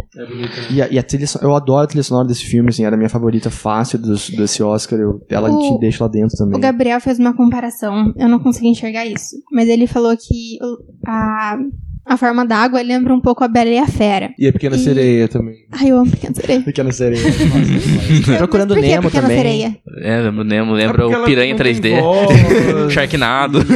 E 0.71 0.81
a, 0.83 0.89
e 0.89 0.99
a 0.99 1.03
trilha 1.03 1.27
eu 1.43 1.55
adoro 1.55 1.85
a 1.85 1.87
trilha 1.87 2.03
sonora 2.03 2.29
desse 2.29 2.45
filme, 2.45 2.69
assim, 2.71 2.85
era 2.85 2.95
a 2.95 2.99
minha 2.99 3.09
favorita 3.11 3.51
fácil 3.51 3.99
dos- 3.99 4.31
desse 4.31 4.63
Oscar. 4.63 4.99
Eu, 4.99 5.21
ela 5.29 5.51
O- 5.51 5.59
te 5.75 5.81
deixa 5.81 6.05
lá 6.05 6.11
dentro 6.11 6.37
também. 6.37 6.57
O 6.57 6.61
Gabriel 6.61 7.01
fez 7.01 7.19
uma 7.19 7.35
comparação. 7.37 8.13
Eu 8.17 8.29
não 8.29 8.39
consegui 8.39 8.69
enxergar 8.69 9.07
isso. 9.07 9.37
Mas 9.53 9.69
ele 9.69 9.87
falou 9.87 10.17
que 10.17 10.59
a, 11.07 11.57
a 12.09 12.17
forma 12.17 12.45
d'água 12.47 12.81
lembra 12.83 13.15
um 13.15 13.21
pouco 13.21 13.45
a 13.45 13.49
Bela 13.49 13.69
e 13.71 13.79
a 13.79 13.87
Fera. 13.87 14.31
E 14.39 14.49
a 14.49 14.53
Pequena 14.53 14.77
E- 14.77 14.79
Sereia 14.79 15.29
também. 15.29 15.55
Ai, 15.73 15.91
eu 15.91 15.99
amo 15.99 16.11
Pequena 16.11 16.35
Sereia. 16.35 16.61
Pequena 16.63 16.93
sereia. 16.93 17.23
Nossa, 18.27 18.37
Procurando 18.39 18.71
Mas 18.75 18.79
por 18.79 18.83
que 18.85 18.89
Nemo 18.95 19.03
Pequena 19.03 19.23
também. 19.23 19.37
Sereia? 19.37 19.77
É, 20.03 20.21
lembra 20.23 20.41
o 20.41 20.45
Nemo, 20.45 20.73
É 20.75 20.79
lembra 20.87 21.03
porque 21.05 21.17
o 21.17 21.25
Piranha 21.25 21.55
não 21.55 21.63
tem 21.63 21.75
3D, 21.75 22.01
voz. 22.01 22.93
Sharknado. 22.93 23.59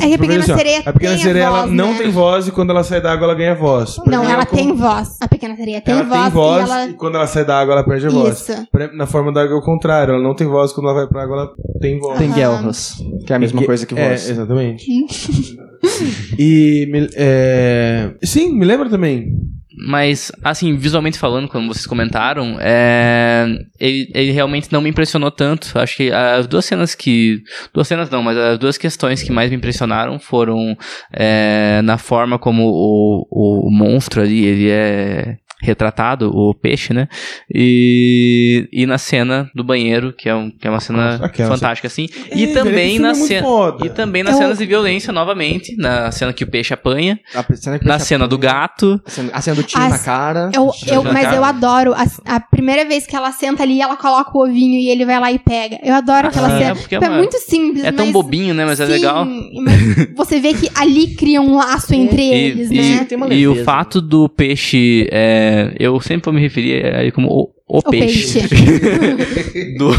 É 0.00 0.08
que 0.08 0.14
a 0.14 0.18
Pequena 0.18 0.40
assim, 0.42 0.54
Sereia 0.56 0.82
A 0.84 0.92
Pequena 0.92 1.16
Sereia 1.18 1.44
a 1.44 1.46
ela 1.48 1.60
voz, 1.62 1.72
não 1.72 1.92
né? 1.92 1.98
tem 1.98 2.10
voz 2.10 2.48
e 2.48 2.50
quando 2.50 2.70
ela 2.70 2.82
sai 2.82 3.00
da 3.00 3.12
água 3.12 3.26
ela 3.26 3.34
ganha 3.34 3.54
voz. 3.54 3.94
Por 3.96 4.08
Não, 4.08 4.28
ela 4.28 4.44
tem 4.44 4.74
voz. 4.74 5.16
A 5.20 5.28
Pequena 5.28 5.56
Sereia 5.56 5.80
tem 5.80 5.94
ela 5.94 6.02
voz. 6.04 6.20
tem 6.22 6.30
voz 6.30 6.68
e 6.68 6.70
ela... 6.72 6.86
e 6.88 6.92
quando 6.94 7.14
ela 7.14 7.26
sai 7.26 7.44
da 7.44 7.60
água 7.60 7.74
ela 7.74 7.84
perde 7.84 8.06
a 8.06 8.10
voz. 8.10 8.40
Isso. 8.40 8.66
Na 8.94 9.06
forma 9.06 9.32
da 9.32 9.42
água 9.42 9.54
é 9.54 9.58
o 9.58 9.62
contrário, 9.62 10.14
ela 10.14 10.22
não 10.22 10.34
tem 10.34 10.46
voz, 10.46 10.72
quando 10.72 10.88
ela 10.88 10.98
vai 10.98 11.06
pra 11.06 11.22
água 11.22 11.36
ela 11.36 11.50
tem 11.80 11.98
voz. 11.98 12.18
Tem 12.18 12.26
Aham. 12.28 12.34
guerras, 12.34 12.94
que 13.24 13.32
é 13.32 13.36
a 13.36 13.38
mesma 13.38 13.62
coisa 13.62 13.86
que 13.86 13.94
é, 13.98 14.08
voz. 14.08 14.28
exatamente. 14.28 14.84
e 16.38 16.86
me- 16.90 17.08
é, 17.14 18.14
sim, 18.22 18.52
me 18.54 18.64
lembra 18.64 18.88
também. 18.88 19.32
Mas, 19.76 20.30
assim, 20.42 20.76
visualmente 20.76 21.18
falando, 21.18 21.48
como 21.48 21.66
vocês 21.74 21.84
comentaram, 21.84 22.56
é, 22.60 23.44
ele, 23.80 24.08
ele 24.14 24.30
realmente 24.30 24.72
não 24.72 24.80
me 24.80 24.88
impressionou 24.88 25.32
tanto. 25.32 25.76
Acho 25.76 25.96
que 25.96 26.12
as 26.12 26.46
duas 26.46 26.64
cenas 26.64 26.94
que. 26.94 27.42
Duas 27.72 27.88
cenas 27.88 28.08
não, 28.08 28.22
mas 28.22 28.36
as 28.38 28.56
duas 28.58 28.78
questões 28.78 29.20
que 29.22 29.32
mais 29.32 29.50
me 29.50 29.56
impressionaram 29.56 30.18
foram 30.20 30.76
é, 31.12 31.82
na 31.82 31.98
forma 31.98 32.38
como 32.38 32.62
o, 32.68 33.66
o 33.66 33.70
monstro 33.70 34.22
ali, 34.22 34.44
ele 34.44 34.70
é 34.70 35.38
retratado, 35.64 36.30
o 36.34 36.54
peixe, 36.54 36.92
né? 36.92 37.08
E, 37.52 38.68
e 38.72 38.86
na 38.86 38.98
cena 38.98 39.50
do 39.54 39.64
banheiro, 39.64 40.12
que 40.12 40.28
é, 40.28 40.34
um, 40.34 40.50
que 40.50 40.66
é 40.66 40.70
uma 40.70 40.80
cena 40.80 41.18
Nossa, 41.18 41.46
fantástica, 41.46 41.88
assim. 41.88 42.08
E 42.34 42.44
É, 42.44 42.46
também 42.52 42.72
velho, 42.72 42.92
que 42.94 42.98
na 43.00 43.14
cena. 43.14 43.46
E 43.84 43.88
também 43.88 44.22
nas 44.22 44.34
Eu- 44.34 44.38
cenas 44.42 44.58
de 44.58 44.66
violência, 44.66 45.12
novamente. 45.12 45.74
Na 45.76 46.10
cena 46.12 46.32
que 46.32 46.44
o 46.44 46.46
peixe 46.46 46.74
apanha. 46.74 47.18
A 47.34 47.44
cena, 47.56 47.78
que 47.78 47.86
Na 47.86 47.98
cena 47.98 48.28
do 48.28 48.36
gato. 48.38 49.00
A 49.06 49.10
cena, 49.10 49.30
a 49.32 49.40
cena 49.40 49.56
do 49.56 49.62
tiro 49.62 49.82
A- 49.82 49.88
na 49.88 49.98
cara. 49.98 50.50
Eu, 50.54 50.70
eu, 50.86 51.02
na 51.02 51.12
mas 51.12 51.24
cara. 51.24 51.36
eu 51.36 51.44
adoro 51.44 51.94
a, 51.94 52.04
a 52.36 52.40
primeira 52.40 52.84
vez 52.84 53.06
que 53.06 53.16
ela 53.16 53.32
senta 53.32 53.62
ali, 53.62 53.80
ela 53.80 53.96
coloca 53.96 54.36
o 54.36 54.42
ovinho 54.42 54.78
e 54.78 54.88
ele 54.88 55.04
vai 55.04 55.18
lá 55.20 55.32
e 55.32 55.38
pega. 55.38 55.78
Eu 55.82 55.94
adoro 55.94 56.28
aquela 56.28 56.48
Ah, 56.48 56.56
é, 56.56 56.62
cena. 56.64 56.76
porque 56.76 56.94
é 56.94 56.98
Tipo, 56.98 57.04
é, 57.04 57.08
uma- 57.10 57.18
muito 57.18 57.38
simples, 57.38 57.84
É 57.84 57.92
tão 57.92 58.06
mas- 58.06 58.12
bobinho, 58.12 58.54
né? 58.54 58.64
Mas 58.64 58.80
é 58.80 58.86
Sim, 58.86 58.92
legal. 58.92 59.24
Mas 59.24 60.08
você 60.16 60.40
vê 60.40 60.52
que 60.54 60.68
ali 60.74 61.14
cria 61.14 61.40
um 61.40 61.56
laço 61.56 61.94
entre 61.94 62.22
eles, 62.22 62.70
e, 62.70 62.74
né? 62.74 63.06
Uma 63.14 63.32
e 63.32 63.46
o 63.46 63.50
leveza. 63.50 63.64
fato 63.64 64.00
do 64.00 64.28
peixe, 64.28 65.06
é, 65.10 65.53
eu 65.78 66.00
sempre 66.00 66.32
me 66.32 66.40
referir 66.40 66.84
a 66.86 67.02
ele 67.02 67.12
como 67.12 67.54
o, 67.66 67.78
o 67.78 67.82
peixe. 67.82 68.46
peixe. 68.46 69.74
Do- 69.78 69.90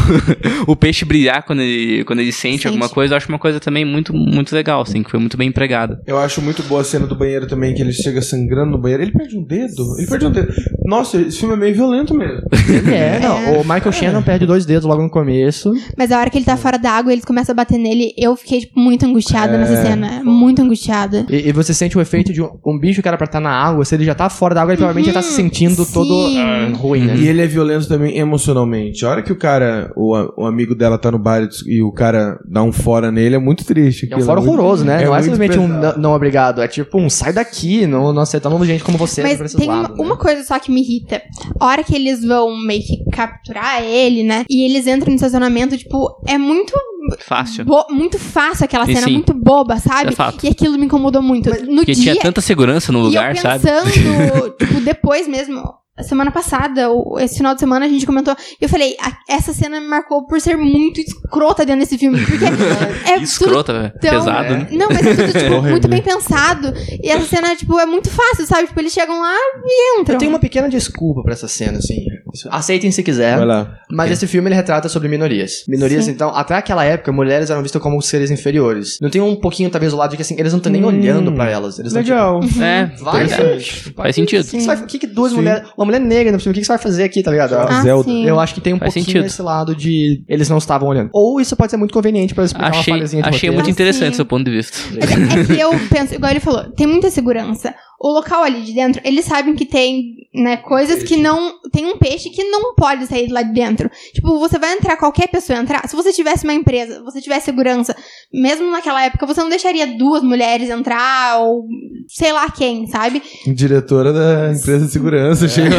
o 0.67 0.75
peixe 0.75 1.03
brilhar 1.03 1.43
quando 1.43 1.61
ele, 1.61 2.03
quando 2.03 2.19
ele 2.19 2.31
sente, 2.31 2.53
Sente. 2.55 2.67
alguma 2.67 2.87
coisa, 2.87 3.13
eu 3.13 3.17
acho 3.17 3.27
uma 3.27 3.39
coisa 3.39 3.59
também 3.59 3.83
muito, 3.83 4.13
muito 4.13 4.53
legal, 4.53 4.81
assim, 4.81 5.01
que 5.01 5.09
foi 5.09 5.19
muito 5.19 5.35
bem 5.35 5.49
empregada. 5.49 6.01
Eu 6.05 6.17
acho 6.17 6.41
muito 6.41 6.61
boa 6.63 6.81
a 6.81 6.83
cena 6.83 7.07
do 7.07 7.15
banheiro 7.15 7.47
também, 7.47 7.73
que 7.73 7.81
ele 7.81 7.91
chega 7.91 8.21
sangrando 8.21 8.71
no 8.71 8.77
banheiro. 8.77 9.03
Ele 9.03 9.11
perde 9.11 9.37
um 9.37 9.43
dedo? 9.43 9.97
Ele 9.97 10.07
perde 10.07 10.25
um 10.27 10.31
dedo. 10.31 10.53
Nossa, 10.85 11.19
esse 11.19 11.39
filme 11.39 11.55
é 11.55 11.57
meio 11.57 11.73
violento 11.73 12.13
mesmo. 12.13 12.41
Ele 12.69 12.93
é, 12.95 13.19
não. 13.19 13.37
É. 13.37 13.51
O 13.57 13.63
Michael 13.63 13.91
Shannon 13.91 14.21
perde 14.21 14.45
dois 14.45 14.65
dedos 14.65 14.85
logo 14.87 15.01
no 15.01 15.09
começo. 15.09 15.73
Mas 15.97 16.11
a 16.11 16.19
hora 16.19 16.29
que 16.29 16.37
ele 16.37 16.45
tá 16.45 16.55
fora 16.57 16.77
da 16.77 16.91
água 16.91 17.11
e 17.11 17.15
eles 17.15 17.25
começam 17.25 17.53
a 17.53 17.55
bater 17.55 17.79
nele, 17.79 18.13
eu 18.17 18.35
fiquei, 18.35 18.61
tipo, 18.61 18.79
muito 18.79 19.05
angustiada 19.05 19.55
É. 19.55 19.57
nessa 19.57 19.81
cena. 19.81 20.23
Muito 20.23 20.61
angustiada. 20.61 21.25
E, 21.29 21.49
e 21.49 21.51
você 21.51 21.73
sente 21.73 21.97
o 21.97 22.01
efeito 22.01 22.31
de 22.31 22.41
um, 22.41 22.49
um 22.65 22.77
bicho 22.77 23.01
que 23.01 23.07
era 23.07 23.17
pra 23.17 23.25
estar 23.25 23.39
na 23.39 23.51
água. 23.51 23.83
Se 23.85 23.95
ele 23.95 24.05
já 24.05 24.13
tá 24.13 24.29
fora 24.29 24.53
da 24.53 24.61
água, 24.61 24.73
ele 24.73 24.77
provavelmente 24.77 25.07
já 25.07 25.13
tá 25.13 25.21
se 25.23 25.33
sentindo 25.33 25.83
sim. 25.83 25.93
todo 25.93 26.13
ah, 26.37 26.71
ruim, 26.77 27.05
né? 27.05 27.15
E 27.17 27.27
ele 27.27 27.41
é 27.41 27.47
violento 27.55 27.87
também 27.87 28.17
emocionalmente. 28.17 29.05
A 29.05 29.09
hora 29.09 29.23
que 29.23 29.31
o 29.31 29.35
cara, 29.37 29.91
o, 29.95 30.13
o 30.43 30.45
amigo 30.45 30.75
dela 30.75 30.97
tá 30.97 31.09
no 31.11 31.17
bar 31.19 31.47
e 31.65 31.81
o 31.81 31.91
cara 31.91 32.39
dá 32.47 32.61
um 32.63 32.71
fora 32.71 33.11
nele, 33.11 33.35
é 33.35 33.39
muito 33.39 33.65
triste. 33.65 34.05
É 34.05 34.09
um 34.09 34.19
aquilo, 34.19 34.25
fora 34.27 34.41
muito- 34.41 34.53
horroroso, 34.53 34.85
né? 34.85 35.01
é 35.01 35.05
não 35.05 35.15
é 35.15 35.19
muito 35.19 35.23
simplesmente 35.31 35.57
um 35.59 35.67
pesado. 35.67 35.97
não, 35.99 36.09
não 36.09 36.15
obrigado. 36.15 36.61
É 36.61 36.67
tipo 36.67 36.99
um 36.99 37.09
sai 37.09 37.33
daqui, 37.33 37.87
não, 37.87 38.13
não 38.13 38.21
aceitamos 38.21 38.65
gente 38.67 38.83
como 38.83 38.97
você 38.97 39.21
Mas 39.23 39.37
pra 39.37 39.45
esses 39.45 39.57
tem 39.57 39.67
uma, 39.69 39.81
lados, 39.81 39.97
né? 39.97 40.03
uma 40.05 40.17
coisa 40.17 40.43
só 40.43 40.59
que 40.59 40.71
me 40.71 40.81
irrita. 40.81 41.21
A 41.59 41.65
hora 41.65 41.83
que 41.83 41.95
eles 41.95 42.23
vão 42.23 42.55
meio 42.63 42.81
que 42.81 43.03
capturar 43.11 43.81
ele, 43.83 44.23
né? 44.23 44.45
E 44.49 44.63
eles 44.65 44.85
entram 44.87 45.09
no 45.09 45.15
estacionamento, 45.15 45.77
tipo, 45.77 46.21
é 46.27 46.37
muito, 46.37 46.73
Fácil. 47.19 47.65
bo- 47.65 47.85
muito 47.91 48.17
fácil 48.19 48.65
aquela 48.65 48.83
E 48.89 48.93
cena, 48.93 49.07
sim. 49.07 49.13
muito 49.13 49.33
boba, 49.33 49.77
sabe? 49.77 50.09
É 50.09 50.11
fato. 50.11 50.45
E 50.45 50.49
aquilo 50.49 50.77
me 50.77 50.85
incomodou 50.85 51.21
muito. 51.21 51.49
no 51.65 51.77
Porque 51.77 51.93
dia, 51.93 52.13
tinha 52.13 52.21
tanta 52.21 52.41
segurança 52.41 52.91
no 52.91 52.99
e 52.99 53.03
lugar, 53.03 53.35
eu 53.35 53.41
sabe? 53.41 53.63
pensando, 53.63 54.49
tipo, 54.57 54.81
depois 54.81 55.27
mesmo, 55.27 55.61
semana 56.03 56.31
passada, 56.31 56.89
ou 56.89 57.19
esse 57.19 57.37
final 57.37 57.53
de 57.53 57.59
semana, 57.59 57.85
a 57.85 57.89
gente 57.89 58.05
comentou. 58.05 58.35
Eu 58.59 58.67
falei, 58.67 58.95
"A- 59.01 59.17
essa 59.33 59.53
cena 59.53 59.79
me 59.79 59.87
marcou 59.87 60.25
por 60.27 60.39
ser 60.41 60.57
muito 60.57 60.99
escrota 60.99 61.65
dentro 61.65 61.81
desse 61.81 61.97
filme. 61.97 62.19
Porque 62.25 62.43
é 63.09 63.17
Escrota, 63.21 63.73
velho. 63.73 63.91
tão- 63.99 64.11
pesado, 64.11 64.45
É. 64.53 64.57
né? 64.57 64.67
não, 64.71 64.87
mas 64.89 65.05
é 65.05 65.15
tudo, 65.15 65.31
tipo, 65.39 65.61
muito 65.61 65.87
bem 65.87 66.01
pensado. 66.01 66.73
E 67.01 67.09
essa 67.09 67.25
cena, 67.25 67.55
tipo, 67.55 67.79
é 67.79 67.85
muito 67.85 68.09
fácil, 68.09 68.45
sabe? 68.45 68.67
Tipo, 68.67 68.79
eles 68.79 68.91
chegam 68.93 69.19
lá 69.21 69.35
e 69.65 69.99
entram. 70.01 70.15
Eu 70.15 70.19
tenho 70.19 70.31
uma 70.31 70.39
pequena 70.39 70.67
desculpa 70.69 71.21
pra 71.23 71.33
essa 71.33 71.47
cena, 71.47 71.77
assim. 71.77 72.05
Aceitem 72.51 72.91
se 72.91 73.01
quiser. 73.01 73.37
Vai 73.37 73.45
lá. 73.45 73.77
Mas 73.89 74.11
esse 74.11 74.27
filme 74.27 74.49
ele 74.49 74.55
retrata 74.55 74.89
sobre 74.89 75.07
minorias. 75.07 75.63
Minorias, 75.67 76.05
Sim. 76.05 76.11
então, 76.11 76.29
até 76.35 76.55
aquela 76.55 76.83
época, 76.83 77.11
mulheres 77.11 77.49
eram 77.49 77.61
vistas 77.61 77.81
como 77.81 78.01
seres 78.01 78.29
inferiores. 78.29 78.97
Não 79.01 79.09
tem 79.09 79.21
um 79.21 79.35
pouquinho, 79.35 79.69
talvez, 79.69 79.93
o 79.93 79.97
lado 79.97 80.11
de 80.11 80.17
que 80.17 80.21
assim, 80.21 80.35
eles 80.37 80.51
não 80.51 80.57
estão 80.57 80.71
nem 80.71 80.83
Hum, 80.83 80.87
olhando 80.87 81.31
pra 81.31 81.49
elas. 81.49 81.79
Eles 81.79 81.93
tão, 81.93 82.01
Legal. 82.01 82.39
É, 82.61 82.87
tipo, 82.87 83.03
vai, 83.05 83.25
verdade. 83.25 83.59
gente. 83.59 83.93
Faz 83.93 84.15
sentido. 84.15 84.41
O 84.41 84.43
que, 84.43 84.51
que, 84.51 84.59
você 84.61 84.67
vai- 84.67 84.75
o 84.77 84.85
que 84.85 84.99
que 84.99 85.07
duas 85.07 85.31
Sim. 85.31 85.37
mulheres. 85.37 85.63
Uma 85.85 85.97
mulher 85.97 86.01
negra, 86.01 86.31
no 86.33 86.39
filme, 86.39 86.51
o 86.51 86.53
que, 86.55 86.61
que 86.61 86.65
você 86.65 86.73
vai 86.73 86.77
fazer 86.81 87.03
aqui, 87.03 87.21
tá 87.21 87.31
ligado? 87.31 87.53
Ah, 87.53 87.81
Zelda. 87.81 88.03
sim. 88.09 88.25
Eu 88.25 88.39
acho 88.39 88.53
que 88.55 88.61
tem 88.61 88.73
um 88.73 88.79
Faz 88.79 88.93
pouquinho 88.93 89.05
sentido. 89.17 89.25
esse 89.25 89.41
lado 89.41 89.75
de 89.75 90.23
eles 90.27 90.49
não 90.49 90.57
estavam 90.57 90.89
olhando. 90.89 91.09
Ou 91.13 91.39
isso 91.39 91.55
pode 91.55 91.69
ser 91.71 91.77
muito 91.77 91.93
conveniente 91.93 92.33
pra 92.33 92.43
explicar 92.43 92.71
uma 92.71 92.79
Achei, 92.79 92.93
falhazinha 92.93 93.21
de 93.23 93.29
achei 93.29 93.49
roteiro. 93.49 93.53
muito 93.55 93.67
Ah, 93.67 93.71
interessante 93.71 94.09
sim. 94.11 94.15
seu 94.15 94.25
ponto 94.25 94.45
de 94.45 94.51
vista. 94.51 94.77
É, 94.99 95.41
é 95.41 95.45
que 95.45 95.59
eu 95.61 95.71
penso, 95.89 96.15
igual 96.15 96.31
ele 96.31 96.39
falou, 96.39 96.63
tem 96.71 96.87
muita 96.87 97.09
segurança. 97.11 97.73
O 97.99 98.09
local 98.11 98.43
ali 98.43 98.61
de 98.61 98.73
dentro, 98.73 99.01
eles 99.05 99.25
sabem 99.25 99.55
que 99.55 99.65
tem, 99.65 100.27
né, 100.33 100.57
coisas 100.57 101.01
que 101.03 101.15
não. 101.15 101.53
Tem 101.71 101.85
um 101.85 101.97
peixe 101.97 102.29
que 102.29 102.43
não 102.43 102.75
pode 102.75 103.07
sair 103.07 103.27
de 103.27 103.33
lá 103.33 103.41
de 103.41 103.53
dentro. 103.53 103.89
Tipo, 104.13 104.37
você 104.39 104.59
vai 104.59 104.73
entrar, 104.73 104.97
qualquer 104.97 105.27
pessoa 105.27 105.57
entrar. 105.59 105.87
Se 105.87 105.95
você 105.95 106.11
tivesse 106.11 106.43
uma 106.43 106.53
empresa, 106.53 107.01
você 107.03 107.21
tivesse 107.21 107.45
segurança, 107.45 107.95
mesmo 108.33 108.69
naquela 108.69 109.03
época, 109.05 109.25
você 109.25 109.41
não 109.41 109.49
deixaria 109.49 109.87
duas 109.97 110.21
mulheres 110.23 110.69
entrar, 110.69 111.39
ou 111.39 111.65
sei 112.07 112.31
lá 112.33 112.49
quem, 112.51 112.85
sabe? 112.87 113.21
Diretora 113.47 114.11
da 114.13 114.51
empresa 114.53 114.85
de 114.85 114.91
segurança, 114.91 115.47
chega. 115.47 115.69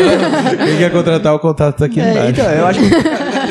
Quem 0.65 0.79
quer 0.79 0.91
contratar 0.91 1.35
o 1.35 1.39
contato 1.39 1.79
tá 1.79 1.85
aqui 1.85 2.01
É, 2.01 2.11
embaixo. 2.11 2.31
então, 2.31 2.51
eu 2.51 2.67
acho 2.67 2.81
que 2.81 2.91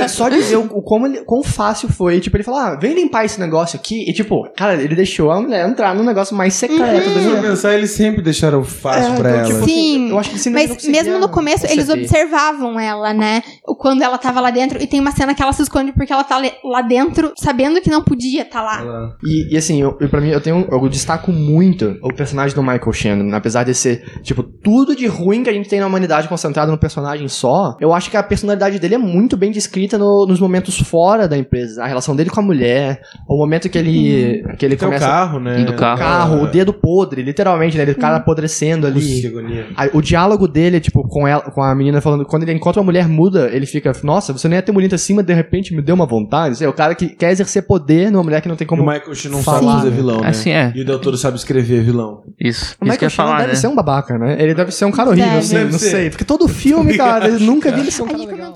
só 0.07 0.29
de 0.29 0.39
ver 0.39 0.57
o, 0.57 0.65
o 0.77 0.81
como 0.81 1.07
ele, 1.07 1.23
quão 1.25 1.43
fácil 1.43 1.89
foi, 1.89 2.19
tipo, 2.19 2.35
ele 2.37 2.43
falou, 2.43 2.59
ah, 2.59 2.75
vem 2.75 2.93
limpar 2.93 3.25
esse 3.25 3.39
negócio 3.39 3.77
aqui, 3.79 4.09
e 4.09 4.13
tipo, 4.13 4.47
cara, 4.55 4.81
ele 4.81 4.95
deixou 4.95 5.31
a 5.31 5.41
mulher 5.41 5.67
entrar 5.67 5.93
no 5.95 6.03
negócio 6.03 6.35
mais 6.35 6.53
secreto 6.53 6.81
do 7.09 7.13
Se 7.19 7.25
eu 7.25 7.31
universo. 7.31 7.41
pensar, 7.47 7.73
eles 7.73 7.91
sempre 7.91 8.21
deixaram 8.21 8.63
fácil 8.63 9.13
É, 9.13 9.15
pra 9.17 9.29
então, 9.29 9.39
ela. 9.41 9.53
tipo, 9.53 9.65
Sim, 9.65 10.09
eu 10.09 10.19
acho 10.19 10.29
que 10.31 10.49
Mas 10.49 10.85
mesmo 10.87 11.17
no 11.19 11.29
começo, 11.29 11.65
eles 11.65 11.89
observavam 11.89 12.79
ela, 12.79 13.13
né? 13.13 13.41
Quando 13.77 14.01
ela 14.01 14.17
tava 14.17 14.39
lá 14.41 14.49
dentro. 14.49 14.81
E 14.81 14.87
tem 14.87 14.99
uma 14.99 15.11
cena 15.11 15.33
que 15.35 15.41
ela 15.41 15.53
se 15.53 15.61
esconde 15.61 15.91
porque 15.91 16.11
ela 16.11 16.23
tá 16.23 16.41
lá 16.63 16.81
dentro, 16.81 17.33
sabendo 17.37 17.81
que 17.81 17.89
não 17.89 18.03
podia 18.03 18.41
estar 18.43 18.61
lá. 18.61 18.79
Ela- 18.81 19.15
E, 19.23 19.53
e 19.53 19.57
assim, 19.57 19.81
eu, 19.81 19.97
eu- 19.99 20.09
pra 20.09 20.21
mim, 20.21 20.29
eu 20.29 20.41
tenho. 20.41 20.67
Eu 20.71 20.89
destaco 20.89 21.31
muito 21.31 21.97
o 22.01 22.13
personagem 22.13 22.55
do 22.55 22.61
Michael 22.63 22.93
Shannon. 22.93 23.35
Apesar 23.35 23.63
de 23.63 23.73
ser, 23.73 24.03
tipo, 24.23 24.41
tudo 24.43 24.95
de 24.95 25.05
ruim 25.07 25.43
que 25.43 25.49
a 25.49 25.53
gente 25.53 25.69
tem 25.69 25.79
na 25.79 25.87
humanidade 25.87 26.27
concentrado 26.27 26.71
no 26.71 26.77
personagem 26.77 27.27
só, 27.27 27.75
eu 27.79 27.93
acho 27.93 28.09
que 28.09 28.17
a 28.17 28.23
personalidade 28.23 28.79
dele 28.79 28.95
é 28.95 28.99
muito 28.99 29.35
bem 29.37 29.51
descrita 29.51 29.84
no- 29.93 30.25
nos 30.25 30.39
momentos 30.39 30.79
fora 30.79 31.27
da 31.27 31.37
empresa. 31.37 31.83
A 31.83 31.87
relação 31.87 32.15
dele 32.15 32.29
com 32.29 32.39
a 32.39 32.43
mulher, 32.43 33.01
o 33.27 33.37
momento 33.37 33.69
que 33.69 33.77
ele. 33.77 34.43
que 34.57 34.65
ele 34.65 34.75
Tem 34.75 34.87
o 34.87 34.91
começa. 34.91 35.05
carro, 35.05 35.39
né? 35.39 35.63
Do 35.63 35.73
carro. 35.73 35.95
O 35.95 35.99
carro, 35.99 36.43
o 36.43 36.47
dedo 36.47 36.73
podre, 36.73 37.21
literalmente, 37.21 37.77
né? 37.77 37.83
Ele, 37.83 37.91
o 37.91 37.97
cara 37.97 38.17
apodrecendo 38.17 38.91
Putz, 38.91 39.05
que 39.05 39.27
ali. 39.37 39.65
o 39.93 40.01
diálogo 40.01 40.47
dele, 40.47 40.79
tipo, 40.79 41.07
com 41.07 41.27
ela, 41.27 41.41
com 41.43 41.61
a 41.61 41.73
menina 41.75 42.01
falando, 42.01 42.25
quando 42.25 42.43
ele 42.43 42.53
encontra 42.53 42.81
uma 42.81 42.85
mulher 42.85 43.07
muda, 43.07 43.49
ele 43.51 43.65
fica, 43.65 43.91
nossa, 44.03 44.33
você 44.33 44.47
não 44.47 44.55
ia 44.55 44.61
ter 44.61 44.71
bonita 44.71 44.95
assim, 44.95 45.13
mas 45.13 45.25
de 45.25 45.33
repente 45.33 45.73
me 45.75 45.81
deu 45.81 45.95
uma 45.95 46.05
vontade. 46.05 46.63
É 46.63 46.67
o 46.67 46.73
cara 46.73 46.95
que 46.95 47.09
quer 47.09 47.31
exercer 47.31 47.63
poder 47.67 48.11
numa 48.11 48.23
mulher 48.23 48.41
que 48.41 48.47
não 48.49 48.55
tem 48.55 48.65
E 48.65 48.67
como. 48.67 48.83
o 48.83 48.85
Michael 48.85 49.13
Sheen 49.15 49.31
não 49.31 49.43
falar, 49.43 49.59
sabe 49.61 49.71
fazer 49.77 49.89
né? 49.91 49.95
vilão, 49.95 50.21
né? 50.21 50.27
Assim 50.29 50.49
é. 50.51 50.71
E 50.75 50.81
o 50.81 50.85
Del 50.85 50.99
Toro 50.99 51.17
sabe 51.17 51.37
escrever 51.37 51.81
vilão. 51.83 52.23
Isso. 52.39 52.61
O 52.63 52.63
Isso 52.65 52.75
que 52.77 52.83
eu 52.83 52.87
Michael 52.87 53.01
ia 53.03 53.09
Shannon 53.09 53.27
falar, 53.29 53.39
deve 53.41 53.49
né? 53.53 53.55
ser 53.55 53.67
um 53.67 53.75
babaca, 53.75 54.17
né? 54.17 54.37
Ele 54.39 54.53
deve 54.53 54.71
ser 54.71 54.85
um 54.85 54.91
cara 54.91 55.09
horrível, 55.09 55.25
Deve. 55.29 55.39
assim, 55.39 55.55
Deve 55.55 55.71
não 55.71 55.79
ser. 55.79 55.89
sei. 55.91 56.09
Porque 56.09 56.23
todo 56.23 56.47
filme, 56.47 56.95
cara, 56.97 57.27
eu 57.27 57.39
nunca 57.39 57.71
vi 57.71 57.81
ele 57.81 57.91
ser 57.91 58.03
um 58.03 58.07
cara 58.07 58.17
legal. 58.23 58.53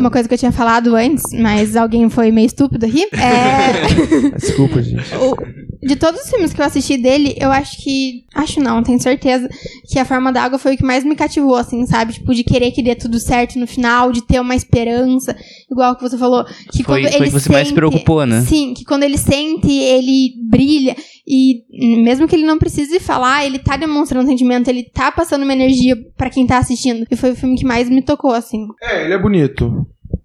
Uma 0.00 0.10
coisa 0.10 0.28
que 0.28 0.34
eu 0.34 0.38
tinha 0.38 0.52
falado 0.52 0.94
antes, 0.94 1.24
mas 1.32 1.76
alguém 1.76 2.08
foi 2.10 2.30
meio 2.30 2.46
estúpido 2.46 2.86
aqui. 2.86 3.04
É. 3.14 4.30
Desculpa, 4.36 4.82
gente. 4.82 5.02
o- 5.16 5.66
de 5.86 5.94
todos 5.94 6.22
os 6.22 6.30
filmes 6.30 6.52
que 6.52 6.60
eu 6.60 6.64
assisti 6.64 6.96
dele, 6.96 7.34
eu 7.38 7.52
acho 7.52 7.76
que. 7.82 8.24
Acho 8.34 8.60
não, 8.60 8.82
tenho 8.82 9.00
certeza. 9.00 9.48
Que 9.88 9.98
a 9.98 10.04
forma 10.04 10.32
da 10.32 10.42
água 10.42 10.58
foi 10.58 10.74
o 10.74 10.76
que 10.76 10.82
mais 10.84 11.04
me 11.04 11.14
cativou, 11.14 11.54
assim, 11.54 11.86
sabe? 11.86 12.14
Tipo, 12.14 12.34
de 12.34 12.42
querer 12.42 12.72
que 12.72 12.82
dê 12.82 12.94
tudo 12.94 13.20
certo 13.20 13.58
no 13.58 13.66
final, 13.66 14.10
de 14.10 14.22
ter 14.26 14.40
uma 14.40 14.54
esperança. 14.54 15.36
Igual 15.70 15.94
que 15.94 16.02
você 16.02 16.18
falou. 16.18 16.44
Que 16.72 16.82
Foi- 16.82 17.02
quando 17.02 17.08
foi 17.12 17.16
ele 17.20 17.24
que 17.26 17.30
você 17.40 17.52
mais 17.52 17.68
se 17.68 17.68
sente- 17.68 17.74
preocupou, 17.74 18.26
né? 18.26 18.40
Sim, 18.42 18.74
que 18.74 18.84
quando 18.84 19.04
ele 19.04 19.16
sente, 19.18 19.70
ele 19.70 20.32
brilha. 20.50 20.96
E 21.28 21.62
mesmo 22.02 22.26
que 22.26 22.34
ele 22.34 22.46
não 22.46 22.58
precise 22.58 22.98
falar, 22.98 23.44
ele 23.46 23.58
tá 23.58 23.76
demonstrando 23.76 24.28
sentimento, 24.28 24.68
ele 24.68 24.84
tá 24.84 25.12
passando 25.12 25.42
uma 25.42 25.52
energia 25.52 25.96
pra 26.16 26.30
quem 26.30 26.46
tá 26.46 26.58
assistindo. 26.58 27.06
E 27.10 27.16
foi 27.16 27.30
o 27.32 27.36
filme 27.36 27.56
que 27.56 27.64
mais 27.64 27.88
me 27.88 28.02
tocou, 28.02 28.32
assim. 28.32 28.66
É, 28.82 29.04
ele 29.04 29.12
é 29.14 29.18
bonito. 29.18 29.85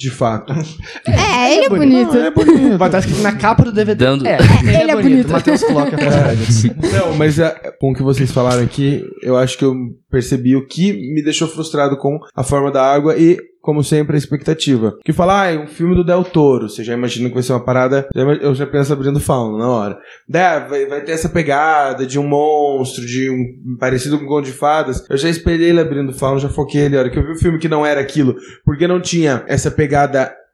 De 0.00 0.08
fato. 0.10 0.50
É, 1.06 1.54
ele 1.54 1.66
é 1.66 1.68
bonito. 1.68 2.06
bonito. 2.10 2.16
Ele 2.16 2.26
é 2.26 2.30
bonito. 2.30 2.78
Vai 2.78 2.88
estar 2.88 2.98
escrito 3.00 3.20
na 3.20 3.32
capa 3.36 3.64
do 3.64 3.70
DVD. 3.70 4.02
Dando- 4.02 4.26
É, 4.26 4.38
ele 4.64 4.90
é 4.90 4.96
bonito. 4.96 5.30
Matheus 5.30 5.62
coloca 5.62 5.94
a 5.94 5.98
personagem. 5.98 6.74
Não, 6.90 7.14
mas 7.16 7.38
é, 7.38 7.50
com 7.78 7.90
o 7.90 7.94
que 7.94 8.02
vocês 8.02 8.32
falaram 8.32 8.62
aqui, 8.62 9.04
eu 9.22 9.36
acho 9.36 9.58
que 9.58 9.64
eu 9.66 9.74
percebi 10.10 10.56
o 10.56 10.66
que 10.66 10.92
me 11.12 11.22
deixou 11.22 11.46
frustrado 11.46 11.98
com 11.98 12.18
a 12.34 12.42
forma 12.42 12.72
da 12.72 12.82
água 12.82 13.14
e, 13.16 13.38
como 13.62 13.84
sempre, 13.84 14.14
a 14.16 14.18
expectativa. 14.18 14.96
Que 15.04 15.12
falar, 15.12 15.42
ah, 15.42 15.52
é 15.52 15.58
um 15.58 15.66
filme 15.68 15.94
do 15.94 16.02
Del 16.02 16.24
Toro. 16.24 16.68
Você 16.68 16.82
já 16.82 16.94
imagina 16.94 17.28
que 17.28 17.34
vai 17.34 17.42
ser 17.42 17.52
uma 17.52 17.64
parada. 17.64 18.08
Eu 18.40 18.54
já 18.54 18.66
penso 18.66 18.92
abrindo 18.92 19.20
fauna 19.20 19.58
na 19.58 19.68
hora. 19.68 19.98
Daí, 20.28 20.66
vai, 20.68 20.86
vai 20.86 21.00
ter 21.04 21.12
essa 21.12 21.28
pegada 21.28 22.06
de 22.06 22.18
um 22.18 22.26
monstro, 22.26 23.04
de 23.06 23.30
um 23.30 23.76
parecido 23.78 24.18
com 24.18 24.24
um 24.24 24.28
conto 24.28 24.46
de 24.46 24.52
fadas. 24.52 25.04
Eu 25.10 25.16
já 25.18 25.28
espelhei 25.28 25.68
ele 25.68 25.80
abrindo 25.80 26.12
fauna, 26.14 26.40
já 26.40 26.48
foquei 26.48 26.80
ele. 26.80 26.96
A 26.96 27.00
hora 27.00 27.10
que 27.10 27.18
eu 27.18 27.22
vi 27.24 27.32
o 27.32 27.38
filme 27.38 27.58
que 27.58 27.68
não 27.68 27.84
era 27.84 28.00
aquilo, 28.00 28.34
porque 28.64 28.88
não 28.88 29.00
tinha 29.00 29.44
essa 29.46 29.70
pegada. 29.70 29.89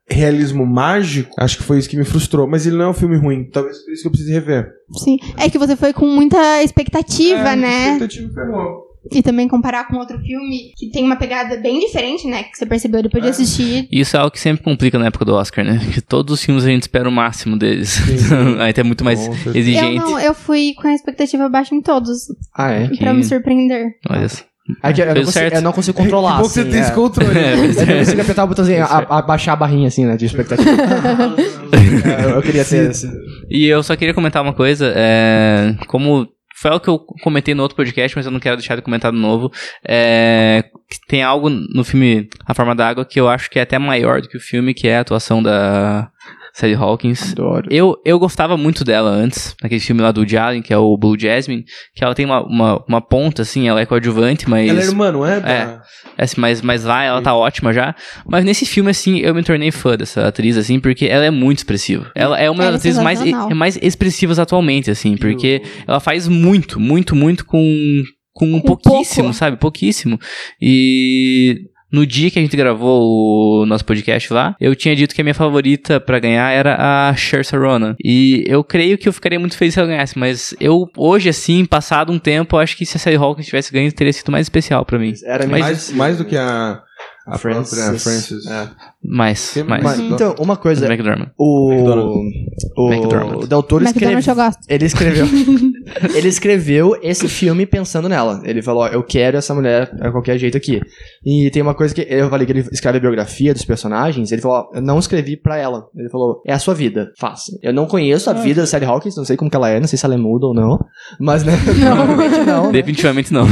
Realismo 0.09 0.64
mágico, 0.64 1.34
acho 1.37 1.57
que 1.57 1.64
foi 1.64 1.78
isso 1.78 1.89
que 1.89 1.97
me 1.97 2.05
frustrou. 2.05 2.47
Mas 2.47 2.64
ele 2.64 2.76
não 2.76 2.84
é 2.84 2.89
um 2.91 2.95
filme 2.95 3.16
ruim. 3.16 3.45
Talvez 3.51 3.78
por 3.78 3.93
isso 3.93 4.03
que 4.03 4.07
eu 4.07 4.12
precise 4.12 4.32
rever. 4.32 4.70
Sim. 4.99 5.18
É 5.37 5.51
que 5.51 5.59
você 5.59 5.74
foi 5.74 5.93
com 5.93 6.07
muita 6.07 6.62
expectativa, 6.62 7.51
É, 7.51 7.57
né? 7.57 7.84
expectativa 7.95 8.32
ferrou. 8.32 8.87
E 9.12 9.22
também 9.22 9.47
comparar 9.49 9.87
com 9.87 9.97
outro 9.99 10.18
filme 10.18 10.72
que 10.76 10.91
tem 10.91 11.05
uma 11.05 11.14
pegada 11.16 11.57
bem 11.57 11.78
diferente, 11.80 12.26
né? 12.28 12.43
Que 12.45 12.57
você 12.57 12.66
percebeu 12.66 13.03
depois 13.03 13.22
de 13.22 13.28
É. 13.28 13.30
assistir. 13.30 13.89
Isso 13.91 14.16
é 14.16 14.20
algo 14.20 14.30
que 14.32 14.39
sempre 14.41 14.64
complica 14.64 14.99
na 14.99 15.07
época 15.07 15.24
do 15.24 15.34
Oscar, 15.34 15.64
né? 15.64 15.80
Que 15.93 16.01
todos 16.01 16.34
os 16.34 16.45
filmes 16.45 16.64
a 16.64 16.68
gente 16.68 16.82
espera 16.82 17.09
o 17.09 17.12
máximo 17.12 17.57
deles. 17.57 17.91
Sim. 17.91 18.59
Aí 18.61 18.72
tá 18.72 18.82
muito 18.84 19.05
mais 19.05 19.18
certeza. 19.20 19.59
exigente. 19.59 19.97
Eu 19.97 20.11
não, 20.11 20.18
eu 20.20 20.34
fui 20.34 20.72
com 20.74 20.87
a 20.89 20.95
expectativa 20.95 21.49
baixa 21.49 21.74
em 21.74 21.80
todos. 21.82 22.26
Ah, 22.57 22.70
é? 22.70 22.89
Pra 22.97 23.12
me 23.14 23.22
surpreender. 23.24 23.93
Olha 24.09 24.28
só. 24.28 24.43
É 24.82 24.92
que 24.92 25.00
eu, 25.00 25.06
não 25.06 25.14
consigo, 25.14 25.32
certo. 25.32 25.54
eu 25.54 25.62
não 25.62 25.72
consigo 25.72 25.96
controlar. 26.02 26.36
Que 26.36 26.42
bom 26.42 26.48
que 26.48 26.54
você 26.54 26.60
assim, 26.60 26.70
tem 26.70 26.80
é. 26.80 26.82
esse 26.84 26.92
controle. 26.92 27.38
É, 27.38 27.52
Eu 27.52 27.56
não 27.56 27.98
consigo 27.98 28.20
apertar 28.20 28.44
o 28.44 28.46
botãozinho, 28.48 28.84
abaixar 28.84 29.54
a 29.54 29.56
barrinha 29.56 29.88
assim, 29.88 30.04
né, 30.04 30.16
de 30.16 30.26
expectativa. 30.26 30.70
É, 30.70 32.24
eu, 32.24 32.30
eu 32.30 32.42
queria 32.42 32.64
ter 32.64 32.90
esse. 32.90 33.10
E 33.50 33.66
eu 33.66 33.82
só 33.82 33.94
queria 33.96 34.14
comentar 34.14 34.42
uma 34.42 34.52
coisa, 34.52 34.92
é, 34.94 35.74
como 35.86 36.28
foi 36.56 36.70
algo 36.70 36.82
que 36.82 36.88
eu 36.88 36.98
comentei 37.22 37.54
no 37.54 37.62
outro 37.62 37.76
podcast, 37.76 38.16
mas 38.16 38.24
eu 38.24 38.32
não 38.32 38.40
quero 38.40 38.56
deixar 38.56 38.76
de 38.76 38.82
comentar 38.82 39.12
de 39.12 39.18
novo, 39.18 39.52
é, 39.86 40.64
que 40.88 40.98
tem 41.06 41.22
algo 41.22 41.50
no 41.50 41.84
filme 41.84 42.28
A 42.46 42.54
Forma 42.54 42.74
da 42.74 42.88
Água 42.88 43.04
que 43.04 43.20
eu 43.20 43.28
acho 43.28 43.50
que 43.50 43.58
é 43.58 43.62
até 43.62 43.78
maior 43.78 44.22
do 44.22 44.28
que 44.28 44.38
o 44.38 44.40
filme, 44.40 44.72
que 44.72 44.88
é 44.88 44.96
a 44.96 45.00
atuação 45.02 45.42
da 45.42 46.10
Sally 46.59 46.74
Hawkins. 46.74 47.32
Adoro. 47.32 47.68
Eu, 47.70 47.96
eu 48.04 48.18
gostava 48.18 48.57
muito 48.57 48.82
dela 48.82 49.11
antes, 49.11 49.54
naquele 49.62 49.80
filme 49.80 50.00
lá 50.00 50.11
do 50.11 50.20
Woody 50.20 50.38
Allen, 50.38 50.62
que 50.62 50.72
é 50.72 50.78
o 50.78 50.96
Blue 50.96 51.18
Jasmine, 51.18 51.64
que 51.94 52.02
ela 52.02 52.14
tem 52.14 52.24
uma, 52.24 52.42
uma, 52.46 52.82
uma 52.88 53.00
ponta, 53.00 53.42
assim, 53.42 53.68
ela 53.68 53.78
é 53.80 53.84
coadjuvante, 53.84 54.48
mas... 54.48 54.70
Ela 54.70 54.80
é 54.80 54.84
irmã, 54.84 55.12
não 55.12 55.26
é? 55.26 55.38
Da- 55.40 55.52
É. 55.52 55.78
É, 56.18 56.24
assim, 56.24 56.40
mas, 56.40 56.62
mas 56.62 56.82
lá 56.84 57.02
ela 57.04 57.20
tá 57.20 57.34
ótima 57.34 57.74
já. 57.74 57.94
Mas 58.26 58.42
nesse 58.42 58.64
filme, 58.64 58.90
assim, 58.90 59.18
eu 59.18 59.34
me 59.34 59.42
tornei 59.42 59.70
fã 59.70 59.96
dessa 59.98 60.26
atriz, 60.26 60.57
assim, 60.57 60.80
porque 60.80 61.04
ela 61.04 61.26
é 61.26 61.30
muito 61.30 61.59
expressiva. 61.59 62.11
Ela 62.14 62.38
é 62.40 62.48
uma 62.50 62.62
Ela 62.62 62.70
é 62.70 62.72
das 62.72 62.80
atrizes 62.80 63.02
mais, 63.02 63.18
sensacional. 63.18 63.54
mais 63.54 63.78
expressivas 63.82 64.38
atualmente, 64.38 64.90
assim, 64.90 65.14
porque 65.18 65.61
ela 65.86 66.00
faz 66.00 66.26
muito, 66.26 66.80
muito, 66.80 67.14
muito 67.14 67.44
com, 67.44 68.02
com 68.32 68.46
um 68.46 68.61
Com 68.61 68.66
pouquíssimo, 68.76 69.24
pouco. 69.24 69.34
sabe? 69.36 69.59
Pouquíssimo. 69.59 70.18
E. 70.59 71.61
No 71.97 72.07
dia 72.07 72.30
que 72.30 72.38
a 72.38 72.42
gente 72.42 72.55
gravou 72.55 73.62
o 73.62 73.64
nosso 73.66 73.82
podcast 73.82 74.30
lá, 74.30 74.55
eu 74.61 74.76
tinha 74.76 74.94
dito 74.94 75.14
que 75.14 75.20
a 75.22 75.24
minha 75.24 75.32
favorita 75.32 75.99
pra 75.99 76.18
ganhar 76.18 76.51
era 76.53 77.09
a 77.09 77.16
Cher 77.16 77.42
Ronan. 77.55 77.97
E 78.05 78.44
eu 78.47 78.62
creio 78.62 78.99
que 78.99 79.09
eu 79.09 79.12
ficaria 79.14 79.40
muito 79.40 79.57
feliz 79.57 79.72
se 79.72 79.80
ela 79.80 79.88
ganhasse, 79.88 80.18
mas 80.18 80.55
eu, 80.61 80.86
hoje, 80.94 81.30
assim, 81.30 81.64
passado 81.64 82.12
um 82.12 82.18
tempo, 82.18 82.57
eu 82.57 82.61
acho 82.61 82.76
que 82.76 82.84
se 82.84 82.99
a 82.99 83.01
Sally 83.01 83.16
Hawkins 83.16 83.47
tivesse 83.47 83.72
ganho, 83.72 83.90
teria 83.90 84.12
sido 84.12 84.30
mais 84.30 84.44
especial 84.44 84.84
pra 84.84 84.99
mim. 84.99 85.14
Era 85.24 85.47
Mas- 85.47 85.61
mais, 85.62 85.92
mais 85.92 86.18
do 86.18 86.26
que 86.26 86.36
a, 86.36 86.82
a 87.26 87.38
Frances. 87.38 87.74
própria 87.74 87.99
Frances. 87.99 88.47
É. 88.47 88.68
Mais, 89.03 89.55
mais. 89.66 89.82
mais? 89.82 89.99
Então, 90.01 90.34
uma 90.38 90.57
coisa. 90.57 90.86
McDormand. 90.86 91.30
O, 91.38 91.72
McDonald's. 91.72 92.32
o, 92.76 92.92
McDormand. 92.92 93.36
o 93.38 93.47
Del 93.47 93.62
Toro 93.62 93.84
McDonald's 93.84 94.26
escreve, 94.26 94.30
eu 94.30 94.44
gosto. 94.44 94.61
ele 94.68 94.84
escreveu 94.84 95.26
ele 96.14 96.28
escreveu 96.28 96.99
esse 97.03 97.28
filme 97.28 97.64
pensando 97.66 98.09
nela. 98.09 98.41
Ele 98.45 98.62
falou, 98.62 98.82
ó, 98.82 98.89
eu 98.89 99.03
quero 99.03 99.37
essa 99.37 99.55
mulher 99.55 99.91
a 100.01 100.11
qualquer 100.11 100.39
jeito 100.39 100.57
aqui. 100.57 100.80
E 101.24 101.51
tem 101.51 101.62
uma 101.62 101.74
coisa 101.74 101.95
que 101.95 102.07
eu 102.09 102.28
falei 102.28 102.47
que 102.47 102.53
ele 102.53 102.66
escreve 102.72 102.99
a 102.99 103.01
biografia 103.01 103.53
dos 103.53 103.64
personagens, 103.64 104.32
ele 104.32 104.43
falou, 104.43 104.59
ó, 104.59 104.76
eu 104.76 104.82
não 104.82 104.99
escrevi 104.99 105.37
pra 105.37 105.57
ela. 105.57 105.87
Ele 105.97 106.09
falou, 106.09 106.43
é 106.47 106.53
a 106.53 106.59
sua 106.59 106.74
vida, 106.74 107.12
faça. 107.18 107.53
Eu 107.62 107.72
não 107.72 107.87
conheço 107.87 108.28
a 108.30 108.32
vida 108.32 108.62
da 108.62 108.66
Sally 108.66 108.84
Hawkins, 108.84 109.16
não 109.16 109.24
sei 109.24 109.37
como 109.37 109.51
que 109.51 109.57
ela 109.57 109.70
é, 109.70 109.80
não 109.80 109.87
sei 109.87 109.99
se 109.99 110.05
ela 110.05 110.14
é 110.14 110.18
muda 110.18 110.47
ou 110.47 110.55
não, 110.55 110.78
mas 111.20 111.45
né, 111.45 111.53
provavelmente 111.64 112.39
não. 112.45 112.66
né? 112.66 112.72
Definitivamente 112.72 113.32
não. 113.32 113.47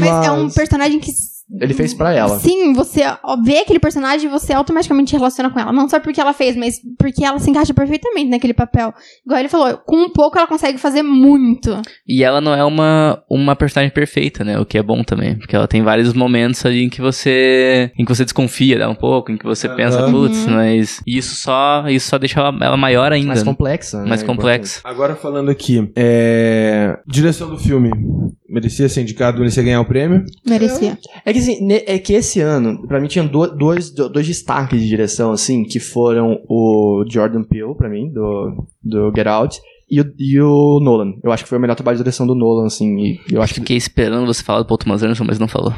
Mas 0.00 0.26
é 0.26 0.30
um 0.30 0.48
personagem 0.50 0.98
que. 1.00 1.10
Ele 1.60 1.72
fez 1.74 1.94
pra 1.94 2.12
ela. 2.12 2.38
Sim, 2.40 2.72
você 2.72 3.02
vê 3.44 3.58
aquele 3.58 3.78
personagem 3.78 4.26
e 4.28 4.30
você 4.30 4.52
automaticamente 4.52 5.12
relaciona 5.12 5.48
com 5.48 5.60
ela. 5.60 5.72
Não 5.72 5.88
só 5.88 6.00
porque 6.00 6.20
ela 6.20 6.32
fez, 6.32 6.56
mas 6.56 6.74
porque 6.98 7.24
ela 7.24 7.38
se 7.38 7.48
encaixa 7.48 7.72
perfeitamente 7.72 8.28
naquele 8.30 8.52
papel. 8.52 8.92
Igual 9.24 9.38
ele 9.40 9.48
falou, 9.48 9.76
com 9.86 9.96
um 9.96 10.10
pouco 10.10 10.36
ela 10.36 10.46
consegue 10.48 10.76
fazer 10.76 11.02
muito. 11.02 11.80
E 12.06 12.24
ela 12.24 12.40
não 12.40 12.52
é 12.52 12.64
uma, 12.64 13.22
uma 13.30 13.54
personagem 13.54 13.92
perfeita, 13.94 14.42
né? 14.42 14.58
O 14.58 14.66
que 14.66 14.76
é 14.76 14.82
bom 14.82 15.04
também. 15.04 15.36
Porque 15.38 15.54
ela 15.54 15.68
tem 15.68 15.82
vários 15.82 16.12
momentos 16.12 16.66
ali 16.66 16.82
em 16.82 16.88
que 16.88 17.00
você. 17.00 17.92
em 17.96 18.04
que 18.04 18.14
você 18.14 18.24
desconfia 18.24 18.76
dela 18.78 18.90
um 18.92 18.96
pouco, 18.96 19.30
em 19.30 19.36
que 19.38 19.44
você 19.44 19.68
pensa, 19.68 20.00
Aham. 20.00 20.10
putz, 20.10 20.46
Uhum. 20.46 20.54
mas 20.54 21.00
isso 21.06 21.36
só, 21.36 21.84
isso 21.88 22.08
só 22.08 22.18
deixa 22.18 22.40
ela, 22.40 22.56
ela 22.60 22.76
maior 22.76 23.12
ainda. 23.12 23.28
Mais 23.28 23.42
complexa. 23.44 24.02
né? 24.02 24.08
Mais 24.08 24.22
complexa. 24.24 24.80
Agora 24.82 25.14
falando 25.14 25.48
aqui, 25.50 25.90
é... 25.94 26.98
direção 27.06 27.48
do 27.48 27.56
filme. 27.58 27.90
Merecia 28.48 28.88
ser 28.88 29.02
indicado, 29.02 29.38
merecia 29.38 29.62
ganhar 29.62 29.80
o 29.80 29.84
prêmio. 29.84 30.24
Merecia. 30.46 30.96
É 31.24 31.32
que, 31.32 31.38
assim, 31.40 31.68
é 31.72 31.98
que 31.98 32.12
esse 32.12 32.40
ano, 32.40 32.86
pra 32.86 33.00
mim, 33.00 33.08
tinha 33.08 33.24
do- 33.24 33.48
dois, 33.56 33.90
do- 33.90 34.08
dois 34.08 34.26
destaques 34.26 34.80
de 34.80 34.86
direção, 34.88 35.32
assim, 35.32 35.64
que 35.64 35.80
foram 35.80 36.40
o 36.48 37.04
Jordan 37.10 37.42
Peele, 37.42 37.74
pra 37.76 37.88
mim, 37.88 38.08
do, 38.12 38.66
do 38.82 39.12
Get 39.16 39.26
Out, 39.26 39.58
e 39.90 40.00
o, 40.00 40.12
e 40.18 40.40
o 40.40 40.80
Nolan. 40.80 41.14
Eu 41.22 41.30
acho 41.32 41.44
que 41.44 41.48
foi 41.48 41.58
o 41.58 41.60
melhor 41.60 41.74
trabalho 41.76 41.96
de 41.96 42.02
direção 42.02 42.26
do 42.26 42.34
Nolan, 42.34 42.66
assim. 42.66 42.96
E 42.98 43.20
eu 43.32 43.40
acho 43.42 43.54
que. 43.54 43.60
Fiquei 43.60 43.76
esperando 43.76 44.26
você 44.26 44.42
falar 44.42 44.60
do 44.60 44.66
Paul 44.66 44.78
Thomas 44.78 45.02
Anderson, 45.02 45.24
mas 45.24 45.38
não 45.38 45.46
falou. 45.48 45.72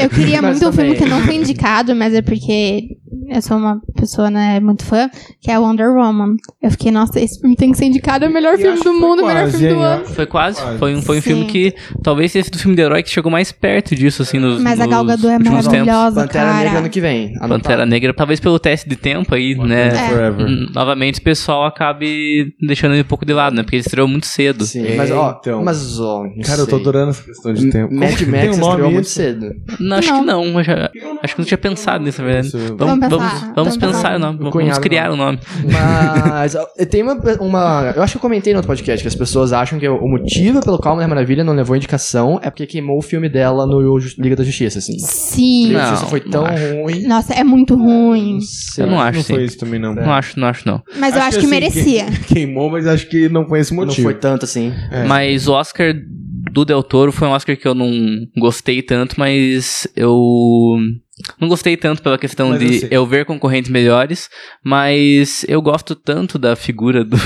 Eu 0.00 0.08
queria 0.10 0.40
Mas 0.42 0.60
muito 0.60 0.68
um 0.68 0.72
filme 0.72 0.94
também- 0.94 1.02
que 1.02 1.08
não 1.08 1.20
foi 1.22 1.34
indicado, 1.36 1.94
mas 1.94 2.14
é 2.14 2.22
porque 2.22 2.96
eu 3.28 3.42
sou 3.42 3.56
uma 3.56 3.80
pessoa, 3.96 4.30
né, 4.30 4.60
muito 4.60 4.84
fã, 4.84 5.08
que 5.40 5.50
é 5.50 5.58
Wonder 5.58 5.90
Woman. 5.90 6.36
Eu 6.62 6.70
fiquei, 6.70 6.90
nossa, 6.90 7.20
esse 7.20 7.40
filme 7.40 7.56
tem 7.56 7.72
que 7.72 7.78
ser 7.78 7.86
indicado, 7.86 8.24
é 8.24 8.28
o 8.28 8.32
melhor 8.32 8.54
E 8.54 8.58
filme 8.58 8.80
do 8.80 8.92
mundo, 8.94 9.22
o 9.22 9.26
melhor 9.26 9.48
filme 9.50 9.68
do 9.68 9.78
ano. 9.80 10.04
Foi 10.06 10.26
quase. 10.26 10.60
Quase. 10.60 10.78
Foi 10.78 10.94
um, 10.94 11.02
foi 11.02 11.18
um 11.18 11.20
Sim. 11.20 11.28
filme 11.28 11.44
que 11.46 11.74
talvez 12.02 12.32
tenha 12.32 12.44
sido 12.44 12.54
o 12.54 12.58
filme 12.58 12.76
de 12.76 12.82
herói 12.82 13.02
que 13.02 13.10
chegou 13.10 13.30
mais 13.30 13.50
perto 13.52 13.94
disso, 13.94 14.22
assim, 14.22 14.38
nos. 14.38 14.60
Mas 14.62 14.80
a 14.80 14.86
Gal 14.86 15.04
Gadot 15.04 15.26
é 15.26 15.38
maravilhosa, 15.38 16.20
Pantera 16.22 16.44
cara. 16.44 16.64
Negra 16.64 16.78
ano 16.78 16.90
que 16.90 17.00
vem. 17.00 17.28
anotado. 17.36 17.48
Pantera 17.48 17.86
Negra, 17.86 18.14
talvez 18.14 18.40
pelo 18.40 18.58
teste 18.58 18.88
de 18.88 18.96
tempo 18.96 19.34
aí, 19.34 19.54
né? 19.56 19.88
É. 19.88 20.72
Novamente 20.74 21.20
o 21.20 21.22
pessoal 21.22 21.64
acabe 21.64 22.54
deixando 22.60 22.92
ele 22.92 23.02
um 23.02 23.06
pouco 23.06 23.24
de 23.24 23.32
lado, 23.32 23.54
né? 23.56 23.62
Porque 23.62 23.76
ele 23.76 23.80
estreou 23.82 24.06
muito 24.08 24.26
cedo. 24.26 24.64
Sim, 24.64 24.96
mas 24.96 25.10
ó, 25.10 25.36
Então. 25.40 25.62
mas 25.64 25.98
ó, 26.00 26.24
Cara, 26.44 26.60
eu 26.60 26.66
tô 26.66 26.72
sei. 26.76 26.80
adorando 26.80 27.10
essa 27.10 27.22
questão 27.22 27.52
de 27.52 27.70
tempo. 27.70 27.92
Mad 27.94 28.20
Max 28.22 28.58
um 28.58 28.68
estreou 28.68 28.90
muito 28.90 29.08
cedo. 29.08 29.54
Não, 29.80 29.96
acho 29.98 30.10
Não. 30.10 30.20
que 30.20 30.26
não. 30.26 30.58
eu 30.58 30.64
já- 30.64 30.90
acho 31.22 31.34
que 31.34 31.40
não 31.40 31.46
tinha 31.46 31.58
pensado 31.58 32.04
nisso, 32.04 32.20
na 32.22 32.28
verdade. 32.28 32.50
Vamos, 32.76 33.03
Vamos 33.08 33.18
vamos, 33.18 33.32
pensar, 33.32 33.40
vamos, 33.40 33.54
vamos 33.54 33.76
pensar 33.76 33.92
pensar. 33.96 34.16
o 34.16 34.18
nome. 34.18 34.38
Vamos 34.38 34.52
Cunhado 34.52 34.80
criar 34.80 35.10
o 35.10 35.16
nome. 35.16 35.38
Mas 35.70 36.56
tem 36.90 37.02
uma, 37.02 37.14
uma. 37.40 37.92
Eu 37.96 38.02
acho 38.02 38.12
que 38.12 38.16
eu 38.18 38.20
comentei 38.22 38.52
no 38.52 38.58
outro 38.58 38.68
podcast 38.68 39.02
que 39.02 39.08
as 39.08 39.14
pessoas 39.14 39.52
acham 39.52 39.78
que 39.78 39.88
o 39.88 40.08
motivo 40.08 40.60
pelo 40.62 40.78
qual 40.78 40.92
a 40.92 40.96
Mulher 40.96 41.08
Maravilha 41.08 41.44
não 41.44 41.52
levou 41.54 41.76
indicação 41.76 42.38
é 42.42 42.50
porque 42.50 42.66
queimou 42.66 42.98
o 42.98 43.02
filme 43.02 43.28
dela 43.28 43.66
no 43.66 43.98
Liga 44.18 44.36
da 44.36 44.44
Justiça, 44.44 44.78
assim. 44.78 44.98
Sim. 44.98 45.68
Liga 45.68 45.78
da 45.78 45.82
Não, 45.84 45.90
Justiça 45.90 46.10
foi 46.10 46.20
não 46.24 46.30
tão 46.30 46.46
acho. 46.46 46.74
ruim. 46.82 47.02
Nossa, 47.06 47.34
é 47.34 47.44
muito 47.44 47.74
ruim. 47.76 48.38
Eu 48.78 48.86
não 48.86 49.00
acho, 49.00 49.18
Não 49.18 49.24
sim. 49.24 49.34
foi 49.34 49.44
isso 49.44 49.58
também, 49.58 49.80
não. 49.80 49.94
Não 49.94 50.12
acho, 50.12 50.38
não 50.38 50.48
acho, 50.48 50.66
não. 50.66 50.82
Mas 50.98 51.14
eu 51.14 51.22
acho 51.22 51.38
que 51.38 51.44
assim, 51.46 51.46
merecia. 51.54 52.04
que- 52.06 52.24
Queimou, 52.34 52.70
mas 52.70 52.86
acho 52.86 53.06
que 53.08 53.28
não 53.28 53.46
foi 53.46 53.60
esse 53.60 53.74
Não 53.74 53.84
motivo. 53.84 54.02
foi 54.02 54.14
tanto 54.14 54.44
assim. 54.44 54.72
É. 54.90 55.04
Mas 55.04 55.46
o 55.48 55.52
Oscar 55.52 55.94
do 56.52 56.64
Del 56.64 56.82
Toro 56.82 57.10
foi 57.12 57.26
um 57.28 57.32
Oscar 57.32 57.56
que 57.56 57.66
eu 57.66 57.74
não 57.74 57.90
gostei 58.38 58.80
tanto, 58.82 59.16
mas 59.18 59.86
eu 59.96 60.76
não 61.40 61.46
gostei 61.48 61.76
tanto 61.76 62.02
pela 62.02 62.18
questão 62.18 62.48
Mas 62.48 62.62
eu 62.62 62.68
de 62.68 62.78
sei. 62.80 62.88
eu 62.90 63.06
ver 63.06 63.24
concorrentes 63.24 63.70
melhores, 63.70 64.28
mas 64.64 65.44
eu 65.48 65.62
gosto 65.62 65.94
tanto 65.94 66.38
da 66.38 66.56
figura 66.56 67.04
do 67.04 67.16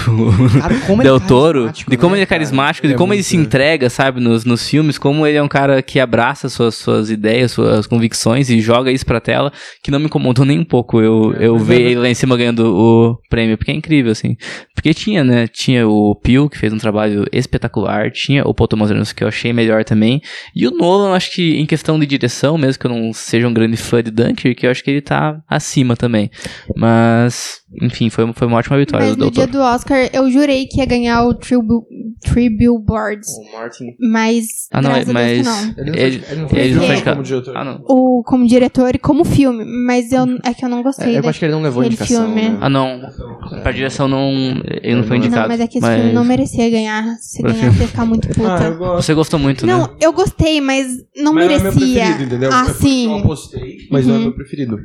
Cara, 0.61 0.75
ele 0.75 1.01
é 1.01 1.03
Del 1.05 1.21
Toro, 1.21 1.73
de 1.73 1.97
como 1.97 2.11
né, 2.15 2.19
ele 2.19 2.23
é 2.25 2.27
cara? 2.27 2.39
carismático, 2.41 2.87
Ele 2.87 2.93
de 2.93 2.95
é 2.97 2.99
como 2.99 3.15
ele 3.15 3.19
muito, 3.21 3.27
se 3.29 3.37
né? 3.39 3.43
entrega, 3.45 3.89
sabe, 3.89 4.21
nos, 4.21 4.45
nos 4.45 4.69
filmes, 4.69 4.99
como 4.99 5.27
ele 5.27 5.39
é 5.39 5.43
um 5.43 5.49
cara 5.49 5.81
que 5.81 5.99
abraça 5.99 6.51
suas, 6.51 6.75
suas 6.75 7.09
ideias, 7.11 7.53
suas 7.53 7.87
convicções 7.87 8.51
e 8.51 8.61
joga 8.61 8.93
isso 8.93 9.07
pra 9.07 9.21
tela, 9.21 9.51
que 9.83 9.91
não 9.91 9.99
me 9.99 10.05
incomodou 10.05 10.45
nem 10.45 10.59
um 10.59 10.65
pouco 10.65 11.01
eu, 11.01 11.33
eu 11.41 11.55
mas 11.57 11.67
ver 11.67 11.81
é- 11.81 11.85
ele 11.87 12.01
lá 12.01 12.09
em 12.11 12.15
cima 12.15 12.37
ganhando 12.37 12.67
o 12.77 13.19
prêmio, 13.31 13.57
porque 13.57 13.71
é 13.71 13.75
incrível, 13.75 14.13
assim. 14.13 14.37
Porque 14.75 14.93
tinha, 14.93 15.25
né, 15.25 15.47
tinha 15.49 15.89
o 15.89 16.15
Peel, 16.15 16.49
que 16.51 16.59
fez 16.59 16.75
um 16.75 16.79
trabalho 16.79 17.25
espetacular, 17.33 18.11
tinha 18.13 18.47
o 18.47 18.53
Paul 18.53 18.69
Thomas 18.69 18.91
Anderson, 18.91 19.15
que 19.15 19.25
eu 19.25 19.29
achei 19.29 19.51
melhor 19.53 19.83
também, 19.83 20.21
e 20.55 20.67
o 20.67 20.71
Nolan, 20.71 21.15
acho 21.15 21.33
que 21.33 21.57
em 21.57 21.65
questão 21.65 21.99
de 21.99 22.05
direção, 22.05 22.59
mesmo 22.59 22.79
que 22.79 22.87
eu 22.87 22.91
não 22.91 23.13
seja 23.15 23.49
um 23.49 23.55
grande 23.55 23.78
fã 23.83 24.03
de 24.03 24.11
Dunkirk, 24.11 24.65
eu 24.65 24.71
acho 24.71 24.83
que 24.85 24.91
ele 24.91 25.01
tá 25.01 25.41
acima 25.49 25.97
também. 25.97 26.31
Mas, 26.77 27.61
enfim, 27.83 28.09
foi, 28.11 28.31
foi 28.33 28.47
uma 28.47 28.59
ótima 28.59 28.79
vitória 28.79 29.07
Mas 29.07 29.17
do 29.17 29.25
no 29.27 29.31
Del 29.31 29.47
dia 29.47 29.53
do 29.53 29.61
Oscar, 29.61 30.09
eu 30.13 30.31
jurei 30.31 30.67
que 30.67 30.79
ia 30.81 30.87
ganhar 30.87 31.25
o 31.25 31.35
Three, 31.35 31.59
Bill- 31.61 31.87
Three 32.23 32.49
Billboards. 32.51 33.29
O 33.29 33.53
Martin. 33.57 33.85
Mas. 34.01 34.47
Ah, 34.73 34.83
não, 34.83 34.91
mas... 35.13 35.45
não. 35.45 35.75
Ele 35.77 36.23
não 36.37 36.49
foi- 36.49 36.59
Ele, 36.59 36.75
não 36.75 36.83
não 36.83 36.93
indicado. 36.93 37.17
Como 37.17 37.23
diretor. 37.23 37.57
Ah, 37.57 37.65
não. 37.65 37.81
O, 37.89 38.23
como 38.25 38.47
diretor 38.47 38.95
e 38.95 38.99
como 38.99 39.25
filme. 39.25 39.65
Mas 39.65 40.11
eu, 40.13 40.25
é 40.45 40.53
que 40.55 40.65
eu 40.65 40.69
não 40.69 40.83
gostei. 40.83 41.17
É, 41.17 41.19
eu 41.21 41.29
acho 41.29 41.39
que 41.39 41.45
ele 41.45 41.53
não 41.53 41.63
levou 41.63 41.85
indicação. 41.85 42.27
filme. 42.27 42.49
né? 42.51 42.59
Ah, 42.61 42.69
não. 42.69 43.01
Pra 43.63 43.73
direção 43.73 44.09
não. 44.09 44.31
Ele 44.83 44.97
não 44.97 45.03
foi 45.05 45.19
Não, 45.19 45.25
indicado. 45.27 45.43
Não, 45.43 45.49
mas 45.49 45.61
é 45.61 45.67
que 45.67 45.79
esse 45.79 45.87
filme 45.95 46.13
não 46.13 46.25
merecia 46.25 46.69
ganhar. 46.71 47.05
Se 47.21 47.43
ganhar, 47.43 47.65
ia 47.67 47.73
ficar 47.89 48.05
muito 48.05 48.29
puta. 48.29 48.55
Ah, 48.59 48.65
eu 48.65 48.77
gosto. 48.79 49.03
Você 49.07 49.15
gostou 49.15 49.39
muito, 49.39 49.67
Não, 49.67 49.83
né? 49.83 49.89
eu 50.01 50.13
gostei, 50.13 50.61
mas 50.61 50.87
não 51.17 51.33
Mas 51.33 51.47
não 51.47 51.55
é 51.55 51.59
meu 51.63 51.73
merecia. 51.73 51.95
preferido, 52.05 52.25
entendeu? 52.25 52.51
Ah, 52.53 52.65
Eu 52.69 52.75
sim. 52.75 53.19
apostei, 53.21 53.68
mas 53.91 54.07
não 54.07 54.15
é 54.15 54.19
Uhum. 54.19 54.23
meu 54.25 54.33
preferido. 54.35 54.79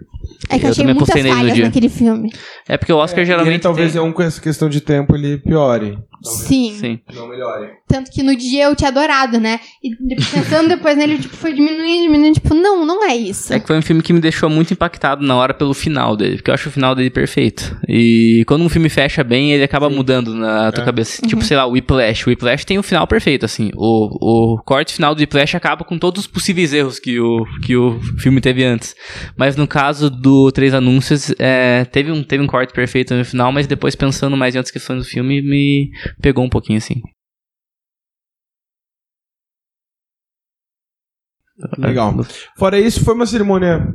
É 0.49 0.57
que 0.59 0.65
Eu 0.65 0.67
eu 0.67 0.71
achei 0.71 0.83
também 0.83 0.95
muitas 0.95 1.21
falhas 1.37 1.53
dia. 1.55 1.65
naquele 1.65 1.89
filme. 1.89 2.29
É 2.67 2.77
porque 2.77 2.93
o 2.93 2.97
Oscar 2.97 3.19
ele 3.19 3.25
geralmente. 3.27 3.61
talvez 3.61 3.91
tem... 3.93 3.99
é 3.99 4.03
um 4.03 4.11
com 4.11 4.21
essa 4.23 4.41
questão 4.41 4.69
de 4.69 4.81
tempo 4.81 5.15
ele 5.15 5.37
piore. 5.37 5.97
Sim. 6.23 6.73
Sim. 6.79 6.99
Não 7.13 7.27
melhore. 7.27 7.69
Tanto 7.87 8.11
que 8.11 8.23
no 8.23 8.35
dia 8.35 8.63
eu 8.65 8.75
tinha 8.75 8.89
adorado, 8.89 9.39
né? 9.39 9.59
E 9.83 9.95
pensando 10.31 10.69
depois 10.69 10.97
nele, 10.97 11.17
tipo, 11.17 11.35
foi 11.35 11.53
diminuindo, 11.53 12.03
diminuindo. 12.03 12.33
Tipo, 12.35 12.53
não, 12.53 12.85
não 12.85 13.03
é 13.03 13.15
isso. 13.15 13.53
É 13.53 13.59
que 13.59 13.67
foi 13.67 13.77
um 13.77 13.81
filme 13.81 14.01
que 14.01 14.13
me 14.13 14.19
deixou 14.19 14.49
muito 14.49 14.71
impactado 14.73 15.23
na 15.25 15.35
hora 15.35 15.53
pelo 15.53 15.73
final 15.73 16.15
dele, 16.15 16.37
porque 16.37 16.49
eu 16.49 16.53
acho 16.53 16.69
o 16.69 16.71
final 16.71 16.95
dele 16.95 17.09
perfeito. 17.09 17.77
E 17.87 18.43
quando 18.47 18.63
um 18.63 18.69
filme 18.69 18.89
fecha 18.89 19.23
bem, 19.23 19.51
ele 19.51 19.63
acaba 19.63 19.89
mudando 19.89 20.33
na 20.33 20.71
tua 20.71 20.83
É. 20.83 20.85
cabeça. 20.85 21.21
Uhum. 21.21 21.29
Tipo, 21.29 21.43
sei 21.43 21.57
lá, 21.57 21.65
o 21.65 21.71
Whiplash. 21.71 22.25
O 22.25 22.29
Whiplash 22.29 22.65
tem 22.65 22.77
o 22.79 22.83
final 22.83 23.05
perfeito, 23.07 23.45
assim. 23.45 23.69
O, 23.75 24.53
o 24.55 24.61
corte 24.63 24.93
final 24.93 25.13
do 25.13 25.19
Whiplash 25.19 25.55
acaba 25.55 25.83
com 25.83 25.97
todos 25.99 26.21
os 26.21 26.27
possíveis 26.27 26.73
erros 26.73 26.99
que 26.99 27.19
o, 27.19 27.45
que 27.63 27.75
o 27.75 27.99
filme 28.19 28.39
teve 28.41 28.63
antes. 28.63 28.95
Mas 29.37 29.55
no 29.55 29.67
caso 29.67 30.09
do 30.09 30.51
Três 30.51 30.73
Anúncios, 30.73 31.33
é, 31.37 31.85
teve, 31.85 32.11
um, 32.11 32.23
teve 32.23 32.43
um 32.43 32.47
corte 32.47 32.73
perfeito 32.73 33.13
no 33.13 33.25
final, 33.25 33.51
mas 33.51 33.67
depois 33.67 33.95
pensando 33.95 34.35
mais 34.37 34.55
em 34.55 34.57
outras 34.57 34.71
questões 34.71 34.99
do 35.03 35.05
filme, 35.09 35.41
me 35.41 35.91
pegou 36.21 36.43
um 36.43 36.49
pouquinho, 36.49 36.77
assim. 36.77 37.01
Legal. 41.77 42.15
Fora 42.57 42.79
isso, 42.79 43.03
foi 43.03 43.13
uma 43.13 43.27
cerimônia 43.27 43.87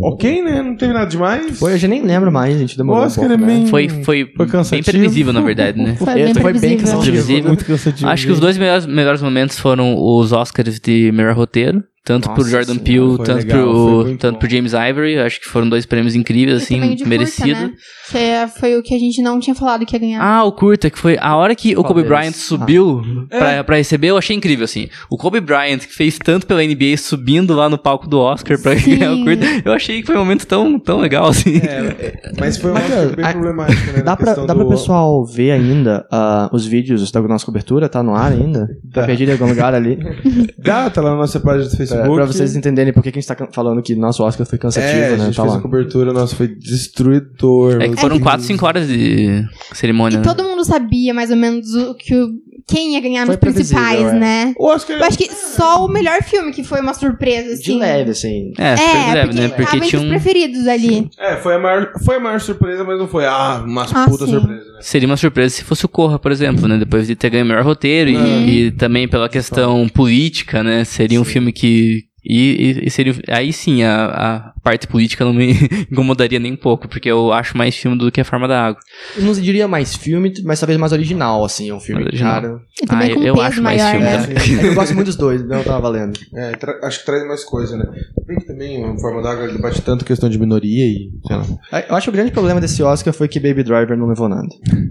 ok, 0.00 0.42
né? 0.42 0.62
Não 0.62 0.76
teve 0.76 0.92
nada 0.92 1.06
demais. 1.06 1.58
Foi, 1.58 1.72
eu 1.72 1.76
já 1.78 1.88
nem 1.88 2.02
lembro 2.02 2.30
mais, 2.30 2.54
a 2.54 2.58
gente 2.58 2.74
O 2.74 2.78
demorou 2.78 3.02
um 3.02 3.06
Oscar 3.06 3.26
pouco, 3.28 3.42
é 3.42 3.46
né? 3.46 3.52
bem... 3.54 3.66
Foi, 3.66 3.88
foi, 3.88 4.32
Foi 4.36 4.46
bem 4.70 4.82
previsível, 4.82 5.32
na 5.32 5.40
verdade, 5.40 5.82
né? 5.82 5.96
Foi 5.98 6.14
bem 6.14 6.34
Foi 6.34 6.52
bem 6.52 6.76
previsível. 6.78 6.78
cansativo. 6.78 7.48
Muito 7.48 7.64
cansativo. 7.64 8.08
Acho 8.08 8.26
que 8.26 8.32
os 8.32 8.38
dois 8.40 8.56
melhores, 8.56 8.86
melhores 8.86 9.20
momentos 9.22 9.58
foram 9.58 9.96
os 9.96 10.32
Oscars 10.32 10.78
de 10.78 11.10
melhor 11.12 11.34
roteiro. 11.34 11.82
Tanto 12.02 12.28
Nossa 12.28 12.40
pro 12.40 12.48
Jordan 12.50 12.74
senhora, 12.74 12.84
Peele, 12.84 13.16
tanto, 13.26 13.46
legal, 13.46 13.62
pro, 14.04 14.16
tanto 14.16 14.32
bom. 14.32 14.38
pro 14.38 14.50
James 14.50 14.72
Ivory. 14.72 15.18
Acho 15.18 15.38
que 15.40 15.46
foram 15.48 15.68
dois 15.68 15.84
prêmios 15.84 16.14
incríveis, 16.14 16.62
E 16.62 16.64
assim, 16.64 16.80
curta, 16.88 17.06
merecido. 17.06 17.60
né? 17.60 17.72
Que 18.10 18.16
é- 18.18 18.48
foi 18.48 18.76
o 18.78 18.82
que 18.82 18.94
a 18.94 18.98
gente 18.98 19.20
não 19.20 19.38
tinha 19.38 19.54
falado 19.54 19.84
que 19.84 19.94
ia 19.94 20.00
ganhar. 20.00 20.22
Ah, 20.22 20.42
o 20.44 20.50
curta, 20.52 20.88
que 20.88 20.98
foi 20.98 21.18
a 21.20 21.36
hora 21.36 21.54
que 21.54 21.76
o 21.76 21.84
Kobe? 21.84 22.02
Bryant 22.02 22.32
subiu 22.32 23.02
É. 23.30 23.38
pra, 23.38 23.64
pra 23.64 23.76
receber, 23.76 24.08
eu 24.08 24.16
achei 24.16 24.34
incrível, 24.34 24.64
assim. 24.64 24.88
O 25.10 25.16
Kobe 25.18 25.40
Bryant, 25.40 25.80
que 25.80 25.94
fez 25.94 26.18
tanto 26.18 26.46
pela 26.46 26.64
NBA, 26.64 26.96
subindo 26.96 27.54
lá 27.54 27.68
no 27.68 27.76
palco 27.76 28.08
do 28.08 28.18
Oscar 28.18 28.58
pra 28.60 28.76
Sim. 28.78 28.96
ganhar 28.96 29.12
o 29.12 29.22
curta, 29.22 29.46
eu 29.62 29.72
achei 29.72 30.00
que 30.00 30.06
foi 30.06 30.16
um 30.16 30.20
momento 30.20 30.46
tão, 30.46 30.78
tão 30.80 30.98
legal, 31.00 31.28
assim. 31.28 31.58
É, 31.58 31.94
é, 32.24 32.32
mas 32.40 32.56
foi 32.56 32.70
uma 32.70 32.80
Mas, 32.80 32.90
coisa 32.94 33.14
bem 33.14 33.24
a- 33.26 33.32
problemática, 33.32 33.92
né? 33.92 34.02
Dá 34.02 34.16
pra, 34.16 34.34
dá 34.36 34.54
pra 34.54 34.64
do- 34.64 34.70
pessoal 34.70 35.22
ver 35.26 35.50
ainda 35.52 36.06
ah, 36.10 36.48
os 36.50 36.64
vídeos 36.66 37.12
da 37.12 37.20
nossa 37.20 37.44
cobertura? 37.44 37.90
Tá 37.90 38.02
no 38.02 38.14
ar 38.14 38.32
ainda? 38.32 38.66
Tá 38.92 39.02
Tá. 39.02 39.06
perdido 39.06 39.28
em 39.28 39.32
algum 39.32 39.46
lugar 39.48 39.74
ali? 39.74 39.98
Dá, 40.58 40.88
tá 40.88 41.00
lá 41.02 41.10
na 41.10 41.16
nossa 41.16 41.38
página 41.38 41.64
do 41.68 41.76
pra, 41.76 41.89
Facebook. 41.96 42.16
pra 42.16 42.26
vocês 42.26 42.56
entenderem 42.56 42.92
por 42.92 43.02
que 43.02 43.08
a 43.08 43.12
gente 43.12 43.26
tá 43.26 43.36
falando 43.52 43.82
que 43.82 43.94
nosso 43.94 44.22
Oscar 44.22 44.46
foi 44.46 44.58
cansativo, 44.58 44.92
é, 44.92 45.14
a 45.14 45.16
né? 45.16 45.24
gente 45.26 45.36
Tá 45.36 45.42
fez 45.42 45.54
lá. 45.54 45.58
a 45.58 45.62
cobertura, 45.62 46.12
nossa, 46.12 46.34
foi 46.34 46.48
destruidor. 46.48 47.80
É 47.80 47.88
que 47.88 47.96
foram 48.00 48.16
Meu 48.16 48.24
4, 48.24 48.38
Deus. 48.38 48.46
5 48.46 48.66
horas 48.66 48.88
de 48.88 49.44
cerimônia. 49.72 50.16
E 50.16 50.18
né? 50.18 50.24
todo 50.24 50.42
mundo 50.44 50.64
sabia 50.64 51.12
mais 51.14 51.30
ou 51.30 51.36
menos 51.36 51.74
o 51.74 51.94
que 51.94 52.14
o, 52.14 52.28
quem 52.66 52.94
ia 52.94 53.00
ganhar 53.00 53.26
Foi 53.26 53.34
nos 53.36 53.40
principais, 53.40 54.00
é. 54.08 54.12
né? 54.12 54.54
O 54.58 54.66
Oscar... 54.66 54.96
Eu 54.98 55.04
acho 55.04 55.18
que 55.18 55.32
só 55.34 55.84
o 55.84 55.88
melhor 55.88 56.22
filme 56.22 56.52
que 56.52 56.62
foi 56.64 56.80
uma 56.80 56.94
surpresa, 56.94 57.54
assim. 57.54 57.62
De 57.62 57.72
leve, 57.74 58.10
assim. 58.10 58.52
É, 58.58 58.76
super 58.76 58.88
É, 58.96 59.14
leve, 59.14 59.26
porque, 59.28 59.40
né? 59.40 59.48
Porque 59.48 59.80
tinha 59.80 60.00
os 60.00 60.06
um... 60.06 60.08
preferidos 60.10 60.66
ali. 60.66 61.08
É, 61.18 61.36
foi 61.36 61.54
a, 61.54 61.58
maior, 61.58 61.92
foi 62.04 62.16
a 62.16 62.20
maior 62.20 62.40
surpresa, 62.40 62.84
mas 62.84 62.98
não 62.98 63.08
foi, 63.08 63.26
ah, 63.26 63.62
uma 63.64 63.84
Ah, 63.92 64.06
puta 64.08 64.24
sim. 64.26 64.32
surpresa, 64.32 64.64
né? 64.72 64.78
Seria 64.80 65.06
uma 65.08 65.16
surpresa 65.16 65.54
se 65.56 65.64
fosse 65.64 65.84
o 65.84 65.88
Corra, 65.88 66.18
por 66.18 66.32
exemplo, 66.32 66.66
né? 66.68 66.76
Depois 66.78 67.06
de 67.06 67.14
ter 67.14 67.30
ganho 67.30 67.44
o 67.44 67.48
melhor 67.48 67.64
roteiro 67.64 68.10
e- 68.10 68.16
Uhum. 68.16 68.48
e, 68.48 68.70
também 68.72 69.06
pela 69.08 69.28
questão 69.28 69.88
política, 69.88 70.62
né? 70.62 70.84
Seria 70.84 71.20
um 71.20 71.24
filme 71.24 71.52
que. 71.52 72.04
E, 72.24 72.80
e- 72.82 72.86
e 72.86 72.90
seria. 72.90 73.14
Aí 73.28 73.50
sim, 73.52 73.82
a, 73.82 74.04
a 74.04 74.52
parte 74.62 74.86
política 74.86 75.24
não 75.24 75.32
me 75.32 75.52
incomodaria 75.90 76.38
nem 76.38 76.52
um 76.52 76.56
pouco, 76.56 76.86
porque 76.88 77.10
eu 77.10 77.32
acho 77.32 77.56
mais 77.56 77.74
filme 77.76 77.96
do 77.96 78.10
que 78.12 78.20
a 78.20 78.24
forma 78.24 78.46
da 78.46 78.66
água. 78.66 78.80
Eu 79.16 79.22
não 79.24 79.32
diria 79.32 79.66
mais 79.68 79.94
filme, 79.96 80.32
mas 80.44 80.60
talvez 80.60 80.78
mais 80.78 80.92
original, 80.92 81.44
assim. 81.44 81.70
É 81.70 81.74
um 81.74 81.80
filme, 81.80 82.02
Mais 82.02 82.08
original. 82.14 82.40
cara. 82.42 82.60
E 82.82 82.86
também 82.86 83.10
Ah, 83.10 83.14
com 83.14 83.22
eu 83.22 83.34
peso 83.34 83.46
acho 83.46 83.62
mais 83.62 83.80
maior, 83.82 83.90
filme, 83.92 84.06
né? 84.06 84.26
né? 84.26 84.64
É 84.64 84.68
eu 84.70 84.74
gosto 84.74 84.94
muito 84.94 85.06
dos 85.06 85.16
dois, 85.16 85.46
não 85.46 85.62
tava 85.62 85.80
valendo. 85.80 86.18
É, 86.34 86.52
acho 86.86 87.00
que 87.00 87.06
traz 87.06 87.26
mais 87.26 87.44
coisa, 87.44 87.76
né? 87.76 87.84
Bem 88.26 88.38
que 88.38 88.46
também 88.46 88.84
a 88.84 88.96
Forma 88.98 89.22
d'Água 89.22 89.44
ele 89.44 89.54
debate 89.54 89.80
tanto 89.82 90.04
questão 90.04 90.28
de 90.28 90.38
minoria 90.38 90.84
e, 90.86 91.10
sei 91.26 91.36
lá. 91.36 91.46
É, 91.72 91.90
Eu 91.90 91.96
acho 91.96 92.04
que 92.04 92.10
o 92.10 92.12
grande 92.12 92.30
problema 92.32 92.60
desse 92.60 92.82
Oscar 92.82 93.12
foi 93.12 93.28
que 93.28 93.40
Baby 93.40 93.62
Driver 93.64 93.96
não 93.96 94.06
levou 94.06 94.28
nada. 94.28 94.48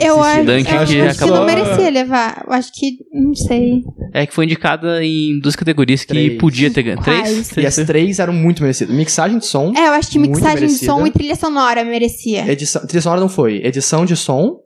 Eu 0.00 0.22
acho, 0.22 0.48
eu 0.48 0.78
acho 0.80 0.92
que 0.92 1.00
acabou- 1.00 1.36
não 1.36 1.44
merecia 1.46 1.90
levar. 1.90 2.44
Eu 2.46 2.52
acho 2.52 2.72
que, 2.72 2.98
não 3.12 3.34
sei. 3.34 3.82
É 4.14 4.26
que 4.26 4.32
foi 4.34 4.44
indicada 4.44 5.04
em 5.04 5.38
duas 5.40 5.56
categorias 5.56 6.02
que 6.02 6.08
Três. 6.08 6.38
podia 6.38 6.70
ter 6.70 6.82
ganho. 6.82 6.98
Quais? 7.02 7.48
Três? 7.48 7.56
E 7.56 7.66
as 7.80 7.86
três 7.86 8.18
eram 8.18 8.32
muito 8.32 8.62
merecidas. 8.62 8.91
Mixagem 8.92 9.38
de 9.38 9.46
som, 9.46 9.72
É, 9.76 9.88
eu 9.88 9.92
acho 9.92 10.10
que 10.10 10.18
mixagem 10.18 10.68
de 10.68 10.74
som 10.84 11.06
e 11.06 11.10
trilha 11.10 11.34
sonora 11.36 11.84
merecia. 11.84 12.50
edição, 12.50 12.86
trilha 12.86 13.02
sonora 13.02 13.20
não 13.20 13.28
foi. 13.28 13.56
Edição 13.64 14.04
de 14.04 14.14
som, 14.16 14.56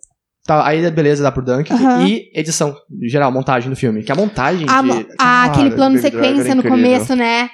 tá, 0.47 0.67
aí 0.67 0.89
beleza, 0.91 1.23
dá 1.23 1.31
pro 1.33 1.45
Dunk. 1.45 1.73
Aham. 1.73 2.07
E 2.07 2.31
edição, 2.35 2.75
geral, 3.09 3.31
montagem 3.33 3.71
do 3.71 3.77
filme. 3.77 4.03
Que 4.03 4.13
a 4.13 4.15
montagem 4.15 4.67
A- 4.69 4.83
de... 4.83 4.91
a- 4.91 5.05
Cara, 5.19 5.45
aquele 5.53 5.71
plano 5.71 5.99
Driver 5.99 6.13
sequência 6.21 6.53
é 6.53 6.55
no 6.55 6.63
começo, 6.63 7.15
né? 7.17 7.49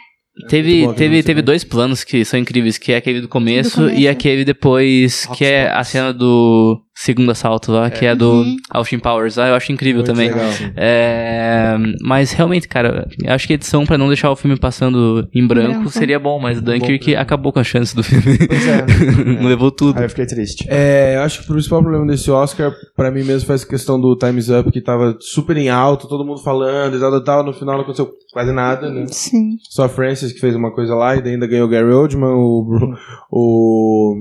Teve, 0.48 0.86
bom, 0.86 0.94
teve, 0.94 1.22
teve 1.22 1.42
dois 1.42 1.62
planos 1.62 2.02
que 2.02 2.24
são 2.24 2.40
incríveis, 2.40 2.78
que 2.78 2.90
é 2.90 2.96
aquele 2.96 3.20
do 3.20 3.28
começo, 3.28 3.70
Do 3.72 3.76
começo. 3.88 4.00
e 4.00 4.08
aquele 4.08 4.46
depois, 4.46 5.24
Rock 5.24 5.38
que 5.38 5.44
é 5.44 5.64
Spots. 5.64 5.78
a 5.80 5.84
cena 5.84 6.12
do 6.14 6.80
segundo 7.04 7.30
assalto 7.32 7.72
lá, 7.72 7.90
que 7.90 8.06
é 8.06 8.14
do 8.14 8.30
Uhum. 8.32 8.56
Austin 8.70 8.98
Powers 9.00 9.36
lá, 9.36 9.48
eu 9.48 9.54
acho 9.56 9.72
incrível 9.72 10.02
Muito 10.04 10.06
também. 10.12 10.28
legal. 10.28 10.48
É, 10.76 11.76
mas 12.00 12.30
realmente, 12.32 12.68
cara, 12.68 13.08
eu 13.24 13.32
acho 13.34 13.46
que 13.46 13.52
a 13.52 13.56
edição 13.56 13.84
pra 13.84 13.98
não 13.98 14.06
deixar 14.06 14.30
o 14.30 14.36
filme 14.36 14.56
passando 14.58 15.28
em 15.34 15.44
branco, 15.46 15.72
branco. 15.72 15.90
seria 15.90 16.18
bom, 16.20 16.38
mas 16.38 16.60
Dunkirk 16.60 17.16
acabou 17.16 17.52
com 17.52 17.58
a 17.58 17.64
chance 17.64 17.94
do 17.94 18.02
filme. 18.04 18.38
Pois 18.46 18.66
é. 18.68 19.24
não 19.24 19.48
levou 19.48 19.70
tudo. 19.72 19.98
Aí 19.98 20.04
eu 20.04 20.08
fiquei 20.08 20.26
triste. 20.26 20.64
É, 20.68 21.16
eu 21.16 21.22
acho 21.22 21.40
que 21.40 21.50
o 21.50 21.52
principal 21.54 21.80
problema 21.82 22.06
desse 22.06 22.30
Oscar, 22.30 22.72
pra 22.96 23.10
mim 23.10 23.24
mesmo, 23.24 23.46
foi 23.46 23.56
essa 23.56 23.66
questão 23.66 24.00
do 24.00 24.16
Time's 24.16 24.48
Up, 24.48 24.70
que 24.70 24.80
tava 24.80 25.16
super 25.20 25.56
em 25.56 25.68
alto, 25.68 26.06
todo 26.08 26.24
mundo 26.24 26.40
falando 26.42 26.96
e 26.96 27.00
tal, 27.00 27.10
tal, 27.10 27.24
tal. 27.24 27.44
No 27.44 27.52
final 27.52 27.74
não 27.74 27.82
aconteceu 27.82 28.10
quase 28.32 28.52
nada, 28.52 28.88
né? 28.90 29.06
Sim. 29.08 29.56
Só 29.70 29.84
a 29.84 29.88
Francis 29.88 30.32
que 30.32 30.38
fez 30.40 30.54
uma 30.54 30.72
coisa 30.72 30.94
lá 30.94 31.16
e 31.16 31.22
daí 31.22 31.32
ainda 31.34 31.46
ganhou 31.48 31.66
o 31.66 31.70
Gary 31.70 31.92
Oldman, 31.92 32.28
o, 32.34 32.94
o 33.30 34.16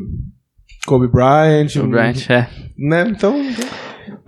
Kobe 0.85 1.07
Bryant. 1.07 1.75
O 1.77 1.87
Bryant, 1.87 2.29
é. 2.29 2.47
Né? 2.77 3.05
Então. 3.07 3.37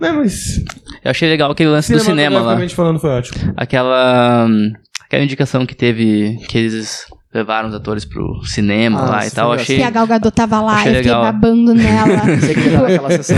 Né, 0.00 0.12
mas. 0.12 0.58
Eu 1.04 1.10
achei 1.10 1.28
legal 1.28 1.50
aquele 1.50 1.70
lance 1.70 1.92
do 1.92 2.00
cinema 2.00 2.40
lá. 2.40 2.68
falando, 2.68 2.98
foi 2.98 3.10
ótimo. 3.10 3.52
Aquela. 3.56 4.46
hum, 4.48 4.72
Aquela 5.04 5.22
indicação 5.24 5.66
que 5.66 5.74
teve. 5.74 6.38
Que 6.48 6.58
eles 6.58 7.06
levaram 7.34 7.68
os 7.68 7.74
atores 7.74 8.04
pro 8.04 8.40
cinema 8.44 9.00
Ah, 9.00 9.10
lá 9.10 9.26
e 9.26 9.30
tal. 9.30 9.52
Achei. 9.52 9.76
Que 9.78 9.82
a 9.82 9.90
Gal 9.90 10.06
Gadot 10.06 10.32
tava 10.34 10.60
lá, 10.60 10.74
Achei 10.76 10.92
eu 10.92 10.96
fiquei 10.96 11.10
legal. 11.10 11.22
babando 11.32 11.74
nela. 11.74 12.16
Você 12.38 12.54
que 12.54 13.16
sessão. 13.16 13.36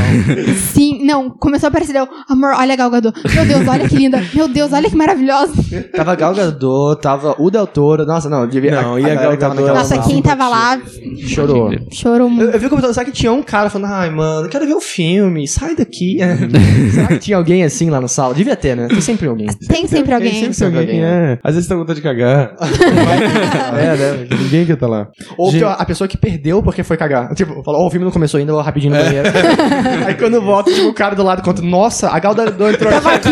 Sim, 0.73 1.05
não, 1.05 1.31
começou 1.31 1.67
a 1.67 1.71
aparecer, 1.71 1.97
eu, 1.97 2.07
amor, 2.29 2.53
olha 2.57 2.75
a 2.75 2.77
Gal 2.77 2.91
Gadot. 2.91 3.19
Meu 3.35 3.45
Deus, 3.47 3.67
olha 3.69 3.89
que 3.89 3.97
linda. 3.97 4.23
Meu 4.35 4.49
Deus, 4.49 4.73
olha 4.73 4.91
que 4.91 4.97
maravilhosa. 4.97 5.53
Tava 5.95 6.15
Gal 6.15 6.35
Gadot, 6.35 7.01
tava 7.01 7.35
o 7.39 7.51
Del 7.51 7.67
Toro. 7.67 8.05
Nossa, 8.05 8.29
não, 8.29 8.47
devia... 8.47 8.83
Não, 8.83 8.99
e 8.99 9.05
a 9.05 9.15
galera 9.15 9.37
Gal 9.37 9.55
Gadot, 9.55 9.73
Nossa, 9.73 9.99
quem 10.03 10.21
tava 10.21 10.49
lá 10.49 10.79
Chorou. 11.27 11.71
chorou 11.91 12.27
Eu, 12.27 12.31
muito. 12.31 12.51
eu 12.55 12.61
vi 12.61 12.69
comentando, 12.69 12.93
será 12.93 13.05
que 13.07 13.13
tinha 13.13 13.33
um 13.33 13.43
cara 13.43 13.71
falando, 13.71 13.91
ai, 13.93 14.11
mano, 14.11 14.47
eu 14.47 14.51
quero 14.51 14.67
ver 14.67 14.75
o 14.75 14.81
filme, 14.81 15.47
sai 15.49 15.75
daqui. 15.75 16.19
será 16.93 17.07
que 17.09 17.19
tinha 17.19 17.37
alguém 17.37 17.65
assim 17.65 17.89
lá 17.89 18.01
na 18.01 18.09
sala? 18.09 18.35
Devia 18.35 18.57
ter, 18.57 18.77
né? 18.77 18.89
Tem 18.89 19.01
sempre 19.01 19.27
alguém. 19.29 19.47
Tem 19.69 19.87
sempre 19.87 20.13
alguém. 20.15 20.33
Sempre 20.33 20.45
tem 20.47 20.53
Sempre 20.53 20.79
alguém, 20.81 21.05
alguém, 21.05 21.05
é. 21.05 21.39
Às 21.43 21.55
vezes 21.55 21.69
tá 21.69 21.75
com 21.75 21.81
vontade 21.81 22.01
de 22.01 22.03
cagar. 22.03 22.55
é, 23.79 23.86
né? 23.95 24.27
Ninguém 24.43 24.67
quer 24.67 24.77
tá 24.77 24.87
lá. 24.87 25.09
Ou 25.37 25.51
Gente- 25.53 25.65
a 25.65 25.85
pessoa 25.85 26.09
que 26.09 26.17
perdeu 26.17 26.63
porque 26.63 26.83
foi 26.83 26.97
cagar. 26.97 27.33
Tipo, 27.37 27.63
falou, 27.63 27.83
ó, 27.83 27.87
o 27.87 27.91
filme 27.91 28.05
não 28.05 28.13
começou 28.13 28.39
ainda, 28.39 28.51
eu 28.51 28.57
vou 28.57 28.65
rapidinho 28.65 28.95
no 28.95 29.03
banheiro. 29.03 29.29
Aí 30.07 30.15
quando 30.15 30.41
volta, 30.41 30.73
tipo, 30.73 30.89
o 30.89 30.95
cara 30.95 31.15
do 31.15 31.23
lado 31.23 31.43
conta, 31.43 31.61
nossa, 31.63 32.09
a 32.11 32.19
Gal 32.19 32.35
Gadot 32.35 32.75
entrou 32.75 32.91
Tava 32.93 33.13
aqui. 33.13 33.31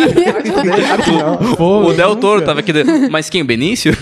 Não. 1.11 1.55
Pô, 1.57 1.81
O 1.89 1.93
Del 1.93 2.11
nunca. 2.11 2.21
Toro 2.21 2.43
tava 2.43 2.61
aqui. 2.61 2.73
de- 2.73 2.85
Mas 3.11 3.29
quem? 3.31 3.43
O 3.43 3.45
Benício? 3.45 3.93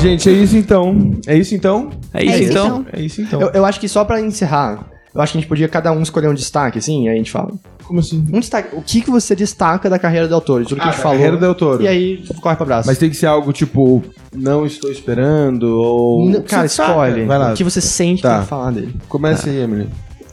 Gente, 0.00 0.28
é 0.28 0.32
isso 0.32 0.56
então. 0.56 1.12
É 1.26 1.36
isso 1.36 1.54
então? 1.54 1.90
É 2.12 2.24
isso 2.24 2.32
É 2.34 2.38
isso 2.40 2.50
então. 2.50 2.66
então. 2.66 2.86
É 2.92 3.00
isso 3.00 3.22
então. 3.22 3.40
Eu, 3.40 3.50
eu 3.50 3.64
acho 3.64 3.78
que 3.78 3.88
só 3.88 4.04
pra 4.04 4.20
encerrar, 4.20 4.84
eu 5.14 5.20
acho 5.20 5.32
que 5.32 5.38
a 5.38 5.40
gente 5.40 5.48
podia 5.48 5.68
cada 5.68 5.92
um 5.92 6.02
escolher 6.02 6.28
um 6.28 6.34
destaque, 6.34 6.78
assim, 6.78 7.04
e 7.04 7.08
aí 7.08 7.14
a 7.14 7.18
gente 7.18 7.30
fala. 7.30 7.52
Como 7.84 8.00
assim? 8.00 8.24
Um 8.32 8.40
destaque. 8.40 8.74
O 8.76 8.80
que, 8.82 9.00
que 9.02 9.10
você 9.10 9.34
destaca 9.34 9.90
da 9.90 9.98
carreira 9.98 10.26
do 10.28 10.34
autor? 10.34 10.62
De 10.62 10.68
tudo 10.68 10.78
que 10.80 10.84
Ah, 10.86 10.88
a 10.88 10.90
gente 10.92 10.98
da 10.98 11.02
falou. 11.02 11.18
carreira 11.18 11.36
do 11.36 11.54
Toro. 11.54 11.82
E 11.82 11.88
aí, 11.88 12.24
corre 12.40 12.56
pra 12.56 12.64
braço. 12.64 12.86
Mas 12.88 12.96
tem 12.98 13.10
que 13.10 13.16
ser 13.16 13.26
algo 13.26 13.52
tipo, 13.52 14.02
não 14.34 14.64
estou 14.64 14.90
esperando, 14.90 15.64
ou. 15.64 16.28
N- 16.30 16.40
Cara, 16.42 16.68
Você 16.68 16.80
escolhe. 16.82 17.24
Vai 17.24 17.38
lá. 17.38 17.52
O 17.52 17.54
que 17.54 17.64
você 17.64 17.80
sente 17.80 18.22
Tá. 18.22 18.36
pra 18.38 18.46
falar 18.46 18.70
dele. 18.70 18.94
Comece 19.08 19.50
aí, 19.50 19.58
Emily. 19.60 19.88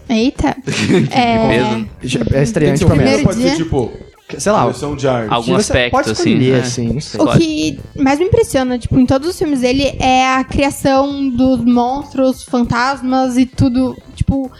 Eita. 0.07 0.55
É. 1.11 1.85
Já- 2.01 2.21
É 2.33 2.43
estreante 2.43 2.79
ser 2.79 2.85
pra 2.85 2.95
filme, 2.95 3.09
mim. 3.09 3.15
Primeiro 3.17 3.23
pode 3.23 3.35
ser 3.37 3.47
dia. 3.47 3.55
tipo, 3.57 3.91
Sei 4.37 4.51
lá. 4.51 4.61
direção 4.63 4.95
de 4.95 5.07
arte. 5.07 5.33
Algum 5.33 5.53
você 5.53 5.71
aspecto, 5.73 5.91
pode 5.91 6.11
assim. 6.11 6.29
escolher, 6.29 6.53
né? 6.53 6.59
assim, 6.59 6.93
não 6.93 7.01
sei. 7.01 7.19
O 7.21 7.27
que 7.37 7.79
mais 8.01 8.19
me 8.19 8.25
impressiona, 8.25 8.77
tipo, 8.79 8.97
em 8.99 9.05
todos 9.05 9.27
os 9.29 9.37
filmes 9.37 9.61
dele 9.61 9.83
é 9.99 10.27
a 10.35 10.43
criação 10.43 11.29
dos 11.29 11.63
monstros, 11.65 12.43
fantasmas 12.43 13.37
e 13.37 13.45
tudo. 13.45 13.95
Tipo, 14.29 14.51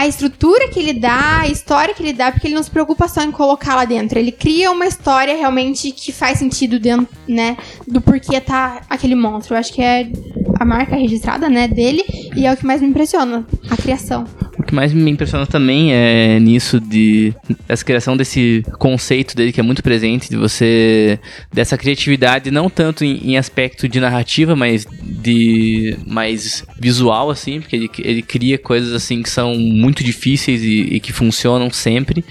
a 0.00 0.06
estrutura 0.06 0.66
que 0.68 0.80
ele 0.80 0.94
dá, 0.94 1.40
a 1.40 1.48
história 1.48 1.92
que 1.92 2.02
ele 2.02 2.14
dá, 2.14 2.32
porque 2.32 2.46
ele 2.46 2.54
não 2.54 2.62
se 2.62 2.70
preocupa 2.70 3.06
só 3.06 3.22
em 3.22 3.30
colocar 3.30 3.74
lá 3.74 3.84
dentro. 3.84 4.18
Ele 4.18 4.32
cria 4.32 4.70
uma 4.70 4.86
história 4.86 5.36
realmente 5.36 5.92
que 5.92 6.10
faz 6.10 6.38
sentido 6.38 6.80
dentro, 6.80 7.06
né? 7.28 7.58
Do 7.86 8.00
porquê 8.00 8.40
tá 8.40 8.80
aquele 8.88 9.14
monstro. 9.14 9.54
Eu 9.54 9.58
acho 9.58 9.74
que 9.74 9.82
é 9.82 10.10
a 10.58 10.64
marca 10.64 10.96
registrada, 10.96 11.50
né, 11.50 11.68
dele. 11.68 12.02
E 12.34 12.46
é 12.46 12.52
o 12.52 12.56
que 12.56 12.64
mais 12.64 12.80
me 12.80 12.88
impressiona, 12.88 13.46
a 13.68 13.76
criação. 13.76 14.24
O 14.58 14.62
que 14.62 14.74
mais 14.74 14.92
me 14.92 15.10
impressiona 15.10 15.46
também 15.46 15.92
é 15.92 16.38
nisso 16.38 16.78
de 16.78 17.34
essa 17.66 17.82
criação 17.82 18.14
desse 18.14 18.62
conceito 18.78 19.34
dele 19.34 19.52
que 19.52 19.60
é 19.60 19.62
muito 19.62 19.82
presente 19.82 20.28
de 20.28 20.36
você 20.36 21.18
dessa 21.50 21.78
criatividade 21.78 22.50
não 22.50 22.68
tanto 22.68 23.02
em, 23.02 23.30
em 23.30 23.38
aspecto 23.38 23.88
de 23.88 23.98
narrativa, 23.98 24.54
mas 24.54 24.86
de 25.02 25.96
mais 26.06 26.62
visual 26.78 27.30
assim, 27.30 27.58
porque 27.58 27.74
ele, 27.74 27.90
ele 28.00 28.22
cria 28.22 28.58
coisas 28.58 28.92
assim 28.92 29.22
que 29.22 29.30
são 29.30 29.54
muito 29.90 30.04
difíceis 30.04 30.62
e, 30.62 30.82
e 30.94 31.00
que 31.00 31.12
funcionam 31.12 31.68
sempre. 31.70 32.24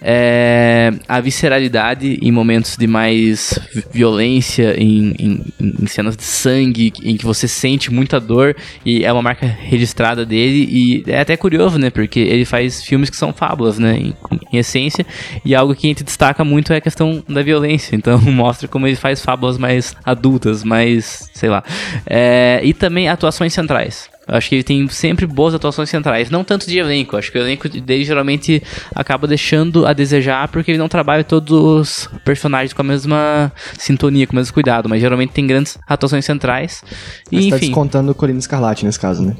É, 0.00 0.92
a 1.08 1.18
visceralidade 1.20 2.18
em 2.20 2.30
momentos 2.30 2.76
de 2.76 2.86
mais 2.86 3.58
vi- 3.74 3.84
violência, 3.90 4.76
em, 4.78 5.14
em- 5.18 5.44
em 5.82 5.86
cenas 5.86 6.16
de 6.16 6.22
sangue, 6.22 6.92
em 7.02 7.16
que 7.16 7.24
você 7.24 7.48
sente 7.48 7.90
muita 7.90 8.20
dor, 8.20 8.54
e 8.84 9.02
é 9.04 9.10
uma 9.12 9.22
marca 9.22 9.46
registrada 9.46 10.24
dele, 10.26 10.68
e 10.70 11.04
é 11.10 11.20
até 11.20 11.36
curioso, 11.36 11.78
né, 11.78 11.88
porque 11.90 12.20
ele 12.20 12.44
faz 12.44 12.82
filmes 12.84 13.08
que 13.08 13.16
são 13.16 13.32
fábulas, 13.32 13.78
né, 13.78 13.96
em, 13.96 14.14
em 14.52 14.58
essência, 14.58 15.04
e 15.44 15.54
algo 15.54 15.74
que 15.74 15.86
a 15.86 15.90
gente 15.90 16.04
destaca 16.04 16.44
muito 16.44 16.72
é 16.72 16.76
a 16.76 16.80
questão 16.80 17.24
da 17.28 17.42
violência, 17.42 17.96
então 17.96 18.18
mostra 18.30 18.68
como 18.68 18.86
ele 18.86 18.96
faz 18.96 19.22
fábulas 19.22 19.56
mais 19.56 19.96
adultas, 20.04 20.62
mais, 20.62 21.28
sei 21.32 21.48
lá. 21.48 21.64
É, 22.06 22.60
e 22.62 22.74
também 22.74 23.08
atuações 23.08 23.52
centrais. 23.54 24.08
Acho 24.26 24.48
que 24.48 24.54
ele 24.56 24.62
tem 24.64 24.88
sempre 24.88 25.24
boas 25.26 25.54
atuações 25.54 25.88
centrais, 25.88 26.30
não 26.30 26.42
tanto 26.42 26.66
de 26.66 26.78
elenco. 26.78 27.16
Acho 27.16 27.30
que 27.30 27.38
o 27.38 27.40
elenco 27.40 27.68
dele 27.68 28.04
geralmente 28.04 28.62
acaba 28.94 29.26
deixando 29.26 29.86
a 29.86 29.92
desejar 29.92 30.48
porque 30.48 30.72
ele 30.72 30.78
não 30.78 30.88
trabalha 30.88 31.22
todos 31.22 31.52
os 31.52 32.10
personagens 32.24 32.72
com 32.72 32.82
a 32.82 32.84
mesma 32.84 33.52
sintonia, 33.78 34.26
com 34.26 34.32
o 34.32 34.36
mesmo 34.36 34.52
cuidado, 34.52 34.88
mas 34.88 35.00
geralmente 35.00 35.32
tem 35.32 35.46
grandes 35.46 35.78
atuações 35.86 36.24
centrais. 36.24 36.82
E, 37.30 37.42
Você 37.42 37.50
tá 37.50 37.56
enfim, 37.56 37.66
descontando 37.66 38.10
o 38.10 38.14
Corina 38.14 38.38
Escarlate 38.38 38.84
nesse 38.84 38.98
caso, 38.98 39.22
né? 39.22 39.36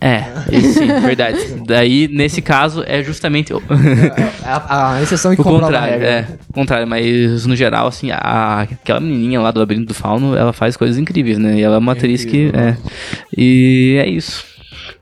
É, 0.00 0.24
sim, 0.62 0.86
verdade. 1.00 1.38
Daí, 1.66 2.08
nesse 2.08 2.40
caso, 2.40 2.82
é 2.86 3.02
justamente 3.02 3.52
o, 3.52 3.62
A, 4.44 4.94
a 4.94 5.02
exceção 5.02 5.34
que 5.34 5.40
o 5.40 5.44
comprova 5.44 5.66
a 5.66 5.80
contrário. 5.80 5.92
regra. 5.92 6.08
É, 6.08 6.26
o 6.48 6.52
contrário, 6.52 6.86
mas 6.86 7.46
no 7.46 7.54
geral, 7.54 7.86
assim, 7.86 8.10
a, 8.10 8.62
aquela 8.62 9.00
menininha 9.00 9.40
lá 9.40 9.50
do 9.50 9.60
Labirinto 9.60 9.88
do 9.88 9.94
Fauno, 9.94 10.34
ela 10.36 10.52
faz 10.52 10.76
coisas 10.76 10.96
incríveis, 10.98 11.38
né? 11.38 11.56
E 11.56 11.62
ela 11.62 11.76
é 11.76 11.78
uma 11.78 11.92
atriz 11.92 12.24
que. 12.24 12.50
É, 12.54 12.76
e 13.36 13.96
é 14.00 14.08
isso. 14.08 14.49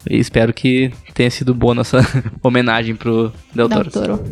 E 0.08 0.18
espero 0.18 0.52
que 0.52 0.92
tenha 1.14 1.30
sido 1.30 1.54
boa 1.54 1.74
nossa 1.74 2.00
homenagem 2.42 2.94
pro 2.94 3.32
Del 3.54 3.68
Del 3.68 3.84
Toro. 3.84 3.90
Toro. 4.18 4.24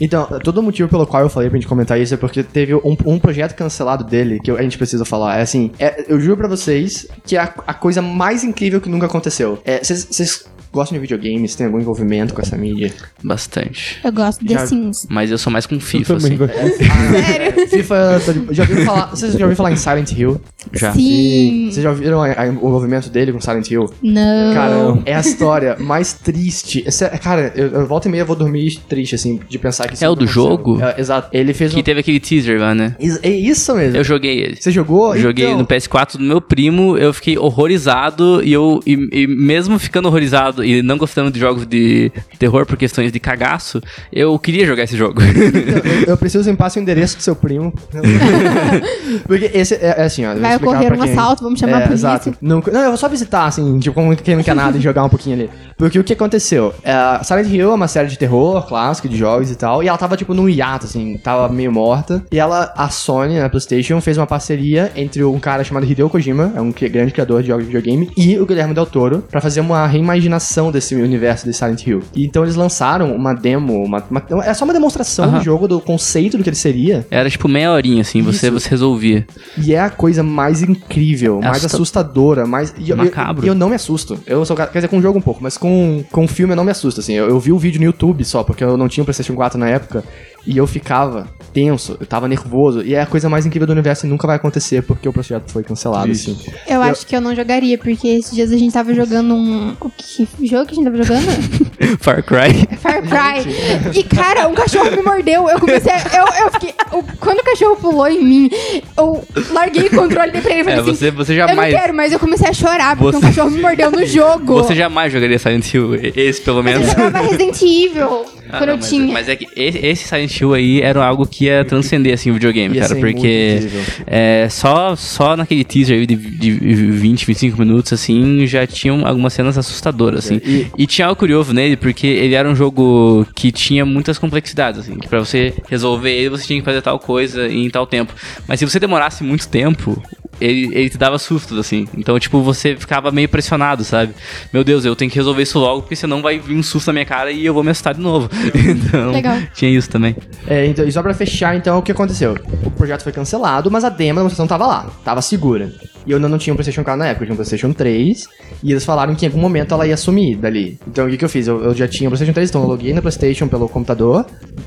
Então, 0.00 0.26
todo 0.42 0.58
o 0.58 0.62
motivo 0.62 0.88
pelo 0.88 1.06
qual 1.06 1.22
eu 1.22 1.28
falei 1.28 1.48
pra 1.50 1.58
gente 1.58 1.68
comentar 1.68 2.00
isso 2.00 2.14
é 2.14 2.16
porque 2.16 2.42
teve 2.42 2.74
um, 2.74 2.96
um 3.04 3.18
projeto 3.18 3.54
cancelado 3.54 4.04
dele 4.04 4.38
que 4.40 4.50
a 4.50 4.62
gente 4.62 4.78
precisa 4.78 5.04
falar. 5.04 5.38
É 5.38 5.42
assim, 5.42 5.70
é- 5.78 6.04
eu 6.08 6.20
juro 6.20 6.36
pra 6.36 6.48
vocês 6.48 7.06
que 7.24 7.36
é 7.36 7.40
a, 7.40 7.52
a 7.66 7.74
coisa 7.74 8.00
mais 8.00 8.44
incrível 8.44 8.80
que 8.80 8.88
nunca 8.88 9.06
aconteceu. 9.06 9.60
É, 9.64 9.82
Vocês 9.82 10.04
vocês 10.10 10.44
gostam 10.72 10.96
de 10.96 11.00
videogames? 11.00 11.54
Tem 11.54 11.66
algum 11.66 11.78
envolvimento 11.80 12.34
com 12.34 12.40
essa 12.40 12.56
mídia? 12.56 12.92
Bastante. 13.22 13.98
Eu 14.04 14.12
gosto 14.12 14.44
de 14.44 14.52
Já- 14.54 14.66
Sims. 14.66 15.06
Mas 15.10 15.30
eu 15.30 15.38
sou 15.38 15.52
mais 15.52 15.66
com 15.66 15.78
FIFA, 15.80 16.16
assim. 16.16 16.36
gosto. 16.36 16.54
Sério? 16.80 17.68
FIFA, 17.68 18.20
já 18.50 18.62
ouviram 18.62 18.84
falar, 18.84 19.06
vocês 19.10 19.32
já 19.32 19.38
ouviram 19.38 19.56
falar 19.56 19.72
em 19.72 19.76
Silent 19.76 20.12
Hill? 20.12 20.40
Já. 20.72 20.92
Sim. 20.92 21.68
Vocês 21.70 21.82
já 21.82 21.90
ouviram 21.90 22.20
o 22.20 22.26
envolvimento 22.68 23.08
dele 23.10 23.32
com 23.32 23.40
Silent 23.40 23.70
Hill? 23.70 23.90
Não. 24.02 24.54
Cara, 24.54 24.74
é 25.06 25.14
a 25.14 25.20
história 25.20 25.76
mais 25.78 26.12
triste. 26.12 26.82
Essa- 26.86 27.08
cara, 27.10 27.52
eu, 27.56 27.68
eu 27.68 27.86
volta 27.86 28.08
e 28.08 28.10
meia 28.10 28.24
vou 28.24 28.36
dormir 28.36 28.78
triste, 28.88 29.14
assim, 29.14 29.40
de 29.48 29.58
pensar 29.58 29.88
que 29.88 29.94
isso 29.94 30.04
É 30.04 30.08
o 30.08 30.14
do 30.14 30.26
jogo? 30.26 30.80
É, 30.82 31.00
exato. 31.00 31.28
Ele 31.32 31.52
fez 31.54 31.72
Que 31.72 31.80
um... 31.80 31.82
teve 31.82 32.00
aquele 32.00 32.20
teaser 32.20 32.60
lá, 32.60 32.74
né? 32.74 32.94
É 33.22 33.30
isso 33.30 33.74
mesmo. 33.74 33.96
Eu 33.96 34.04
joguei 34.04 34.38
ele. 34.40 34.56
Você 34.56 34.70
jogou? 34.70 35.14
Eu 35.16 35.20
Joguei 35.22 35.46
Então, 35.46 35.58
no 35.58 35.66
PS4 35.66 36.16
do 36.16 36.22
meu 36.24 36.40
primo, 36.40 36.96
eu 36.96 37.12
fiquei 37.12 37.36
horrorizado 37.38 38.42
e 38.42 38.52
eu 38.52 38.80
e, 38.86 39.08
e 39.12 39.26
mesmo 39.26 39.78
ficando 39.78 40.08
horrorizado 40.08 40.59
e 40.62 40.82
não 40.82 40.96
gostando 40.98 41.30
de 41.30 41.38
jogos 41.38 41.66
de 41.66 42.10
terror 42.38 42.66
por 42.66 42.76
questões 42.76 43.12
de 43.12 43.20
cagaço, 43.20 43.80
eu 44.12 44.38
queria 44.38 44.66
jogar 44.66 44.84
esse 44.84 44.96
jogo. 44.96 45.20
Eu, 45.22 46.12
eu 46.12 46.16
preciso 46.16 46.48
limpar 46.48 46.70
seu 46.70 46.82
endereço 46.82 47.16
do 47.16 47.22
seu 47.22 47.34
primo. 47.34 47.72
Porque 49.26 49.50
esse 49.54 49.74
é, 49.74 49.94
é 49.98 50.02
assim, 50.02 50.24
ó. 50.26 50.34
Vai 50.34 50.56
ocorrer 50.56 50.92
um 50.92 50.98
quem- 50.98 51.12
assalto, 51.12 51.42
vamos 51.42 51.58
chamar 51.58 51.80
é, 51.80 51.84
a 51.84 51.86
polícia. 51.86 52.06
Exato. 52.06 52.34
Não, 52.40 52.62
não, 52.72 52.80
eu 52.80 52.88
vou 52.88 52.96
só 52.96 53.08
visitar, 53.08 53.46
assim, 53.46 53.78
tipo, 53.78 53.94
como 53.94 54.14
quem 54.16 54.36
não 54.36 54.42
quer 54.42 54.54
nada 54.54 54.76
e 54.76 54.80
jogar 54.80 55.04
um 55.04 55.08
pouquinho 55.08 55.36
ali. 55.36 55.50
Porque 55.76 55.98
o 55.98 56.04
que 56.04 56.12
aconteceu? 56.12 56.74
É, 56.82 57.22
Silent 57.24 57.48
Hill 57.48 57.70
é 57.70 57.74
uma 57.74 57.88
série 57.88 58.08
de 58.08 58.18
terror 58.18 58.66
clássica, 58.66 59.08
de 59.08 59.16
jogos 59.16 59.50
e 59.50 59.56
tal, 59.56 59.82
e 59.82 59.88
ela 59.88 59.96
tava, 59.96 60.16
tipo, 60.16 60.34
num 60.34 60.48
hiato, 60.48 60.86
assim, 60.86 61.16
tava 61.18 61.48
meio 61.48 61.72
morta. 61.72 62.22
E 62.30 62.38
ela, 62.38 62.72
a 62.76 62.88
Sony, 62.90 63.40
a 63.40 63.48
PlayStation, 63.48 64.00
fez 64.00 64.16
uma 64.18 64.26
parceria 64.26 64.92
entre 64.94 65.24
um 65.24 65.38
cara 65.38 65.64
chamado 65.64 65.86
Hideo 65.86 66.10
Kojima, 66.10 66.52
é 66.54 66.60
um 66.60 66.70
grande 66.72 67.12
criador 67.12 67.42
de 67.42 67.48
jogos 67.48 67.64
de 67.66 67.72
videogame, 67.72 68.10
e 68.16 68.38
o 68.38 68.46
Guilherme 68.46 68.74
Del 68.74 68.86
Toro, 68.86 69.24
pra 69.30 69.40
fazer 69.40 69.60
uma 69.60 69.86
reimaginação 69.86 70.49
expansão 70.50 70.72
desse 70.72 70.94
universo 70.96 71.44
de 71.46 71.52
Silent 71.52 71.86
Hill. 71.86 72.02
E 72.14 72.24
então 72.24 72.42
eles 72.42 72.56
lançaram 72.56 73.14
uma 73.14 73.32
demo, 73.32 73.82
uma, 73.84 74.02
uma- 74.10 74.44
é 74.44 74.52
só 74.52 74.64
uma 74.64 74.74
demonstração 74.74 75.26
Aham. 75.26 75.38
do 75.38 75.44
jogo, 75.44 75.68
do 75.68 75.80
conceito 75.80 76.36
do 76.36 76.42
que 76.42 76.48
ele 76.48 76.56
seria. 76.56 77.06
Era 77.10 77.30
tipo 77.30 77.46
meia 77.48 77.72
horinha, 77.72 78.00
assim, 78.02 78.20
você, 78.22 78.46
Isso. 78.48 78.60
você 78.60 78.68
resolvia. 78.68 79.26
E 79.56 79.72
é 79.74 79.80
a 79.80 79.90
coisa 79.90 80.22
mais 80.22 80.62
incrível, 80.62 81.38
É 81.38 81.44
mais 81.46 81.58
assusta- 81.58 81.76
assustadora, 81.76 82.46
mais. 82.46 82.74
E 82.78 82.90
eu, 82.90 82.96
Macabro. 82.96 83.44
eu, 83.46 83.48
eu 83.48 83.54
não 83.54 83.68
me 83.68 83.76
assusto. 83.76 84.18
Eu 84.26 84.44
sou, 84.44 84.56
quer 84.56 84.68
dizer, 84.72 84.88
com 84.88 84.98
o 84.98 85.02
jogo 85.02 85.18
um 85.18 85.22
pouco, 85.22 85.40
mas 85.42 85.56
com, 85.56 86.04
com 86.10 86.24
o 86.24 86.28
filme 86.28 86.52
eu 86.52 86.56
não 86.56 86.64
me 86.64 86.70
assusto, 86.72 87.00
assim. 87.00 87.14
Eu, 87.14 87.28
eu 87.28 87.38
vi 87.38 87.52
o 87.52 87.58
vídeo 87.58 87.78
no 87.78 87.86
YouTube 87.86 88.24
só, 88.24 88.42
porque 88.42 88.64
eu 88.64 88.76
não 88.76 88.88
tinha 88.88 89.02
o 89.02 89.04
PlayStation 89.06 89.34
4 89.34 89.58
na 89.58 89.68
época. 89.68 90.02
E 90.46 90.56
eu 90.56 90.66
ficava 90.66 91.26
tenso, 91.52 91.96
eu 92.00 92.06
tava 92.06 92.26
nervoso. 92.28 92.82
E 92.82 92.94
é 92.94 93.02
a 93.02 93.06
coisa 93.06 93.28
mais 93.28 93.44
incrível 93.46 93.66
do 93.66 93.72
universo 93.72 94.06
e 94.06 94.08
nunca 94.08 94.26
vai 94.26 94.36
acontecer 94.36 94.82
porque 94.82 95.08
o 95.08 95.12
projeto 95.12 95.50
foi 95.50 95.62
cancelado, 95.62 96.10
assim. 96.10 96.38
Eu 96.66 96.82
acho 96.82 97.06
que 97.06 97.14
eu 97.16 97.20
não 97.20 97.34
jogaria, 97.34 97.76
porque 97.78 98.08
esses 98.08 98.32
dias 98.34 98.50
a 98.52 98.56
gente 98.56 98.72
tava 98.72 98.94
jogando 98.94 99.34
um. 99.34 99.76
O 99.80 99.90
que 99.90 100.26
jogo 100.46 100.66
que 100.66 100.72
a 100.72 100.74
gente 100.76 100.84
tava 100.84 100.96
jogando? 100.96 101.26
Far 102.00 102.22
Cry. 102.22 102.68
Far 102.78 103.02
Cry. 103.02 103.98
E, 103.98 104.02
cara, 104.04 104.48
um 104.48 104.54
cachorro 104.54 104.90
me 104.90 105.02
mordeu. 105.02 105.48
Eu 105.48 105.58
comecei 105.60 105.92
a. 105.92 105.98
Eu, 105.98 106.44
eu 106.46 106.50
fiquei. 106.52 106.74
o- 106.92 107.02
quando 107.18 107.40
o 107.40 107.44
cachorro 107.44 107.76
pulou 107.76 108.08
em 108.08 108.22
mim, 108.24 108.50
eu 108.96 109.22
larguei 109.50 109.86
o 109.86 109.90
controle 109.90 110.30
dei 110.32 110.40
pra 110.40 110.50
ele 110.52 110.60
e 110.60 110.64
falei 110.64 110.78
É, 110.78 110.82
assim. 110.82 110.90
você, 110.94 111.10
você 111.10 111.32
Eu 111.34 111.38
não 111.40 111.48
jamais. 111.48 111.74
quero, 111.74 111.94
mas 111.94 112.12
eu 112.12 112.18
comecei 112.18 112.48
a 112.48 112.52
chorar 112.52 112.96
porque 112.96 113.12
Você- 113.12 113.18
um 113.18 113.20
cachorro 113.28 113.50
me 113.50 113.60
mordeu 113.60 113.90
no 113.90 114.04
jogo. 114.06 114.54
Você 114.54 114.74
jamais 114.74 115.12
jogaria 115.12 115.38
Silent 115.38 115.72
Hill, 115.74 115.94
esse 116.14 116.40
pelo 116.40 116.62
Mas 116.62 116.74
eu 116.74 116.80
menos. 116.80 116.94
jogava 116.94 117.18
Resident 117.26 117.60
Evil 117.62 118.24
Ah, 118.52 118.58
quando 118.58 118.66
não, 118.68 118.74
eu 118.74 118.78
mas, 118.78 118.88
tinha. 118.88 119.12
mas 119.12 119.28
é 119.28 119.36
que 119.36 119.46
esse, 119.56 120.04
Silent 120.08 120.40
Hill 120.40 120.54
aí 120.54 120.80
era 120.80 121.04
algo 121.04 121.26
que 121.26 121.44
ia 121.46 121.64
transcender 121.64 122.14
assim 122.14 122.30
o 122.30 122.34
videogame, 122.34 122.74
Ia 122.76 122.82
cara, 122.82 122.96
porque 122.96 123.60
é, 124.06 124.48
só 124.50 124.94
só 124.96 125.36
naquele 125.36 125.64
teaser 125.64 125.98
aí 125.98 126.06
de, 126.06 126.16
de 126.16 126.50
20, 126.50 127.26
25 127.26 127.58
minutos 127.58 127.92
assim 127.92 128.46
já 128.46 128.66
tinham 128.66 129.06
algumas 129.06 129.32
cenas 129.32 129.56
assustadoras 129.58 130.24
assim. 130.26 130.40
E- 130.44 130.66
E 130.76 130.86
tinha 130.86 131.06
algo 131.06 131.18
curioso 131.18 131.52
nele 131.52 131.76
porque 131.76 132.06
ele 132.06 132.34
era 132.34 132.48
um 132.48 132.54
jogo 132.54 133.26
que 133.34 133.50
tinha 133.52 133.84
muitas 133.84 134.18
complexidades 134.18 134.80
assim, 134.80 134.98
que 134.98 135.08
para 135.08 135.18
você 135.18 135.52
resolver 135.68 136.10
ele 136.12 136.28
você 136.30 136.46
tinha 136.46 136.58
que 136.58 136.64
fazer 136.64 136.82
tal 136.82 136.98
coisa 136.98 137.48
em 137.48 137.68
tal 137.70 137.86
tempo. 137.86 138.12
Mas 138.48 138.58
se 138.58 138.66
você 138.68 138.78
demorasse 138.80 139.22
muito 139.22 139.48
tempo, 139.48 140.02
ele, 140.40 140.74
ele 140.74 140.90
te 140.90 140.98
dava 140.98 141.18
sustos, 141.18 141.58
assim. 141.58 141.86
Então, 141.96 142.18
tipo, 142.18 142.40
você 142.42 142.76
ficava 142.76 143.10
meio 143.10 143.28
pressionado, 143.28 143.84
sabe? 143.84 144.14
Meu 144.52 144.64
Deus, 144.64 144.84
eu 144.84 144.96
tenho 144.96 145.10
que 145.10 145.16
resolver 145.16 145.42
isso 145.42 145.58
logo, 145.58 145.82
porque 145.82 145.96
senão 145.96 146.22
vai 146.22 146.38
vir 146.38 146.56
um 146.56 146.62
susto 146.62 146.88
na 146.88 146.94
minha 146.94 147.04
cara 147.04 147.30
e 147.30 147.44
eu 147.44 147.54
vou 147.54 147.62
me 147.62 147.70
assustar 147.70 147.94
de 147.94 148.00
novo. 148.00 148.28
Então, 148.70 149.10
Legal. 149.10 149.38
tinha 149.54 149.70
isso 149.70 149.88
também. 149.88 150.16
É, 150.46 150.66
então, 150.66 150.86
e 150.86 150.92
só 150.92 151.02
pra 151.02 151.12
fechar, 151.12 151.56
então, 151.56 151.78
o 151.78 151.82
que 151.82 151.92
aconteceu? 151.92 152.36
O 152.64 152.70
projeto 152.70 153.02
foi 153.02 153.12
cancelado, 153.12 153.70
mas 153.70 153.84
a 153.84 153.88
demo 153.88 154.16
da 154.16 154.20
demonstração 154.20 154.46
tava 154.46 154.66
lá, 154.66 154.90
tava 155.04 155.22
segura. 155.22 155.72
E 156.06 156.10
eu 156.12 156.16
ainda 156.16 156.28
não 156.28 156.38
tinha 156.38 156.52
um 156.52 156.56
PlayStation 156.56 156.82
4 156.82 156.98
na 156.98 157.06
época, 157.08 157.24
eu 157.24 157.26
tinha 157.26 157.34
um 157.34 157.36
PlayStation 157.36 157.72
3, 157.72 158.26
e 158.62 158.70
eles 158.72 158.84
falaram 158.84 159.14
que 159.14 159.26
em 159.26 159.28
algum 159.28 159.40
momento 159.40 159.74
ela 159.74 159.86
ia 159.86 159.96
sumir 159.96 160.36
dali. 160.36 160.78
Então 160.88 161.06
o 161.06 161.10
que, 161.10 161.16
que 161.18 161.24
eu 161.24 161.28
fiz? 161.28 161.46
Eu, 161.46 161.62
eu 161.62 161.74
já 161.74 161.86
tinha 161.86 162.08
o 162.08 162.10
PlayStation 162.10 162.32
3, 162.32 162.48
então 162.48 162.62
eu 162.62 162.68
loguei 162.68 162.92
no 162.94 163.02
PlayStation 163.02 163.46
pelo 163.48 163.68
computador, 163.68 164.24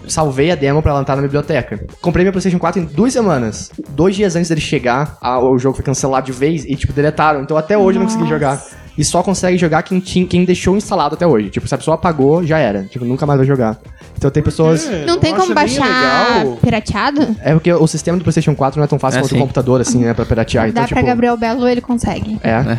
salvei 0.07 0.51
a 0.51 0.55
demo 0.55 0.81
pra 0.81 0.91
ela 0.91 1.01
entrar 1.01 1.15
na 1.15 1.21
biblioteca. 1.21 1.83
Comprei 2.01 2.23
meu 2.23 2.31
PlayStation 2.31 2.59
4 2.59 2.81
em 2.81 2.85
duas 2.85 3.13
semanas. 3.13 3.71
Dois 3.89 4.15
dias 4.15 4.35
antes 4.35 4.49
dele 4.49 4.61
chegar, 4.61 5.17
a- 5.21 5.39
o 5.39 5.57
jogo 5.57 5.75
foi 5.75 5.83
cancelado 5.85 6.25
de 6.25 6.31
vez 6.31 6.65
e, 6.65 6.75
tipo, 6.75 6.93
deletaram. 6.93 7.41
Então 7.41 7.57
até 7.57 7.77
hoje 7.77 7.97
eu 7.97 8.01
não 8.01 8.05
consegui 8.07 8.23
Nossa. 8.25 8.33
jogar. 8.35 8.63
E 8.95 9.03
só 9.03 9.23
consegue 9.23 9.57
jogar 9.57 9.81
quem, 9.81 9.99
tinha, 9.99 10.23
quem 10.27 10.45
deixou 10.45 10.77
instalado 10.77 11.15
até 11.15 11.25
hoje. 11.25 11.49
Tipo, 11.49 11.67
se 11.67 11.73
a 11.73 11.77
pessoa 11.79 11.95
apagou, 11.95 12.45
já 12.45 12.59
era. 12.59 12.83
Tipo, 12.83 13.03
nunca 13.05 13.25
mais 13.25 13.39
vai 13.39 13.47
jogar. 13.47 13.79
Então 14.23 14.31
tem 14.31 14.41
pessoas. 14.41 14.87
É, 14.89 15.03
Não 15.05 15.19
tem 15.19 15.35
como 15.35 15.53
baixar 15.53 16.45
pirateado? 16.61 17.35
É 17.41 17.51
porque 17.53 17.73
o 17.73 17.85
sistema 17.87 18.17
do 18.17 18.23
PlayStation 18.23 18.55
4 18.55 18.79
não 18.79 18.85
é 18.85 18.87
tão 18.87 18.97
fácil 18.97 19.17
É, 19.17 19.21
quanto 19.21 19.35
o 19.35 19.37
computador, 19.39 19.81
assim, 19.81 19.99
né? 19.99 20.13
Pra 20.13 20.23
piratear. 20.25 20.69
Então, 20.69 20.81
Dá 20.81 20.87
pra 20.87 20.97
tipo. 20.99 21.07
Gabriel 21.09 21.35
Belo, 21.35 21.67
ele 21.67 21.81
consegue. 21.81 22.39
É. 22.41 22.77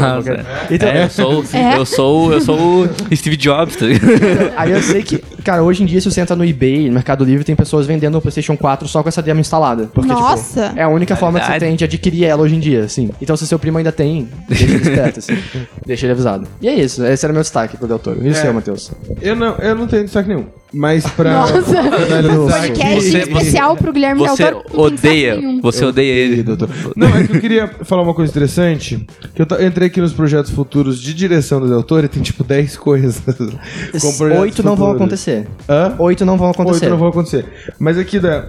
Nossa. 0.00 0.46
Então, 0.70 0.88
É, 0.88 1.04
eu 1.04 1.10
sou, 1.10 1.44
É. 1.52 1.76
eu 1.76 1.84
sou, 1.86 2.32
eu 2.32 2.40
sou 2.40 2.84
o 2.84 3.16
Steve 3.16 3.36
Jobs, 3.36 3.76
tá? 3.76 3.86
Aí 4.56 4.70
eu 4.72 4.82
sei 4.82 5.02
que, 5.02 5.18
cara, 5.44 5.62
hoje 5.62 5.82
em 5.82 5.86
dia, 5.86 6.00
se 6.00 6.10
você 6.10 6.20
entra 6.20 6.34
no 6.34 6.44
eBay, 6.44 6.88
no 6.88 6.94
Mercado 6.94 7.24
Livre, 7.24 7.44
tem 7.44 7.54
pessoas 7.54 7.86
vendendo 7.86 8.16
o 8.18 8.20
PlayStation 8.20 8.56
4 8.56 8.86
só 8.88 9.02
com 9.02 9.08
essa 9.08 9.22
demo 9.22 9.40
instalada. 9.40 9.88
Porque, 9.92 10.08
Nossa! 10.12 10.68
Tipo, 10.68 10.78
é 10.80 10.82
a 10.82 10.88
única 10.88 11.14
forma 11.16 11.38
que 11.40 11.46
você 11.46 11.58
tem 11.58 11.74
de 11.76 11.84
adquirir 11.84 12.24
ela 12.24 12.42
hoje 12.42 12.54
em 12.56 12.60
dia, 12.60 12.84
assim. 12.84 13.10
Então, 13.20 13.36
se 13.36 13.46
seu 13.46 13.58
primo 13.58 13.78
ainda 13.78 13.92
tem, 13.92 14.28
deixa 14.48 14.64
ele 14.64 14.76
esperto, 14.76 15.18
assim. 15.18 15.36
deixa 15.86 16.06
ele 16.06 16.12
avisado. 16.12 16.46
E 16.60 16.68
é 16.68 16.74
isso, 16.74 17.04
esse 17.04 17.24
era 17.24 17.32
meu 17.32 17.42
destaque 17.42 17.76
pro 17.76 17.86
Del 17.86 17.98
Toro. 17.98 18.18
E 18.22 18.28
o 18.28 18.30
É. 18.30 18.34
seu, 18.34 18.52
Matheus? 18.52 18.90
Eu 19.20 19.36
não, 19.36 19.54
eu 19.56 19.74
não 19.74 19.86
tenho 19.86 20.04
destaque 20.04 20.28
nenhum. 20.28 20.35
Mas 20.72 21.06
pra. 21.06 21.32
Nossa! 21.32 21.54
Podcast 22.50 23.00
Você- 23.10 23.18
especial 23.18 23.76
pro 23.76 23.92
Guilherme 23.92 24.20
Você 24.20 24.44
Del 24.44 24.62
Toro. 24.62 24.80
odeia, 24.82 25.36
nenhum. 25.36 25.60
você 25.62 25.84
odeia 25.84 26.12
ele. 26.12 26.42
doutor. 26.42 26.68
Não, 26.96 27.08
é 27.08 27.24
que 27.26 27.36
eu 27.36 27.40
queria 27.40 27.68
falar 27.84 28.02
uma 28.02 28.12
coisa 28.12 28.30
interessante. 28.30 29.06
Que 29.34 29.40
eu 29.42 29.46
ta- 29.46 29.62
entrei 29.64 29.86
aqui 29.86 30.00
nos 30.00 30.12
projetos 30.12 30.50
futuros 30.50 31.00
de 31.00 31.14
direção 31.14 31.60
do 31.60 31.68
Del 31.68 31.82
Toro 31.82 32.04
e 32.04 32.08
tem 32.08 32.22
tipo 32.22 32.42
10 32.44 32.76
coisas. 32.76 33.22
Oito 34.40 34.62
não 34.62 34.76
vão 34.76 34.90
acontecer. 34.90 35.46
Hã? 35.68 35.94
Oito 35.98 36.24
não 36.24 36.36
vão 36.36 36.50
acontecer. 36.50 36.84
Oito 36.84 36.90
não 36.90 36.98
vão 36.98 37.08
acontecer. 37.08 37.46
Mas 37.78 37.96
aqui 37.96 38.18
da. 38.18 38.48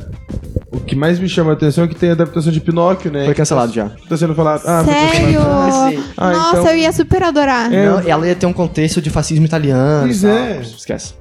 O 0.71 0.79
que 0.81 0.95
mais 0.95 1.17
me 1.19 1.29
chama 1.29 1.51
a 1.51 1.53
atenção 1.53 1.85
é 1.85 1.87
que 1.87 1.95
tem 1.95 2.09
a 2.09 2.13
adaptação 2.13 2.51
de 2.51 2.59
Pinóquio, 2.59 3.11
né? 3.11 3.25
Foi 3.25 3.33
cancelado 3.33 3.71
já. 3.73 3.89
Tá 4.09 4.17
sendo 4.17 4.35
falado. 4.35 4.63
Ah, 4.65 4.83
Sério? 4.83 5.39
Ah, 6.17 6.31
Nossa, 6.31 6.59
então- 6.59 6.67
eu 6.71 6.77
ia 6.77 6.91
super 6.91 7.23
adorar. 7.23 7.71
É. 7.71 7.85
Não, 7.87 7.99
ela 8.01 8.27
ia 8.27 8.35
ter 8.35 8.45
um 8.45 8.53
contexto 8.53 9.01
de 9.01 9.09
fascismo 9.09 9.45
italiano. 9.45 10.03
Pois 10.03 10.23
é. 10.23 10.61
Esquece. 10.61 11.13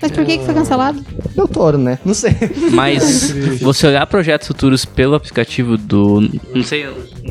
Mas 0.00 0.10
por 0.10 0.24
que, 0.24 0.38
que 0.38 0.44
foi 0.44 0.54
cancelado? 0.54 1.04
Del 1.34 1.46
Toro, 1.48 1.76
né? 1.78 1.98
Não 2.04 2.14
sei. 2.14 2.34
Mas 2.72 3.32
você 3.60 3.86
olhar 3.86 4.06
projetos 4.06 4.46
futuros 4.48 4.84
pelo 4.84 5.14
aplicativo 5.14 5.76
do. 5.76 6.20
Não 6.54 6.62
sei. 6.62 6.86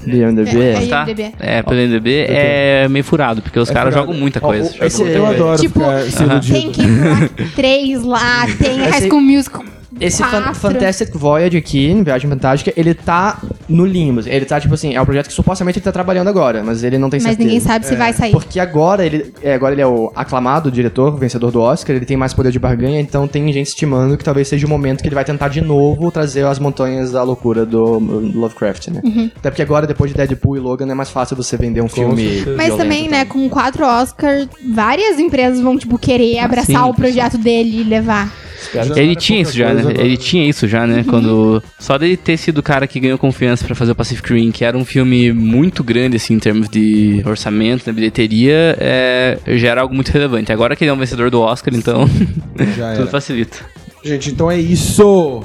BMDB. 0.06 0.60
É, 0.60 0.86
Tá? 0.88 1.02
IMDb. 1.04 1.34
É, 1.40 1.62
pelo 1.64 1.80
NDB 1.82 2.26
é 2.30 2.88
meio 2.88 3.04
furado, 3.04 3.42
porque 3.42 3.60
os 3.60 3.70
caras 3.70 3.94
furado. 3.94 4.08
jogam 4.08 4.20
muita 4.22 4.40
coisa. 4.40 4.74
esse- 4.86 5.02
Eu 5.04 5.26
adoro 5.26 5.60
Tipo, 5.60 5.82
aham. 5.82 6.06
iludido. 6.22 6.54
Tem 6.54 6.72
que 6.72 6.82
ir 6.82 7.50
três 7.56 8.04
lá, 8.04 8.46
tem 8.58 8.78
High 8.80 8.90
Esse- 9.00 9.08
School 9.10 9.22
Musical. 9.22 9.64
Esse 10.00 10.24
Fan-. 10.24 10.54
Fantastic 10.54 11.14
Voyage 11.14 11.58
aqui, 11.58 11.86
em 11.88 12.02
Viagem 12.04 12.30
Fantástica, 12.30 12.74
ele 12.78 12.94
tá 12.94 13.40
no 13.72 13.86
limbo. 13.86 14.22
Ele 14.26 14.46
tá, 14.46 14.60
tipo 14.60 14.74
assim, 14.74 14.94
é 14.94 15.02
um 15.02 15.06
projeto 15.06 15.28
que 15.28 15.34
supostamente 15.34 15.80
ele 15.80 15.84
tá 15.84 15.92
trabalhando 15.92 16.28
agora, 16.28 16.64
mas 16.64 16.84
ele 16.84 16.98
não 16.98 17.10
tem 17.10 17.20
Mas 17.20 17.30
certeza. 17.30 17.48
ninguém 17.48 17.60
sabe 17.60 17.86
se 17.86 17.96
vai 17.96 18.14
sair. 18.14 18.32
Porque 18.32 18.60
agora 18.60 19.06
ele, 19.06 19.34
é, 19.42 19.54
agora 19.54 19.74
ele 19.74 19.82
é 19.82 19.88
o 19.88 20.12
aclamado 20.16 20.72
diretor, 20.72 21.18
vencedor 21.18 21.52
do 21.52 21.62
Oscar, 21.62 21.96
ele 21.96 22.06
tem 22.06 22.18
mais 22.18 22.34
poder 22.34 22.52
de 22.52 22.60
barganha, 22.60 23.00
então 23.00 23.28
tem 23.28 23.52
gente 23.52 23.68
estimando 23.68 24.18
que 24.18 24.24
talvez 24.24 24.48
seja 24.48 24.66
o 24.66 24.70
momento 24.70 25.02
que 25.02 25.08
ele 25.08 25.16
vai 25.16 25.26
tentar 25.26 25.48
de 25.48 25.62
novo 25.62 26.12
trazer 26.12 26.46
as 26.46 26.60
montanhas 26.60 27.12
da 27.12 27.24
loucura 27.24 27.66
do 27.66 28.00
Lovecraft, 28.00 28.90
né? 28.90 29.02
Uhum. 29.04 29.32
Até 29.36 29.50
porque 29.50 29.62
agora, 29.62 29.88
depois 29.88 30.12
de 30.12 30.18
Deadpool 30.18 30.58
e 30.58 30.60
Logan, 30.60 30.92
é 30.92 30.94
mais 30.94 31.10
fácil 31.10 31.36
você 31.36 31.56
vender 31.58 31.82
um 31.82 31.90
filme. 31.90 32.30
certeza. 32.30 32.58
Mas 32.58 32.76
também, 32.76 33.08
né, 33.10 33.26
tal. 33.26 33.34
com 33.34 33.50
quatro 33.50 33.86
Oscars, 33.86 34.48
várias 34.70 35.20
empresas 35.20 35.62
vão, 35.62 35.78
tipo, 35.78 35.98
querer 35.98 36.40
abraçar 36.40 36.84
sim. 36.84 36.90
o 36.90 36.94
projeto 36.94 37.38
dele 37.38 37.82
e 37.82 37.84
levar. 37.84 38.41
Espero 38.80 39.00
Ele 39.00 39.16
tinha 39.16 39.42
isso 39.42 39.56
já, 39.56 39.74
né? 39.74 39.82
agora. 39.82 40.02
Ele 40.02 40.18
tinha 40.18 40.48
isso 40.48 40.68
já, 40.68 40.88
né? 40.88 41.04
Quando. 41.08 41.62
Só 41.80 41.98
dele 41.98 42.16
ter 42.16 42.38
sido 42.38 42.60
o 42.60 42.64
cara 42.64 42.88
que 42.88 43.00
ganhou 43.00 43.18
confiança 43.18 43.66
pra 43.66 43.76
fazer 43.76 43.92
o 43.92 43.96
Pacific 43.96 44.34
Rim, 44.34 44.52
que 44.52 44.64
era 44.64 44.78
um 44.78 44.86
filme 44.86 45.32
muito 45.32 45.84
grande, 45.84 46.18
assim, 46.18 46.36
em 46.36 46.40
termos 46.40 46.70
de 46.70 47.22
orçamento, 47.26 47.86
na 47.86 47.94
bilheteria, 47.94 48.78
é... 48.80 49.38
já 49.48 49.70
era 49.70 49.82
algo 49.82 49.94
muito 49.94 50.10
relevante. 50.10 50.52
Agora 50.52 50.76
que 50.76 50.84
ele 50.84 50.92
é 50.92 50.94
um 50.94 50.98
vencedor 50.98 51.30
do 51.30 51.42
Oscar, 51.42 51.74
então. 51.74 52.10
Já 52.78 52.96
tudo 52.98 53.08
facilita. 53.10 53.58
Gente, 54.04 54.32
então 54.32 54.50
é 54.50 54.60
isso. 54.60 55.44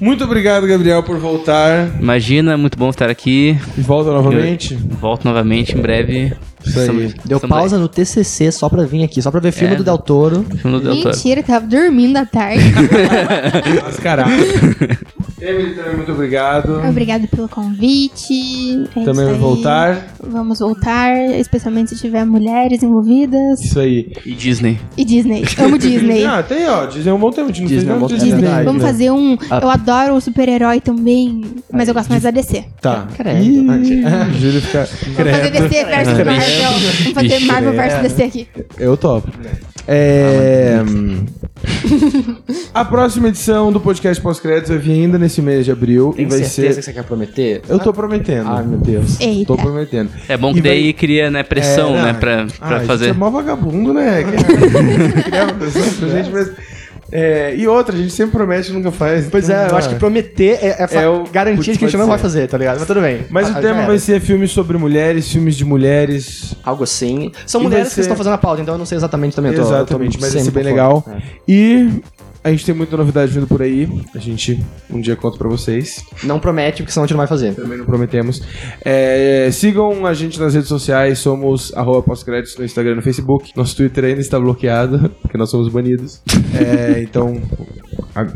Muito 0.00 0.24
obrigado, 0.24 0.66
Gabriel, 0.66 1.02
por 1.02 1.18
voltar. 1.18 1.88
Imagina, 2.00 2.56
muito 2.56 2.78
bom 2.78 2.90
estar 2.90 3.08
aqui. 3.08 3.58
E 3.76 3.80
volta 3.80 4.10
novamente. 4.10 4.74
Volto 4.74 5.24
novamente 5.24 5.76
em 5.76 5.80
breve. 5.80 6.32
Isso 6.66 6.78
aí. 6.80 7.14
Deu 7.24 7.36
estamos 7.36 7.48
pausa 7.48 7.78
no 7.78 7.88
TCC 7.88 8.50
só 8.52 8.68
pra 8.68 8.84
vir 8.84 9.04
aqui, 9.04 9.20
só 9.22 9.30
pra 9.30 9.40
ver 9.40 9.52
filme 9.52 9.74
É. 9.74 9.76
do 9.76 9.84
Del 9.84 9.98
Toro. 9.98 10.44
aí. 10.50 10.58
Filme 10.58 10.78
do 10.78 10.84
Del 10.84 10.96
Toro. 11.02 11.14
Mentira, 11.16 11.42
tava 11.42 11.66
dormindo 11.66 12.16
à 12.16 12.24
tarde. 12.26 12.62
Mascarado. 13.84 14.30
Emily, 15.40 15.74
também 15.74 15.96
muito 15.96 16.12
obrigado. 16.12 16.80
Obrigado 16.88 17.28
pelo 17.28 17.48
convite. 17.48 18.84
É 18.96 19.04
Também 19.04 19.24
vai 19.26 19.34
aí. 19.34 19.38
voltar. 19.38 20.06
Vamos 20.22 20.60
voltar, 20.60 21.14
especialmente 21.38 21.90
se 21.90 22.00
tiver 22.00 22.24
mulheres 22.24 22.82
envolvidas. 22.82 23.60
Isso 23.60 23.78
aí. 23.78 24.12
E 24.24 24.32
Disney. 24.32 24.78
E 24.96 25.04
Disney. 25.04 25.44
Amo 25.58 25.76
Disney. 25.78 26.24
Ah, 26.34 26.42
tem, 26.42 26.66
ó. 26.66 26.86
Disney 26.86 27.10
é 27.10 27.14
um 27.14 27.18
bom 27.18 27.30
tempo. 27.30 27.50
A 27.50 27.52
gente 27.52 27.60
não 27.60 27.68
Disney 27.68 27.90
é 27.92 27.94
um 27.94 27.98
bom. 27.98 28.06
Disney. 28.06 28.30
verdade, 28.30 28.64
Vamos 28.64 28.82
né? 28.82 28.88
fazer 28.88 29.10
um. 29.10 29.36
Ah. 29.50 29.60
Eu 29.62 29.68
adoro 29.68 30.14
o 30.14 30.20
super-herói 30.20 30.80
também, 30.80 31.42
mas 31.70 31.88
eu 31.88 31.94
gosto 31.94 32.08
mais 32.08 32.22
da 32.22 32.30
DC. 32.30 32.64
Tá. 32.80 33.06
Credo. 33.14 33.44
Júlio 34.40 34.62
fica... 34.62 34.88
Vamos 35.16 35.32
fazer 35.32 35.50
DC 35.50 35.84
versus 35.84 36.14
Credo. 36.14 36.30
Vamos 36.62 37.12
fazer 37.12 37.28
Vixe, 37.28 37.44
Marvel 37.46 37.72
é. 37.72 37.76
versus 37.76 38.02
DC 38.02 38.22
aqui. 38.22 38.48
Eu 38.78 38.96
topo. 38.96 39.28
É... 39.86 40.78
A 42.72 42.84
próxima 42.84 43.28
edição 43.28 43.70
do 43.72 43.78
podcast 43.80 44.22
pós-créditos 44.22 44.70
vai 44.70 44.78
vir 44.78 44.92
ainda 44.92 45.18
nesse 45.18 45.40
mês 45.42 45.64
de 45.64 45.70
abril 45.72 46.12
Tem 46.16 46.24
e 46.24 46.28
vai 46.28 46.38
certeza 46.38 46.74
ser. 46.74 46.78
que 46.80 46.82
você 46.86 46.92
quer 46.92 47.04
prometer? 47.04 47.62
Eu 47.68 47.78
tô 47.78 47.92
prometendo. 47.92 48.48
Ai, 48.48 48.64
meu 48.64 48.78
Deus. 48.78 49.20
Eita. 49.20 49.46
Tô 49.46 49.56
prometendo. 49.56 50.10
É 50.28 50.36
bom 50.36 50.52
que 50.52 50.58
E 50.58 50.62
vai- 50.62 50.70
daí 50.72 50.92
cria, 50.92 51.30
né, 51.30 51.42
pressão, 51.42 51.96
É, 51.96 52.02
né, 52.02 52.12
pra, 52.14 52.46
pra 52.58 52.76
ah, 52.78 52.80
fazer. 52.80 53.04
Você 53.06 53.10
é 53.10 53.14
mó 53.14 53.30
vagabundo, 53.30 53.92
né? 53.92 54.24
Criar 55.24 55.44
uma 55.44 55.54
pressão 55.54 55.82
pra 55.94 56.08
gente, 56.08 56.30
mas. 56.30 56.50
É, 57.16 57.54
e 57.54 57.68
outra, 57.68 57.94
a 57.94 57.98
gente 57.98 58.12
sempre 58.12 58.32
promete 58.36 58.70
e 58.70 58.74
nunca 58.74 58.90
faz. 58.90 59.28
Pois 59.30 59.48
então, 59.48 59.56
é, 59.56 59.70
eu 59.70 59.76
acho 59.76 59.88
que 59.88 59.94
prometer 59.94 60.58
é, 60.60 60.82
é, 60.82 60.86
fa- 60.88 61.00
É 61.00 61.08
o- 61.08 61.22
que 61.22 61.38
a 61.38 61.44
gente 61.44 61.96
não 61.96 62.08
vai 62.08 62.18
ser. 62.18 62.22
fazer, 62.22 62.48
tá 62.48 62.58
ligado? 62.58 62.78
Mas 62.78 62.86
tudo 62.88 63.00
bem. 63.00 63.20
Mas 63.30 63.54
Ah, 63.54 63.58
o 63.58 63.62
tema 63.62 63.82
vai 63.86 63.98
ser 64.00 64.20
filmes 64.20 64.50
sobre 64.50 64.76
mulheres, 64.76 65.30
filmes 65.30 65.54
de 65.54 65.64
mulheres. 65.64 66.56
Algo 66.64 66.82
assim. 66.82 67.30
São 67.46 67.60
E 67.60 67.64
mulheres 67.64 67.86
vai 67.86 67.94
que 67.94 68.00
estão 68.00 68.16
ser- 68.16 68.18
fazendo 68.18 68.32
a 68.32 68.38
pauta, 68.38 68.62
então 68.62 68.74
eu 68.74 68.78
não 68.78 68.84
sei 68.86 68.98
exatamente 68.98 69.36
também. 69.36 69.52
eu 69.52 69.58
tô- 69.58 69.62
tô 69.68 69.74
Exatamente, 69.76 70.18
mas 70.20 70.34
vai 70.34 70.42
ser 70.42 70.50
bem 70.50 70.64
legal. 70.64 71.02
fora. 71.02 71.18
É. 71.18 71.22
E 71.46 71.88
a 72.44 72.50
gente 72.50 72.64
tem 72.66 72.74
muita 72.74 72.96
novidade 72.96 73.32
vindo 73.32 73.46
por 73.46 73.62
aí. 73.62 73.88
A 74.14 74.18
gente 74.18 74.62
um 74.90 75.00
dia 75.00 75.16
conta 75.16 75.38
pra 75.38 75.48
vocês. 75.48 76.04
Não 76.22 76.38
promete, 76.38 76.82
porque 76.82 76.92
senão 76.92 77.04
a 77.04 77.06
gente 77.06 77.14
não 77.14 77.18
vai 77.18 77.26
fazer. 77.26 77.54
Também 77.54 77.78
não 77.78 77.86
prometemos. 77.86 78.42
É, 78.84 79.48
sigam 79.50 80.04
a 80.06 80.12
gente 80.12 80.38
nas 80.38 80.52
redes 80.54 80.68
sociais. 80.68 81.18
Somos 81.18 81.72
arroba 81.74 82.02
pós-créditos 82.02 82.56
no 82.58 82.64
Instagram 82.64 82.92
e 82.92 82.96
no 82.96 83.02
Facebook. 83.02 83.50
Nosso 83.56 83.74
Twitter 83.74 84.04
ainda 84.04 84.20
está 84.20 84.38
bloqueado, 84.38 85.10
porque 85.22 85.38
nós 85.38 85.48
somos 85.50 85.68
banidos. 85.68 86.20
É, 86.54 87.00
então, 87.02 87.40
a- 88.14 88.26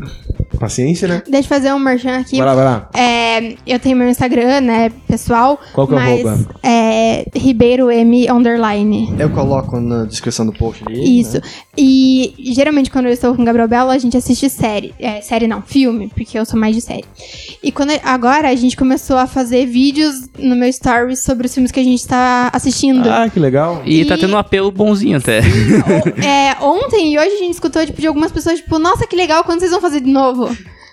paciência, 0.59 1.07
né? 1.07 1.21
Deixa 1.29 1.45
eu 1.45 1.49
fazer 1.49 1.71
um 1.73 1.79
merchan 1.79 2.17
aqui. 2.19 2.37
Vai 2.37 2.45
lá, 2.47 2.55
vai 2.55 2.65
lá. 2.65 2.89
É, 2.95 3.53
eu 3.65 3.79
tenho 3.79 3.95
meu 3.95 4.09
Instagram, 4.09 4.59
né, 4.61 4.89
pessoal. 5.07 5.59
Qual 5.73 5.87
que 5.87 5.93
é 5.93 5.95
o 5.95 5.99
mas 5.99 6.25
arroba? 6.25 6.47
é 6.63 7.25
Ribeiro 7.35 7.89
M 7.91 8.29
underline. 8.29 9.13
Eu 9.17 9.29
coloco 9.29 9.79
na 9.79 10.03
descrição 10.05 10.45
do 10.45 10.51
post 10.51 10.83
ali. 10.85 11.19
Isso. 11.21 11.39
E 11.81 12.33
geralmente 12.53 12.91
quando 12.91 13.05
eu 13.05 13.13
estou 13.13 13.33
com 13.33 13.41
o 13.41 13.45
Gabriel 13.45 13.67
Belo, 13.67 13.89
a 13.89 13.97
gente 13.97 14.17
assiste 14.17 14.49
série. 14.49 14.93
É, 14.99 15.21
série 15.21 15.47
não, 15.47 15.61
filme, 15.61 16.09
porque 16.13 16.37
eu 16.37 16.45
sou 16.45 16.59
mais 16.59 16.75
de 16.75 16.81
série. 16.81 17.05
E 17.63 17.71
quando 17.71 17.91
agora 18.03 18.49
a 18.49 18.55
gente 18.55 18.75
começou 18.75 19.15
a 19.17 19.25
fazer 19.25 19.65
vídeos 19.65 20.29
no 20.37 20.55
meu 20.57 20.71
stories 20.73 21.19
sobre 21.23 21.47
os 21.47 21.53
filmes 21.53 21.71
que 21.71 21.79
a 21.79 21.83
gente 21.83 21.99
está 21.99 22.49
assistindo. 22.51 23.07
Ah, 23.09 23.29
que 23.29 23.39
legal. 23.39 23.81
E, 23.85 24.03
tá 24.03 24.15
E- 24.15 24.19
tendo 24.19 24.33
um 24.33 24.37
apelo 24.37 24.69
bonzinho 24.71 25.17
até. 25.17 25.39
O- 25.89 26.21
é, 26.25 26.57
ontem 26.61 27.13
e 27.13 27.17
hoje 27.17 27.29
a 27.35 27.37
gente 27.37 27.53
escutou 27.53 27.85
tipo, 27.85 28.01
de 28.01 28.07
algumas 28.07 28.31
pessoas, 28.31 28.59
tipo, 28.59 28.77
nossa, 28.77 29.07
que 29.07 29.15
legal, 29.15 29.43
quando 29.45 29.59
vocês 29.59 29.71
vão 29.71 29.79
fazer 29.81 30.01
de 30.01 30.11
novo? 30.11 30.49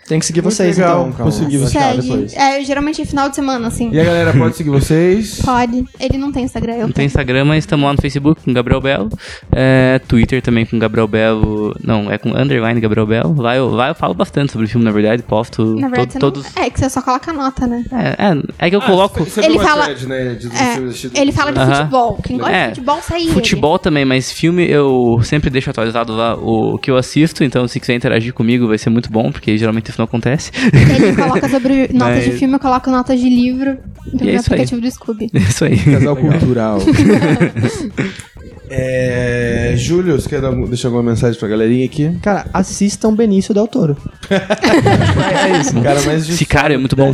Tem 0.08 0.18
que 0.20 0.26
seguir 0.26 0.40
Muito 0.42 0.54
vocês, 0.54 0.76
legal. 0.78 1.08
então. 1.08 1.24
Vou 1.24 1.32
seguir 1.32 1.56
Vou 1.58 1.66
vocês. 1.66 1.76
achar 1.82 1.94
Segue. 1.96 2.08
depois. 2.08 2.34
É, 2.34 2.62
geralmente 2.64 3.02
é 3.02 3.04
final 3.04 3.28
de 3.28 3.34
semana, 3.34 3.66
assim. 3.66 3.90
E 3.92 3.98
a 4.00 4.04
galera 4.04 4.32
pode 4.32 4.56
seguir 4.56 4.70
vocês? 4.70 5.40
Pode. 5.44 5.84
Ele 5.98 6.16
não 6.18 6.30
tem 6.30 6.44
Instagram, 6.44 6.74
eu 6.74 6.86
Não 6.86 6.92
tem. 6.92 7.06
Instagram, 7.06 7.44
mas 7.44 7.58
estamos 7.64 7.84
lá 7.84 7.92
no 7.92 8.00
Facebook 8.00 8.42
com 8.42 8.52
Gabriel 8.52 8.80
Belo. 8.80 9.08
É, 9.52 10.00
Twitter 10.06 10.40
também 10.42 10.64
com 10.64 10.78
Gabriel 10.78 11.08
Belo. 11.08 11.74
Não, 11.82 12.10
é 12.10 12.18
com 12.18 12.30
underline 12.30 12.80
Gabriel 12.80 13.06
Belo. 13.06 13.34
Lá 13.40 13.56
eu, 13.56 13.68
lá 13.68 13.88
eu 13.88 13.94
falo 13.94 14.14
bastante 14.14 14.52
sobre 14.52 14.66
o 14.66 14.68
filme, 14.68 14.84
na 14.84 14.92
verdade. 14.92 15.22
Posto 15.22 15.64
Na 15.76 15.88
verdade, 15.88 16.06
to- 16.08 16.12
você 16.12 16.18
todos. 16.20 16.44
não... 16.54 16.62
É 16.62 16.70
que 16.70 16.78
você 16.78 16.88
só 16.88 17.02
coloca 17.02 17.30
a 17.30 17.34
nota, 17.34 17.66
né? 17.66 17.84
É, 17.92 18.28
é, 18.62 18.66
é 18.66 18.70
que 18.70 18.76
eu 18.76 18.80
coloco. 18.82 19.24
Você 19.24 19.44
Ele 19.44 19.58
fala- 19.58 19.84
thread, 19.86 20.06
né, 20.06 20.34
de- 20.34 20.46
É, 20.48 21.20
ele 21.20 21.32
fala 21.32 21.52
de 21.52 21.58
Aham. 21.58 21.74
futebol. 21.74 22.18
Quem 22.22 22.38
gosta 22.38 22.52
É, 22.52 22.62
de 22.68 22.74
futebol, 22.76 22.98
sai 23.02 23.22
ele. 23.22 23.32
Futebol 23.32 23.78
também, 23.78 24.04
mas 24.04 24.30
filme 24.32 24.68
eu 24.70 25.18
sempre 25.24 25.50
deixo 25.50 25.68
atualizado 25.70 26.14
lá 26.14 26.34
o 26.36 26.78
que 26.78 26.90
eu 26.90 26.96
assisto, 26.96 27.42
então 27.42 27.66
se 27.66 27.80
quiser 27.80 27.94
interagir 27.94 28.32
comigo 28.32 28.68
vai 28.68 28.78
ser 28.78 28.90
muito 28.90 29.10
bom, 29.10 29.32
porque 29.32 29.56
geralmente 29.58 29.95
isso 29.96 30.00
não 30.00 30.04
acontece. 30.04 30.50
Ele 30.72 31.16
coloca 31.16 31.48
sobre 31.48 31.88
notas 31.94 32.22
de 32.24 32.30
Mas- 32.30 32.38
filme, 32.38 32.54
eu 32.54 32.60
coloco 32.60 32.90
notas 32.90 33.18
de 33.18 33.28
livro 33.28 33.78
E 34.12 34.16
no 34.24 34.30
é 34.30 34.34
isso 34.34 34.52
aí. 34.52 34.60
aplicativo 34.60 34.80
do 34.80 34.90
Scooby. 34.90 35.30
É 35.32 35.38
isso 35.40 35.64
aí. 35.64 35.78
Casal 35.78 36.16
cultural. 36.16 36.78
é, 38.68 39.74
Júlio, 39.76 40.20
você 40.20 40.28
quer 40.28 40.40
dar, 40.40 40.52
deixar 40.52 40.88
alguma 40.88 41.02
mensagem 41.02 41.38
pra 41.38 41.48
galerinha 41.48 41.84
aqui? 41.86 42.18
Cara, 42.22 42.46
assistam 42.52 43.14
Benício 43.14 43.54
Del 43.54 43.66
Toro. 43.66 43.96
é 44.30 45.60
isso. 45.60 45.80
Cara, 45.80 46.02
mais 46.02 46.28
Esse 46.28 46.44
cara 46.44 46.74
é 46.74 46.76
muito 46.76 46.94
bom. 46.96 47.10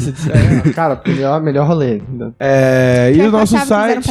É, 0.66 0.70
cara, 0.70 1.00
melhor, 1.06 1.40
melhor 1.42 1.66
rolê. 1.68 2.00
É, 2.40 3.12
e 3.14 3.20
o 3.20 3.30
nosso 3.30 3.56
site? 3.64 4.10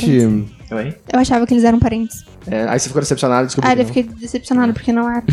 Eu 1.11 1.19
achava 1.19 1.45
que 1.45 1.53
eles 1.53 1.65
eram 1.65 1.79
parentes. 1.79 2.23
É, 2.47 2.63
aí 2.69 2.79
você 2.79 2.87
ficou 2.87 3.01
decepcionado, 3.01 3.47
desculpa. 3.47 3.67
Ah, 3.69 3.73
eu 3.75 3.85
fiquei 3.85 4.03
decepcionado 4.03 4.71
porque 4.73 4.91
não 4.93 5.09
era. 5.09 5.23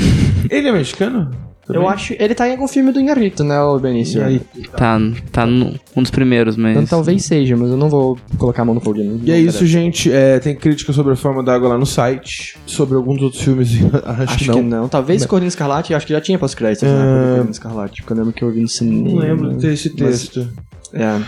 Ele 0.50 0.68
é 0.68 0.72
mexicano? 0.72 1.30
Eu 1.74 1.88
acho. 1.88 2.14
Ele 2.18 2.34
tá 2.34 2.48
em 2.48 2.52
algum 2.52 2.66
filme 2.68 2.92
do 2.92 3.00
Inharrito, 3.00 3.44
né, 3.44 3.60
o 3.60 3.78
Benício? 3.78 4.24
Aí? 4.24 4.40
Tá, 4.76 4.98
tá 5.30 5.46
no, 5.46 5.74
um 5.96 6.02
dos 6.02 6.10
primeiros, 6.10 6.56
mas. 6.56 6.72
Então 6.72 6.86
talvez 6.86 7.24
seja, 7.24 7.56
mas 7.56 7.70
eu 7.70 7.76
não 7.76 7.88
vou 7.88 8.18
colocar 8.38 8.62
a 8.62 8.64
mão 8.64 8.74
no 8.74 8.80
fogo. 8.80 8.98
não- 9.02 9.20
E 9.22 9.30
é 9.30 9.34
não 9.40 9.48
isso, 9.48 9.66
gente. 9.66 10.10
É, 10.12 10.38
tem 10.38 10.54
crítica 10.56 10.92
sobre 10.92 11.12
a 11.12 11.16
forma 11.16 11.42
da 11.42 11.54
água 11.54 11.68
lá 11.70 11.78
no 11.78 11.86
site. 11.86 12.56
Sobre 12.66 12.96
alguns 12.96 13.20
outros 13.22 13.42
filmes. 13.42 13.70
Acho, 14.04 14.22
Acho 14.22 14.38
que 14.38 14.44
que 14.44 14.50
não. 14.50 14.62
não. 14.82 14.88
Talvez 14.88 15.24
Corrida 15.26 15.48
Escarlate, 15.48 15.92
acho 15.94 16.06
que 16.06 16.12
já 16.12 16.20
tinha 16.20 16.38
pós-créditos, 16.38 16.88
né? 16.88 16.94
Ah. 16.94 17.34
Corrida 17.36 17.50
Escarlate, 17.52 18.02
porque 18.02 18.12
eu 18.12 18.16
lembro 18.16 18.32
que 18.32 18.42
eu 18.44 18.50
vi 18.50 18.60
no 18.62 18.68
cinema. 18.68 19.08
Não 19.08 19.16
lembro 19.16 19.54
de 19.54 19.60
ter 19.60 19.72
esse 19.72 19.88
Mas- 19.98 20.28
texto. 20.28 20.48
É. 20.92 21.20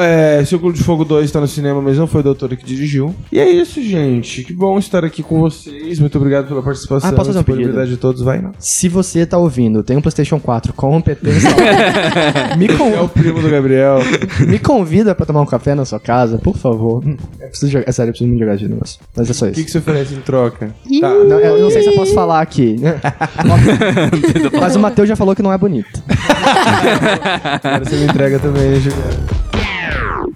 É, 0.00 0.44
Círculo 0.44 0.72
de 0.72 0.82
Fogo 0.82 1.04
2 1.04 1.30
tá 1.30 1.40
no 1.40 1.46
cinema, 1.48 1.80
mas 1.80 1.96
não 1.96 2.06
foi 2.06 2.20
o 2.20 2.24
doutor 2.24 2.54
que 2.56 2.64
dirigiu. 2.64 3.14
E 3.32 3.38
é 3.38 3.48
isso, 3.48 3.82
gente. 3.82 4.44
Que 4.44 4.52
bom 4.52 4.78
estar 4.78 5.04
aqui 5.04 5.22
com 5.22 5.40
vocês. 5.40 5.98
Muito 5.98 6.16
obrigado 6.18 6.48
pela 6.48 6.62
participação. 6.62 7.08
Ah, 7.08 7.12
posso 7.12 7.32
fazer 7.32 7.38
um 7.38 7.84
de 7.86 7.96
todos, 7.96 8.22
vai. 8.22 8.40
Não. 8.40 8.52
Se 8.58 8.88
você 8.88 9.24
tá 9.24 9.38
ouvindo, 9.38 9.82
tem 9.82 9.96
um 9.96 10.00
PlayStation 10.02 10.38
4 10.38 10.72
com 10.72 10.90
competência, 10.90 11.48
me, 12.58 12.68
con- 12.68 12.88
É 12.88 13.00
o 13.00 13.08
primo 13.08 13.40
do 13.40 13.48
Gabriel. 13.48 13.98
me 14.46 14.58
convida 14.58 15.14
pra 15.14 15.24
tomar 15.24 15.40
um 15.40 15.46
café 15.46 15.74
na 15.74 15.84
sua 15.84 16.00
casa, 16.00 16.36
por 16.38 16.56
favor. 16.56 17.02
Eu 17.06 17.48
preciso 17.48 17.70
jogar, 17.72 17.88
é 17.88 17.92
sério, 17.92 18.10
eu 18.10 18.12
preciso 18.12 18.28
muito 18.28 18.40
jogar 18.40 18.54
esse 18.56 18.68
negócio. 18.68 19.00
Mas 19.16 19.30
é 19.30 19.32
só 19.32 19.44
O 19.46 19.48
isso. 19.48 19.54
que, 19.54 19.64
que 19.64 19.70
você 19.70 19.78
oferece 19.78 20.14
em 20.14 20.20
troca? 20.20 20.74
Tá. 21.00 21.08
Não, 21.08 21.38
eu 21.40 21.60
não 21.62 21.70
sei 21.70 21.82
se 21.82 21.88
eu 21.88 21.94
posso 21.94 22.12
falar 22.12 22.40
aqui. 22.40 22.76
Mas 24.60 24.76
o 24.76 24.80
Matheus 24.80 25.08
já 25.08 25.16
falou 25.16 25.34
que 25.34 25.42
não 25.42 25.52
é 25.52 25.58
bonito. 25.58 26.02
Agora 27.62 27.84
você 27.84 27.96
me 27.96 28.04
entrega 28.04 28.38
também, 28.38 28.80
to 28.90 28.96
them. 28.96 29.49